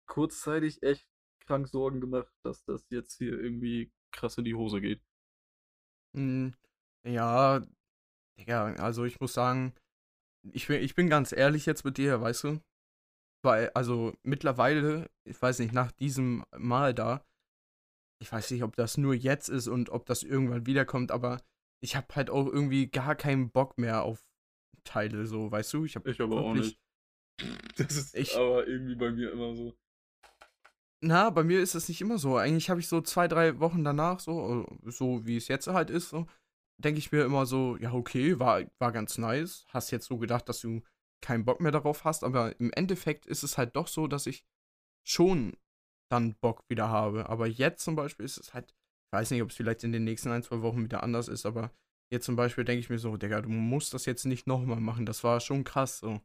kurzzeitig 0.06 0.82
echt 0.82 1.06
krank 1.46 1.68
Sorgen 1.68 2.00
gemacht, 2.00 2.32
dass 2.42 2.64
das 2.64 2.84
jetzt 2.90 3.18
hier 3.18 3.38
irgendwie 3.38 3.92
krass 4.12 4.38
in 4.38 4.44
die 4.44 4.54
Hose 4.56 4.80
geht. 4.80 5.02
Hm, 6.14 6.54
ja, 7.04 7.62
Digga, 8.38 8.74
also 8.74 9.04
ich 9.04 9.20
muss 9.20 9.34
sagen, 9.34 9.74
ich 10.52 10.68
bin, 10.68 10.82
ich 10.82 10.94
bin 10.94 11.08
ganz 11.08 11.32
ehrlich 11.32 11.66
jetzt 11.66 11.84
mit 11.84 11.98
dir, 11.98 12.20
weißt 12.20 12.44
du? 12.44 12.60
Weil, 13.42 13.70
also 13.70 14.14
mittlerweile, 14.22 15.10
ich 15.24 15.40
weiß 15.40 15.60
nicht, 15.60 15.72
nach 15.72 15.92
diesem 15.92 16.44
Mal 16.56 16.94
da, 16.94 17.24
ich 18.20 18.32
weiß 18.32 18.50
nicht, 18.50 18.64
ob 18.64 18.74
das 18.76 18.96
nur 18.96 19.14
jetzt 19.14 19.48
ist 19.48 19.68
und 19.68 19.90
ob 19.90 20.06
das 20.06 20.22
irgendwann 20.22 20.66
wiederkommt, 20.66 21.12
aber 21.12 21.40
ich 21.80 21.94
habe 21.94 22.14
halt 22.14 22.30
auch 22.30 22.46
irgendwie 22.46 22.88
gar 22.88 23.14
keinen 23.14 23.50
Bock 23.50 23.78
mehr 23.78 24.02
auf 24.02 24.28
Teile, 24.84 25.26
so, 25.26 25.50
weißt 25.50 25.72
du? 25.74 25.84
Ich, 25.84 25.96
hab 25.96 26.06
ich 26.06 26.20
aber 26.20 26.40
auch 26.40 26.54
nicht. 26.54 26.78
Das 27.76 27.96
ist 27.96 28.16
ich, 28.16 28.36
aber 28.36 28.66
irgendwie 28.66 28.96
bei 28.96 29.12
mir 29.12 29.30
immer 29.30 29.54
so. 29.54 29.72
Na, 31.00 31.30
bei 31.30 31.44
mir 31.44 31.60
ist 31.60 31.76
das 31.76 31.88
nicht 31.88 32.00
immer 32.00 32.18
so. 32.18 32.36
Eigentlich 32.36 32.68
habe 32.68 32.80
ich 32.80 32.88
so 32.88 33.00
zwei, 33.00 33.28
drei 33.28 33.60
Wochen 33.60 33.84
danach, 33.84 34.18
so, 34.18 34.66
so 34.82 35.24
wie 35.24 35.36
es 35.36 35.46
jetzt 35.46 35.68
halt 35.68 35.88
ist, 35.88 36.08
so, 36.08 36.26
denke 36.78 36.98
ich 36.98 37.12
mir 37.12 37.24
immer 37.24 37.46
so, 37.46 37.76
ja, 37.76 37.92
okay, 37.92 38.40
war, 38.40 38.64
war 38.80 38.90
ganz 38.90 39.18
nice. 39.18 39.66
Hast 39.68 39.92
jetzt 39.92 40.06
so 40.06 40.18
gedacht, 40.18 40.48
dass 40.48 40.60
du 40.60 40.82
keinen 41.20 41.44
Bock 41.44 41.60
mehr 41.60 41.72
darauf 41.72 42.04
hast, 42.04 42.24
aber 42.24 42.58
im 42.60 42.72
Endeffekt 42.72 43.26
ist 43.26 43.42
es 43.42 43.58
halt 43.58 43.76
doch 43.76 43.88
so, 43.88 44.06
dass 44.06 44.26
ich 44.26 44.44
schon 45.06 45.56
dann 46.10 46.34
Bock 46.34 46.64
wieder 46.68 46.88
habe. 46.88 47.28
Aber 47.28 47.46
jetzt 47.46 47.84
zum 47.84 47.96
Beispiel 47.96 48.24
ist 48.24 48.38
es 48.38 48.54
halt, 48.54 48.70
ich 48.70 49.12
weiß 49.12 49.30
nicht, 49.30 49.42
ob 49.42 49.50
es 49.50 49.56
vielleicht 49.56 49.84
in 49.84 49.92
den 49.92 50.04
nächsten 50.04 50.30
ein, 50.30 50.42
zwei 50.42 50.62
Wochen 50.62 50.84
wieder 50.84 51.02
anders 51.02 51.28
ist, 51.28 51.46
aber 51.46 51.72
jetzt 52.12 52.26
zum 52.26 52.36
Beispiel 52.36 52.64
denke 52.64 52.80
ich 52.80 52.90
mir 52.90 52.98
so, 52.98 53.16
Digga, 53.16 53.42
du 53.42 53.48
musst 53.48 53.94
das 53.94 54.06
jetzt 54.06 54.24
nicht 54.24 54.46
nochmal 54.46 54.80
machen. 54.80 55.06
Das 55.06 55.24
war 55.24 55.40
schon 55.40 55.64
krass 55.64 55.98
so. 55.98 56.20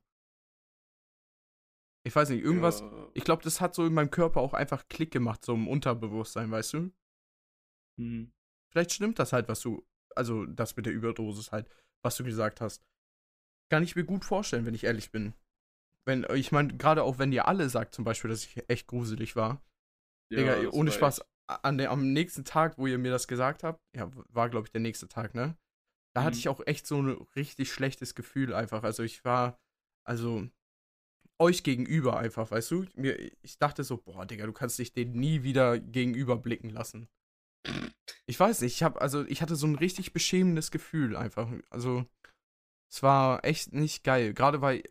Ich 2.06 2.16
weiß 2.16 2.30
nicht, 2.30 2.44
irgendwas, 2.44 2.82
ja. 2.82 3.10
ich 3.14 3.24
glaube, 3.24 3.44
das 3.44 3.62
hat 3.62 3.74
so 3.76 3.86
in 3.86 3.94
meinem 3.94 4.12
Körper 4.12 4.42
auch 4.42 4.54
einfach 4.54 4.88
Klick 4.90 5.12
gemacht, 5.12 5.44
so 5.46 5.54
im 5.54 5.70
Unterbewusstsein, 5.70 6.52
weißt 6.52 6.74
du? 6.74 6.92
Mhm. 7.98 8.34
Vielleicht 8.72 8.92
stimmt 8.92 9.20
das 9.20 9.32
halt, 9.32 9.48
was 9.48 9.62
du, 9.62 9.86
also 10.16 10.46
das 10.46 10.76
mit 10.76 10.86
der 10.86 10.94
Überdosis 10.94 11.52
halt, 11.52 11.70
was 12.04 12.18
du 12.18 12.26
gesagt 12.26 12.60
hast. 12.60 12.84
Kann 13.74 13.82
ich 13.82 13.96
mir 13.96 14.04
gut 14.04 14.24
vorstellen, 14.24 14.68
wenn 14.68 14.76
ich 14.76 14.84
ehrlich 14.84 15.10
bin. 15.10 15.34
Wenn, 16.06 16.28
ich 16.36 16.52
meine, 16.52 16.78
gerade 16.78 17.02
auch 17.02 17.18
wenn 17.18 17.32
ihr 17.32 17.48
alle 17.48 17.68
sagt 17.70 17.96
zum 17.96 18.06
Beispiel, 18.06 18.30
dass 18.30 18.46
ich 18.46 18.64
echt 18.70 18.86
gruselig 18.86 19.36
war, 19.36 19.64
ja, 20.30 20.38
Digga, 20.38 20.70
ohne 20.70 20.92
Spaß, 20.92 21.22
an 21.48 21.80
der, 21.80 21.90
am 21.90 22.14
nächsten 22.14 22.46
Tag, 22.46 22.78
wo 22.78 22.86
ihr 22.86 23.00
mir 23.00 23.10
das 23.10 23.28
gesagt 23.28 23.64
habt, 23.64 23.82
ja, 23.96 24.12
war, 24.30 24.52
glaube 24.52 24.68
ich, 24.68 24.72
der 24.72 24.82
nächste 24.82 25.08
Tag, 25.08 25.34
ne? 25.34 25.58
Da 26.14 26.22
mhm. 26.22 26.26
hatte 26.26 26.38
ich 26.38 26.50
auch 26.50 26.62
echt 26.68 26.86
so 26.86 27.02
ein 27.02 27.10
richtig 27.36 27.74
schlechtes 27.74 28.14
Gefühl 28.14 28.54
einfach. 28.54 28.84
Also 28.84 29.02
ich 29.02 29.26
war, 29.26 29.60
also 30.04 30.48
euch 31.40 31.64
gegenüber 31.64 32.20
einfach, 32.20 32.52
weißt 32.52 32.70
du? 32.70 32.86
Mir, 32.94 33.18
ich 33.42 33.58
dachte 33.58 33.84
so, 33.84 33.98
boah, 33.98 34.28
Digga, 34.28 34.46
du 34.46 34.54
kannst 34.54 34.78
dich 34.78 34.94
den 34.94 35.14
nie 35.14 35.42
wieder 35.42 35.80
gegenüber 35.80 36.38
blicken 36.38 36.70
lassen. 36.70 37.08
Ich 38.28 38.40
weiß 38.40 38.62
nicht, 38.62 38.76
ich 38.76 38.84
habe 38.84 39.02
also 39.02 39.26
ich 39.26 39.42
hatte 39.42 39.56
so 39.56 39.66
ein 39.66 39.74
richtig 39.74 40.14
beschämendes 40.14 40.70
Gefühl 40.70 41.16
einfach. 41.16 41.50
Also 41.72 42.06
es 42.94 43.02
war 43.02 43.44
echt 43.44 43.74
nicht 43.74 44.04
geil, 44.04 44.34
gerade 44.34 44.62
weil 44.62 44.84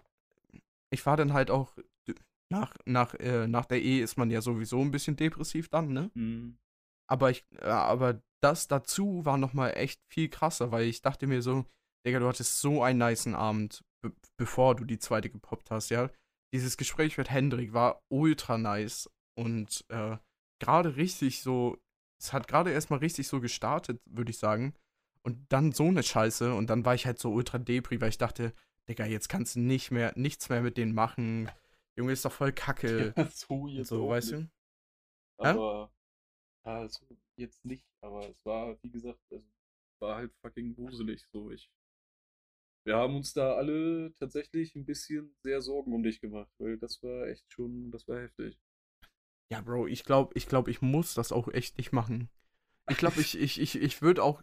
ich 0.92 1.06
war 1.06 1.16
dann 1.16 1.32
halt 1.32 1.52
auch 1.52 1.76
nach, 2.50 2.74
nach, 2.84 3.14
äh, 3.14 3.46
nach 3.46 3.64
der 3.64 3.80
Ehe 3.80 4.02
ist 4.02 4.18
man 4.18 4.30
ja 4.30 4.42
sowieso 4.42 4.80
ein 4.80 4.90
bisschen 4.90 5.16
depressiv 5.16 5.68
dann, 5.68 5.92
ne? 5.92 6.10
Mhm. 6.14 6.58
Aber 7.08 7.30
ich, 7.30 7.46
äh, 7.60 7.66
aber 7.66 8.20
das 8.42 8.66
dazu 8.66 9.24
war 9.24 9.38
nochmal 9.38 9.74
echt 9.76 10.00
viel 10.12 10.28
krasser, 10.28 10.72
weil 10.72 10.84
ich 10.84 11.00
dachte 11.00 11.28
mir 11.28 11.42
so, 11.42 11.64
Digga, 12.04 12.18
du 12.18 12.26
hattest 12.26 12.60
so 12.60 12.82
einen 12.82 12.98
niceen 12.98 13.36
Abend, 13.36 13.84
bevor 14.36 14.74
du 14.74 14.84
die 14.84 14.98
zweite 14.98 15.30
gepoppt 15.30 15.70
hast, 15.70 15.90
ja. 15.90 16.10
Dieses 16.52 16.76
Gespräch 16.76 17.16
mit 17.16 17.30
Hendrik 17.30 17.72
war 17.72 18.02
ultra 18.12 18.58
nice 18.58 19.08
und 19.38 19.84
äh, 19.88 20.18
gerade 20.60 20.96
richtig 20.96 21.40
so, 21.40 21.78
es 22.20 22.32
hat 22.32 22.48
gerade 22.48 22.72
erstmal 22.72 22.98
richtig 22.98 23.28
so 23.28 23.40
gestartet, 23.40 24.00
würde 24.06 24.30
ich 24.30 24.38
sagen. 24.38 24.74
Und 25.22 25.52
dann 25.52 25.72
so 25.72 25.84
eine 25.84 26.02
Scheiße 26.02 26.52
und 26.54 26.68
dann 26.68 26.84
war 26.84 26.94
ich 26.94 27.06
halt 27.06 27.18
so 27.18 27.32
ultra 27.32 27.58
depri, 27.58 28.00
weil 28.00 28.08
ich 28.08 28.18
dachte, 28.18 28.52
Digga, 28.88 29.06
jetzt 29.06 29.28
kannst 29.28 29.54
du 29.54 29.60
nicht 29.60 29.90
mehr, 29.90 30.12
nichts 30.16 30.48
mehr 30.48 30.62
mit 30.62 30.76
denen 30.76 30.94
machen 30.94 31.48
Junge, 31.96 32.12
ist 32.12 32.24
doch 32.24 32.32
voll 32.32 32.52
kacke. 32.52 33.12
Ja, 33.16 33.28
so 33.28 33.68
jetzt 33.68 33.88
so, 33.88 34.08
weißt 34.08 34.32
nicht. 34.32 34.44
du? 34.44 35.44
Aber, 35.44 35.92
ja? 36.64 36.72
also 36.72 37.06
jetzt 37.36 37.64
nicht, 37.64 37.84
aber 38.00 38.28
es 38.28 38.44
war, 38.44 38.76
wie 38.82 38.90
gesagt, 38.90 39.20
also, 39.30 39.44
war 40.00 40.16
halt 40.16 40.32
fucking 40.40 40.74
gruselig, 40.74 41.26
so 41.32 41.50
ich. 41.50 41.70
Wir 42.84 42.96
haben 42.96 43.16
uns 43.16 43.32
da 43.32 43.54
alle 43.54 44.12
tatsächlich 44.18 44.74
ein 44.74 44.84
bisschen 44.84 45.36
sehr 45.42 45.60
Sorgen 45.62 45.92
um 45.92 46.02
dich 46.02 46.20
gemacht, 46.20 46.50
weil 46.58 46.78
das 46.78 47.00
war 47.02 47.28
echt 47.28 47.44
schon, 47.52 47.90
das 47.92 48.08
war 48.08 48.20
heftig. 48.20 48.58
Ja, 49.50 49.60
Bro, 49.60 49.86
ich 49.86 50.04
glaube, 50.04 50.32
ich 50.34 50.48
glaube, 50.48 50.70
ich 50.70 50.82
muss 50.82 51.14
das 51.14 51.30
auch 51.30 51.48
echt 51.48 51.76
nicht 51.78 51.92
machen. 51.92 52.28
Ich 52.90 52.96
glaube, 52.96 53.20
ich, 53.20 53.38
ich, 53.38 53.60
ich, 53.60 53.76
ich 53.76 54.02
würde 54.02 54.24
auch, 54.24 54.42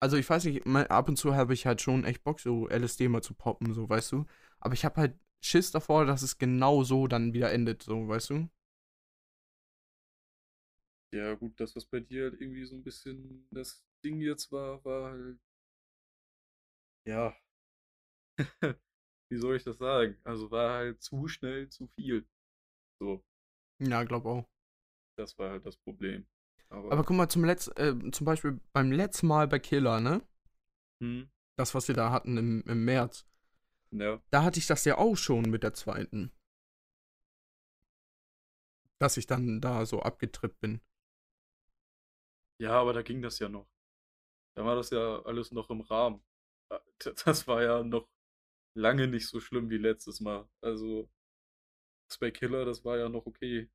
also 0.00 0.16
ich 0.16 0.28
weiß 0.28 0.44
nicht, 0.44 0.66
ab 0.66 1.08
und 1.08 1.16
zu 1.16 1.34
habe 1.34 1.54
ich 1.54 1.66
halt 1.66 1.80
schon 1.82 2.04
echt 2.04 2.24
Bock, 2.24 2.40
so 2.40 2.68
LSD 2.68 3.08
mal 3.08 3.22
zu 3.22 3.34
poppen, 3.34 3.74
so, 3.74 3.88
weißt 3.88 4.12
du. 4.12 4.26
Aber 4.60 4.74
ich 4.74 4.84
habe 4.84 5.00
halt 5.00 5.18
Schiss 5.40 5.70
davor, 5.70 6.04
dass 6.06 6.22
es 6.22 6.38
genau 6.38 6.84
so 6.84 7.06
dann 7.06 7.32
wieder 7.34 7.52
endet, 7.52 7.82
so, 7.82 8.08
weißt 8.08 8.30
du? 8.30 8.48
Ja, 11.12 11.34
gut, 11.34 11.58
das, 11.60 11.76
was 11.76 11.84
bei 11.86 12.00
dir 12.00 12.24
halt 12.30 12.40
irgendwie 12.40 12.64
so 12.64 12.74
ein 12.74 12.82
bisschen 12.82 13.46
das 13.50 13.84
Ding 14.04 14.20
jetzt 14.22 14.50
war, 14.52 14.82
war 14.86 15.10
halt. 15.12 15.38
Ja. 17.04 17.34
wie 19.30 19.38
soll 19.38 19.56
ich 19.56 19.64
das 19.64 19.78
sagen? 19.78 20.18
Also 20.24 20.50
war 20.50 20.74
halt 20.74 21.02
zu 21.02 21.28
schnell 21.28 21.68
zu 21.68 21.88
viel. 21.96 22.26
So, 23.00 23.24
Ja, 23.78 24.04
glaub 24.04 24.24
auch. 24.26 24.44
das 25.16 25.38
war 25.38 25.50
halt 25.50 25.66
das 25.66 25.76
Problem. 25.76 26.26
Aber, 26.70 26.90
Aber 26.90 27.04
guck 27.04 27.16
mal, 27.16 27.28
zum, 27.28 27.44
Letz 27.44 27.68
äh, 27.76 27.94
zum 28.12 28.24
Beispiel 28.26 28.60
beim 28.72 28.92
letzten 28.92 29.26
Mal 29.26 29.48
bei 29.48 29.58
Killer, 29.58 30.00
ne? 30.00 30.22
hm, 31.00 31.22
Das, 31.58 31.74
was 31.74 31.88
wir 31.88 31.94
da 31.94 32.10
hatten 32.10 32.38
im, 32.38 32.62
im 32.66 32.86
März. 32.86 33.26
ja, 33.92 34.20
Da 34.30 34.42
hatte 34.42 34.58
ich 34.58 34.66
das 34.66 34.86
ja 34.86 34.96
auch 34.96 35.16
schon 35.18 35.50
mit 35.50 35.62
der 35.62 35.74
zweiten. 35.74 36.32
Dass 39.00 39.16
ich 39.16 39.26
dann 39.26 39.60
da 39.60 39.84
so 39.86 40.02
abgetrippt 40.02 40.60
bin. 40.60 40.80
ja, 42.58 42.72
aber 42.80 42.92
da 42.92 43.02
ging 43.02 43.22
das 43.22 43.38
ja 43.38 43.48
noch. 43.48 43.68
Da 44.56 44.64
war 44.66 44.76
das 44.76 44.90
ja 44.90 45.22
alles 45.24 45.52
noch 45.52 45.70
im 45.70 45.82
Rahmen. 45.82 46.22
D- 47.04 47.12
Das 47.26 47.46
war 47.48 47.62
ja 47.62 47.82
noch 47.84 48.08
lange 48.74 49.08
nicht 49.08 49.28
so 49.28 49.40
schlimm 49.40 49.70
wie 49.70 49.78
letztes 49.78 50.20
Mal. 50.20 50.48
Also, 50.62 51.10
bei 52.20 52.30
Killer, 52.30 52.64
das 52.66 52.84
war 52.84 52.98
ja 52.98 53.08
noch 53.08 53.24
okay. 53.26 53.70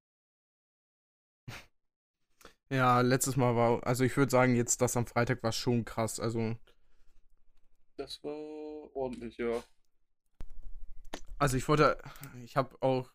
Ja, 2.73 2.99
letztes 3.01 3.37
Mal 3.37 3.55
war, 3.55 3.85
also 3.87 4.03
ich 4.03 4.17
würde 4.17 4.29
sagen, 4.31 4.55
jetzt 4.55 4.81
das 4.81 4.97
am 4.97 5.05
Freitag 5.07 5.43
war 5.43 5.51
schon 5.53 5.85
krass. 5.85 6.19
Also, 6.19 6.57
Das 7.97 8.23
war 8.23 8.95
ordentlich, 8.95 9.37
ja. 9.37 9.63
also 11.39 11.57
ich 11.57 11.67
wollte, 11.67 11.97
ich 12.43 12.55
habe 12.55 12.75
auch 12.81 13.11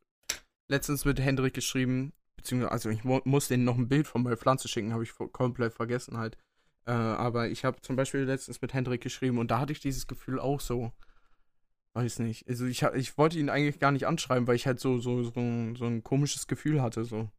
letztens 0.68 1.05
mit 1.05 1.20
Hendrik 1.20 1.55
geschrieben, 1.55 2.12
beziehungsweise, 2.36 2.72
also 2.72 2.90
ich 2.90 3.05
mu 3.05 3.20
muss 3.24 3.48
denen 3.48 3.64
noch 3.64 3.78
ein 3.78 3.89
Bild 3.89 4.06
von 4.09 4.22
meiner 4.24 4.36
Pflanze 4.36 4.68
schicken, 4.68 4.93
habe 4.93 5.05
ich 5.05 5.10
vo- 5.12 5.28
komplett 5.28 5.74
vergessen 5.74 6.18
halt. 6.18 6.36
Äh, 6.86 6.93
aber 6.93 7.48
ich 7.48 7.64
habe 7.64 7.80
zum 7.82 7.97
Beispiel 7.97 8.22
letztens 8.22 8.62
mit 8.62 8.74
Hendrik 8.74 9.02
geschrieben 9.02 9.39
und 9.39 9.51
da 9.51 9.60
hatte 9.60 9.72
ich 9.72 9.80
dieses 9.80 10.06
Gefühl 10.06 10.40
auch 10.40 10.60
so. 10.60 10.93
Weiß 11.94 12.20
nicht. 12.20 12.48
Also 12.48 12.64
ich, 12.66 12.82
ha- 12.85 12.94
ich 12.94 13.18
wollte 13.18 13.39
ihn 13.39 13.51
eigentlich 13.51 13.78
gar 13.80 13.93
nicht 13.93 14.06
anschreiben, 14.06 14.47
weil 14.47 14.56
ich 14.56 14.66
halt 14.66 14.80
so, 14.80 14.98
so, 14.98 15.22
so, 15.24 15.39
ein, 15.40 15.76
so 15.76 15.85
ein 15.86 16.02
komisches 16.02 16.47
Gefühl 16.47 16.80
hatte. 16.82 17.05
So. 17.05 17.30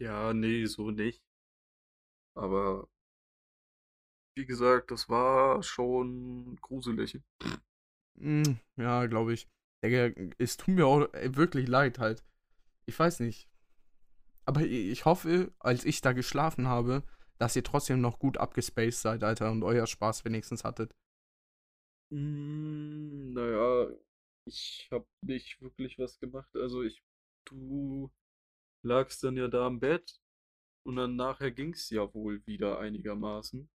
Ja, 0.00 0.32
nee, 0.34 0.66
so 0.66 0.90
nicht. 0.90 1.22
Aber 2.34 2.88
wie 4.34 4.44
gesagt, 4.46 4.90
das 4.90 5.08
war 5.08 5.62
schon 5.62 6.56
gruselig. 6.60 7.20
Mm, 8.18 8.58
ja, 8.76 9.06
glaube 9.06 9.32
ich. 9.34 9.48
Digga, 9.84 10.10
es 10.38 10.56
tut 10.56 10.74
mir 10.74 10.86
auch 10.86 11.12
äh, 11.14 11.34
wirklich 11.36 11.68
leid 11.68 11.98
halt. 11.98 12.22
Ich 12.86 12.98
weiß 12.98 13.20
nicht. 13.20 13.48
Aber 14.44 14.62
i- 14.62 14.90
ich 14.90 15.04
hoffe, 15.06 15.52
als 15.60 15.84
ich 15.84 16.00
da 16.02 16.12
geschlafen 16.12 16.68
habe, 16.68 17.02
dass 17.38 17.56
ihr 17.56 17.64
trotzdem 17.64 18.00
noch 18.00 18.18
gut 18.18 18.38
abgespaced 18.38 19.00
seid, 19.02 19.24
Alter, 19.24 19.50
und 19.50 19.62
euer 19.62 19.86
Spaß 19.86 20.24
wenigstens 20.26 20.64
hattet. 20.64 20.94
Mm, 22.12 23.32
naja, 23.32 23.88
ich 24.44 24.88
hab 24.90 25.06
nicht 25.22 25.60
wirklich 25.62 25.98
was 25.98 26.18
gemacht. 26.18 26.48
Also 26.56 26.82
ich, 26.82 27.02
du 27.44 28.10
lagst 28.82 29.22
dann 29.24 29.36
ja 29.36 29.48
da 29.48 29.66
im 29.66 29.80
Bett 29.80 30.20
und 30.84 30.96
dann 30.96 31.16
nachher 31.16 31.50
ging's 31.50 31.90
ja 31.90 32.12
wohl 32.14 32.44
wieder 32.46 32.78
einigermaßen. 32.78 33.68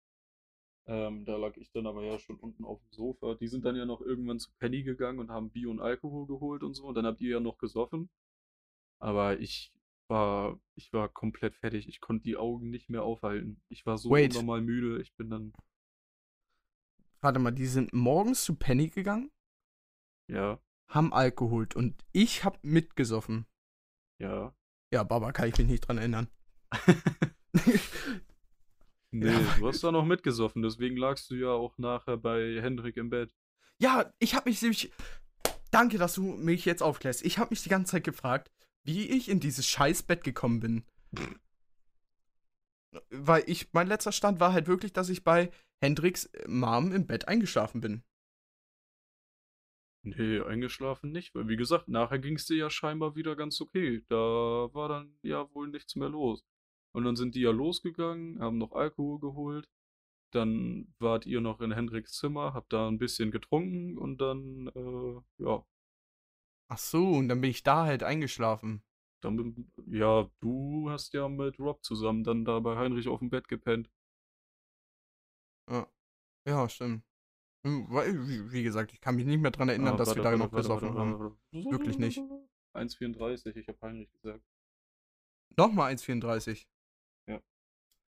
Ähm, 0.87 1.25
da 1.25 1.35
lag 1.37 1.57
ich 1.57 1.71
dann 1.71 1.87
aber 1.87 2.03
ja 2.03 2.19
schon 2.19 2.37
unten 2.37 2.63
auf 2.63 2.79
dem 2.81 2.91
Sofa. 2.91 3.35
Die 3.35 3.47
sind 3.47 3.65
dann 3.65 3.75
ja 3.75 3.85
noch 3.85 4.01
irgendwann 4.01 4.39
zu 4.39 4.51
Penny 4.59 4.83
gegangen 4.83 5.19
und 5.19 5.31
haben 5.31 5.49
Bier 5.51 5.69
und 5.69 5.79
Alkohol 5.79 6.27
geholt 6.27 6.63
und 6.63 6.75
so. 6.75 6.85
Und 6.85 6.95
dann 6.95 7.05
habt 7.07 7.21
ihr 7.21 7.31
ja 7.31 7.39
noch 7.39 7.57
gesoffen. 7.57 8.09
Aber 8.99 9.39
ich 9.39 9.73
war, 10.07 10.59
ich 10.75 10.93
war 10.93 11.09
komplett 11.09 11.55
fertig. 11.55 11.87
Ich 11.87 12.01
konnte 12.01 12.23
die 12.23 12.37
Augen 12.37 12.69
nicht 12.69 12.89
mehr 12.89 13.03
aufhalten. 13.03 13.61
Ich 13.69 13.85
war 13.85 13.97
so 13.97 14.11
Wait. 14.11 14.31
unnormal 14.31 14.61
müde. 14.61 15.01
Ich 15.01 15.15
bin 15.15 15.29
dann, 15.29 15.53
Warte 17.21 17.39
mal, 17.39 17.51
die 17.51 17.65
sind 17.65 17.91
morgens 17.91 18.43
zu 18.43 18.55
Penny 18.55 18.89
gegangen, 18.89 19.31
ja, 20.27 20.59
haben 20.87 21.11
Alkohol 21.13 21.67
und 21.73 21.95
ich 22.11 22.43
hab 22.43 22.63
mitgesoffen. 22.63 23.47
ja. 24.19 24.53
Ja, 24.91 25.03
Baba, 25.03 25.31
kann 25.31 25.49
ich 25.49 25.57
mich 25.57 25.67
nicht 25.67 25.87
dran 25.87 25.97
erinnern. 25.97 26.27
Nee, 29.11 29.27
Ja, 29.27 29.39
du 29.57 29.67
hast 29.67 29.81
da 29.81 29.93
noch 29.93 30.03
mitgesoffen, 30.03 30.61
deswegen 30.61 30.97
lagst 30.97 31.31
du 31.31 31.35
ja 31.35 31.47
auch 31.47 31.77
nachher 31.77 32.17
bei 32.17 32.59
Hendrik 32.61 32.97
im 32.97 33.09
Bett. 33.09 33.33
Ja, 33.79 34.11
ich 34.19 34.35
habe 34.35 34.49
mich 34.49 34.61
nämlich. 34.61 34.91
Danke, 35.71 35.97
dass 35.97 36.15
du 36.15 36.23
mich 36.23 36.65
jetzt 36.65 36.83
aufklärst. 36.83 37.23
Ich 37.25 37.37
habe 37.37 37.51
mich 37.51 37.63
die 37.63 37.69
ganze 37.69 37.91
Zeit 37.91 38.03
gefragt, 38.03 38.51
wie 38.83 39.07
ich 39.07 39.29
in 39.29 39.39
dieses 39.39 39.65
Scheißbett 39.67 40.23
gekommen 40.23 40.59
bin. 40.59 40.85
Weil 43.09 43.43
ich, 43.47 43.69
mein 43.71 43.87
letzter 43.87 44.11
Stand 44.11 44.41
war 44.41 44.51
halt 44.51 44.67
wirklich, 44.67 44.91
dass 44.91 45.07
ich 45.07 45.23
bei 45.23 45.49
Hendricks 45.81 46.29
Mom 46.45 46.91
im 46.91 47.07
Bett 47.07 47.27
eingeschlafen 47.29 47.79
bin. 47.79 48.03
Nee, 50.05 50.39
eingeschlafen 50.41 51.11
nicht, 51.11 51.33
weil 51.35 51.47
wie 51.47 51.55
gesagt, 51.57 51.87
nachher 51.89 52.19
ging 52.19 52.35
es 52.35 52.45
dir 52.45 52.55
ja 52.57 52.69
scheinbar 52.69 53.15
wieder 53.15 53.35
ganz 53.35 53.59
okay. 53.61 54.03
Da 54.07 54.15
war 54.15 54.87
dann 54.89 55.17
ja 55.23 55.51
wohl 55.53 55.67
nichts 55.67 55.95
mehr 55.95 56.09
los. 56.09 56.43
Und 56.93 57.03
dann 57.05 57.15
sind 57.15 57.35
die 57.35 57.41
ja 57.41 57.51
losgegangen, 57.51 58.39
haben 58.39 58.57
noch 58.57 58.71
Alkohol 58.73 59.19
geholt. 59.19 59.67
Dann 60.31 60.93
wart 60.99 61.25
ihr 61.27 61.41
noch 61.41 61.61
in 61.61 61.71
Hendriks 61.73 62.13
Zimmer, 62.13 62.53
habt 62.53 62.73
da 62.73 62.87
ein 62.89 62.99
bisschen 62.99 63.31
getrunken 63.31 63.97
und 63.97 64.19
dann, 64.21 64.69
äh, 64.75 65.43
ja, 65.43 65.65
Ach 66.67 66.77
so, 66.77 67.07
und 67.13 67.27
dann 67.29 67.41
bin 67.41 67.49
ich 67.49 67.63
da 67.63 67.85
halt 67.85 68.03
eingeschlafen. 68.03 68.83
dann, 69.21 69.35
bin- 69.35 69.71
ja, 69.87 70.29
du 70.39 70.89
hast 70.89 71.13
ja 71.13 71.27
mit 71.27 71.59
Rob 71.59 71.83
zusammen 71.83 72.23
dann 72.23 72.45
da 72.45 72.59
bei 72.61 72.77
Heinrich 72.77 73.07
auf 73.09 73.19
dem 73.19 73.29
Bett 73.29 73.47
gepennt. 73.49 73.89
Ja, 75.67 75.87
ja 76.45 76.69
stimmt. 76.69 77.03
Hm, 77.65 77.87
Wie, 78.51 78.61
gesagt, 78.63 78.93
ich 78.93 79.01
kann 79.01 79.15
mich 79.15 79.25
nicht 79.25 79.41
mehr 79.41 79.49
dran 79.51 79.69
erinnern, 79.69 79.95
Ah, 79.95 79.97
dass 79.97 80.09
warte, 80.09 80.19
wir 80.19 80.23
da 80.23 80.39
warte, 80.39 80.67
noch 80.67 80.81
warte, 80.81 80.93
haben. 80.93 81.37
Wirklich 81.51 81.97
nicht. 81.97 82.19
1,34, 82.73 83.55
ich 83.55 83.67
habe 83.67 83.79
Heinrich 83.81 84.11
gesagt. 84.11 84.43
Nochmal 85.57 85.93
1,34. 85.93 86.67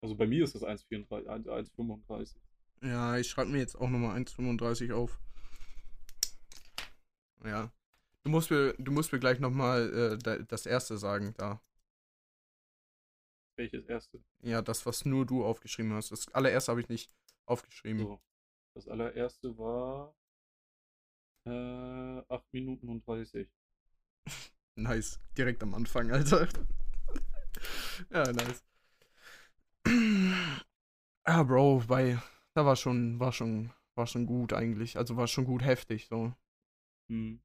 Also 0.02 0.14
bei 0.14 0.26
mir 0.26 0.44
ist 0.44 0.54
das 0.54 0.62
1,34, 0.62 1.26
1 1.26 1.46
1,35. 1.48 2.36
Ja, 2.82 3.16
ich 3.16 3.28
schreibe 3.28 3.50
mir 3.50 3.58
jetzt 3.58 3.76
auch 3.76 3.88
nochmal 3.88 4.14
1,35 4.20 4.92
auf. 4.92 5.18
Ja. 7.42 7.72
Du 8.22 8.30
musst 8.30 8.50
mir, 8.50 8.74
du 8.74 8.92
musst 8.92 9.10
mir 9.12 9.18
gleich 9.18 9.40
nochmal 9.40 9.90
äh, 9.92 10.18
da- 10.18 10.38
das 10.38 10.66
erste 10.66 10.98
sagen, 10.98 11.32
da. 11.38 11.60
Welches 13.56 13.86
erste? 13.86 14.22
Ja, 14.42 14.60
das, 14.60 14.84
was 14.84 15.06
nur 15.06 15.24
du 15.24 15.44
aufgeschrieben 15.44 15.94
hast. 15.94 16.12
Das 16.12 16.28
allererste 16.34 16.70
habe 16.72 16.82
ich 16.82 16.88
nicht 16.90 17.10
aufgeschrieben. 17.46 18.02
So. 18.02 18.20
Das 18.76 18.88
allererste 18.88 19.56
war 19.56 20.14
äh, 21.46 22.22
8 22.28 22.52
Minuten 22.52 22.90
und 22.90 23.06
30. 23.06 23.48
Nice. 24.78 25.18
Direkt 25.38 25.62
am 25.62 25.72
Anfang, 25.72 26.10
Alter. 26.10 26.46
ja, 28.10 28.30
nice. 28.30 28.62
ah, 31.24 31.42
Bro, 31.44 31.84
bei. 31.88 32.18
Da 32.52 32.66
war 32.66 32.76
schon, 32.76 33.18
war 33.18 33.32
schon, 33.32 33.72
war 33.94 34.06
schon 34.06 34.26
gut 34.26 34.52
eigentlich. 34.52 34.98
Also 34.98 35.16
war 35.16 35.26
schon 35.26 35.46
gut 35.46 35.62
heftig, 35.64 36.08
so. 36.08 36.34
Hm. 37.10 37.40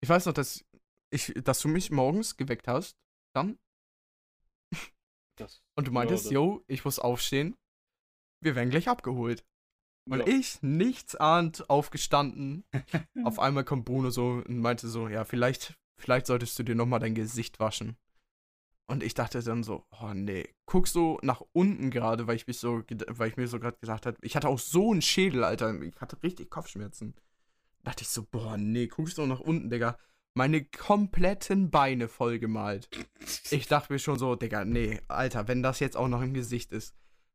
Ich 0.00 0.08
weiß 0.08 0.26
noch, 0.26 0.34
dass 0.34 0.64
ich, 1.10 1.34
dass 1.42 1.58
du 1.58 1.66
mich 1.66 1.90
morgens 1.90 2.36
geweckt 2.36 2.68
hast, 2.68 2.96
dann. 3.34 3.58
Das, 5.36 5.64
Und 5.74 5.88
du 5.88 5.90
ja, 5.90 5.94
meintest, 5.94 6.26
das- 6.26 6.32
yo, 6.32 6.62
ich 6.68 6.84
muss 6.84 7.00
aufstehen. 7.00 7.56
Wir 8.40 8.54
werden 8.54 8.70
gleich 8.70 8.88
abgeholt. 8.88 9.44
Und 10.06 10.18
ja. 10.20 10.26
ich, 10.26 10.62
nichts 10.62 11.16
ahnt, 11.16 11.68
aufgestanden. 11.70 12.64
Auf 13.24 13.38
einmal 13.38 13.64
kommt 13.64 13.86
Bruno 13.86 14.10
so 14.10 14.42
und 14.46 14.58
meinte 14.58 14.88
so, 14.88 15.08
ja, 15.08 15.24
vielleicht, 15.24 15.74
vielleicht 15.96 16.26
solltest 16.26 16.58
du 16.58 16.62
dir 16.62 16.74
nochmal 16.74 17.00
dein 17.00 17.14
Gesicht 17.14 17.58
waschen. 17.58 17.96
Und 18.86 19.02
ich 19.02 19.14
dachte 19.14 19.42
dann 19.42 19.62
so, 19.62 19.86
oh 20.02 20.12
nee, 20.12 20.46
guck 20.66 20.88
so 20.88 21.18
nach 21.22 21.42
unten 21.52 21.90
gerade, 21.90 22.26
weil 22.26 22.36
ich 22.36 22.46
mich 22.46 22.58
so, 22.58 22.82
weil 23.08 23.30
ich 23.30 23.36
mir 23.38 23.48
so 23.48 23.58
gerade 23.58 23.78
gesagt 23.80 24.04
habe, 24.04 24.18
ich 24.20 24.36
hatte 24.36 24.48
auch 24.48 24.58
so 24.58 24.92
einen 24.92 25.00
Schädel, 25.00 25.42
Alter, 25.42 25.80
ich 25.80 25.98
hatte 26.00 26.22
richtig 26.22 26.50
Kopfschmerzen. 26.50 27.14
dachte 27.82 28.02
ich 28.02 28.08
so, 28.08 28.24
boah, 28.24 28.58
nee, 28.58 28.86
guck 28.86 29.08
so 29.08 29.24
nach 29.24 29.40
unten, 29.40 29.70
Digga. 29.70 29.96
Meine 30.36 30.64
kompletten 30.64 31.70
Beine 31.70 32.08
vollgemalt. 32.08 32.88
Ich 33.50 33.68
dachte 33.68 33.92
mir 33.92 34.00
schon 34.00 34.18
so, 34.18 34.34
Digga, 34.34 34.64
nee, 34.64 35.00
Alter, 35.08 35.48
wenn 35.48 35.62
das 35.62 35.80
jetzt 35.80 35.96
auch 35.96 36.08
noch 36.08 36.20
im 36.20 36.34
Gesicht 36.34 36.72
ist. 36.72 36.94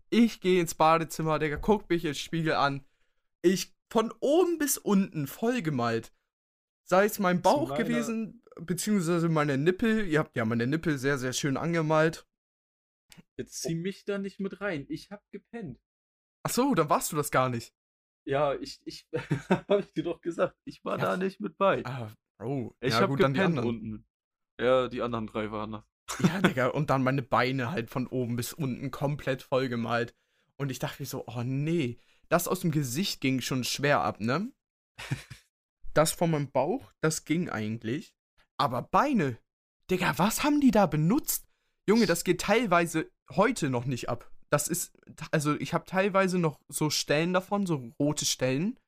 Ich 0.09 0.41
gehe 0.41 0.59
ins 0.61 0.75
Badezimmer, 0.75 1.39
Digga, 1.39 1.57
guck 1.57 1.89
mich 1.89 2.05
im 2.05 2.13
Spiegel 2.13 2.53
an. 2.53 2.85
Ich 3.41 3.75
von 3.91 4.13
oben 4.19 4.57
bis 4.57 4.77
unten 4.77 5.27
vollgemalt. 5.27 6.13
Sei 6.87 7.05
es 7.05 7.19
mein 7.19 7.41
Bauch 7.41 7.75
gewesen, 7.77 8.43
beziehungsweise 8.59 9.29
meine 9.29 9.57
Nippel. 9.57 10.07
Ihr 10.07 10.19
habt 10.19 10.35
ja 10.35 10.45
meine 10.45 10.67
Nippel 10.67 10.97
sehr, 10.97 11.17
sehr 11.17 11.33
schön 11.33 11.57
angemalt. 11.57 12.27
Jetzt 13.37 13.61
zieh 13.61 13.75
mich 13.75 14.05
da 14.05 14.17
nicht 14.17 14.39
mit 14.39 14.61
rein. 14.61 14.85
Ich 14.89 15.11
hab 15.11 15.21
gepennt. 15.31 15.79
Ach 16.43 16.51
so, 16.51 16.73
dann 16.73 16.89
warst 16.89 17.11
du 17.11 17.15
das 17.15 17.31
gar 17.31 17.49
nicht. 17.49 17.73
Ja, 18.25 18.53
ich, 18.55 18.79
ich, 18.85 19.07
hab 19.49 19.79
ich 19.79 19.93
dir 19.93 20.03
doch 20.03 20.21
gesagt, 20.21 20.55
ich 20.65 20.83
war 20.83 20.97
Ja. 20.97 21.05
da 21.05 21.17
nicht 21.17 21.39
mit 21.39 21.57
bei. 21.57 21.85
Ah, 21.85 22.11
Bro. 22.39 22.75
Ich 22.81 22.93
ja, 22.93 23.01
hab 23.01 23.09
gut, 23.09 23.21
dann 23.21 23.33
die 23.33 23.39
gepennt 23.39 23.57
anderen. 23.59 23.75
unten. 23.81 24.05
Ja, 24.59 24.87
die 24.87 25.01
anderen 25.01 25.27
drei 25.27 25.51
waren 25.51 25.71
das. 25.71 25.83
Ja, 26.17 26.41
Digga, 26.41 26.67
und 26.67 26.89
dann 26.89 27.03
meine 27.03 27.21
Beine 27.21 27.71
halt 27.71 27.89
von 27.89 28.07
oben 28.07 28.35
bis 28.35 28.53
unten 28.53 28.91
komplett 28.91 29.43
vollgemalt. 29.43 30.15
Und 30.57 30.71
ich 30.71 30.79
dachte 30.79 31.01
mir 31.01 31.05
so, 31.05 31.25
oh 31.27 31.43
nee, 31.43 31.97
das 32.29 32.47
aus 32.47 32.61
dem 32.61 32.71
Gesicht 32.71 33.21
ging 33.21 33.41
schon 33.41 33.63
schwer 33.63 34.01
ab, 34.01 34.19
ne? 34.19 34.51
Das 35.95 36.11
von 36.11 36.29
meinem 36.31 36.51
Bauch, 36.51 36.93
das 37.01 37.25
ging 37.25 37.49
eigentlich. 37.49 38.15
Aber 38.57 38.83
Beine, 38.83 39.39
Digga, 39.89 40.17
was 40.17 40.43
haben 40.43 40.61
die 40.61 40.71
da 40.71 40.85
benutzt? 40.85 41.47
Junge, 41.89 42.05
das 42.05 42.23
geht 42.23 42.41
teilweise 42.41 43.11
heute 43.31 43.69
noch 43.69 43.85
nicht 43.85 44.07
ab. 44.07 44.31
Das 44.51 44.67
ist, 44.67 44.95
also 45.31 45.55
ich 45.59 45.73
habe 45.73 45.85
teilweise 45.85 46.37
noch 46.37 46.59
so 46.69 46.89
Stellen 46.91 47.33
davon, 47.33 47.65
so 47.65 47.91
rote 47.99 48.25
Stellen. 48.25 48.79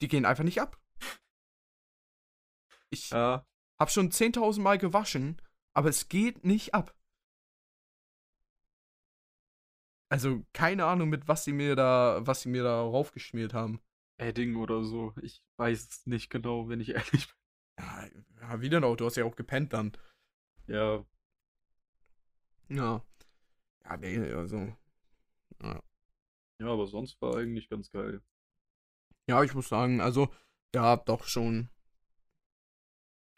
Die 0.00 0.08
gehen 0.08 0.24
einfach 0.24 0.44
nicht 0.44 0.60
ab. 0.60 0.80
Ich 2.90 3.10
Ja, 3.10 3.44
habe 3.80 3.90
schon 3.90 4.10
10.000 4.10 4.62
Mal 4.62 4.78
gewaschen, 4.78 5.40
aber 5.74 5.88
es 5.88 6.08
geht 6.08 6.44
nicht 6.44 6.74
ab. 6.74 6.94
Also 10.08 10.44
keine 10.52 10.84
Ahnung, 10.84 11.08
mit 11.08 11.26
was 11.28 11.44
sie 11.44 11.52
mir 11.52 11.74
da, 11.74 12.20
was 12.22 12.42
sie 12.42 12.50
mir 12.50 12.62
da 12.62 12.82
raufgeschmiert 12.82 13.54
haben. 13.54 13.80
Edding 14.18 14.56
oder 14.56 14.84
so. 14.84 15.14
Ich 15.22 15.42
weiß 15.56 15.88
es 15.88 16.06
nicht 16.06 16.30
genau, 16.30 16.68
wenn 16.68 16.80
ich 16.80 16.90
ehrlich 16.94 17.28
bin. 17.28 18.24
Ja, 18.40 18.60
wie 18.60 18.68
denn 18.68 18.84
auch? 18.84 18.96
Du 18.96 19.06
hast 19.06 19.16
ja 19.16 19.24
auch 19.24 19.36
gepennt 19.36 19.72
dann. 19.72 19.92
Ja, 20.66 21.04
Ja. 22.68 23.02
Ja, 23.84 23.96
nee, 23.96 24.32
also. 24.32 24.74
Ja. 25.62 25.82
ja, 26.60 26.66
aber 26.66 26.86
sonst 26.86 27.20
war 27.20 27.36
eigentlich 27.36 27.68
ganz 27.68 27.90
geil. 27.90 28.22
ja, 29.28 29.42
ich 29.42 29.54
muss 29.54 29.68
sagen, 29.68 30.00
also, 30.00 30.28
ja, 30.74 30.96
doch 30.96 31.24
schon. 31.24 31.68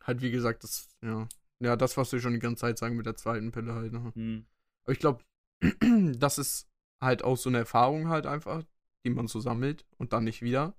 Halt, 0.02 0.20
wie 0.22 0.30
gesagt, 0.30 0.62
das, 0.64 0.88
ja. 1.02 1.28
Ja, 1.64 1.76
das, 1.76 1.96
was 1.96 2.12
wir 2.12 2.20
schon 2.20 2.34
die 2.34 2.40
ganze 2.40 2.60
Zeit 2.60 2.76
sagen 2.76 2.94
mit 2.94 3.06
der 3.06 3.16
zweiten 3.16 3.50
Pille 3.50 3.72
halt. 3.74 3.90
Ne? 3.90 4.12
Hm. 4.14 4.46
Aber 4.82 4.92
ich 4.92 4.98
glaube, 4.98 5.24
das 6.18 6.36
ist 6.36 6.68
halt 7.00 7.24
auch 7.24 7.36
so 7.38 7.48
eine 7.48 7.56
Erfahrung 7.58 8.08
halt 8.08 8.26
einfach, 8.26 8.62
die 9.02 9.10
man 9.10 9.28
so 9.28 9.40
sammelt 9.40 9.86
und 9.96 10.12
dann 10.12 10.24
nicht 10.24 10.42
wieder. 10.42 10.74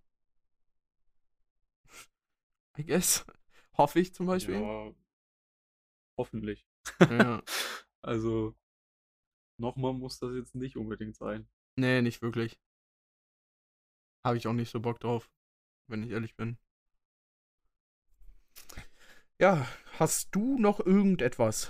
I 2.77 2.85
guess. 2.85 3.25
Hoffe 3.79 3.99
ich 3.99 4.13
zum 4.13 4.27
Beispiel. 4.27 4.61
Ja, 4.61 4.93
hoffentlich. 6.17 6.65
Ja. 6.99 7.41
Also, 8.07 8.55
nochmal 9.57 9.93
muss 9.93 10.19
das 10.19 10.35
jetzt 10.35 10.53
nicht 10.53 10.77
unbedingt 10.77 11.15
sein. 11.15 11.47
Nee, 11.75 12.03
nicht 12.03 12.21
wirklich. 12.21 12.59
Habe 14.23 14.37
ich 14.37 14.45
auch 14.45 14.53
nicht 14.53 14.69
so 14.69 14.79
Bock 14.79 14.99
drauf, 14.99 15.31
wenn 15.87 16.03
ich 16.03 16.11
ehrlich 16.11 16.35
bin. 16.35 16.59
Ja, 19.39 19.67
hast 19.99 20.33
du 20.33 20.57
noch 20.57 20.79
irgendetwas? 20.79 21.69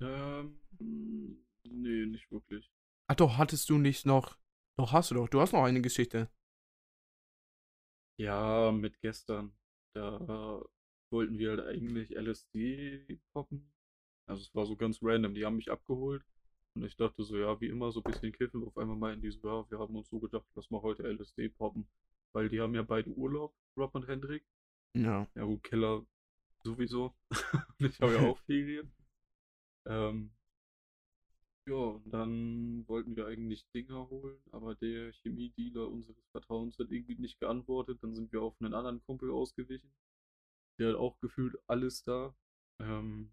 Ähm, 0.00 0.60
nee, 0.78 2.06
nicht 2.06 2.30
wirklich. 2.30 2.70
Ach 3.08 3.16
doch, 3.16 3.38
hattest 3.38 3.68
du 3.70 3.78
nicht 3.78 4.06
noch. 4.06 4.36
Doch, 4.76 4.92
hast 4.92 5.10
du 5.10 5.16
doch. 5.16 5.28
Du 5.28 5.40
hast 5.40 5.52
noch 5.52 5.64
eine 5.64 5.82
Geschichte. 5.82 6.28
Ja, 8.18 8.70
mit 8.70 9.00
gestern. 9.00 9.52
Da 9.94 10.62
wollten 11.10 11.38
wir 11.38 11.50
halt 11.50 11.60
eigentlich 11.60 12.14
LSD 12.16 13.18
poppen. 13.32 13.72
Also 14.26 14.42
es 14.42 14.54
war 14.54 14.66
so 14.66 14.76
ganz 14.76 15.00
random. 15.02 15.34
Die 15.34 15.44
haben 15.44 15.56
mich 15.56 15.72
abgeholt. 15.72 16.22
Und 16.76 16.84
ich 16.84 16.96
dachte 16.96 17.24
so, 17.24 17.36
ja, 17.36 17.60
wie 17.60 17.66
immer, 17.66 17.90
so 17.90 18.00
ein 18.00 18.12
bisschen 18.12 18.30
kiffen. 18.30 18.62
Auf 18.64 18.78
einmal 18.78 18.96
meinten 18.96 19.22
die 19.22 19.30
so, 19.32 19.48
ja, 19.48 19.70
wir 19.70 19.78
haben 19.80 19.96
uns 19.96 20.08
so 20.08 20.20
gedacht, 20.20 20.46
lass 20.54 20.70
mal 20.70 20.82
heute 20.82 21.02
LSD 21.02 21.48
poppen. 21.48 21.88
Weil 22.32 22.48
die 22.48 22.60
haben 22.60 22.76
ja 22.76 22.82
beide 22.82 23.10
Urlaub, 23.10 23.52
Rob 23.76 23.92
und 23.96 24.06
Hendrik. 24.06 24.44
Ja. 24.94 25.26
Ja 25.34 25.44
gut, 25.44 25.64
Keller 25.64 26.06
sowieso. 26.62 27.14
Ich 27.80 28.00
habe 28.00 28.14
ja 28.14 28.28
auch 28.28 28.38
Ferien. 28.40 28.92
Ähm, 29.86 30.32
ja, 31.68 31.74
und 31.74 32.10
dann 32.10 32.88
wollten 32.88 33.14
wir 33.14 33.26
eigentlich 33.26 33.68
Dinger 33.72 34.08
holen, 34.08 34.40
aber 34.52 34.74
der 34.74 35.12
Chemiedealer 35.12 35.88
unseres 35.88 36.26
Vertrauens 36.30 36.78
hat 36.78 36.90
irgendwie 36.90 37.16
nicht 37.16 37.38
geantwortet. 37.40 38.02
Dann 38.02 38.14
sind 38.14 38.32
wir 38.32 38.42
auf 38.42 38.56
einen 38.60 38.74
anderen 38.74 39.02
Kumpel 39.04 39.30
ausgewichen. 39.30 39.92
Der 40.78 40.90
hat 40.90 40.96
auch 40.96 41.20
gefühlt 41.20 41.56
alles 41.68 42.02
da. 42.02 42.34
Ähm, 42.80 43.32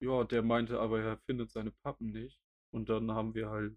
ja, 0.00 0.24
der 0.24 0.42
meinte 0.42 0.80
aber, 0.80 1.00
er 1.00 1.18
findet 1.18 1.50
seine 1.50 1.72
Pappen 1.72 2.12
nicht. 2.12 2.40
Und 2.72 2.88
dann 2.88 3.10
haben 3.12 3.34
wir 3.34 3.50
halt, 3.50 3.76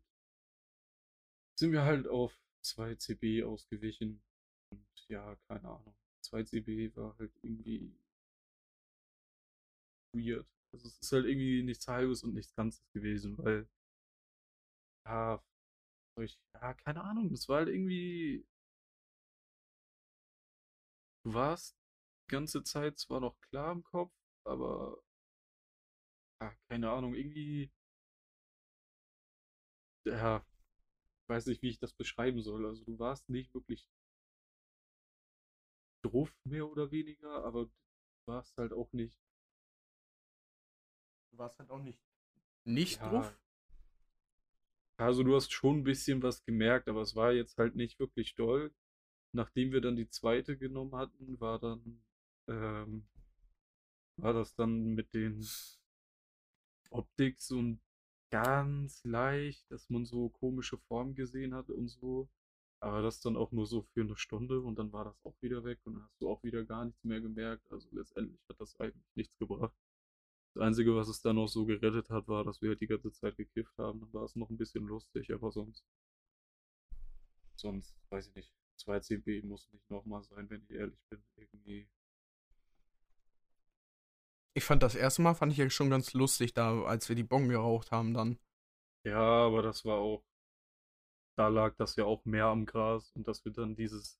sind 1.56 1.72
wir 1.72 1.84
halt 1.84 2.07
auf 2.07 2.38
2 2.61 2.95
CB 2.95 3.44
ausgewichen. 3.44 4.22
Und 4.72 4.85
ja, 5.07 5.35
keine 5.48 5.68
Ahnung. 5.69 5.95
2 6.22 6.44
CB 6.44 6.95
war 6.95 7.18
halt 7.18 7.34
irgendwie 7.41 7.91
weird. 10.14 10.48
Also 10.73 10.88
es 10.88 10.99
ist 10.99 11.11
halt 11.11 11.26
irgendwie 11.26 11.64
nichts 11.64 11.88
Halbes 11.88 12.23
und 12.23 12.34
nichts 12.34 12.56
Ganzes 12.56 12.84
gewesen, 12.94 13.38
weil, 13.38 13.68
ja, 15.06 15.41
ich, 16.22 16.40
ja, 16.56 16.73
keine 16.76 17.03
Ahnung, 17.03 17.30
das 17.31 17.49
war 17.49 17.57
halt 17.60 17.69
irgendwie, 17.69 18.45
du 21.26 21.34
warst 21.34 21.76
die 22.30 22.31
ganze 22.31 22.64
Zeit 22.64 22.98
zwar 22.98 23.19
noch 23.19 23.38
klar 23.41 23.73
im 23.73 23.84
Kopf, 23.84 24.14
aber, 24.45 24.98
ja, 26.41 26.53
keine 26.69 26.91
Ahnung, 26.91 27.15
irgendwie, 27.15 27.72
ja, 30.06 30.45
weiß 31.30 31.48
nicht, 31.48 31.61
wie 31.64 31.69
ich 31.69 31.80
das 31.80 31.94
beschreiben 31.94 32.41
soll. 32.41 32.65
Also 32.68 32.85
du 32.85 32.99
warst 32.99 33.30
nicht 33.30 33.53
wirklich 33.56 33.90
drauf, 36.02 36.34
mehr 36.45 36.65
oder 36.69 36.91
weniger, 36.91 37.44
aber 37.44 37.65
du 37.65 37.72
warst 38.27 38.56
halt 38.57 38.73
auch 38.73 38.91
nicht 38.94 39.19
Du 41.34 41.39
warst 41.39 41.57
halt 41.57 41.72
auch 41.72 41.81
nicht. 41.81 41.99
Nicht 42.64 43.01
Ja. 43.01 43.10
drauf? 43.10 43.39
Also 44.97 45.23
du 45.23 45.35
hast 45.35 45.51
schon 45.51 45.80
ein 45.80 45.84
bisschen 45.84 46.22
was 46.22 46.43
gemerkt, 46.45 46.88
aber 46.88 47.01
es 47.01 47.15
war 47.15 47.34
jetzt 47.34 47.57
halt 47.57 47.76
nicht 47.76 47.99
wirklich 47.99 48.35
doll. 48.35 48.72
Nachdem 49.31 49.72
wir 49.72 49.81
dann 49.81 49.95
die 49.95 50.07
zweite 50.07 50.55
genommen 50.57 50.95
hatten, 50.95 51.39
war 51.39 51.57
dann, 51.57 52.03
ähm, 52.47 53.07
war 54.18 54.34
das 54.34 54.53
dann 54.53 54.93
mit 54.93 55.14
den 55.15 55.43
Optik 56.91 57.41
so 57.41 57.60
ein 57.60 57.81
ganz 58.30 59.03
leicht, 59.03 59.69
dass 59.72 59.89
man 59.89 60.05
so 60.05 60.30
komische 60.30 60.77
Formen 60.77 61.15
gesehen 61.15 61.55
hat 61.55 61.69
und 61.72 61.88
so. 61.88 62.30
Aber 62.80 63.01
das 63.01 63.22
dann 63.22 63.38
auch 63.38 63.51
nur 63.51 63.65
so 63.65 63.81
für 63.81 64.01
eine 64.01 64.18
Stunde 64.18 64.61
und 64.61 64.77
dann 64.77 64.93
war 64.93 65.05
das 65.05 65.19
auch 65.26 65.35
wieder 65.41 65.64
weg 65.64 65.80
und 65.85 65.95
dann 65.95 66.03
hast 66.03 66.22
du 66.22 66.30
auch 66.30 66.43
wieder 66.43 66.64
gar 66.64 66.85
nichts 66.85 67.03
mehr 67.03 67.22
gemerkt. 67.22 67.72
Also 67.72 67.89
letztendlich 67.91 68.39
hat 68.47 68.60
das 68.60 68.80
eigentlich 68.80 69.15
nichts 69.15 69.35
gebracht. 69.39 69.73
Das 70.53 70.63
Einzige, 70.63 70.95
was 70.95 71.07
es 71.07 71.21
dann 71.21 71.35
noch 71.38 71.47
so 71.47 71.65
gerettet 71.65 72.09
hat, 72.09 72.27
war, 72.27 72.43
dass 72.43 72.61
wir 72.61 72.69
halt 72.69 72.81
die 72.81 72.88
ganze 72.88 73.11
Zeit 73.11 73.35
gekifft 73.38 73.75
haben. 73.77 73.99
Dann 74.01 74.13
war 74.13 74.23
es 74.23 74.35
noch 74.35 74.49
ein 74.49 74.57
bisschen 74.57 74.85
lustig, 74.85 75.34
aber 75.34 75.51
sonst. 75.51 75.84
Sonst, 77.55 77.95
weiß 78.09 78.27
ich 78.27 78.35
nicht. 78.35 78.53
2 78.77 78.99
CB 78.99 79.41
muss 79.43 79.71
nicht 79.71 79.89
nochmal 79.89 80.23
sein, 80.23 80.49
wenn 80.49 80.63
ich 80.63 80.71
ehrlich 80.71 80.99
bin. 81.09 81.23
Irgendwie. 81.38 81.88
Ich 84.55 84.63
fand 84.63 84.84
das 84.84 84.93
erste 84.95 85.23
Mal, 85.23 85.34
fand 85.34 85.51
ich 85.51 85.57
ja 85.57 85.69
schon 85.69 85.89
ganz 85.89 86.13
lustig, 86.13 86.53
da, 86.53 86.84
als 86.84 87.09
wir 87.09 87.15
die 87.15 87.23
Bon 87.23 87.49
geraucht 87.49 87.91
haben 87.91 88.13
dann. 88.13 88.38
Ja, 89.05 89.19
aber 89.19 89.61
das 89.63 89.84
war 89.85 89.97
auch. 89.97 90.23
Da 91.35 91.47
lag 91.47 91.75
das 91.77 91.95
ja 91.95 92.05
auch 92.05 92.23
mehr 92.25 92.45
am 92.45 92.65
Gras 92.65 93.11
und 93.15 93.27
dass 93.27 93.43
wir 93.43 93.51
dann 93.51 93.75
dieses 93.75 94.19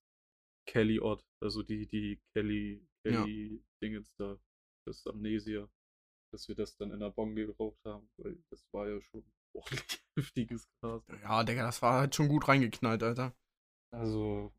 Kelly 0.66 0.98
Odd, 0.98 1.24
also 1.40 1.62
die, 1.62 1.86
die 1.86 2.20
Kelly, 2.32 2.84
Ja. 3.04 3.22
Kelly 3.22 3.62
Dingens 3.80 4.12
da, 4.16 4.36
das 4.84 5.06
Amnesia, 5.06 5.68
dass 6.34 6.48
wir 6.48 6.56
das 6.56 6.76
dann 6.76 6.90
in 6.90 6.98
der 6.98 7.10
Bon 7.10 7.32
geraucht 7.34 7.78
haben, 7.84 8.10
weil 8.16 8.36
das 8.50 8.66
war 8.72 8.88
ja 8.88 9.00
schon 9.00 9.24
ordentlich 9.54 10.04
heftiges 10.16 10.68
Gras. 10.80 11.02
Ja, 11.22 11.44
Digga, 11.44 11.62
das 11.62 11.80
war 11.80 12.00
halt 12.00 12.14
schon 12.14 12.28
gut 12.28 12.48
reingeknallt, 12.48 13.02
Alter. 13.04 13.36
Also, 13.92 14.52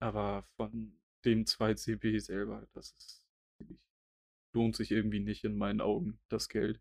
aber 0.00 0.44
von 0.56 0.98
dem 1.26 1.44
2 1.44 1.74
CB 1.74 2.18
selber, 2.18 2.66
das 2.72 2.92
ist, 2.92 3.26
lohnt 4.54 4.74
sich 4.74 4.90
irgendwie 4.90 5.20
nicht 5.20 5.44
in 5.44 5.58
meinen 5.58 5.82
Augen, 5.82 6.18
das 6.28 6.48
Geld. 6.48 6.80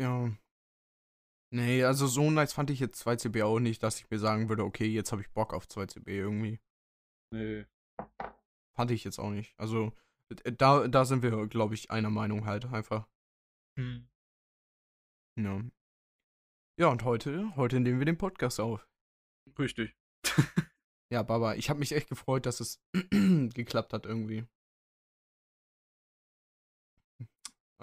Ja. 0.00 0.32
Nee, 1.50 1.82
also 1.82 2.06
so 2.06 2.30
nice 2.30 2.52
fand 2.52 2.70
ich 2.70 2.78
jetzt 2.78 3.06
2CB 3.06 3.44
auch 3.44 3.58
nicht, 3.58 3.82
dass 3.82 3.98
ich 3.98 4.08
mir 4.08 4.18
sagen 4.18 4.48
würde, 4.48 4.64
okay, 4.64 4.86
jetzt 4.86 5.10
habe 5.10 5.20
ich 5.20 5.30
Bock 5.32 5.52
auf 5.52 5.66
2CB 5.66 6.08
irgendwie. 6.08 6.60
Nee, 7.30 7.66
Fand 8.74 8.90
ich 8.90 9.04
jetzt 9.04 9.18
auch 9.18 9.30
nicht. 9.30 9.54
Also, 9.58 9.92
da, 10.34 10.88
da 10.88 11.04
sind 11.04 11.22
wir, 11.22 11.46
glaube 11.48 11.74
ich, 11.74 11.90
einer 11.90 12.10
Meinung 12.10 12.44
halt 12.46 12.66
einfach. 12.66 13.08
Ja. 15.36 15.62
Ja, 16.78 16.88
und 16.88 17.04
heute, 17.04 17.54
heute 17.56 17.80
nehmen 17.80 17.98
wir 17.98 18.06
den 18.06 18.18
Podcast 18.18 18.60
auf. 18.60 18.86
richtig. 19.58 19.96
Ja, 21.12 21.22
Baba, 21.22 21.54
ich 21.56 21.68
habe 21.68 21.78
mich 21.78 21.92
echt 21.92 22.08
gefreut, 22.08 22.46
dass 22.46 22.60
es 22.60 22.82
geklappt 23.54 23.92
hat 23.92 24.06
irgendwie. 24.06 24.46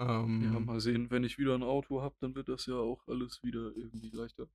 Ja, 0.00 0.22
Ähm, 0.24 0.64
mal 0.64 0.80
sehen, 0.80 1.10
wenn 1.12 1.22
ich 1.22 1.38
wieder 1.38 1.54
ein 1.54 1.62
Auto 1.62 2.02
habe, 2.02 2.16
dann 2.20 2.34
wird 2.34 2.48
das 2.48 2.66
ja 2.66 2.74
auch 2.74 3.06
alles 3.06 3.40
wieder 3.44 3.70
irgendwie 3.76 4.10
leichter. 4.10 4.48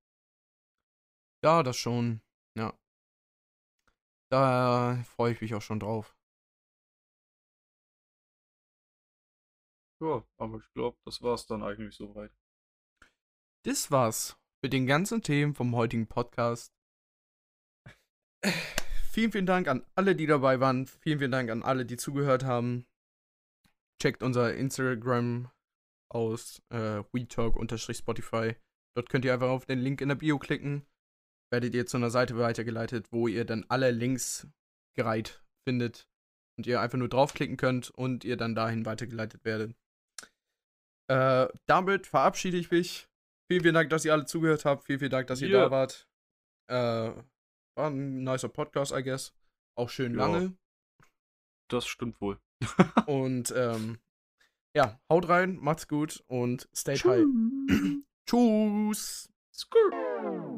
ja, 1.42 1.64
das 1.64 1.78
schon. 1.78 2.22
Ja. 2.58 2.78
Da 4.30 5.02
freue 5.06 5.32
ich 5.32 5.40
mich 5.40 5.54
auch 5.56 5.62
schon 5.62 5.80
drauf. 5.80 6.18
Ja, 10.02 10.26
aber 10.38 10.58
ich 10.58 10.74
glaube, 10.74 10.98
das 11.06 11.22
war's 11.22 11.46
dann 11.48 11.64
eigentlich 11.64 11.96
soweit. 11.96 12.32
Das 13.66 13.92
war's 13.92 14.38
mit 14.62 14.74
den 14.74 14.88
ganzen 14.88 15.22
Themen 15.22 15.56
vom 15.56 15.76
heutigen 15.76 16.08
Podcast. 16.08 16.74
vielen, 19.12 19.32
vielen 19.32 19.46
Dank 19.46 19.68
an 19.68 19.86
alle, 19.96 20.16
die 20.16 20.28
dabei 20.28 20.60
waren. 20.60 20.86
Vielen, 20.86 21.20
vielen 21.20 21.32
Dank 21.32 21.50
an 21.50 21.64
alle, 21.64 21.86
die 21.86 21.98
zugehört 21.98 22.44
haben. 22.44 22.86
Checkt 24.02 24.22
unser 24.22 24.54
Instagram 24.56 25.50
aus, 26.12 26.62
äh, 26.70 27.04
WeTalk-Spotify. 27.12 28.56
Dort 28.96 29.10
könnt 29.10 29.26
ihr 29.26 29.34
einfach 29.34 29.50
auf 29.50 29.66
den 29.66 29.80
Link 29.80 30.02
in 30.02 30.10
der 30.10 30.16
Bio 30.16 30.38
klicken. 30.38 30.86
Werdet 31.52 31.74
ihr 31.74 31.86
zu 31.86 31.98
einer 31.98 32.10
Seite 32.10 32.38
weitergeleitet, 32.38 33.12
wo 33.12 33.28
ihr 33.28 33.46
dann 33.46 33.66
alle 33.70 33.92
Links 33.92 34.48
gereiht 34.96 35.44
findet. 35.68 36.08
Und 36.58 36.68
ihr 36.68 36.82
einfach 36.82 36.98
nur 36.98 37.10
draufklicken 37.10 37.58
könnt 37.58 37.90
und 37.92 38.24
ihr 38.24 38.38
dann 38.38 38.56
dahin 38.56 38.86
weitergeleitet 38.86 39.44
werdet. 39.44 39.76
Äh, 41.08 41.48
damit 41.68 42.08
verabschiede 42.08 42.58
ich 42.58 42.72
mich. 42.72 43.08
Vielen, 43.48 43.62
vielen 43.62 43.76
Dank, 43.76 43.90
dass 43.92 44.06
ihr 44.06 44.14
alle 44.14 44.26
zugehört 44.26 44.66
habt. 44.66 44.86
Vielen, 44.86 45.00
vielen 45.00 45.12
Dank, 45.12 45.28
dass 45.28 45.42
ihr 45.42 45.50
Ja. 45.50 45.66
da 45.66 45.72
wart. 45.72 46.08
Äh, 46.68 46.76
war 47.78 47.90
ein 47.92 48.24
nicer 48.24 48.50
Podcast, 48.50 48.92
I 48.92 49.04
guess. 49.04 49.34
Auch 49.78 49.90
schön 49.90 50.14
Ja. 50.16 50.28
lange. 50.28 50.58
Das 51.70 51.86
stimmt 51.88 52.20
wohl. 52.22 52.40
Und 53.06 53.52
ähm, 53.56 54.00
ja, 54.76 55.00
haut 55.12 55.28
rein, 55.30 55.58
macht's 55.58 55.88
gut 55.88 56.24
und 56.28 56.68
stay 56.76 56.96
high. 56.98 57.26
Tschüss. 58.26 59.30
Skrr. 59.54 60.55